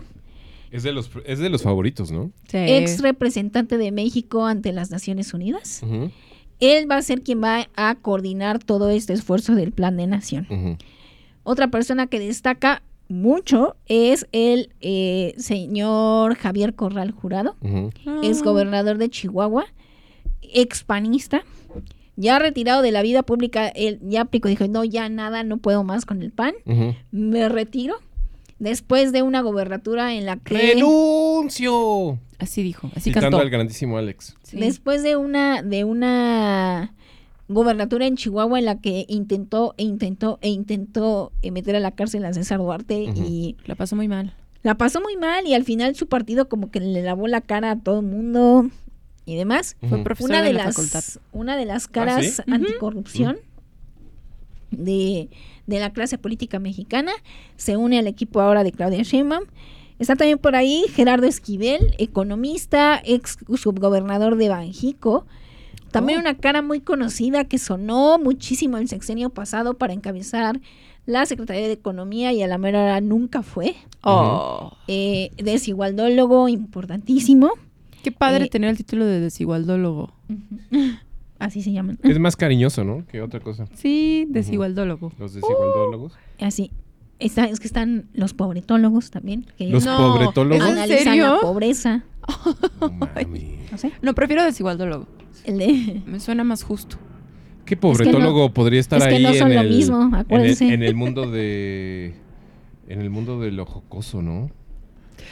Es, 0.70 0.82
de 0.84 0.92
los, 0.92 1.10
es 1.26 1.38
de 1.38 1.50
los 1.50 1.62
favoritos, 1.62 2.12
¿no? 2.12 2.30
Sí. 2.48 2.58
ex 2.58 3.00
representante 3.00 3.76
de 3.76 3.90
México 3.90 4.46
ante 4.46 4.72
las 4.72 4.90
Naciones 4.90 5.34
Unidas. 5.34 5.80
Ujú. 5.82 6.10
Él 6.60 6.90
va 6.90 6.96
a 6.96 7.02
ser 7.02 7.22
quien 7.22 7.42
va 7.42 7.68
a 7.76 7.94
coordinar 7.96 8.58
todo 8.58 8.90
este 8.90 9.12
esfuerzo 9.12 9.54
del 9.54 9.72
plan 9.72 9.96
de 9.96 10.06
nación. 10.06 10.78
Otra 11.44 11.68
persona 11.68 12.06
que 12.06 12.18
destaca 12.18 12.82
mucho 13.08 13.76
es 13.86 14.26
el 14.32 14.70
eh, 14.80 15.34
señor 15.38 16.34
Javier 16.36 16.74
Corral 16.74 17.10
Jurado. 17.10 17.56
Ah. 18.06 18.20
es 18.22 18.42
gobernador 18.42 18.98
de 18.98 19.08
Chihuahua, 19.08 19.66
expanista, 20.42 21.42
ya 22.16 22.38
retirado 22.38 22.82
de 22.82 22.90
la 22.90 23.02
vida 23.02 23.22
pública, 23.22 23.68
él 23.68 24.00
ya 24.02 24.22
aplicó, 24.22 24.48
dijo, 24.48 24.66
no, 24.66 24.84
ya 24.84 25.08
nada, 25.08 25.44
no 25.44 25.58
puedo 25.58 25.84
más 25.84 26.04
con 26.04 26.22
el 26.22 26.32
PAN, 26.32 26.54
me 27.12 27.48
retiro. 27.48 27.96
Después 28.58 29.12
de 29.12 29.22
una 29.22 29.40
gobernatura 29.40 30.14
en 30.14 30.26
la 30.26 30.36
que... 30.36 30.74
¡Renuncio! 30.74 32.18
Así 32.38 32.62
dijo, 32.62 32.88
así 32.94 33.10
Citando 33.10 33.36
cantó. 33.38 33.38
al 33.40 33.50
grandísimo 33.50 33.98
Alex. 33.98 34.36
Sí. 34.44 34.58
Después 34.58 35.02
de 35.02 35.16
una, 35.16 35.62
de 35.62 35.84
una 35.84 36.94
gobernatura 37.48 38.06
en 38.06 38.16
Chihuahua 38.16 38.58
en 38.58 38.64
la 38.66 38.80
que 38.80 39.06
intentó 39.08 39.74
e 39.76 39.82
intentó 39.84 40.38
e 40.42 40.48
intentó 40.50 41.32
eh, 41.42 41.50
meter 41.50 41.74
a 41.76 41.80
la 41.80 41.90
cárcel 41.92 42.24
a 42.26 42.32
César 42.32 42.58
Duarte 42.58 43.02
y 43.02 43.56
La 43.64 43.74
pasó 43.74 43.96
muy 43.96 44.06
mal. 44.06 44.34
la 44.62 44.76
pasó 44.76 45.00
muy 45.00 45.16
mal 45.16 45.46
y 45.46 45.54
al 45.54 45.64
final 45.64 45.96
su 45.96 46.06
partido 46.08 46.48
como 46.48 46.70
que 46.70 46.78
le 46.80 47.02
lavó 47.02 47.26
la 47.26 47.40
cara 47.40 47.70
a 47.72 47.76
todo 47.78 48.00
el 48.00 48.06
mundo 48.06 48.68
y 49.24 49.34
demás. 49.36 49.76
Fue 49.80 49.96
Ujú. 49.98 50.04
profesor 50.04 50.30
Una 50.30 50.42
de, 50.42 50.48
de 50.48 50.52
la 50.54 50.64
las 50.66 50.74
facultad. 50.76 51.04
una 51.32 51.56
de 51.56 51.64
las 51.64 51.88
caras 51.88 52.24
¿sí? 52.24 52.42
anticorrupción 52.52 53.38
de, 54.70 55.28
de 55.66 55.80
la 55.80 55.92
clase 55.92 56.18
política 56.18 56.58
mexicana 56.58 57.12
se 57.56 57.76
une 57.76 57.98
al 57.98 58.06
equipo 58.06 58.40
ahora 58.40 58.62
de 58.64 58.72
Claudia 58.72 59.02
Sheinbaum. 59.02 59.44
Está 59.98 60.14
también 60.16 60.38
por 60.38 60.54
ahí 60.54 60.84
Gerardo 60.94 61.26
Esquivel, 61.26 61.94
economista, 61.98 63.00
ex 63.04 63.38
subgobernador 63.56 64.36
de 64.36 64.48
Banjico. 64.48 65.26
También 65.90 66.18
Oh. 66.18 66.22
una 66.22 66.36
cara 66.36 66.62
muy 66.62 66.80
conocida 66.80 67.44
que 67.44 67.58
sonó 67.58 68.18
muchísimo 68.18 68.76
el 68.76 68.88
sexenio 68.88 69.30
pasado 69.30 69.74
para 69.74 69.94
encabezar 69.94 70.60
la 71.06 71.24
Secretaría 71.24 71.66
de 71.66 71.72
Economía 71.72 72.32
y 72.34 72.42
a 72.42 72.46
la 72.46 72.58
mera 72.58 72.82
hora 72.82 73.00
nunca 73.00 73.42
fue. 73.42 73.74
Oh, 74.02 74.72
Eh, 74.86 75.30
desigualdólogo 75.38 76.48
importantísimo. 76.48 77.50
qué 78.02 78.12
padre 78.12 78.44
Eh, 78.44 78.48
tener 78.48 78.70
el 78.70 78.76
título 78.76 79.06
de 79.06 79.18
desigualdólogo. 79.20 80.12
Así 81.38 81.62
se 81.62 81.72
llaman. 81.72 81.98
Es 82.02 82.18
más 82.18 82.36
cariñoso, 82.36 82.84
¿no? 82.84 83.06
Que 83.06 83.22
otra 83.22 83.40
cosa. 83.40 83.66
Sí, 83.74 84.26
desigualdólogo. 84.28 85.12
Los 85.18 85.34
desigualdólogos. 85.34 86.12
Así. 86.40 86.70
Está, 87.18 87.44
es 87.46 87.58
que 87.60 87.66
están 87.66 88.08
los 88.14 88.32
pobretólogos 88.34 89.10
también. 89.10 89.46
Que 89.56 89.68
Los 89.68 89.84
No, 89.84 89.96
pobretólogos. 89.96 90.62
¿es 90.64 90.70
en 90.70 90.78
analizan 90.78 91.04
serio? 91.04 91.34
la 91.34 91.40
pobreza. 91.40 92.04
No 93.72 93.78
sé. 93.78 93.92
No, 94.02 94.14
prefiero 94.14 94.44
desigualdólogo. 94.44 95.06
El 95.44 95.58
de, 95.58 96.02
Me 96.06 96.20
suena 96.20 96.44
más 96.44 96.62
justo. 96.62 96.96
¿Qué 97.64 97.76
pobretólogo 97.76 98.52
podría 98.54 98.80
estar 98.80 98.98
es 99.00 99.08
que 99.08 99.14
ahí 99.16 99.22
no 99.22 99.34
son 99.34 99.48
en, 99.50 99.54
lo 99.56 99.60
el, 99.62 99.68
mismo, 99.68 100.02
en 100.02 100.14
el- 100.14 100.20
acuérdense. 100.20 100.72
en 100.72 100.82
el 100.82 100.94
mundo 100.94 101.30
de 101.30 102.14
en 102.88 103.00
el 103.02 103.10
mundo 103.10 103.38
de 103.40 103.50
lo 103.52 103.66
jocoso, 103.66 104.22
¿no? 104.22 104.50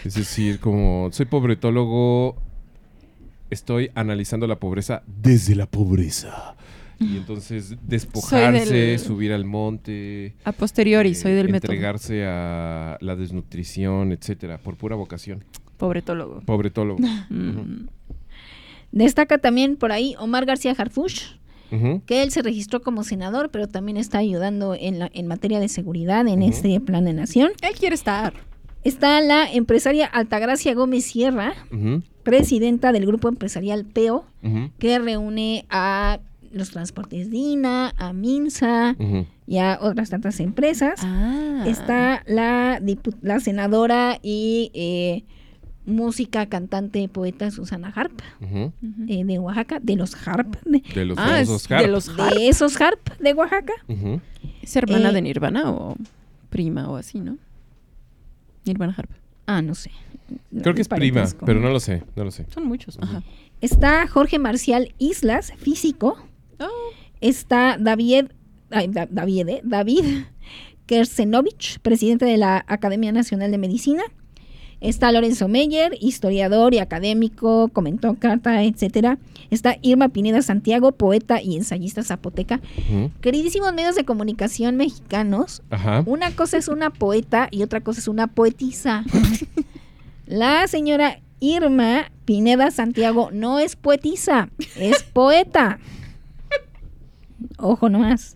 Es 0.05 0.15
decir, 0.15 0.61
como 0.61 1.09
soy 1.13 1.25
pobretólogo, 1.27 2.37
estoy 3.49 3.91
analizando 3.95 4.47
la 4.47 4.57
pobreza 4.57 5.03
desde 5.07 5.55
la 5.55 5.65
pobreza. 5.67 6.57
Y 6.98 7.16
entonces 7.18 7.77
despojarse, 7.86 8.74
del- 8.74 8.98
subir 8.98 9.32
al 9.32 9.44
monte, 9.44 10.35
A 10.44 10.52
posteriori, 10.52 11.10
eh, 11.10 11.14
soy 11.14 11.32
del 11.32 11.48
método. 11.51 11.73
entregarse 11.73 12.24
a 12.27 12.97
la 13.01 13.16
desnutrición, 13.16 14.12
etcétera, 14.12 14.59
por 14.59 14.77
pura 14.77 14.97
vocación. 14.97 15.44
Pobretólogo. 15.77 16.40
Pobretólogo. 16.47 16.98
Mm. 17.31 17.89
Destaca 18.93 19.39
también 19.39 19.77
por 19.77 19.93
ahí 19.93 20.14
Omar 20.18 20.47
García 20.47 20.74
Harfuch, 20.77 21.23
Ujú. 21.70 22.01
que 22.06 22.23
él 22.23 22.31
se 22.31 22.40
registró 22.43 22.81
como 22.81 23.02
senador, 23.02 23.51
pero 23.51 23.66
también 23.68 23.97
está 23.97 24.18
ayudando 24.18 24.74
en, 24.78 24.98
la, 25.01 25.10
en 25.12 25.27
materia 25.27 25.59
de 25.60 25.68
seguridad 25.68 26.27
en 26.28 26.43
este 26.43 26.81
plan 26.81 27.05
de 27.05 27.12
nación. 27.12 27.51
Él 27.62 27.74
quiere 27.78 27.94
estar. 27.94 28.32
Está 28.85 29.20
la 29.20 29.52
empresaria 29.52 30.06
Altagracia 30.06 30.73
Gómez 30.74 31.05
Sierra, 31.05 31.55
presidenta 32.23 32.93
del 32.93 33.05
grupo 33.05 33.28
empresarial 33.28 33.85
PEO, 33.85 34.24
que 34.78 34.98
reúne 35.01 35.66
a 35.68 36.20
los 36.57 36.70
transportes 36.70 37.31
DINA, 37.31 37.93
a 37.97 38.12
MINSA 38.12 38.97
y 39.47 39.59
a 39.59 39.78
otras 39.81 40.11
tantas 40.11 40.41
empresas. 40.41 41.01
Ah. 41.03 41.65
Está 41.66 42.23
la, 42.27 42.81
la 43.23 43.41
senadora 43.41 44.19
y 44.23 44.70
eh, 44.74 45.24
música, 45.85 46.47
cantante, 46.47 47.09
poeta 47.09 47.51
Susana 47.51 47.93
Harp, 47.95 48.19
eh, 49.09 49.24
de 49.24 49.39
Oaxaca, 49.39 49.78
de 49.81 49.97
los 49.97 50.15
Harp, 50.27 50.57
de, 50.65 50.83
De 50.95 51.05
los 51.05 51.16
Ah, 51.19 51.28
famosos 51.45 51.69
de 51.69 51.74
Harp. 51.77 51.87
los 51.89 52.09
Harp. 52.09 52.35
de 52.35 52.49
esos 52.49 52.81
Harp 52.81 53.19
de 53.20 53.33
Oaxaca. 53.35 53.73
Ujú. 53.89 54.20
¿Es 54.62 54.74
hermana 54.74 55.11
Eh, 55.11 55.12
de 55.12 55.23
Nirvana 55.23 55.70
o 55.70 55.97
prima 56.51 56.89
o 56.89 56.97
así, 56.97 57.20
no? 57.20 57.39
Nirvana 58.65 58.95
Harp. 58.97 59.11
Ah, 59.47 59.62
no 59.62 59.74
sé. 59.77 59.91
Creo 60.61 60.74
que 60.74 60.81
es 60.83 60.89
prima, 60.89 61.24
pero 61.45 61.61
no 61.61 61.70
lo 61.70 61.78
sé, 61.78 62.03
no 62.16 62.24
lo 62.24 62.33
sé. 62.33 62.47
Son 62.53 62.66
muchos. 62.66 62.99
Ajá. 63.01 63.23
Está 63.61 64.09
Jorge 64.09 64.41
Marcial 64.41 64.93
Islas, 64.99 65.53
físico. 65.59 66.19
Oh. 66.61 66.69
Está 67.20 67.77
David, 67.78 68.27
ay, 68.70 68.89
Da- 68.89 69.09
David, 69.11 69.49
eh, 69.49 69.61
David 69.65 70.05
Kersenovich, 70.87 71.78
presidente 71.81 72.24
de 72.24 72.37
la 72.37 72.65
Academia 72.69 73.12
Nacional 73.12 73.51
de 73.51 73.59
Medicina. 73.59 74.03
Está 74.81 75.11
Lorenzo 75.11 75.49
Meyer, 75.49 75.97
historiador 76.01 76.74
y 76.74 76.78
académico, 76.81 77.69
comentócrata, 77.73 78.62
etcétera. 78.62 79.19
Está 79.51 79.78
Irma 79.81 80.11
Pineda 80.11 80.43
Santiago, 80.43 80.93
poeta 80.93 81.41
y 81.41 81.57
ensayista 81.57 82.03
zapoteca. 82.03 82.61
Queridísimos 83.23 83.73
medios 83.73 83.95
de 83.95 84.05
comunicación 84.05 84.77
mexicanos, 84.77 85.62
Ajá. 85.70 86.03
una 86.05 86.31
cosa 86.37 86.59
es 86.59 86.69
una 86.69 86.91
poeta 86.91 87.49
y 87.51 87.62
otra 87.62 87.81
cosa 87.81 88.01
es 88.01 88.09
una 88.09 88.27
poetisa. 88.27 89.03
La 90.27 90.66
señora 90.66 91.20
Irma 91.41 92.11
Pineda 92.24 92.70
Santiago 92.70 93.31
no 93.33 93.59
es 93.59 93.77
poetisa, 93.77 94.51
es 94.77 95.03
poeta. 95.05 95.78
Ojo 97.59 97.89
nomás. 97.89 98.35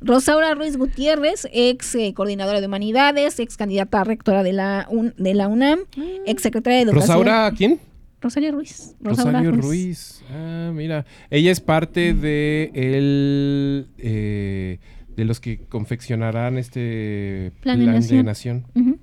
Rosaura 0.00 0.54
Ruiz 0.54 0.76
Gutiérrez, 0.76 1.48
ex 1.52 1.94
eh, 1.94 2.12
coordinadora 2.14 2.60
de 2.60 2.66
humanidades, 2.66 3.38
ex 3.40 3.56
candidata 3.56 4.02
a 4.02 4.04
rectora 4.04 4.42
de 4.42 4.52
la, 4.52 4.86
Un- 4.90 5.14
de 5.16 5.34
la 5.34 5.48
UNAM, 5.48 5.80
ex 6.26 6.42
secretaria 6.42 6.78
de 6.78 6.84
educación. 6.84 7.08
¿Rosaura 7.24 7.52
quién? 7.56 7.78
Rosario 8.20 8.52
Ruiz. 8.52 8.94
Rosaura 9.00 9.32
Rosario 9.32 9.50
Ruiz. 9.52 9.64
Ruiz. 9.64 10.22
Ah, 10.30 10.72
mira. 10.74 11.04
Ella 11.30 11.50
es 11.50 11.60
parte 11.60 12.12
de 12.14 12.70
el 12.74 13.86
eh, 13.98 14.78
de 15.16 15.24
los 15.24 15.40
que 15.40 15.58
confeccionarán 15.68 16.58
este 16.58 17.52
Plan 17.60 17.78
plan, 17.78 17.86
de 17.86 17.86
de 17.86 18.22
nación. 18.22 18.26
nación. 18.26 18.64
Ujú. 18.74 18.98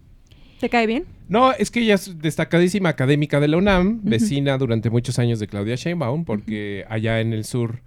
¿Te 0.60 0.70
cae 0.70 0.86
bien? 0.86 1.06
No, 1.30 1.52
es 1.54 1.72
que 1.72 1.82
ella 1.82 1.96
es 1.96 2.20
destacadísima 2.20 2.90
académica 2.90 3.40
de 3.40 3.48
la 3.48 3.58
UNAM, 3.58 4.02
vecina 4.04 4.58
durante 4.60 4.90
muchos 4.92 5.18
años 5.18 5.40
de 5.40 5.48
Claudia 5.48 5.76
Sheinbaum, 5.76 6.26
porque 6.26 6.86
allá 6.90 7.20
en 7.22 7.34
el 7.34 7.46
sur, 7.46 7.80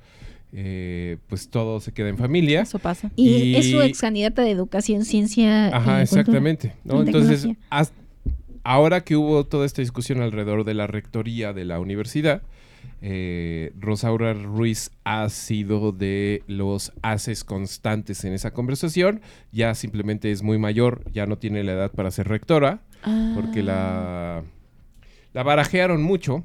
eh, 0.56 1.18
pues 1.28 1.48
todo 1.50 1.80
se 1.80 1.92
queda 1.92 2.08
en 2.08 2.16
familia. 2.16 2.62
Eso 2.62 2.78
pasa. 2.78 3.10
Y, 3.16 3.28
Y- 3.28 3.56
es 3.56 3.70
su 3.70 3.82
ex 3.82 4.00
candidata 4.00 4.42
de 4.42 4.50
educación, 4.52 5.04
ciencia. 5.04 5.66
y 5.68 5.72
Ajá, 5.72 5.74
cultura. 5.78 6.02
exactamente. 6.02 6.72
¿no? 6.84 7.02
y 7.02 7.06
Entonces, 7.06 7.48
ahora 8.62 9.02
que 9.02 9.16
hubo 9.16 9.44
toda 9.44 9.66
esta 9.66 9.82
discusión 9.82 10.20
alrededor 10.22 10.64
de 10.64 10.74
la 10.74 10.86
rectoría 10.86 11.52
de 11.52 11.64
la 11.64 11.80
universidad, 11.80 12.42
eh, 13.02 13.72
Rosaura 13.78 14.32
Ruiz 14.34 14.90
ha 15.04 15.28
sido 15.28 15.92
de 15.92 16.42
los 16.46 16.92
haces 17.02 17.44
constantes 17.44 18.24
en 18.24 18.32
esa 18.32 18.52
conversación. 18.52 19.20
Ya 19.52 19.74
simplemente 19.74 20.30
es 20.30 20.42
muy 20.42 20.58
mayor, 20.58 21.02
ya 21.12 21.26
no 21.26 21.36
tiene 21.38 21.64
la 21.64 21.72
edad 21.72 21.90
para 21.92 22.10
ser 22.10 22.28
rectora, 22.28 22.80
porque 23.34 23.62
la, 23.62 24.42
la 25.34 25.42
barajearon 25.42 26.02
mucho. 26.02 26.44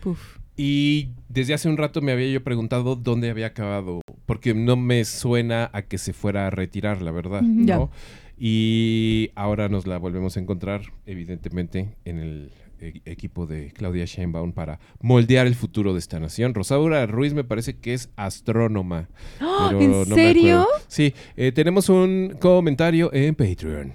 Puf. 0.00 0.37
Y 0.60 1.10
desde 1.28 1.54
hace 1.54 1.68
un 1.68 1.76
rato 1.76 2.02
me 2.02 2.10
había 2.10 2.28
yo 2.32 2.42
preguntado 2.42 2.96
dónde 2.96 3.30
había 3.30 3.46
acabado, 3.46 4.00
porque 4.26 4.54
no 4.54 4.76
me 4.76 5.04
suena 5.04 5.70
a 5.72 5.82
que 5.82 5.98
se 5.98 6.12
fuera 6.12 6.48
a 6.48 6.50
retirar, 6.50 7.00
la 7.00 7.12
verdad, 7.12 7.42
Ujú. 7.44 7.64
Ya. 7.64 7.76
¿no? 7.76 7.90
Y 8.36 9.30
ahora 9.36 9.68
nos 9.68 9.86
la 9.86 9.98
volvemos 9.98 10.36
a 10.36 10.40
encontrar, 10.40 10.82
evidentemente, 11.06 11.94
en 12.04 12.18
el 12.18 12.52
e- 12.80 13.02
equipo 13.04 13.46
de 13.46 13.70
Claudia 13.70 14.04
Sheinbaum 14.04 14.50
para 14.52 14.80
moldear 15.00 15.46
el 15.46 15.54
futuro 15.54 15.92
de 15.92 16.00
esta 16.00 16.18
nación. 16.18 16.54
Rosaura 16.54 17.06
Ruiz 17.06 17.34
me 17.34 17.44
parece 17.44 17.76
que 17.76 17.94
es 17.94 18.10
astrónoma. 18.16 19.08
Pero 19.38 19.80
¿En 19.80 19.90
no 19.92 20.04
me 20.06 20.14
serio? 20.14 20.66
Sí, 20.88 21.14
eh, 21.36 21.52
tenemos 21.52 21.88
un 21.88 22.36
comentario 22.40 23.12
en 23.12 23.36
Patreon. 23.36 23.92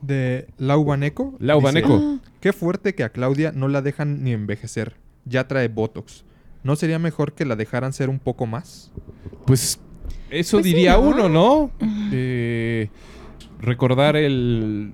De 0.00 0.46
Lau 0.58 0.84
Baneco. 0.84 1.36
Lau 1.38 1.60
dice. 1.60 1.82
Ah. 1.86 2.18
Qué 2.40 2.52
fuerte 2.52 2.94
que 2.94 3.04
a 3.04 3.10
Claudia 3.10 3.52
no 3.52 3.68
la 3.68 3.82
dejan 3.82 4.22
ni 4.24 4.32
envejecer. 4.32 5.01
Ya 5.24 5.46
trae 5.48 5.68
Botox. 5.68 6.24
¿No 6.64 6.76
sería 6.76 6.98
mejor 6.98 7.32
que 7.32 7.44
la 7.44 7.56
dejaran 7.56 7.92
ser 7.92 8.08
un 8.08 8.18
poco 8.18 8.46
más? 8.46 8.92
Pues 9.46 9.80
eso 10.30 10.56
Pues 10.58 10.64
sí, 10.66 10.72
diría 10.74 10.94
¿no? 10.94 11.00
uno, 11.00 11.28
¿no? 11.28 11.70
Eh, 12.12 12.88
recordar 13.60 14.16
el 14.16 14.92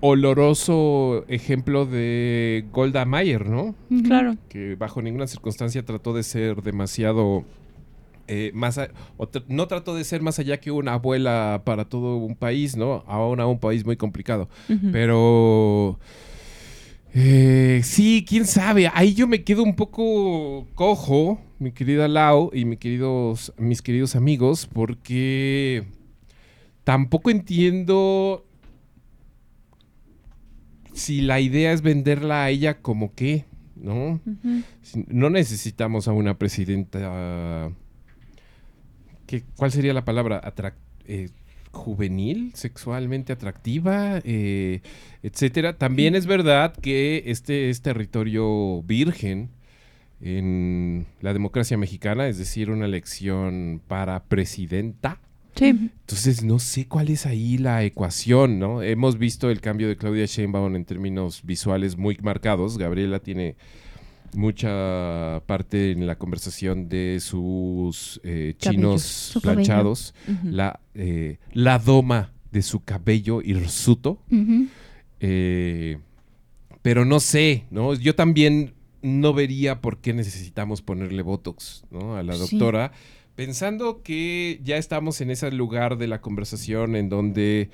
oloroso 0.00 1.24
ejemplo 1.28 1.86
de 1.86 2.66
Golda 2.72 3.04
Meir, 3.04 3.46
¿no? 3.46 3.74
Claro. 4.04 4.36
Que 4.48 4.74
bajo 4.76 5.00
ninguna 5.02 5.26
circunstancia 5.26 5.84
trató 5.84 6.12
de 6.12 6.22
ser 6.22 6.62
demasiado... 6.62 7.44
eh, 8.28 8.50
más 8.54 8.76
a- 8.78 8.88
o 9.16 9.26
tr- 9.30 9.44
no 9.48 9.66
trató 9.68 9.94
de 9.94 10.04
ser 10.04 10.20
más 10.20 10.38
allá 10.38 10.58
que 10.60 10.70
una 10.70 10.94
abuela 10.94 11.62
para 11.64 11.86
todo 11.86 12.16
un 12.16 12.34
país, 12.36 12.76
¿no? 12.76 13.04
Ahora 13.06 13.46
un 13.46 13.58
país 13.58 13.84
muy 13.86 13.96
complicado. 13.96 14.48
Pero... 14.92 15.98
eh, 17.18 17.80
sí, 17.82 18.24
quién 18.28 18.44
sabe. 18.44 18.90
Ahí 18.92 19.14
yo 19.14 19.26
me 19.26 19.42
quedo 19.42 19.62
un 19.62 19.74
poco 19.74 20.66
cojo, 20.74 21.40
mi 21.58 21.72
querida 21.72 22.08
Lau 22.08 22.50
y 22.52 22.66
mi 22.66 22.76
queridos, 22.76 23.54
mis 23.56 23.80
queridos 23.80 24.14
amigos, 24.16 24.66
porque 24.70 25.84
tampoco 26.84 27.30
entiendo 27.30 28.44
si 30.92 31.22
la 31.22 31.40
idea 31.40 31.72
es 31.72 31.80
venderla 31.80 32.44
a 32.44 32.50
ella 32.50 32.82
como 32.82 33.14
qué, 33.14 33.46
¿no? 33.76 34.20
No 35.08 35.30
necesitamos 35.30 36.08
a 36.08 36.12
una 36.12 36.38
presidenta. 36.38 37.70
¿qué- 39.26 39.42
¿Cuál 39.56 39.72
sería 39.72 39.92
la 39.94 40.04
palabra? 40.04 40.40
Atrac- 40.42 40.74
eh, 41.06 41.30
juvenil, 41.76 42.52
sexualmente 42.54 43.32
atractiva, 43.32 44.20
eh, 44.24 44.80
etcétera. 45.22 45.76
También 45.78 46.14
es 46.14 46.26
verdad 46.26 46.74
que 46.74 47.24
este 47.26 47.70
es 47.70 47.82
territorio 47.82 48.82
virgen 48.82 49.50
en 50.20 51.06
la 51.20 51.32
democracia 51.32 51.76
mexicana, 51.76 52.26
es 52.28 52.38
decir, 52.38 52.70
una 52.70 52.86
elección 52.86 53.80
para 53.86 54.24
presidenta. 54.24 55.20
Sí. 55.54 55.66
Entonces 55.66 56.42
no 56.42 56.58
sé 56.58 56.86
cuál 56.86 57.08
es 57.08 57.24
ahí 57.26 57.58
la 57.58 57.82
ecuación, 57.84 58.58
¿no? 58.58 58.82
Hemos 58.82 59.18
visto 59.18 59.50
el 59.50 59.60
cambio 59.60 59.88
de 59.88 59.96
Claudia 59.96 60.26
Sheinbaum 60.26 60.74
en 60.76 60.84
términos 60.84 61.42
visuales 61.44 61.96
muy 61.96 62.18
marcados. 62.22 62.76
Gabriela 62.76 63.20
tiene 63.20 63.56
mucha 64.34 65.42
parte 65.46 65.92
en 65.92 66.06
la 66.06 66.16
conversación 66.18 66.88
de 66.88 67.18
sus 67.20 68.20
eh, 68.24 68.54
chinos 68.58 69.02
su 69.02 69.40
planchados, 69.40 70.14
la, 70.42 70.80
eh, 70.94 71.38
la 71.52 71.78
doma 71.78 72.32
de 72.52 72.62
su 72.62 72.80
cabello 72.84 73.42
hirsuto. 73.42 74.22
Eh, 75.20 75.98
pero 76.82 77.04
no 77.04 77.20
sé, 77.20 77.64
¿no? 77.70 77.94
Yo 77.94 78.14
también 78.14 78.74
no 79.02 79.32
vería 79.34 79.80
por 79.80 79.98
qué 80.00 80.12
necesitamos 80.12 80.82
ponerle 80.82 81.22
Botox, 81.22 81.84
¿no? 81.90 82.16
A 82.16 82.22
la 82.22 82.34
Sí. 82.34 82.40
doctora, 82.58 82.92
pensando 83.34 84.02
que 84.02 84.60
ya 84.64 84.76
estamos 84.76 85.20
en 85.20 85.30
ese 85.30 85.50
lugar 85.52 85.96
de 85.98 86.06
la 86.06 86.20
conversación 86.20 86.96
en 86.96 87.08
donde 87.08 87.70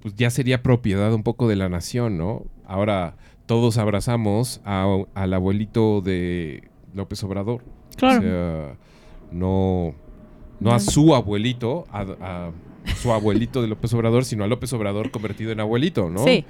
pues 0.00 0.14
ya 0.16 0.28
sería 0.30 0.62
propiedad 0.62 1.12
un 1.14 1.22
poco 1.22 1.48
de 1.48 1.56
la 1.56 1.68
nación, 1.70 2.18
¿no? 2.18 2.44
Ahora 2.66 3.16
todos 3.46 3.76
abrazamos 3.78 4.60
a- 4.64 5.04
al 5.14 5.34
abuelito 5.34 6.00
de 6.00 6.68
López 6.94 7.22
Obrador. 7.24 7.62
Claro. 7.96 8.18
O 8.18 8.22
sea, 8.22 8.76
no, 9.32 9.94
no 10.60 10.72
a 10.72 10.80
su 10.80 11.14
abuelito, 11.14 11.86
a, 11.90 12.00
a 12.20 12.50
su 12.96 13.12
abuelito 13.12 13.62
de 13.62 13.68
López 13.68 13.92
Obrador, 13.94 14.24
sino 14.24 14.44
a 14.44 14.46
López 14.46 14.72
Obrador 14.72 15.10
convertido 15.10 15.52
en 15.52 15.60
abuelito, 15.60 16.08
¿no? 16.10 16.24
Sí. 16.24 16.44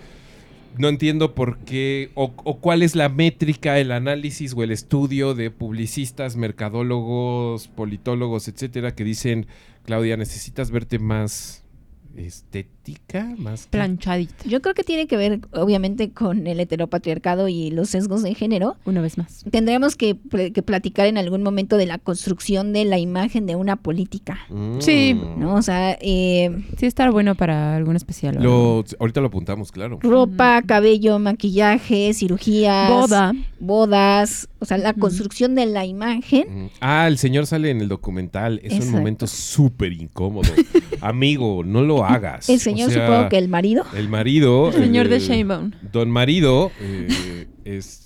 No 0.77 0.89
entiendo 0.89 1.37
por 1.37 1.59
qué 1.59 2.11
o, 2.15 2.33
o 2.43 2.59
cuál 2.59 2.83
es 2.83 2.97
la 2.97 3.09
métrica, 3.09 3.79
el 3.79 3.93
análisis 3.93 4.55
o 4.57 4.63
el 4.65 4.73
estudio 4.73 5.33
de 5.35 5.53
publicistas, 5.53 6.35
mercadólogos, 6.37 7.69
politólogos, 7.69 8.49
etcétera, 8.49 8.93
que 8.95 9.05
dicen, 9.05 9.47
Claudia, 9.85 10.17
necesitas 10.17 10.73
verte 10.73 10.99
más 10.99 11.65
estética, 12.89 13.35
más... 13.39 13.67
Planchadita. 13.69 14.45
Yo 14.45 14.61
creo 14.61 14.75
que 14.75 14.85
tiene 14.85 15.07
que 15.07 15.17
ver, 15.17 15.41
obviamente, 15.53 16.11
con 16.11 16.47
el 16.47 16.61
heteropatriarcado 16.61 17.49
y 17.49 17.71
los 17.71 17.89
sesgos 17.91 18.23
de 18.23 18.35
género. 18.35 18.77
Una 18.85 19.01
vez 19.01 19.17
más. 19.17 19.45
Tendremos 19.51 19.97
que, 19.97 20.15
pl- 20.15 20.53
que 20.53 20.63
platicar 20.63 21.07
en 21.07 21.17
algún 21.19 21.43
momento 21.43 21.77
de 21.77 21.87
la 21.87 21.99
construcción 21.99 22.73
de 22.73 22.85
la 22.85 22.99
imagen 22.99 23.47
de 23.47 23.57
una 23.57 23.77
política, 23.77 24.39
Mm. 24.51 24.81
Sí. 24.81 25.15
¿no? 25.39 25.55
O 25.55 25.63
sea, 25.63 25.97
eh, 26.01 26.51
Sí, 26.79 26.87
estar 26.87 27.11
bueno 27.11 27.35
para 27.35 27.77
algún 27.77 27.97
especial. 27.97 28.37
Lo, 28.43 28.85
ahorita 29.01 29.21
lo 29.21 29.29
apuntamos, 29.29 29.73
claro. 29.73 29.99
ropa, 30.03 30.61
cabello, 30.63 31.19
maquillaje, 31.19 32.13
cirugías, 32.15 32.91
Boda. 32.91 33.33
bodas, 33.61 34.49
o 34.59 34.65
sea, 34.67 34.77
la 34.79 34.93
construcción 34.93 35.55
de 35.55 35.67
la 35.67 35.87
imagen. 35.87 36.65
Mm. 36.65 36.69
Ah, 36.81 37.07
el 37.09 37.17
señor 37.19 37.47
sale 37.47 37.71
en 37.71 37.81
el 37.81 37.89
documental. 37.89 38.61
Es 38.63 38.79
un 38.85 38.91
momento 38.93 39.27
súper 39.27 39.93
incómodo. 39.93 40.51
Amigo, 41.01 41.63
no 41.65 41.83
lo 41.83 42.05
hagas. 42.05 42.49
El 42.49 42.61
señor, 42.61 42.74
O 42.83 42.91
sea, 42.91 43.07
supongo 43.07 43.29
que 43.29 43.39
el 43.39 43.49
marido. 43.49 43.85
El 43.97 44.09
marido. 44.09 44.69
El 44.69 44.75
señor 44.75 45.09
de 45.09 45.17
el- 45.17 45.23
Sheinbaum. 45.23 45.71
Don 45.93 46.11
marido 46.11 46.71
eh, 46.81 47.47
es... 47.65 48.01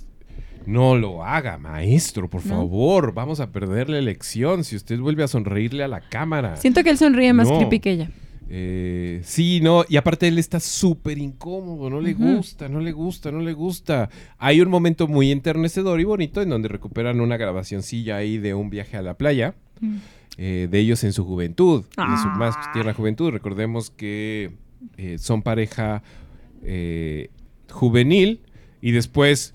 No 0.66 0.96
lo 0.96 1.24
haga, 1.24 1.56
maestro, 1.56 2.28
por 2.28 2.44
¿No? 2.44 2.50
favor. 2.56 3.14
Vamos 3.14 3.40
a 3.40 3.50
perder 3.52 3.88
la 3.88 3.98
elección 3.98 4.64
si 4.64 4.76
usted 4.76 4.98
vuelve 4.98 5.22
a 5.24 5.28
sonreírle 5.28 5.82
a 5.82 5.88
la 5.88 6.00
cámara. 6.02 6.56
Siento 6.56 6.84
que 6.84 6.90
él 6.90 6.98
sonríe 6.98 7.32
más 7.32 7.48
No. 7.48 7.56
creepy 7.56 7.80
que 7.80 7.90
ella. 7.92 8.10
Eh, 8.50 9.20
sí, 9.24 9.60
no, 9.62 9.84
y 9.88 9.96
aparte 9.96 10.26
él 10.28 10.38
está 10.38 10.58
súper 10.60 11.18
incómodo, 11.18 11.90
no 11.90 12.00
le 12.00 12.14
gusta, 12.14 12.68
no 12.68 12.80
le 12.80 12.92
gusta, 12.92 13.30
no 13.30 13.40
le 13.40 13.52
gusta. 13.52 14.08
Hay 14.38 14.60
un 14.62 14.68
momento 14.70 15.06
muy 15.06 15.30
enternecedor 15.32 16.00
y 16.00 16.04
bonito 16.04 16.40
en 16.40 16.48
donde 16.50 16.68
recuperan 16.68 17.20
una 17.20 17.36
grabacioncilla 17.36 18.16
ahí 18.16 18.38
de 18.38 18.54
un 18.54 18.70
viaje 18.70 18.96
a 18.96 19.02
la 19.02 19.14
playa, 19.14 19.54
eh, 20.38 20.68
de 20.70 20.78
ellos 20.78 21.02
en 21.04 21.12
su 21.12 21.24
juventud, 21.24 21.84
en 21.96 22.18
su 22.18 22.28
más 22.28 22.54
tierna 22.72 22.94
juventud. 22.94 23.30
Recordemos 23.30 23.90
que 23.90 24.52
eh, 24.96 25.18
son 25.18 25.42
pareja 25.42 26.02
eh, 26.62 27.30
juvenil 27.70 28.40
y 28.80 28.92
después 28.92 29.54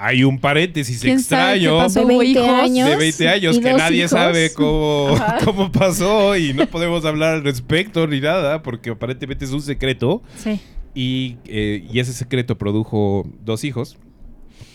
hay 0.00 0.22
un 0.22 0.38
paréntesis 0.38 1.00
¿Quién 1.00 1.18
sabe 1.20 1.58
qué 1.58 1.64
extraño 1.64 1.78
pasó? 1.78 2.00
De 2.00 2.04
Hubo 2.06 2.18
20 2.20 2.40
hijos 2.40 2.60
años. 2.60 2.88
de 2.88 2.96
20 2.96 3.28
años 3.28 3.56
y 3.56 3.60
que 3.60 3.68
dos 3.70 3.78
nadie 3.78 3.96
hijos. 3.98 4.10
sabe 4.10 4.52
cómo, 4.52 5.16
cómo 5.44 5.72
pasó 5.72 6.36
y 6.36 6.52
no 6.52 6.66
podemos 6.68 7.04
hablar 7.04 7.34
al 7.34 7.42
respecto 7.44 8.06
ni 8.06 8.20
nada 8.20 8.62
porque 8.62 8.90
aparentemente 8.90 9.44
es 9.44 9.50
un 9.50 9.62
secreto 9.62 10.22
Sí. 10.36 10.60
y, 10.94 11.36
eh, 11.46 11.84
y 11.90 11.98
ese 11.98 12.12
secreto 12.12 12.56
produjo 12.58 13.26
dos 13.44 13.64
hijos 13.64 13.96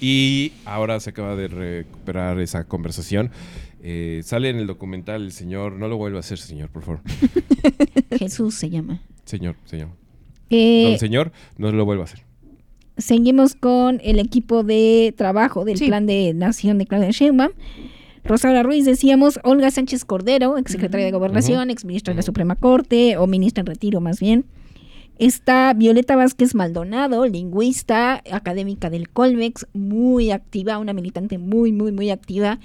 y 0.01 0.51
ahora 0.65 0.99
se 0.99 1.11
acaba 1.11 1.35
de 1.37 1.47
recuperar 1.47 2.39
esa 2.41 2.65
conversación. 2.65 3.31
Eh, 3.85 4.21
sale 4.23 4.49
en 4.49 4.55
el 4.57 4.65
documental 4.67 5.23
el 5.23 5.31
señor, 5.33 5.73
no 5.73 5.89
lo 5.89 5.97
vuelva 5.97 6.17
a 6.17 6.21
hacer 6.21 6.37
señor, 6.37 6.69
por 6.69 6.83
favor. 6.83 7.01
Jesús 8.17 8.55
se 8.55 8.69
llama. 8.69 9.01
Señor, 9.25 9.55
señor. 9.65 9.89
Eh, 10.49 10.85
Don 10.89 10.99
señor, 10.99 11.31
no 11.57 11.71
lo 11.71 11.83
vuelva 11.85 12.03
a 12.03 12.05
hacer. 12.05 12.21
seguimos 12.97 13.55
con 13.55 13.99
el 14.03 14.19
equipo 14.19 14.63
de 14.63 15.13
trabajo 15.17 15.65
del 15.65 15.77
Sí. 15.77 15.87
plan 15.87 16.05
de 16.05 16.33
nación 16.33 16.77
de 16.77 16.85
Claudia 16.85 17.09
Sheinbaum. 17.11 17.51
Rosaura 18.23 18.63
Ruiz, 18.63 18.85
decíamos, 18.85 19.37
Olga 19.43 19.69
Sánchez 19.69 20.05
Cordero, 20.05 20.57
exsecretaria 20.57 21.05
de 21.07 21.11
Gobernación, 21.11 21.69
exministra 21.69 22.13
de 22.13 22.17
la 22.17 22.21
Suprema 22.21 22.55
Corte, 22.55 23.17
o 23.17 23.27
ministra 23.27 23.59
en 23.61 23.65
retiro 23.65 23.99
más 23.99 24.21
bien. 24.21 24.45
Está 25.19 25.73
Violeta 25.73 26.15
Vázquez 26.15 26.55
Maldonado, 26.55 27.25
lingüista, 27.25 28.23
académica 28.31 28.89
del 28.89 29.09
Colmex, 29.09 29.67
muy 29.73 30.31
activa, 30.31 30.77
una 30.77 30.93
militante 30.93 31.37
muy, 31.37 31.73
muy, 31.73 31.91
muy 31.91 32.11
activa 32.11 32.59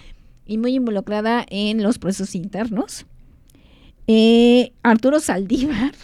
y 0.49 0.59
muy 0.59 0.75
involucrada 0.75 1.47
en 1.49 1.83
los 1.85 1.99
procesos 1.99 2.35
internos. 2.35 3.07
Eh, 4.09 4.73
Arturo 4.83 5.21
Saldívar, 5.21 5.95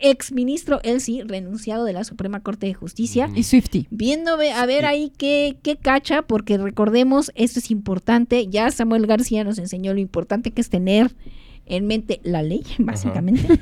exministro, 0.00 0.80
él 0.82 1.00
sí, 1.00 1.22
renunciado 1.22 1.84
de 1.84 1.92
la 1.92 2.04
Suprema 2.04 2.40
Corte 2.40 2.66
de 2.66 2.74
Justicia. 2.74 3.30
Y 3.34 3.44
Swifty. 3.44 3.86
Viendo 3.90 4.32
a 4.32 4.66
ver 4.66 4.84
ahí 4.84 5.12
qué, 5.16 5.58
qué 5.62 5.76
cacha, 5.76 6.22
porque 6.22 6.58
recordemos, 6.58 7.30
esto 7.34 7.60
es 7.60 7.70
importante, 7.70 8.48
ya 8.48 8.70
Samuel 8.70 9.06
García 9.06 9.44
nos 9.44 9.58
enseñó 9.58 9.94
lo 9.94 10.00
importante 10.00 10.50
que 10.50 10.60
es 10.60 10.68
tener 10.68 11.14
en 11.66 11.86
mente 11.86 12.20
la 12.24 12.42
ley, 12.42 12.64
básicamente. 12.78 13.46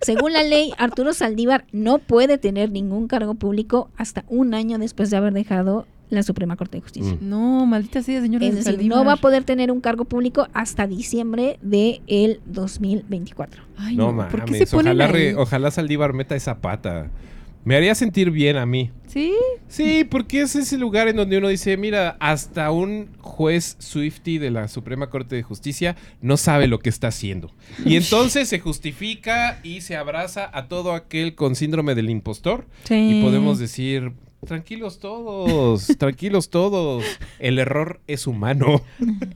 Según 0.00 0.32
la 0.32 0.42
ley, 0.42 0.72
Arturo 0.78 1.12
Saldívar 1.12 1.66
no 1.72 1.98
puede 1.98 2.38
tener 2.38 2.70
ningún 2.70 3.08
cargo 3.08 3.34
público 3.34 3.90
hasta 3.96 4.24
un 4.28 4.54
año 4.54 4.78
después 4.78 5.10
de 5.10 5.16
haber 5.16 5.32
dejado 5.32 5.86
la 6.10 6.22
Suprema 6.22 6.56
Corte 6.56 6.78
de 6.78 6.82
Justicia. 6.82 7.14
Mm. 7.20 7.28
No, 7.28 7.66
maldita 7.66 8.02
sea, 8.02 8.20
señor 8.20 8.42
Es 8.42 8.54
decir, 8.64 8.84
no 8.86 9.04
va 9.04 9.14
a 9.14 9.16
poder 9.16 9.44
tener 9.44 9.70
un 9.72 9.80
cargo 9.80 10.04
público 10.04 10.46
hasta 10.52 10.86
diciembre 10.86 11.58
del 11.62 12.40
2024. 12.46 13.62
Ay, 13.76 13.96
No 13.96 14.12
no, 14.12 14.28
¿por 14.28 14.44
qué 14.44 14.66
se 14.66 14.76
ojalá, 14.76 15.06
re- 15.08 15.34
ojalá 15.36 15.70
Saldívar 15.70 16.12
meta 16.12 16.36
esa 16.36 16.58
pata. 16.60 17.10
Me 17.64 17.74
haría 17.74 17.96
sentir 17.96 18.30
bien 18.30 18.56
a 18.56 18.64
mí. 18.64 18.92
Sí, 19.08 19.34
Sí, 19.66 20.04
porque 20.08 20.42
es 20.42 20.54
ese 20.54 20.78
lugar 20.78 21.08
en 21.08 21.16
donde 21.16 21.38
uno 21.38 21.48
dice, 21.48 21.76
mira, 21.76 22.16
hasta 22.20 22.70
un 22.70 23.08
juez 23.20 23.74
Swifty 23.80 24.38
de 24.38 24.52
la 24.52 24.68
Suprema 24.68 25.10
Corte 25.10 25.34
de 25.34 25.42
Justicia 25.42 25.96
no 26.20 26.36
sabe 26.36 26.68
lo 26.68 26.78
que 26.78 26.88
está 26.90 27.08
haciendo. 27.08 27.50
Y 27.84 27.96
entonces 27.96 28.48
se 28.48 28.60
justifica 28.60 29.58
y 29.64 29.80
se 29.80 29.96
abraza 29.96 30.48
a 30.56 30.68
todo 30.68 30.92
aquel 30.92 31.34
con 31.34 31.56
síndrome 31.56 31.96
del 31.96 32.08
impostor. 32.08 32.66
sí. 32.84 32.94
Y 33.18 33.22
podemos 33.22 33.58
decir, 33.58 34.12
tranquilos 34.46 34.98
todos, 34.98 35.86
tranquilos 35.98 36.48
todos. 36.50 37.04
El 37.38 37.58
error 37.58 38.00
es 38.06 38.26
humano. 38.26 38.80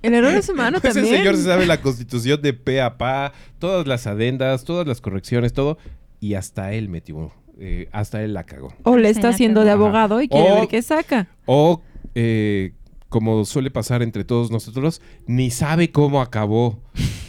El 0.02 0.14
error 0.14 0.32
es 0.34 0.48
humano 0.48 0.78
Ese 0.82 0.94
también. 0.94 1.16
señor 1.18 1.36
se 1.36 1.44
sabe 1.44 1.66
la 1.66 1.80
constitución 1.82 2.40
de 2.40 2.52
pe 2.54 2.80
a 2.80 2.96
pa, 2.96 3.32
todas 3.58 3.86
las 3.86 4.06
adendas, 4.06 4.64
todas 4.64 4.86
las 4.86 5.00
correcciones, 5.00 5.52
todo. 5.52 5.76
Y 6.20 6.34
hasta 6.34 6.72
él 6.72 6.88
metió, 6.88 7.32
eh, 7.58 7.88
hasta 7.92 8.22
él 8.22 8.32
la 8.34 8.44
cagó. 8.44 8.74
O 8.84 8.96
le 8.96 9.10
está 9.10 9.28
haciendo 9.30 9.64
de 9.64 9.70
abogado 9.70 10.20
y 10.22 10.28
quiere 10.28 10.52
O- 10.52 10.54
ver 10.60 10.68
qué 10.68 10.82
saca. 10.82 11.28
O, 11.46 11.82
eh, 12.14 12.72
como 13.08 13.44
suele 13.44 13.70
pasar 13.70 14.02
entre 14.02 14.24
todos 14.24 14.50
nosotros, 14.50 15.02
ni 15.26 15.50
sabe 15.50 15.90
cómo 15.90 16.20
acabó 16.22 16.78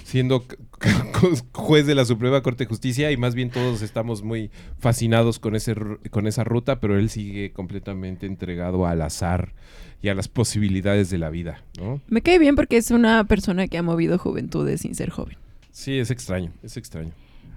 siendo 0.03 0.45
juez 1.53 1.85
de 1.85 1.95
la 1.95 2.05
Suprema 2.05 2.41
Corte 2.41 2.63
de 2.63 2.69
Justicia 2.69 3.11
y 3.11 3.17
más 3.17 3.35
bien 3.35 3.49
todos 3.49 3.81
estamos 3.81 4.23
muy 4.23 4.51
fascinados 4.79 5.39
con, 5.39 5.55
ese, 5.55 5.75
con 6.09 6.27
esa 6.27 6.43
ruta, 6.43 6.79
pero 6.79 6.97
él 6.97 7.09
sigue 7.09 7.51
completamente 7.51 8.25
entregado 8.25 8.85
al 8.85 9.01
azar 9.01 9.53
y 10.01 10.09
a 10.09 10.15
las 10.15 10.27
posibilidades 10.27 11.09
de 11.09 11.17
la 11.17 11.29
vida, 11.29 11.63
¿no? 11.79 12.01
Me 12.07 12.21
cae 12.21 12.39
bien 12.39 12.55
porque 12.55 12.77
es 12.77 12.91
una 12.91 13.23
persona 13.25 13.67
que 13.67 13.77
ha 13.77 13.83
movido 13.83 14.17
juventudes 14.17 14.81
sin 14.81 14.95
ser 14.95 15.09
joven. 15.09 15.37
Sí, 15.71 15.99
es 15.99 16.11
extraño, 16.11 16.51
es 16.63 16.77
extraño. 16.77 17.11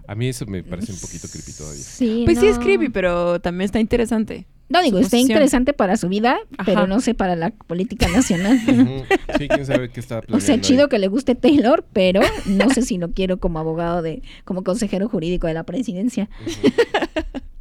A 0.07 0.15
mí 0.15 0.29
eso 0.29 0.45
me 0.47 0.63
parece 0.63 0.93
un 0.93 0.99
poquito 1.01 1.29
creepy 1.29 1.53
todavía. 1.53 1.83
Sí, 1.83 2.23
Pues 2.27 2.39
sí 2.39 2.47
es 2.47 2.59
creepy, 2.59 2.91
pero 2.91 3.41
también 3.41 3.65
está 3.65 3.81
interesante. 3.81 4.47
No 4.69 4.83
digo, 4.83 4.99
está 4.99 5.19
interesante 5.19 5.73
para 5.73 5.97
su 5.97 6.09
vida, 6.09 6.39
Ajá. 6.57 6.65
pero 6.65 6.87
no 6.87 7.01
sé 7.01 7.15
para 7.15 7.37
la 7.37 7.51
política 7.51 8.09
nacional. 8.09 8.59
Sí, 9.39 9.49
quién 9.49 9.67
sabe 9.67 9.91
qué 9.91 10.01
está 10.01 10.19
O 10.19 10.21
sea, 10.21 10.27
planeando 10.39 10.67
chido 10.67 10.83
ahí. 10.85 10.89
que 10.89 10.99
le 10.99 11.09
guste 11.09 11.35
Taylor, 11.35 11.85
pero 11.93 12.21
no 12.47 12.71
sé 12.71 12.83
si 12.83 12.99
lo 12.99 13.11
quiero 13.11 13.39
como 13.39 13.59
abogado 13.59 14.01
de, 14.01 14.23
como 14.45 14.63
consejero 14.63 15.09
jurídico 15.09 15.47
de 15.47 15.55
la 15.55 15.65
presidencia. 15.65 16.29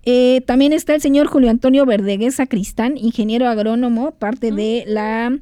Eh, 0.05 0.41
también 0.45 0.73
está 0.73 0.93
el 0.93 0.99
señor 0.99 1.27
Julio 1.27 1.49
Antonio 1.49 1.85
Verdeguez 1.85 2.35
Sacristán, 2.35 2.97
ingeniero 2.97 3.47
agrónomo, 3.47 4.11
parte 4.11 4.51
de 4.51 4.83
la 4.85 5.37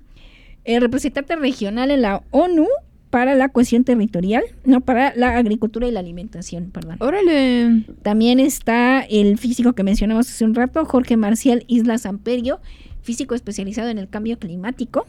eh, 0.66 0.80
representante 0.80 1.36
regional 1.36 1.90
en 1.90 2.04
la 2.04 2.22
ONU 2.30 2.68
para 3.12 3.36
la 3.36 3.50
cohesión 3.50 3.84
territorial, 3.84 4.44
no, 4.64 4.82
para 4.82 5.14
la 5.16 5.38
agricultura 5.38 5.88
y 5.88 5.92
la 5.92 6.00
alimentación, 6.00 6.72
perdón. 6.72 6.96
Órale. 7.00 7.84
También 8.02 8.40
está 8.40 9.02
el 9.02 9.38
físico 9.38 9.74
que 9.74 9.84
mencionamos 9.84 10.30
hace 10.30 10.46
un 10.46 10.56
rato, 10.56 10.84
Jorge 10.86 11.18
Marcial 11.18 11.66
Isla 11.68 11.98
Samperio, 11.98 12.62
físico 13.02 13.36
especializado 13.36 13.90
en 13.90 13.98
el 13.98 14.08
cambio 14.08 14.40
climático. 14.40 15.06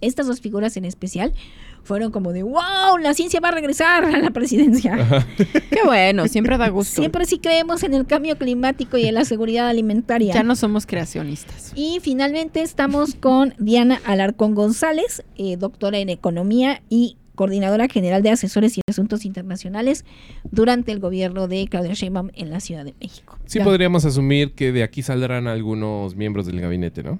Estas 0.00 0.26
dos 0.26 0.40
figuras 0.40 0.76
en 0.76 0.86
especial 0.86 1.34
fueron 1.84 2.12
como 2.12 2.32
de, 2.32 2.42
wow, 2.42 2.96
la 3.00 3.14
ciencia 3.14 3.40
va 3.40 3.48
a 3.48 3.52
regresar 3.52 4.04
a 4.04 4.18
la 4.18 4.30
presidencia. 4.30 4.96
Qué 5.36 5.80
bueno, 5.84 6.28
siempre 6.28 6.56
da 6.58 6.68
gusto. 6.68 7.00
Siempre 7.00 7.24
sí 7.26 7.38
creemos 7.38 7.82
en 7.82 7.94
el 7.94 8.06
cambio 8.06 8.36
climático 8.38 8.96
y 8.98 9.06
en 9.06 9.14
la 9.14 9.24
seguridad 9.24 9.68
alimentaria. 9.68 10.32
Ya 10.34 10.42
no 10.42 10.54
somos 10.56 10.86
creacionistas. 10.86 11.72
Y 11.74 11.98
finalmente 12.02 12.62
estamos 12.62 13.14
con 13.14 13.54
Diana 13.58 14.00
Alarcón 14.04 14.54
González, 14.54 15.24
eh, 15.36 15.56
doctora 15.56 15.98
en 15.98 16.08
economía 16.08 16.82
y 16.88 17.16
coordinadora 17.34 17.88
general 17.88 18.22
de 18.22 18.28
asesores 18.30 18.76
y 18.76 18.82
asuntos 18.88 19.24
internacionales 19.24 20.04
durante 20.50 20.92
el 20.92 21.00
gobierno 21.00 21.48
de 21.48 21.66
Claudia 21.66 21.94
Sheinbaum 21.94 22.28
en 22.34 22.50
la 22.50 22.60
Ciudad 22.60 22.84
de 22.84 22.94
México. 23.00 23.38
Sí 23.46 23.58
Ya. 23.58 23.64
podríamos 23.64 24.04
asumir 24.04 24.52
que 24.52 24.70
de 24.70 24.82
aquí 24.82 25.02
saldrán 25.02 25.46
algunos 25.48 26.14
miembros 26.14 26.46
del 26.46 26.60
gabinete, 26.60 27.02
¿no? 27.02 27.18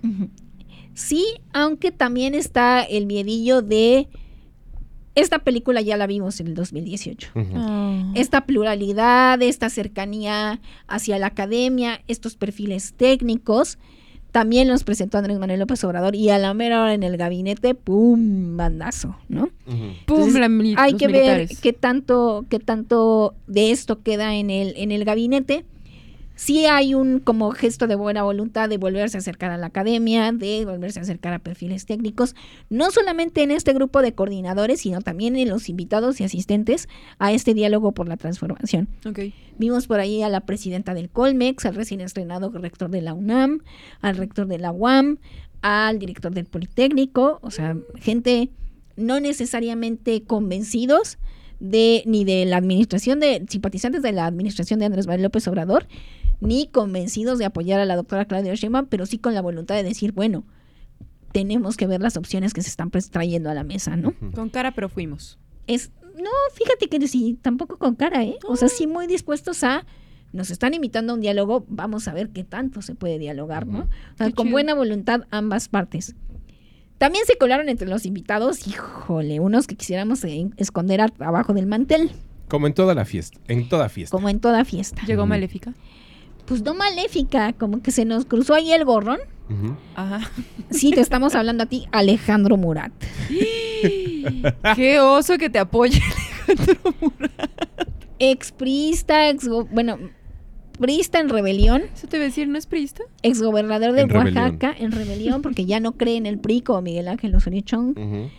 Sí, 0.94 1.24
aunque 1.54 1.90
también 1.90 2.34
está 2.34 2.82
el 2.82 3.06
miedillo 3.06 3.62
de 3.62 4.08
esta 5.14 5.40
película 5.40 5.80
ya 5.80 5.96
la 5.96 6.06
vimos 6.06 6.40
en 6.40 6.46
el 6.48 6.54
2018. 6.54 7.30
Ujú. 7.34 7.46
Ah. 7.54 8.12
Esta 8.14 8.46
pluralidad, 8.46 9.40
esta 9.42 9.68
cercanía 9.70 10.60
hacia 10.86 11.18
la 11.18 11.26
academia, 11.28 12.00
estos 12.08 12.36
perfiles 12.36 12.94
técnicos, 12.96 13.78
también 14.30 14.66
los 14.68 14.82
presentó 14.84 15.18
Andrés 15.18 15.38
Manuel 15.38 15.60
López 15.60 15.84
Obrador 15.84 16.14
y 16.14 16.30
a 16.30 16.38
la 16.38 16.54
mera 16.54 16.80
hora 16.82 16.94
en 16.94 17.02
el 17.02 17.18
gabinete, 17.18 17.74
¡pum! 17.74 18.56
bandazo, 18.56 19.14
¿no? 19.28 19.50
Ujú. 19.66 19.76
Pum, 20.06 20.16
Entonces, 20.16 20.34
la 20.40 20.48
mili- 20.48 20.74
Hay 20.78 20.94
que 20.94 21.06
militares. 21.08 21.50
ver 21.50 21.58
qué 21.60 21.72
tanto, 21.74 22.46
qué 22.48 22.58
tanto 22.58 23.34
de 23.46 23.70
esto 23.72 24.02
queda 24.02 24.34
en 24.34 24.48
el, 24.48 24.72
en 24.78 24.90
el 24.90 25.04
gabinete. 25.04 25.66
Sí 26.44 26.66
hay 26.66 26.92
un 26.96 27.20
como 27.20 27.52
gesto 27.52 27.86
de 27.86 27.94
buena 27.94 28.24
voluntad 28.24 28.68
de 28.68 28.76
volverse 28.76 29.16
a 29.16 29.20
acercar 29.20 29.52
a 29.52 29.58
la 29.58 29.68
academia, 29.68 30.32
de 30.32 30.64
volverse 30.64 30.98
a 30.98 31.02
acercar 31.02 31.32
a 31.34 31.38
perfiles 31.38 31.86
técnicos, 31.86 32.34
no 32.68 32.90
solamente 32.90 33.44
en 33.44 33.52
este 33.52 33.72
grupo 33.72 34.02
de 34.02 34.12
coordinadores, 34.12 34.80
sino 34.80 35.02
también 35.02 35.36
en 35.36 35.48
los 35.48 35.68
invitados 35.68 36.20
y 36.20 36.24
asistentes 36.24 36.88
a 37.20 37.30
este 37.30 37.54
diálogo 37.54 37.92
por 37.92 38.08
la 38.08 38.16
transformación. 38.16 38.88
Ok. 39.06 39.20
Vimos 39.56 39.86
por 39.86 40.00
ahí 40.00 40.24
a 40.24 40.28
la 40.28 40.40
presidenta 40.40 40.94
del 40.94 41.10
Colmex, 41.10 41.64
al 41.64 41.76
recién 41.76 42.00
estrenado 42.00 42.50
rector 42.50 42.90
de 42.90 43.02
la 43.02 43.14
UNAM, 43.14 43.60
al 44.00 44.16
rector 44.16 44.48
de 44.48 44.58
la 44.58 44.72
UAM, 44.72 45.18
al 45.60 46.00
director 46.00 46.34
del 46.34 46.46
Politécnico, 46.46 47.38
o 47.42 47.52
sea, 47.52 47.76
gente 48.00 48.50
no 48.96 49.20
necesariamente 49.20 50.24
convencidos 50.24 51.18
de 51.60 52.02
ni 52.04 52.24
de 52.24 52.44
la 52.46 52.56
administración 52.56 53.20
de 53.20 53.46
simpatizantes 53.48 54.02
de 54.02 54.10
la 54.10 54.26
administración 54.26 54.80
de 54.80 54.86
Andrés 54.86 55.06
Manuel 55.06 55.22
López 55.22 55.46
Obrador, 55.46 55.86
ni 56.42 56.66
convencidos 56.66 57.38
de 57.38 57.44
apoyar 57.44 57.80
a 57.80 57.84
la 57.84 57.96
doctora 57.96 58.24
Claudia 58.26 58.54
Sheinbaum, 58.54 58.86
pero 58.86 59.06
sí 59.06 59.18
con 59.18 59.34
la 59.34 59.40
voluntad 59.42 59.74
de 59.76 59.82
decir, 59.82 60.12
bueno, 60.12 60.44
tenemos 61.32 61.76
que 61.76 61.86
ver 61.86 62.00
las 62.00 62.16
opciones 62.16 62.52
que 62.52 62.62
se 62.62 62.68
están 62.68 62.90
pues, 62.90 63.10
trayendo 63.10 63.48
a 63.48 63.54
la 63.54 63.64
mesa, 63.64 63.96
¿no? 63.96 64.12
Con 64.34 64.50
cara, 64.50 64.72
pero 64.72 64.88
fuimos. 64.88 65.38
es 65.66 65.90
no 66.16 66.30
fíjate 66.54 66.88
que 66.88 67.08
sí 67.08 67.38
tampoco 67.40 67.78
con 67.78 67.94
cara 67.94 68.22
eh 68.22 68.36
o 68.46 68.54
sea 68.56 68.68
sí 68.68 68.86
muy 68.86 69.06
dispuestos 69.06 69.64
a 69.64 69.86
nos 70.32 70.50
están 70.50 70.74
invitando 70.74 71.12
a 71.12 71.16
un 71.16 71.22
diálogo 71.22 71.64
vamos 71.68 72.06
a 72.06 72.12
ver 72.12 72.28
qué 72.30 72.44
tanto 72.44 72.82
se 72.82 72.94
puede 72.94 73.18
dialogar 73.18 73.66
no 73.66 73.88
o 74.14 74.16
sea, 74.18 74.30
con 74.32 74.50
buena 74.50 74.74
voluntad 74.74 75.22
ambas 75.30 75.68
partes 75.68 76.14
también 76.98 77.24
se 77.26 77.38
colaron 77.38 77.70
entre 77.70 77.88
los 77.88 78.04
invitados 78.04 78.66
híjole 78.66 79.40
unos 79.40 79.66
que 79.66 79.74
quisiéramos 79.74 80.22
eh, 80.24 80.50
esconder 80.58 81.00
abajo 81.18 81.54
del 81.54 81.66
mantel 81.66 82.10
Como 82.48 82.66
en 82.66 82.74
toda 82.74 82.94
la 82.94 83.06
fiesta, 83.06 83.40
en 83.48 83.68
toda 83.68 83.88
fiesta. 83.88 84.14
como 84.14 84.28
en 84.28 84.38
toda 84.38 84.64
fiesta 84.66 85.02
Llegó. 85.06 85.24
Maléfica. 85.26 85.72
Pues 86.52 86.62
no 86.64 86.74
maléfica 86.74 87.52
como 87.54 87.82
que 87.82 87.90
se 87.90 88.04
nos 88.04 88.24
cruzó 88.26 88.54
ahí 88.54 88.72
el 88.72 88.84
gorrón 88.84 89.18
Ujú. 89.50 89.74
Ajá. 89.96 90.20
sí 90.70 90.90
te 90.92 91.00
estamos 91.00 91.34
hablando 91.34 91.64
a 91.64 91.66
ti 91.66 91.86
Alejandro 91.92 92.56
Murat 92.56 92.92
Qué 94.76 95.00
oso 95.00 95.36
que 95.38 95.50
te 95.50 95.58
apoye. 95.58 96.00
expriista 98.18 99.28
ex 99.28 99.48
bueno 99.70 99.98
priista 100.78 101.20
en 101.20 101.28
rebelión 101.28 101.82
Eso 101.94 102.06
te 102.08 102.16
iba 102.16 102.24
a 102.24 102.28
decir, 102.28 102.48
¿no 102.48 102.58
es 102.58 102.66
priista? 102.66 103.02
exgobernador 103.22 103.92
de 103.92 104.02
En 104.02 104.08
rebelión. 104.08 104.44
Oaxaca 104.44 104.74
en 104.78 104.92
rebelión 104.92 105.42
porque 105.42 105.64
ya 105.66 105.80
no 105.80 105.92
cree 105.92 106.16
en 106.16 106.26
el 106.26 106.38
PRI 106.38 106.62
como 106.62 106.82
Miguel 106.82 107.08
Ángel 107.08 107.34
Osorio 107.34 107.60
Chong. 107.60 107.96
Ujú. 107.98 108.30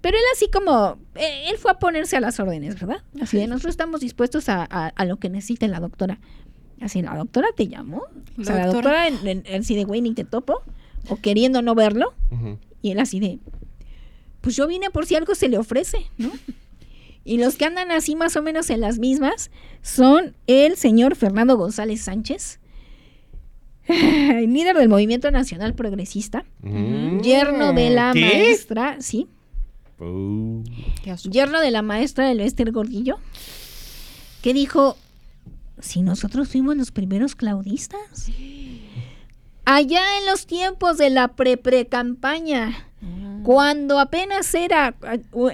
Pero 0.00 0.16
él 0.16 0.22
así 0.34 0.48
como, 0.52 0.98
eh, 1.16 1.48
él 1.50 1.56
fue 1.58 1.72
a 1.72 1.74
ponerse 1.80 2.16
a 2.16 2.20
las 2.20 2.38
órdenes, 2.38 2.78
¿verdad? 2.78 3.02
Así 3.20 3.36
de 3.36 3.48
nosotros 3.48 3.72
estamos 3.72 4.00
dispuestos 4.00 4.48
a, 4.48 4.62
a- 4.70 4.88
a 4.94 5.04
lo 5.04 5.16
que 5.16 5.28
necesite 5.30 5.66
la 5.66 5.80
doctora. 5.80 6.20
Así, 6.80 7.02
la 7.02 7.16
doctora 7.16 7.48
te 7.56 7.66
llamó. 7.68 7.98
O 7.98 8.08
La 8.38 8.44
sea, 8.44 8.56
la 8.56 8.66
doctora. 8.66 9.10
doctora 9.10 9.30
en- 9.30 9.42
en- 9.46 9.60
así 9.60 9.74
de, 9.74 9.84
güey, 9.84 10.00
ni 10.00 10.14
te 10.14 10.24
topo. 10.24 10.62
O 11.08 11.16
queriendo 11.16 11.62
no 11.62 11.74
verlo. 11.74 12.12
Y 12.82 12.90
él 12.92 13.00
así 13.00 13.18
de, 13.20 13.38
pues 14.40 14.54
yo 14.56 14.66
vine 14.66 14.90
por 14.90 15.06
si 15.06 15.14
algo 15.16 15.34
se 15.34 15.48
le 15.48 15.58
ofrece, 15.58 15.98
¿no? 16.18 16.30
Y 17.24 17.38
los 17.38 17.56
que 17.56 17.64
andan 17.64 17.90
así 17.90 18.14
más 18.16 18.36
o 18.36 18.42
menos 18.42 18.70
en 18.70 18.80
las 18.80 18.98
mismas 18.98 19.50
son 19.82 20.34
el 20.46 20.76
señor 20.76 21.16
Fernando 21.16 21.56
González 21.56 22.00
Sánchez, 22.02 22.58
líder 23.88 24.76
del 24.76 24.88
Movimiento 24.88 25.30
Nacional 25.30 25.74
Progresista, 25.74 26.44
Mm. 26.62 27.20
yerno 27.20 27.72
de 27.72 27.90
la 27.90 28.12
¿Qué? 28.12 28.20
maestra, 28.20 28.96
sí, 29.00 29.26
Uh, 30.00 30.62
yerno 31.28 31.60
de 31.60 31.72
la 31.72 31.82
maestra 31.82 32.28
del 32.28 32.38
Esther 32.40 32.70
Gordillo, 32.70 33.18
que 34.42 34.54
dijo, 34.54 34.96
si 35.80 36.02
nosotros 36.02 36.48
fuimos 36.48 36.76
los 36.76 36.90
primeros 36.90 37.34
claudistas, 37.34 38.30
allá 39.64 40.00
en 40.20 40.26
los 40.26 40.46
tiempos 40.46 40.98
de 40.98 41.10
la 41.10 41.28
pre-pre-campaña, 41.28 42.84
cuando 43.44 44.00
apenas 44.00 44.52
era, 44.54 44.94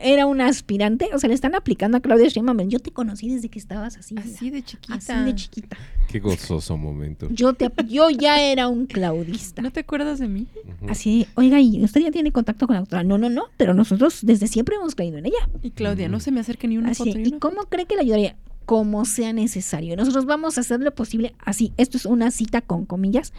era 0.02 0.26
un 0.26 0.40
aspirante, 0.40 1.10
o 1.12 1.18
sea, 1.18 1.28
le 1.28 1.34
están 1.34 1.54
aplicando 1.54 1.98
a 1.98 2.00
Claudia 2.00 2.28
Sheinbaum, 2.28 2.68
yo 2.68 2.78
te 2.78 2.90
conocí 2.90 3.28
desde 3.28 3.50
que 3.50 3.58
estabas 3.58 3.96
así, 3.98 4.14
Así 4.18 4.48
de 4.50 4.62
chiquita. 4.62 4.94
así 4.94 5.12
de 5.12 5.34
chiquita. 5.34 5.76
qué 6.08 6.18
gozoso 6.20 6.76
momento. 6.78 7.28
Yo, 7.30 7.52
te, 7.52 7.70
yo 7.86 8.08
ya 8.08 8.40
era 8.40 8.68
un 8.68 8.86
claudista. 8.86 9.60
¿No 9.60 9.70
te 9.70 9.80
acuerdas 9.80 10.18
de 10.18 10.28
mí? 10.28 10.46
Ujú. 10.80 10.90
Así, 10.90 11.20
de, 11.20 11.28
oiga, 11.34 11.60
¿y 11.60 11.84
usted 11.84 12.00
ya 12.00 12.10
tiene 12.10 12.32
contacto 12.32 12.66
con 12.66 12.74
la 12.74 12.80
doctora? 12.80 13.04
No, 13.04 13.18
no, 13.18 13.28
no, 13.28 13.44
pero 13.58 13.74
nosotros 13.74 14.20
desde 14.22 14.46
siempre 14.46 14.76
hemos 14.76 14.94
creído 14.94 15.18
en 15.18 15.26
ella. 15.26 15.48
Y 15.62 15.70
Claudia, 15.70 16.08
no 16.08 16.20
se 16.20 16.32
me 16.32 16.40
acerque 16.40 16.66
ni 16.66 16.78
una 16.78 16.92
Así, 16.92 17.04
foto 17.04 17.18
ni 17.18 17.24
¿Y 17.24 17.28
una 17.32 17.38
cómo 17.40 17.64
cree 17.64 17.84
que 17.84 17.96
le 17.96 18.00
ayudaría? 18.00 18.36
Como 18.66 19.04
sea 19.04 19.32
necesario. 19.32 19.96
Nosotros 19.96 20.24
vamos 20.26 20.56
a 20.56 20.62
hacer 20.62 20.80
lo 20.80 20.94
posible, 20.94 21.34
así, 21.44 21.72
esto 21.76 21.96
es 21.96 22.06
una 22.06 22.30
cita 22.30 22.60
con 22.62 22.86
comillas, 22.86 23.32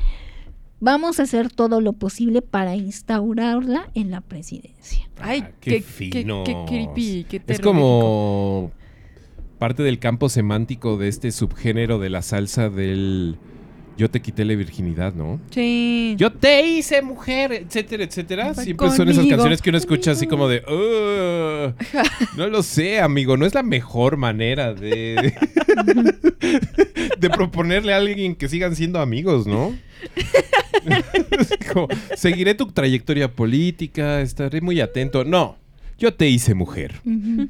vamos 0.80 1.20
a 1.20 1.24
hacer 1.24 1.52
todo 1.52 1.82
lo 1.82 1.94
posible 1.94 2.42
para 2.42 2.76
instaurarla 2.76 3.90
en 3.96 4.12
la 4.12 4.22
presidencia. 4.22 5.10
Ay, 5.20 5.42
Ah, 5.46 5.52
qué, 5.62 5.72
qué 5.72 5.78
qué, 5.78 5.82
finos. 5.84 6.44
qué 6.46 6.56
creepy, 6.68 7.26
qué 7.30 7.38
Es 7.38 7.46
terrorífico. 7.46 7.70
como 7.70 8.72
parte 9.58 9.84
del 9.84 10.00
campo 10.00 10.30
semántico 10.30 10.98
de 10.98 11.08
este 11.08 11.32
subgénero 11.32 11.98
de 11.98 12.10
la 12.10 12.22
salsa 12.22 12.70
del 12.70 13.38
yo 13.98 14.10
te 14.10 14.22
quité 14.22 14.46
la 14.46 14.56
virginidad, 14.56 15.14
¿no? 15.14 15.40
Sí. 15.52 16.16
Yo 16.18 16.32
te 16.32 16.66
hice 16.66 17.02
mujer, 17.02 17.54
etcétera, 17.54 18.04
etcétera. 18.04 18.54
Fue 18.54 18.64
Siempre 18.64 18.90
son 18.92 19.10
esas 19.10 19.26
canciones 19.28 19.62
que 19.62 19.70
uno 19.70 19.78
escucha 19.78 20.12
así 20.12 20.28
como 20.28 20.48
de, 20.48 20.62
no 22.38 22.48
lo 22.48 22.64
sé, 22.64 23.00
amigo, 23.00 23.38
no 23.38 23.46
es 23.46 23.54
la 23.54 23.64
mejor 23.64 24.18
manera 24.18 24.74
de 24.74 25.34
de 27.20 27.30
proponerle 27.30 27.94
a 27.94 27.98
alguien 27.98 28.36
que 28.36 28.48
sigan 28.48 28.76
siendo 28.76 29.00
amigos, 29.00 29.48
¿no? 29.48 29.76
Es 30.86 31.68
como, 31.72 31.88
seguiré 32.16 32.54
tu 32.56 32.68
trayectoria 32.68 33.32
política, 33.32 34.22
estaré 34.22 34.62
muy 34.62 34.80
atento. 34.82 35.24
No, 35.24 35.58
yo 35.98 36.14
te 36.14 36.30
hice 36.30 36.54
mujer. 36.54 37.02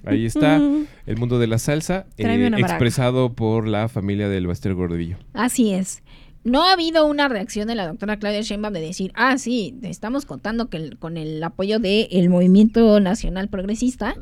Ahí 0.05 0.26
está 0.26 0.61
el 1.05 1.17
mundo 1.17 1.39
de 1.39 1.47
la 1.47 1.59
salsa, 1.59 2.05
eh, 2.17 2.51
expresado 2.57 3.34
por 3.34 3.67
la 3.67 3.89
familia 3.89 4.30
del 4.30 4.47
Baster 4.47 4.73
Gordillo. 4.73 5.17
Así 5.34 5.73
es. 5.73 6.01
No 6.45 6.63
ha 6.63 6.72
habido 6.73 7.05
una 7.07 7.27
reacción 7.27 7.67
de 7.67 7.76
la 7.76 7.88
doctora 7.88 8.17
Claudia 8.17 8.41
Sheinbaum 8.41 8.73
de 8.73 8.80
decir, 8.80 9.11
ah, 9.15 9.38
sí, 9.38 9.76
estamos 9.81 10.26
contando 10.26 10.69
que 10.69 10.77
el- 10.77 10.97
con 10.97 11.17
el 11.17 11.43
apoyo 11.43 11.80
del 11.80 12.30
Movimiento 12.30 12.99
Nacional 13.01 13.49
Progresista 13.49 14.15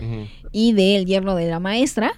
y 0.54 0.72
del 0.74 1.06
hierro 1.06 1.36
de 1.36 1.50
la 1.50 1.60
maestra, 1.60 2.14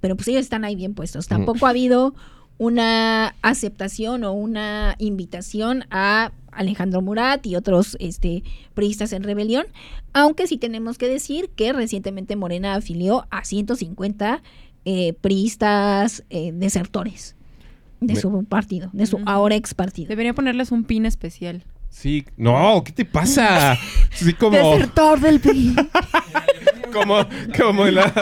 pero 0.00 0.14
pues 0.16 0.28
ellos 0.28 0.42
están 0.42 0.64
ahí 0.64 0.76
bien 0.76 0.94
puestos. 0.94 1.26
Tampoco 1.26 1.66
ha 1.66 1.70
habido 1.70 2.14
una 2.56 3.34
aceptación 3.42 4.22
o 4.24 4.32
una 4.32 4.94
invitación 4.98 5.84
a 5.90 6.30
Alejandro 6.52 7.02
Murat 7.02 7.44
y 7.46 7.54
otros 7.56 7.96
este, 8.00 8.42
priistas 8.74 9.12
en 9.12 9.22
rebelión, 9.24 9.66
aunque 10.12 10.46
sí 10.46 10.56
tenemos 10.56 10.98
que 10.98 11.08
decir 11.08 11.50
que 11.50 11.72
recientemente 11.72 12.36
Morena 12.36 12.74
afilió 12.74 13.26
a 13.30 13.44
150 13.44 14.42
eh, 14.84 15.12
priistas 15.20 16.24
eh, 16.30 16.52
desertores 16.52 17.34
de 18.00 18.14
Me- 18.14 18.20
su 18.20 18.44
partido, 18.44 18.90
de 18.92 19.06
su 19.06 19.20
ahora 19.26 19.54
ex 19.56 19.74
partido. 19.74 20.08
Debería 20.08 20.34
ponerles 20.34 20.70
un 20.72 20.84
pin 20.84 21.06
especial. 21.06 21.64
Sí, 21.90 22.24
no, 22.36 22.82
¿qué 22.84 22.92
te 22.92 23.04
pasa? 23.04 23.76
Sí, 24.12 24.32
como, 24.34 24.56
Desertor 24.56 25.20
del 25.20 25.40
PRI. 25.40 25.74
como, 26.92 27.18
como, 27.58 27.86
en 27.86 27.94
la- 27.96 28.12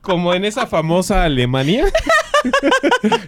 como 0.00 0.34
en 0.34 0.44
esa 0.44 0.66
famosa 0.66 1.24
Alemania. 1.24 1.84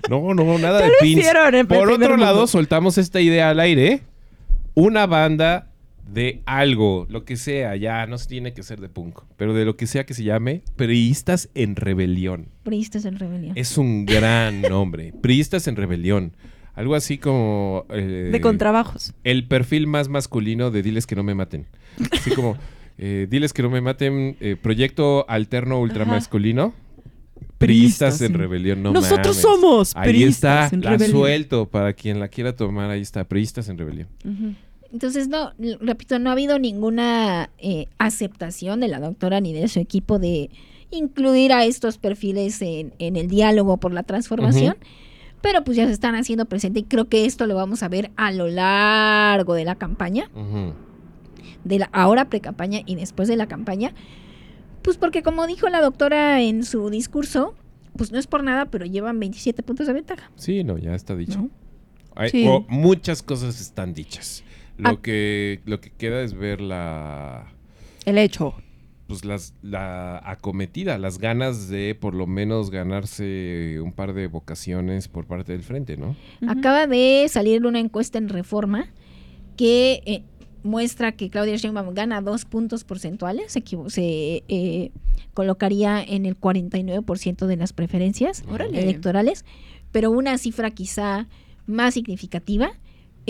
No, 0.09 0.33
no, 0.35 0.59
nada 0.59 0.81
de 0.81 0.91
pins. 1.01 1.21
hicieron 1.21 1.55
en 1.55 1.67
Por 1.67 1.91
otro 1.91 2.17
lado, 2.17 2.47
soltamos 2.47 2.99
esta 2.99 3.21
idea 3.21 3.51
al 3.51 3.59
aire. 3.61 4.03
Una 4.75 5.07
banda 5.07 5.68
de 6.13 6.43
algo, 6.47 7.07
lo 7.11 7.25
que 7.25 7.37
sea, 7.37 7.77
ya 7.77 8.07
no 8.07 8.17
se 8.19 8.29
tiene 8.29 8.53
que 8.55 8.63
ser 8.63 8.81
de 8.81 8.89
punk, 8.89 9.21
pero 9.37 9.53
de 9.55 9.65
lo 9.65 9.77
que 9.77 9.87
sea 9.87 10.07
que 10.07 10.15
se 10.15 10.25
llame, 10.25 10.63
Priistas 10.77 11.51
en 11.55 11.77
Rebelión. 11.77 12.49
Priistas 12.63 13.05
en 13.05 13.19
rebelión. 13.19 13.53
Es 13.57 13.77
un 13.79 14.07
gran 14.07 14.63
nombre. 14.63 15.13
Priistas 15.21 15.67
en 15.69 15.77
Rebelión. 15.77 16.33
Algo 16.75 16.95
así 16.95 17.19
como... 17.19 17.85
eh, 17.91 18.29
De 18.33 18.41
contrabajos. 18.41 19.13
el 19.25 19.47
perfil 19.49 19.87
más 19.87 20.09
masculino 20.09 20.71
de 20.71 20.83
Diles 20.83 21.07
que 21.07 21.17
no 21.17 21.23
me 21.25 21.35
maten. 21.35 21.67
Así 22.13 22.31
como, 22.31 22.57
eh, 22.99 23.27
Diles 23.29 23.53
que 23.53 23.63
no 23.63 23.71
me 23.71 23.81
maten, 23.81 24.37
eh, 24.41 24.57
proyecto 24.61 25.29
alterno 25.29 25.81
ultramasculino. 25.81 26.73
Priistas 27.59 28.21
en 28.23 28.35
rebelión, 28.35 28.83
no 28.83 28.93
Nosotros 28.93 29.37
mames. 29.37 29.43
somos 29.43 29.97
Ahí 29.97 30.23
está, 30.23 30.69
en 30.71 30.81
la 30.83 30.91
rebelión. 30.93 31.11
suelto 31.19 31.69
para 31.69 31.93
quien 31.93 32.21
la 32.21 32.29
quiera 32.29 32.55
tomar, 32.55 32.89
ahí 32.91 33.01
está, 33.01 33.25
Priistas 33.25 33.69
en 33.69 33.79
rebelión. 33.79 34.09
Entonces, 34.93 35.29
no, 35.29 35.53
repito, 35.81 36.19
no 36.19 36.31
ha 36.31 36.33
habido 36.33 36.59
ninguna 36.59 37.51
eh, 37.59 37.87
aceptación 37.99 38.81
de 38.81 38.89
la 38.89 39.01
doctora 39.01 39.41
ni 39.41 39.53
de 39.53 39.69
su 39.69 39.81
equipo 39.81 40.19
de 40.19 40.51
incluir 40.91 41.53
a 41.53 41.65
estos 41.67 41.99
perfiles 41.99 42.63
en, 42.63 42.95
en 42.99 43.17
el 43.17 43.29
diálogo 43.29 43.77
por 43.77 43.93
la 43.93 44.03
transformación. 44.03 44.77
Pero 45.43 45.63
pues 45.63 45.77
ya 45.77 45.87
se 45.87 45.93
están 45.93 46.15
haciendo 46.15 46.47
presente 46.47 46.81
y 46.81 46.83
creo 46.85 47.09
que 47.09 47.25
esto 47.27 47.47
lo 47.47 47.55
vamos 47.55 47.83
a 47.83 47.89
ver 47.89 48.11
a 48.17 48.33
lo 48.33 48.49
largo 48.49 49.55
de 49.55 49.65
la 49.65 49.75
campaña, 49.77 50.31
de 51.65 51.79
la 51.79 51.91
ahora 51.93 52.29
pre-campaña 52.29 52.81
y 52.87 52.95
después 52.97 53.29
de 53.29 53.37
la 53.37 53.47
campaña. 53.47 53.93
Pues 54.83 54.97
porque 54.97 55.23
como 55.23 55.47
dijo 55.47 55.69
la 55.69 55.81
doctora 55.81 56.41
en 56.41 56.65
su 56.65 56.89
discurso, 56.91 57.55
pues 57.97 58.11
no 58.11 58.19
es 58.19 58.27
por 58.27 58.43
nada, 58.43 58.65
pero 58.67 58.87
llevan 58.87 59.21
27 59.21 59.63
puntos 59.63 59.87
de 59.87 59.93
ventaja. 59.93 60.31
Sí, 60.37 60.65
no, 60.65 60.79
ya 60.79 60.95
está 60.95 61.15
dicho. 61.15 61.39
¿no? 61.43 61.51
Hay- 62.15 62.31
Sí. 62.31 62.47
o 62.49 62.65
muchas 62.69 63.23
cosas 63.23 63.61
están 63.61 63.93
dichas. 63.95 64.43
Lo, 64.79 64.91
Ah. 64.91 64.99
que, 65.03 65.61
lo 65.67 65.81
que 65.81 65.91
queda 65.91 66.23
es 66.23 66.35
ver 66.35 66.61
la... 66.61 67.53
El 68.07 68.17
hecho. 68.19 68.55
pues 69.07 69.25
las, 69.25 69.55
la 69.63 70.19
acometida, 70.25 70.99
las 70.99 71.19
ganas 71.19 71.69
de 71.69 71.95
por 71.95 72.15
lo 72.15 72.27
menos 72.27 72.71
ganarse 72.71 73.81
un 73.83 73.93
par 73.93 74.13
de 74.15 74.27
vocaciones 74.29 75.09
por 75.09 75.27
parte 75.27 75.53
del 75.53 75.63
frente, 75.63 75.97
¿no? 75.97 76.15
Acaba 76.47 76.87
de 76.87 77.27
salir 77.29 77.65
una 77.67 77.81
encuesta 77.81 78.19
en 78.19 78.29
Reforma 78.29 78.87
que 79.57 80.03
eh, 80.07 80.23
muestra 80.63 81.13
que 81.13 81.31
Claudia 81.31 81.57
Sheinbaum 81.57 81.95
gana 81.95 82.21
dos 82.21 82.45
puntos 82.45 82.85
porcentuales, 82.85 83.51
se, 83.53 83.63
se, 83.89 84.45
eh, 84.49 84.91
colocaría 85.35 86.03
en 86.03 86.27
el 86.27 86.39
49% 86.39 87.47
de 87.47 87.57
las 87.57 87.73
preferencias 87.73 88.45
Órale. 88.49 88.83
electorales, 88.83 89.45
pero 89.91 90.11
una 90.11 90.37
cifra 90.39 90.71
quizá 90.71 91.29
más 91.67 91.95
significativa 91.95 92.71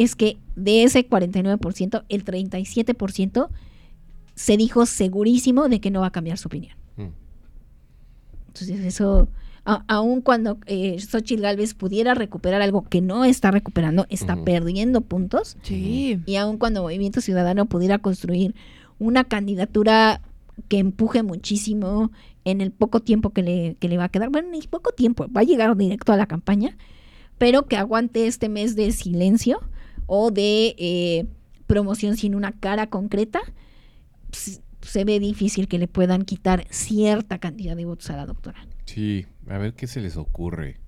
es 0.03 0.15
que 0.16 0.39
de 0.57 0.85
ese 0.85 1.09
49%, 1.09 2.05
el 2.09 2.25
37% 2.25 3.49
se 4.35 4.57
dijo 4.57 4.87
segurísimo 4.87 5.69
de 5.69 5.81
que 5.81 5.91
no 5.91 6.01
va 6.01 6.07
a 6.07 6.12
cambiar 6.12 6.39
su 6.39 6.49
opinión. 6.49 6.77
Mm. 6.97 7.09
Entonces 8.49 8.81
eso, 8.81 9.29
a- 9.65 9.85
aun 9.89 10.20
cuando 10.20 10.59
eh, 10.66 10.99
Xochitl 11.01 11.43
Galvez 11.43 11.75
pudiera 11.75 12.15
recuperar 12.15 12.62
algo 12.62 12.83
que 12.89 13.01
no 13.01 13.25
está 13.25 13.51
recuperando, 13.51 14.07
está 14.09 14.37
perdiendo 14.45 15.01
puntos, 15.01 15.57
Sí. 15.62 16.20
y 16.27 16.37
aun 16.37 16.59
cuando 16.59 16.83
Movimiento 16.83 17.20
Ciudadano 17.20 17.66
pudiera 17.66 17.99
construir 17.99 18.55
una 18.99 19.25
candidatura 19.25 20.20
que 20.69 20.79
empuje 20.79 21.23
muchísimo 21.23 22.11
en 22.45 22.61
el 22.61 22.70
poco 22.73 23.01
tiempo 23.01 23.31
que 23.31 23.43
le, 23.43 23.77
que 23.79 23.89
le 23.89 23.97
va 23.97 24.05
a 24.05 24.09
quedar, 24.09 24.31
bueno, 24.31 24.49
ni 24.51 24.61
poco 24.62 24.91
tiempo, 24.93 25.27
va 25.37 25.43
a 25.43 25.45
llegar 25.45 25.77
directo 25.77 26.12
a 26.12 26.16
la 26.16 26.27
campaña, 26.27 26.77
pero 27.37 27.66
que 27.66 27.77
aguante 27.77 28.27
este 28.27 28.49
mes 28.49 28.75
de 28.75 28.91
silencio 28.91 29.61
o 30.09 30.33
de 30.33 30.75
eh, 30.79 31.27
promoción 31.69 32.17
sin 32.17 32.35
una 32.35 32.51
cara 32.53 32.89
concreta, 32.89 33.41
pues, 34.31 34.61
se 34.81 35.05
ve 35.05 35.21
difícil 35.21 35.69
que 35.69 35.79
le 35.79 35.87
puedan 35.87 36.25
quitar 36.25 36.67
cierta 36.71 37.39
cantidad 37.39 37.77
de 37.77 37.85
votos 37.85 38.11
a 38.11 38.17
la 38.17 38.27
doctora. 38.27 38.67
Sí, 38.87 39.27
a 39.49 39.59
ver 39.59 39.75
qué 39.75 39.87
se 39.87 40.01
les 40.01 40.17
ocurre. 40.17 40.79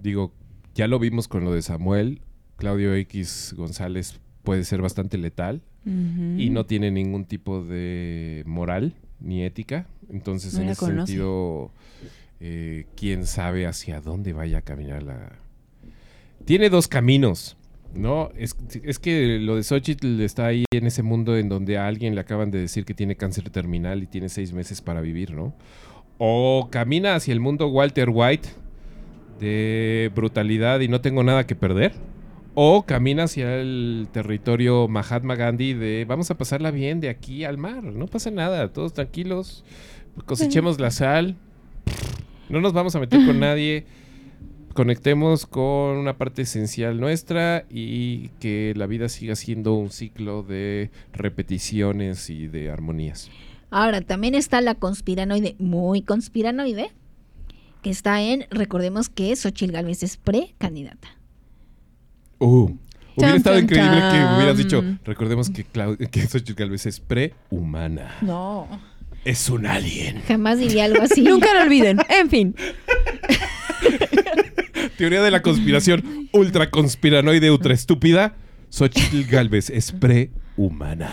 Digo, 0.00 0.32
ya 0.74 0.86
lo 0.88 0.98
vimos 0.98 1.26
con 1.26 1.44
lo 1.44 1.52
de 1.52 1.62
Samuel. 1.62 2.20
Claudio 2.56 2.94
X 2.94 3.54
González 3.56 4.20
puede 4.42 4.64
ser 4.64 4.82
bastante 4.82 5.18
letal 5.18 5.62
y 5.84 6.50
no 6.50 6.64
tiene 6.66 6.92
ningún 6.92 7.24
tipo 7.24 7.64
de 7.64 8.44
moral 8.46 8.94
ni 9.20 9.42
ética. 9.42 9.86
Entonces, 10.10 10.54
No 10.54 10.60
en 10.62 10.68
ese 10.68 10.78
conoce. 10.78 11.06
sentido, 11.06 11.72
eh, 12.40 12.86
quién 12.94 13.26
sabe 13.26 13.66
hacia 13.66 14.00
dónde 14.00 14.32
vaya 14.32 14.58
a 14.58 14.62
caminar 14.62 15.02
la. 15.02 15.38
Tiene 16.44 16.68
dos 16.70 16.86
caminos. 16.88 17.56
No, 17.94 18.30
es, 18.36 18.56
es 18.82 18.98
que 18.98 19.38
lo 19.38 19.56
de 19.56 19.62
Xochitl 19.62 20.20
está 20.22 20.46
ahí 20.46 20.64
en 20.72 20.86
ese 20.86 21.02
mundo 21.02 21.36
en 21.36 21.48
donde 21.48 21.76
a 21.76 21.86
alguien 21.86 22.14
le 22.14 22.22
acaban 22.22 22.50
de 22.50 22.58
decir 22.58 22.84
que 22.84 22.94
tiene 22.94 23.16
cáncer 23.16 23.50
terminal 23.50 24.02
y 24.02 24.06
tiene 24.06 24.28
seis 24.28 24.52
meses 24.52 24.80
para 24.80 25.00
vivir, 25.00 25.32
¿no? 25.32 25.52
O 26.18 26.68
camina 26.70 27.14
hacia 27.14 27.32
el 27.32 27.40
mundo 27.40 27.68
Walter 27.68 28.08
White 28.10 28.48
de 29.40 30.10
brutalidad 30.14 30.80
y 30.80 30.88
no 30.88 31.00
tengo 31.00 31.22
nada 31.22 31.46
que 31.46 31.54
perder. 31.54 31.92
O 32.54 32.84
camina 32.84 33.24
hacia 33.24 33.56
el 33.56 34.08
territorio 34.12 34.86
Mahatma 34.86 35.36
Gandhi 35.36 35.74
de 35.74 36.04
vamos 36.06 36.30
a 36.30 36.36
pasarla 36.36 36.70
bien 36.70 37.00
de 37.00 37.08
aquí 37.08 37.44
al 37.44 37.56
mar, 37.56 37.82
no 37.82 38.06
pasa 38.06 38.30
nada, 38.30 38.68
todos 38.68 38.92
tranquilos, 38.92 39.64
cosechemos 40.26 40.78
la 40.78 40.90
sal, 40.90 41.36
no 42.50 42.60
nos 42.60 42.74
vamos 42.74 42.94
a 42.94 43.00
meter 43.00 43.24
con 43.24 43.40
nadie, 43.40 43.86
conectemos 44.72 45.46
con 45.46 45.96
una 45.96 46.16
parte 46.16 46.42
esencial 46.42 47.00
nuestra 47.00 47.64
y 47.70 48.28
que 48.40 48.72
la 48.76 48.86
vida 48.86 49.08
siga 49.08 49.34
siendo 49.36 49.74
un 49.74 49.90
ciclo 49.90 50.42
de 50.42 50.90
repeticiones 51.12 52.30
y 52.30 52.46
de 52.46 52.70
armonías. 52.70 53.30
Ahora, 53.70 54.00
también 54.02 54.34
está 54.34 54.60
la 54.60 54.74
conspiranoide, 54.74 55.56
muy 55.58 56.02
conspiranoide, 56.02 56.92
que 57.82 57.90
está 57.90 58.22
en, 58.22 58.46
recordemos 58.50 59.08
que 59.08 59.34
Xochitl 59.34 59.72
Gálvez 59.72 60.02
es 60.02 60.16
precandidata. 60.16 61.16
Uh, 62.38 62.64
hubiera 62.64 62.78
Chan, 63.18 63.36
estado 63.36 63.56
chan, 63.56 63.64
increíble 63.64 64.00
que 64.00 64.34
hubieras 64.36 64.58
dicho, 64.58 64.84
recordemos 65.04 65.50
que, 65.50 65.64
Clau 65.64 65.96
que 65.96 66.26
Xochitl 66.26 66.54
Gálvez 66.54 66.86
es 66.86 67.00
prehumana. 67.00 68.16
No, 68.20 68.68
Es 69.24 69.48
un 69.48 69.66
alien. 69.66 70.20
jamás 70.28 70.58
diría 70.58 70.84
algo 70.84 71.02
así. 71.02 71.22
Nunca 71.28 71.52
lo 71.54 71.62
olviden. 71.62 71.98
En 72.08 72.28
fin. 72.28 72.54
Teoría 74.98 75.22
de 75.22 75.30
la 75.30 75.42
conspiración 75.42 76.28
ultra 76.32 76.70
conspiranoide 76.70 77.50
ultra 77.50 77.74
estúpida. 77.74 78.36
Xochitl 78.70 79.22
Galvez 79.30 79.68
es 79.70 79.92
prehumana. 79.92 81.10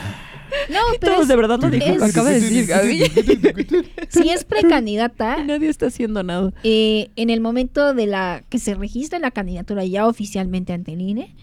No, 0.70 0.80
pero 1.00 1.14
Todos 1.14 1.22
es- 1.24 1.28
de 1.28 1.36
verdad 1.36 1.60
lo 1.62 1.70
dijo. 1.70 1.86
Lo 1.96 2.06
es- 2.06 2.12
acaba 2.12 2.30
de 2.30 2.40
decir 2.42 2.66
Gaby. 2.66 3.04
si 4.10 4.30
es 4.30 4.44
precandidata, 4.46 5.44
Nadie 5.46 5.70
está 5.70 5.88
haciendo 5.88 6.24
nada. 6.24 6.52
eh, 6.64 7.10
en 7.16 7.30
el 7.30 7.40
momento 7.42 7.94
de 7.94 8.08
la 8.08 8.44
que 8.50 8.58
se 8.60 8.74
registre 8.76 9.20
la 9.20 9.32
candidatura 9.32 9.86
ya 9.86 10.08
oficialmente 10.08 10.74
ante 10.74 10.94
el 10.94 11.02
INE, 11.02 11.36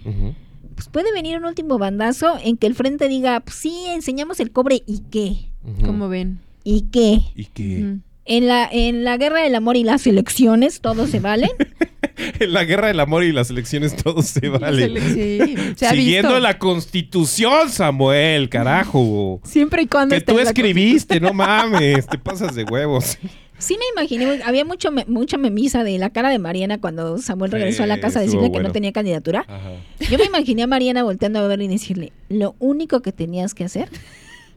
pues 0.74 0.88
puede 0.88 1.12
venir 1.12 1.36
un 1.38 1.44
último 1.44 1.78
bandazo 1.78 2.36
en 2.42 2.56
que 2.56 2.66
el 2.66 2.74
frente 2.74 3.08
diga, 3.08 3.40
pues 3.40 3.56
sí, 3.56 3.74
enseñamos 3.88 4.40
el 4.40 4.50
cobre 4.50 4.82
y 4.86 5.02
qué, 5.10 5.50
Ujú. 5.64 5.86
Como 5.86 6.08
ven. 6.08 6.40
y 6.64 6.82
qué. 6.92 7.20
¿Y 7.34 7.44
qué? 7.46 7.96
En 8.28 8.48
la, 8.48 8.68
en 8.70 9.04
la 9.04 9.16
guerra 9.18 9.40
del 9.42 9.54
amor 9.54 9.76
y 9.76 9.84
las 9.84 10.04
elecciones, 10.06 10.80
todo 10.80 11.06
se 11.06 11.20
vale. 11.20 11.48
En 12.40 12.52
la 12.52 12.64
guerra 12.64 12.88
del 12.88 13.00
amor 13.00 13.24
y 13.24 13.32
las 13.32 13.50
elecciones 13.50 13.94
todo 13.96 14.22
se 14.22 14.48
vale. 14.48 15.00
Sí, 15.00 15.54
se 15.76 15.86
ha 15.86 15.90
Siguiendo 15.94 16.28
visto. 16.30 16.40
la 16.40 16.58
constitución, 16.58 17.68
Samuel, 17.70 18.48
carajo. 18.48 19.40
Siempre 19.44 19.82
y 19.82 19.86
cuando 19.86 20.14
Que 20.14 20.20
tú 20.20 20.38
escribiste, 20.38 21.20
no 21.20 21.32
mames, 21.32 22.06
te 22.06 22.18
pasas 22.22 22.54
de 22.54 22.64
huevos. 22.64 23.18
Sí 23.58 23.78
me 23.78 23.84
imaginé, 23.98 24.42
había 24.44 24.66
mucho 24.66 24.90
mucha 25.06 25.38
memisa 25.38 25.82
de 25.82 25.96
la 25.98 26.10
cara 26.10 26.28
de 26.28 26.38
Mariana 26.38 26.78
cuando 26.78 27.16
Samuel 27.16 27.50
regresó 27.52 27.84
a 27.84 27.86
la 27.86 27.98
casa 28.00 28.18
a 28.18 28.22
decirle 28.22 28.52
que 28.52 28.60
no 28.60 28.70
tenía 28.70 28.92
candidatura. 28.92 29.46
Ajá. 29.48 29.70
Yo 30.10 30.18
me 30.18 30.24
imaginé 30.24 30.64
a 30.64 30.66
Mariana 30.66 31.02
volteando 31.04 31.38
a 31.38 31.46
ver 31.48 31.62
y 31.62 31.68
decirle, 31.68 32.12
lo 32.28 32.54
único 32.58 33.00
que 33.00 33.12
tenías 33.12 33.54
que 33.54 33.64
hacer 33.64 33.88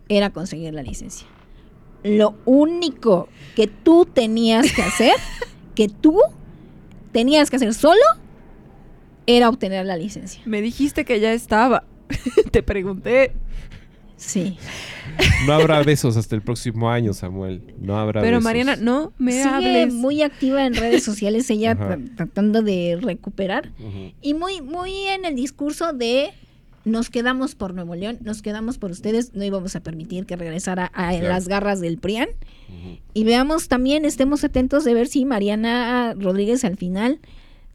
era 0.09 0.31
conseguir 0.31 0.73
la 0.73 0.83
licencia. 0.83 1.25
Lo 2.03 2.35
único 2.45 3.29
que 3.55 3.67
tú 3.67 4.05
tenías 4.05 4.71
que 4.73 4.81
hacer, 4.81 5.13
que 5.75 5.87
tú 5.87 6.19
tenías 7.11 7.49
que 7.49 7.55
hacer 7.57 7.73
solo, 7.73 8.01
era 9.27 9.49
obtener 9.49 9.85
la 9.85 9.97
licencia. 9.97 10.41
Me 10.45 10.61
dijiste 10.61 11.05
que 11.05 11.19
ya 11.19 11.33
estaba. 11.33 11.83
Te 12.51 12.63
pregunté. 12.63 13.33
Sí. 14.15 14.57
No 15.47 15.53
habrá 15.53 15.81
besos 15.83 16.17
hasta 16.17 16.35
el 16.35 16.41
próximo 16.41 16.89
año, 16.89 17.13
Samuel. 17.13 17.61
No 17.79 17.97
habrá 17.97 18.19
Pero 18.21 18.37
besos. 18.37 18.43
Mariana, 18.43 18.75
no 18.75 19.13
me 19.17 19.31
Sigue 19.31 19.45
hables. 19.45 19.93
muy 19.93 20.21
activa 20.23 20.65
en 20.65 20.75
redes 20.75 21.03
sociales 21.03 21.49
ella 21.49 21.77
tratando 22.17 22.61
de 22.61 22.97
recuperar 23.01 23.71
y 24.21 24.33
muy 24.33 24.61
muy 24.61 24.91
en 25.07 25.23
el 25.25 25.35
discurso 25.35 25.93
de 25.93 26.31
nos 26.89 27.09
quedamos 27.09 27.55
por 27.55 27.73
Nuevo 27.73 27.95
León, 27.95 28.17
nos 28.21 28.41
quedamos 28.41 28.77
por 28.77 28.91
ustedes, 28.91 29.33
no 29.33 29.43
íbamos 29.43 29.75
a 29.75 29.79
permitir 29.81 30.25
que 30.25 30.35
regresara 30.35 30.91
a 30.93 31.09
Claro. 31.11 31.27
las 31.29 31.47
garras 31.47 31.79
del 31.79 31.97
PRIAN. 31.97 32.29
Y 33.13 33.23
veamos 33.23 33.67
también, 33.67 34.05
estemos 34.05 34.43
atentos 34.43 34.83
de 34.83 34.93
ver 34.93 35.07
si 35.07 35.25
Mariana 35.25 36.13
Rodríguez 36.17 36.63
al 36.65 36.77
final 36.77 37.19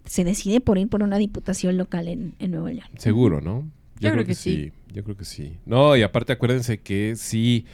se 0.04 0.22
decide 0.24 0.60
por 0.60 0.78
ir 0.78 0.88
por 0.88 1.02
una 1.02 1.16
diputación 1.18 1.76
local 1.76 2.08
en, 2.08 2.34
en 2.38 2.50
Nuevo 2.50 2.68
León. 2.68 2.88
Seguro, 2.98 3.40
¿no? 3.40 3.66
Yo 4.00 4.12
creo 4.12 4.24
que 4.26 4.34
sí. 4.34 4.72
Yo 4.92 5.02
creo 5.02 5.16
que 5.16 5.24
sí. 5.24 5.56
No, 5.66 5.96
y 5.96 6.02
aparte 6.02 6.32
acuérdense 6.32 6.78
que 6.78 7.16
si, 7.16 7.64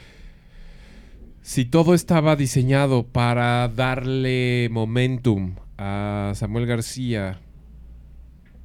si 1.41 1.65
todo 1.65 1.93
estaba 1.93 2.35
diseñado 2.35 3.03
para 3.03 3.67
darle 3.67 4.69
momentum 4.71 5.55
a 5.77 6.31
Samuel 6.35 6.65
García 6.65 7.39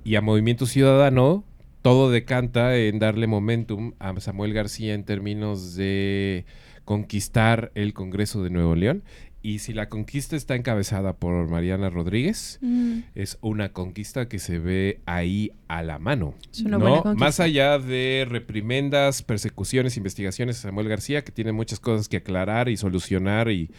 y 0.04 0.14
a 0.14 0.20
Movimiento 0.20 0.66
Ciudadano, 0.66 1.44
todo 1.86 2.10
decanta 2.10 2.76
en 2.76 2.98
darle 2.98 3.28
momentum 3.28 3.92
a 4.00 4.18
Samuel 4.18 4.52
García 4.52 4.92
en 4.92 5.04
términos 5.04 5.76
de 5.76 6.44
conquistar 6.84 7.70
el 7.76 7.94
Congreso 7.94 8.42
de 8.42 8.50
Nuevo 8.50 8.74
León. 8.74 9.04
Y 9.40 9.60
si 9.60 9.72
la 9.72 9.88
conquista 9.88 10.34
está 10.34 10.56
encabezada 10.56 11.12
por 11.12 11.48
Mariana 11.48 11.88
Rodríguez, 11.88 12.58
Mm, 12.60 13.02
es 13.14 13.38
una 13.40 13.72
conquista 13.72 14.28
que 14.28 14.40
se 14.40 14.58
ve 14.58 14.98
ahí 15.06 15.52
a 15.68 15.84
la 15.84 16.00
mano. 16.00 16.34
Es 16.50 16.62
una 16.62 16.78
¿no? 16.78 16.78
buena 16.80 17.02
conquista. 17.02 17.24
Más 17.24 17.38
allá 17.38 17.78
de 17.78 18.26
reprimendas, 18.28 19.22
persecuciones, 19.22 19.96
investigaciones 19.96 20.58
a 20.58 20.62
Samuel 20.62 20.88
García, 20.88 21.22
que 21.22 21.30
tiene 21.30 21.52
muchas 21.52 21.78
cosas 21.78 22.08
que 22.08 22.16
aclarar 22.16 22.68
y 22.68 22.76
solucionar 22.76 23.48
y, 23.48 23.70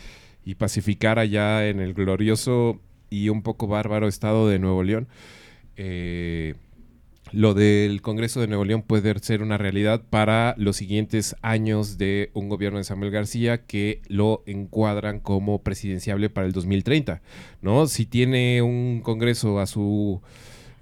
y 0.46 0.56
pacificar 0.56 1.20
allá 1.20 1.68
en 1.68 1.82
el 1.82 1.94
glorioso 1.94 2.80
y 3.10 3.28
un 3.28 3.42
poco 3.42 3.68
bárbaro 3.68 4.08
estado 4.08 4.48
de 4.48 4.60
Nuevo 4.60 4.82
León. 4.82 5.10
eh, 5.76 6.56
lo 7.34 7.54
del 7.54 8.02
Congreso 8.02 8.40
de 8.41 8.48
Nuevo 8.48 8.64
León 8.66 8.82
puede 8.84 9.18
ser 9.20 9.41
una 9.41 9.58
realidad 9.58 10.02
para 10.10 10.56
los 10.58 10.78
siguientes 10.78 11.36
años 11.41 11.98
de 11.98 12.32
un 12.34 12.49
gobierno 12.49 12.78
de 12.78 12.84
Samuel 12.86 13.12
García 13.12 13.66
que 13.66 14.02
lo 14.08 14.44
encuadran 14.45 15.20
como 15.20 15.62
presidenciable 15.62 16.30
para 16.30 16.48
el 16.48 16.54
2030, 16.54 17.22
¿no? 17.62 17.88
Si 17.88 18.06
tiene 18.06 18.62
un 18.62 19.02
Congreso 19.04 19.60
a 19.60 19.68
su 19.68 20.22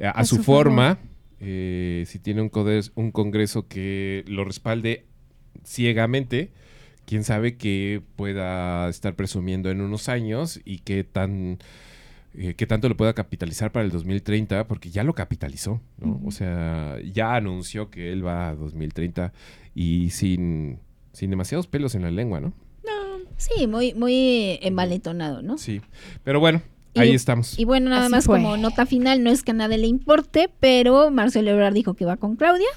a, 0.02 0.10
A 0.12 0.26
su 0.26 0.38
su 0.38 0.44
forma, 0.44 1.00
eh, 1.40 2.04
si 2.08 2.20
tiene 2.20 2.42
un, 2.42 2.50
codes- 2.50 2.92
un 2.96 3.12
Congreso 3.12 3.68
que 3.68 4.24
lo 4.28 4.44
respalde 4.46 5.06
ciegamente, 5.64 6.52
quién 7.06 7.24
sabe 7.24 7.56
que 7.58 8.02
pueda 8.16 8.90
estar 8.90 9.16
presumiendo 9.16 9.70
en 9.72 9.82
unos 9.82 10.10
años 10.10 10.60
y 10.66 10.80
qué 10.80 11.04
tan 11.04 11.60
eh, 12.38 12.54
qué 12.56 12.66
tanto 12.68 12.88
lo 12.90 12.98
pueda 12.98 13.14
capitalizar 13.14 13.72
para 13.72 13.86
el 13.86 13.92
2030, 13.92 14.68
porque 14.68 14.90
ya 14.92 15.04
lo 15.04 15.14
capitalizó, 15.14 15.82
¿no? 15.98 16.22
O 16.26 16.32
sea, 16.32 16.98
ya 17.12 17.36
anunció 17.36 17.90
que 17.90 18.12
él 18.12 18.26
va 18.26 18.50
a 18.50 18.56
2030 18.56 19.34
y 19.74 20.10
sin, 20.12 20.80
sin 21.14 21.30
demasiados 21.30 21.68
pelos 21.68 21.96
en 21.96 22.02
la 22.04 22.12
lengua, 22.12 22.40
¿no? 22.42 22.54
Sí, 23.38 23.68
muy 23.68 23.94
muy 23.94 24.58
embaletonado, 24.62 25.42
¿no? 25.42 25.58
Sí. 25.58 25.82
Pero 26.24 26.40
bueno, 26.40 26.62
ahí 26.96 27.12
estamos. 27.14 27.60
Y 27.60 27.66
bueno, 27.66 27.90
nada 27.90 28.04
Así 28.04 28.12
más 28.12 28.26
fue. 28.26 28.38
como 28.38 28.56
nota 28.56 28.86
final, 28.86 29.24
no 29.24 29.30
es 29.30 29.44
que 29.44 29.52
a 29.52 29.56
nadie 29.56 29.78
le 29.78 29.88
importe, 29.88 30.50
pero 30.62 31.12
Marcelo 31.12 31.52
Ebrard 31.52 31.74
dijo 31.74 31.96
que 31.96 32.06
va 32.06 32.16
con 32.16 32.38
Claudia 32.38 32.68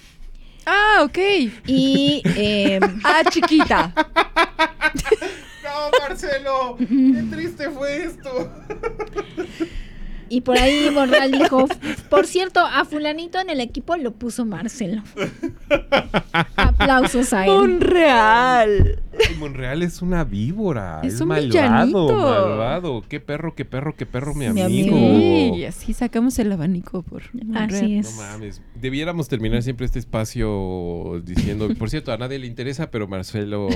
Ah, 0.66 1.02
ok. 1.04 1.18
y 1.68 2.22
eh, 2.36 2.80
Ah, 3.04 3.22
chiquita. 3.30 3.94
No, 5.78 5.90
Marcelo, 6.00 6.76
qué 6.76 7.24
triste 7.30 7.70
fue 7.70 8.04
esto. 8.04 8.50
Y 10.28 10.42
por 10.42 10.58
ahí 10.58 10.88
Monreal 10.92 11.32
dijo, 11.32 11.66
por 12.10 12.26
cierto, 12.26 12.60
a 12.60 12.84
fulanito 12.84 13.38
en 13.40 13.50
el 13.50 13.60
equipo 13.60 13.96
lo 13.96 14.12
puso 14.12 14.44
Marcelo. 14.44 15.02
Aplausos 16.56 17.32
a 17.32 17.46
él. 17.46 17.50
Monreal. 17.52 19.00
Ay, 19.28 19.34
Monreal 19.38 19.82
es 19.82 20.02
una 20.02 20.24
víbora. 20.24 21.00
Es 21.02 21.14
Es, 21.14 21.20
un 21.20 21.28
malvado, 21.28 21.48
villanito. 21.48 22.08
malvado. 22.16 23.04
Qué 23.08 23.20
perro, 23.20 23.54
qué 23.54 23.64
perro, 23.64 23.94
qué 23.96 24.06
perro, 24.06 24.34
mi, 24.34 24.48
Mi 24.50 24.60
amigo. 24.62 24.96
amigo. 24.96 25.18
Sí, 25.18 25.52
y 25.60 25.64
así 25.64 25.92
sacamos 25.92 26.38
el 26.38 26.52
abanico 26.52 27.02
por 27.02 27.22
Monreal. 27.34 27.74
Así 27.74 27.94
No 27.96 28.00
es. 28.00 28.16
mames. 28.16 28.62
Debiéramos 28.74 29.28
terminar 29.28 29.62
siempre 29.62 29.86
este 29.86 29.98
espacio 29.98 31.20
diciendo, 31.24 31.68
por 31.78 31.90
cierto, 31.90 32.12
a 32.12 32.16
nadie 32.18 32.38
le 32.38 32.46
interesa, 32.46 32.90
pero 32.90 33.08
Marcelo 33.08 33.68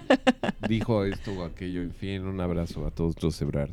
dijo 0.68 1.04
esto 1.04 1.32
o 1.32 1.44
aquello. 1.44 1.82
En 1.82 1.92
fin, 1.92 2.22
un 2.26 2.40
abrazo 2.40 2.86
a 2.86 2.90
todos 2.90 3.14
los 3.22 3.40
Ebrard. 3.42 3.70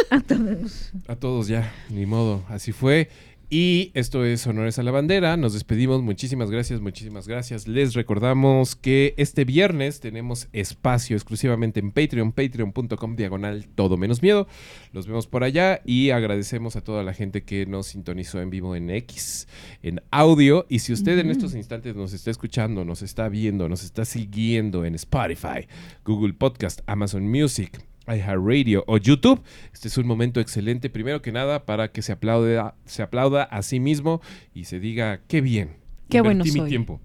A 0.10 0.20
todos. 0.20 0.92
A 1.08 1.16
todos 1.16 1.48
ya, 1.48 1.72
ni 1.90 2.06
modo, 2.06 2.44
así 2.48 2.72
fue. 2.72 3.08
Y 3.52 3.90
esto 3.94 4.24
es 4.24 4.46
Honores 4.46 4.78
a 4.78 4.84
la 4.84 4.92
Bandera. 4.92 5.36
Nos 5.36 5.54
despedimos. 5.54 6.02
Muchísimas 6.02 6.52
gracias, 6.52 6.80
muchísimas 6.80 7.26
gracias. 7.26 7.66
Les 7.66 7.94
recordamos 7.94 8.76
que 8.76 9.12
este 9.16 9.44
viernes 9.44 9.98
tenemos 9.98 10.46
espacio 10.52 11.16
exclusivamente 11.16 11.80
en 11.80 11.90
Patreon, 11.90 12.30
patreon.com 12.30 13.16
diagonal 13.16 13.66
todo 13.74 13.96
menos 13.96 14.22
miedo. 14.22 14.46
Los 14.92 15.08
vemos 15.08 15.26
por 15.26 15.42
allá 15.42 15.82
y 15.84 16.10
agradecemos 16.10 16.76
a 16.76 16.84
toda 16.84 17.02
la 17.02 17.12
gente 17.12 17.42
que 17.42 17.66
nos 17.66 17.88
sintonizó 17.88 18.40
en 18.40 18.50
vivo 18.50 18.76
en 18.76 18.88
X, 18.88 19.48
en 19.82 20.00
audio. 20.12 20.64
Y 20.68 20.78
si 20.78 20.92
usted 20.92 21.18
en 21.18 21.30
estos 21.30 21.56
instantes 21.56 21.96
nos 21.96 22.12
está 22.12 22.30
escuchando, 22.30 22.84
nos 22.84 23.02
está 23.02 23.28
viendo, 23.28 23.68
nos 23.68 23.82
está 23.82 24.04
siguiendo 24.04 24.84
en 24.84 24.94
Spotify, 24.94 25.66
Google 26.04 26.34
Podcast, 26.34 26.82
Amazon 26.86 27.28
Music, 27.28 27.80
iHeartRadio 28.14 28.84
o 28.86 28.98
YouTube. 28.98 29.42
Este 29.72 29.88
es 29.88 29.96
un 29.98 30.06
momento 30.06 30.40
excelente, 30.40 30.90
primero 30.90 31.22
que 31.22 31.32
nada, 31.32 31.64
para 31.64 31.92
que 31.92 32.02
se 32.02 32.12
aplaude, 32.12 32.62
se 32.84 33.02
aplauda 33.02 33.44
a 33.44 33.62
sí 33.62 33.80
mismo 33.80 34.20
y 34.54 34.64
se 34.64 34.80
diga, 34.80 35.20
qué 35.28 35.40
bien. 35.40 35.76
Qué 36.08 36.20
bueno 36.20 36.40
invertí 36.40 36.52
mi 36.52 36.60
soy". 36.60 36.68
tiempo 36.68 37.00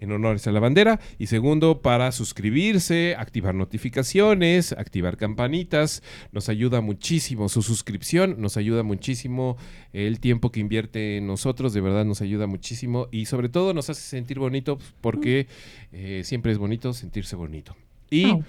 en 0.00 0.12
honores 0.12 0.46
a 0.46 0.52
la 0.52 0.60
bandera. 0.60 1.00
Y 1.18 1.26
segundo, 1.26 1.80
para 1.80 2.12
suscribirse, 2.12 3.14
activar 3.16 3.54
notificaciones, 3.54 4.72
activar 4.72 5.16
campanitas. 5.16 6.02
Nos 6.32 6.48
ayuda 6.48 6.80
muchísimo 6.80 7.48
su 7.48 7.62
suscripción, 7.62 8.36
nos 8.38 8.56
ayuda 8.56 8.82
muchísimo 8.82 9.56
el 9.92 10.20
tiempo 10.20 10.52
que 10.52 10.60
invierte 10.60 11.18
en 11.18 11.26
nosotros, 11.26 11.72
de 11.72 11.80
verdad 11.80 12.04
nos 12.04 12.20
ayuda 12.20 12.46
muchísimo 12.46 13.08
y 13.10 13.26
sobre 13.26 13.48
todo 13.48 13.72
nos 13.72 13.88
hace 13.90 14.02
sentir 14.02 14.38
bonito 14.38 14.78
porque 15.00 15.46
eh, 15.92 16.22
siempre 16.24 16.52
es 16.52 16.58
bonito 16.58 16.92
sentirse 16.92 17.36
bonito. 17.36 17.76
Y 18.10 18.26
Oh. 18.26 18.44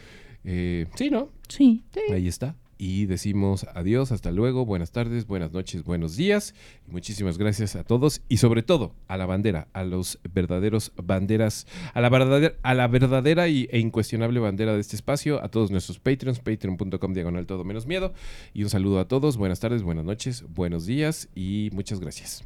Eh, 0.49 0.85
sí, 0.95 1.09
¿no? 1.09 1.29
Sí. 1.49 1.83
Ahí 2.09 2.29
está. 2.29 2.55
Y 2.77 3.05
decimos 3.07 3.65
adiós, 3.73 4.13
hasta 4.13 4.31
luego, 4.31 4.65
buenas 4.65 4.91
tardes, 4.91 5.27
buenas 5.27 5.51
noches, 5.51 5.83
buenos 5.83 6.15
días. 6.15 6.53
Y 6.87 6.91
muchísimas 6.91 7.37
gracias 7.37 7.75
a 7.75 7.83
todos 7.83 8.21
y 8.29 8.37
sobre 8.37 8.63
todo 8.63 8.93
a 9.09 9.17
la 9.17 9.25
bandera, 9.25 9.67
a 9.73 9.83
los 9.83 10.19
verdaderos 10.33 10.93
banderas, 10.95 11.67
a 11.93 11.99
la 11.99 12.09
verdadera, 12.09 12.55
a 12.63 12.73
la 12.75 12.87
verdadera 12.87 13.49
y, 13.49 13.67
e 13.71 13.79
incuestionable 13.79 14.39
bandera 14.39 14.73
de 14.73 14.79
este 14.79 14.95
espacio, 14.95 15.43
a 15.43 15.49
todos 15.49 15.69
nuestros 15.69 15.99
Patreons, 15.99 16.39
patreon.com 16.39 17.13
diagonal 17.13 17.45
todo 17.45 17.65
menos 17.65 17.85
miedo. 17.85 18.13
Y 18.53 18.63
un 18.63 18.69
saludo 18.69 18.99
a 18.99 19.07
todos, 19.09 19.35
buenas 19.35 19.59
tardes, 19.59 19.83
buenas 19.83 20.05
noches, 20.05 20.45
buenos 20.47 20.85
días 20.85 21.27
y 21.35 21.71
muchas 21.73 21.99
gracias. 21.99 22.45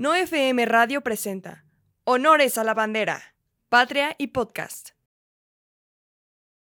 No 0.00 0.14
FM 0.14 0.64
Radio 0.64 1.02
presenta 1.02 1.66
Honores 2.04 2.56
a 2.56 2.64
la 2.64 2.72
Bandera, 2.72 3.34
Patria 3.68 4.14
y 4.16 4.28
Podcast. 4.28 4.89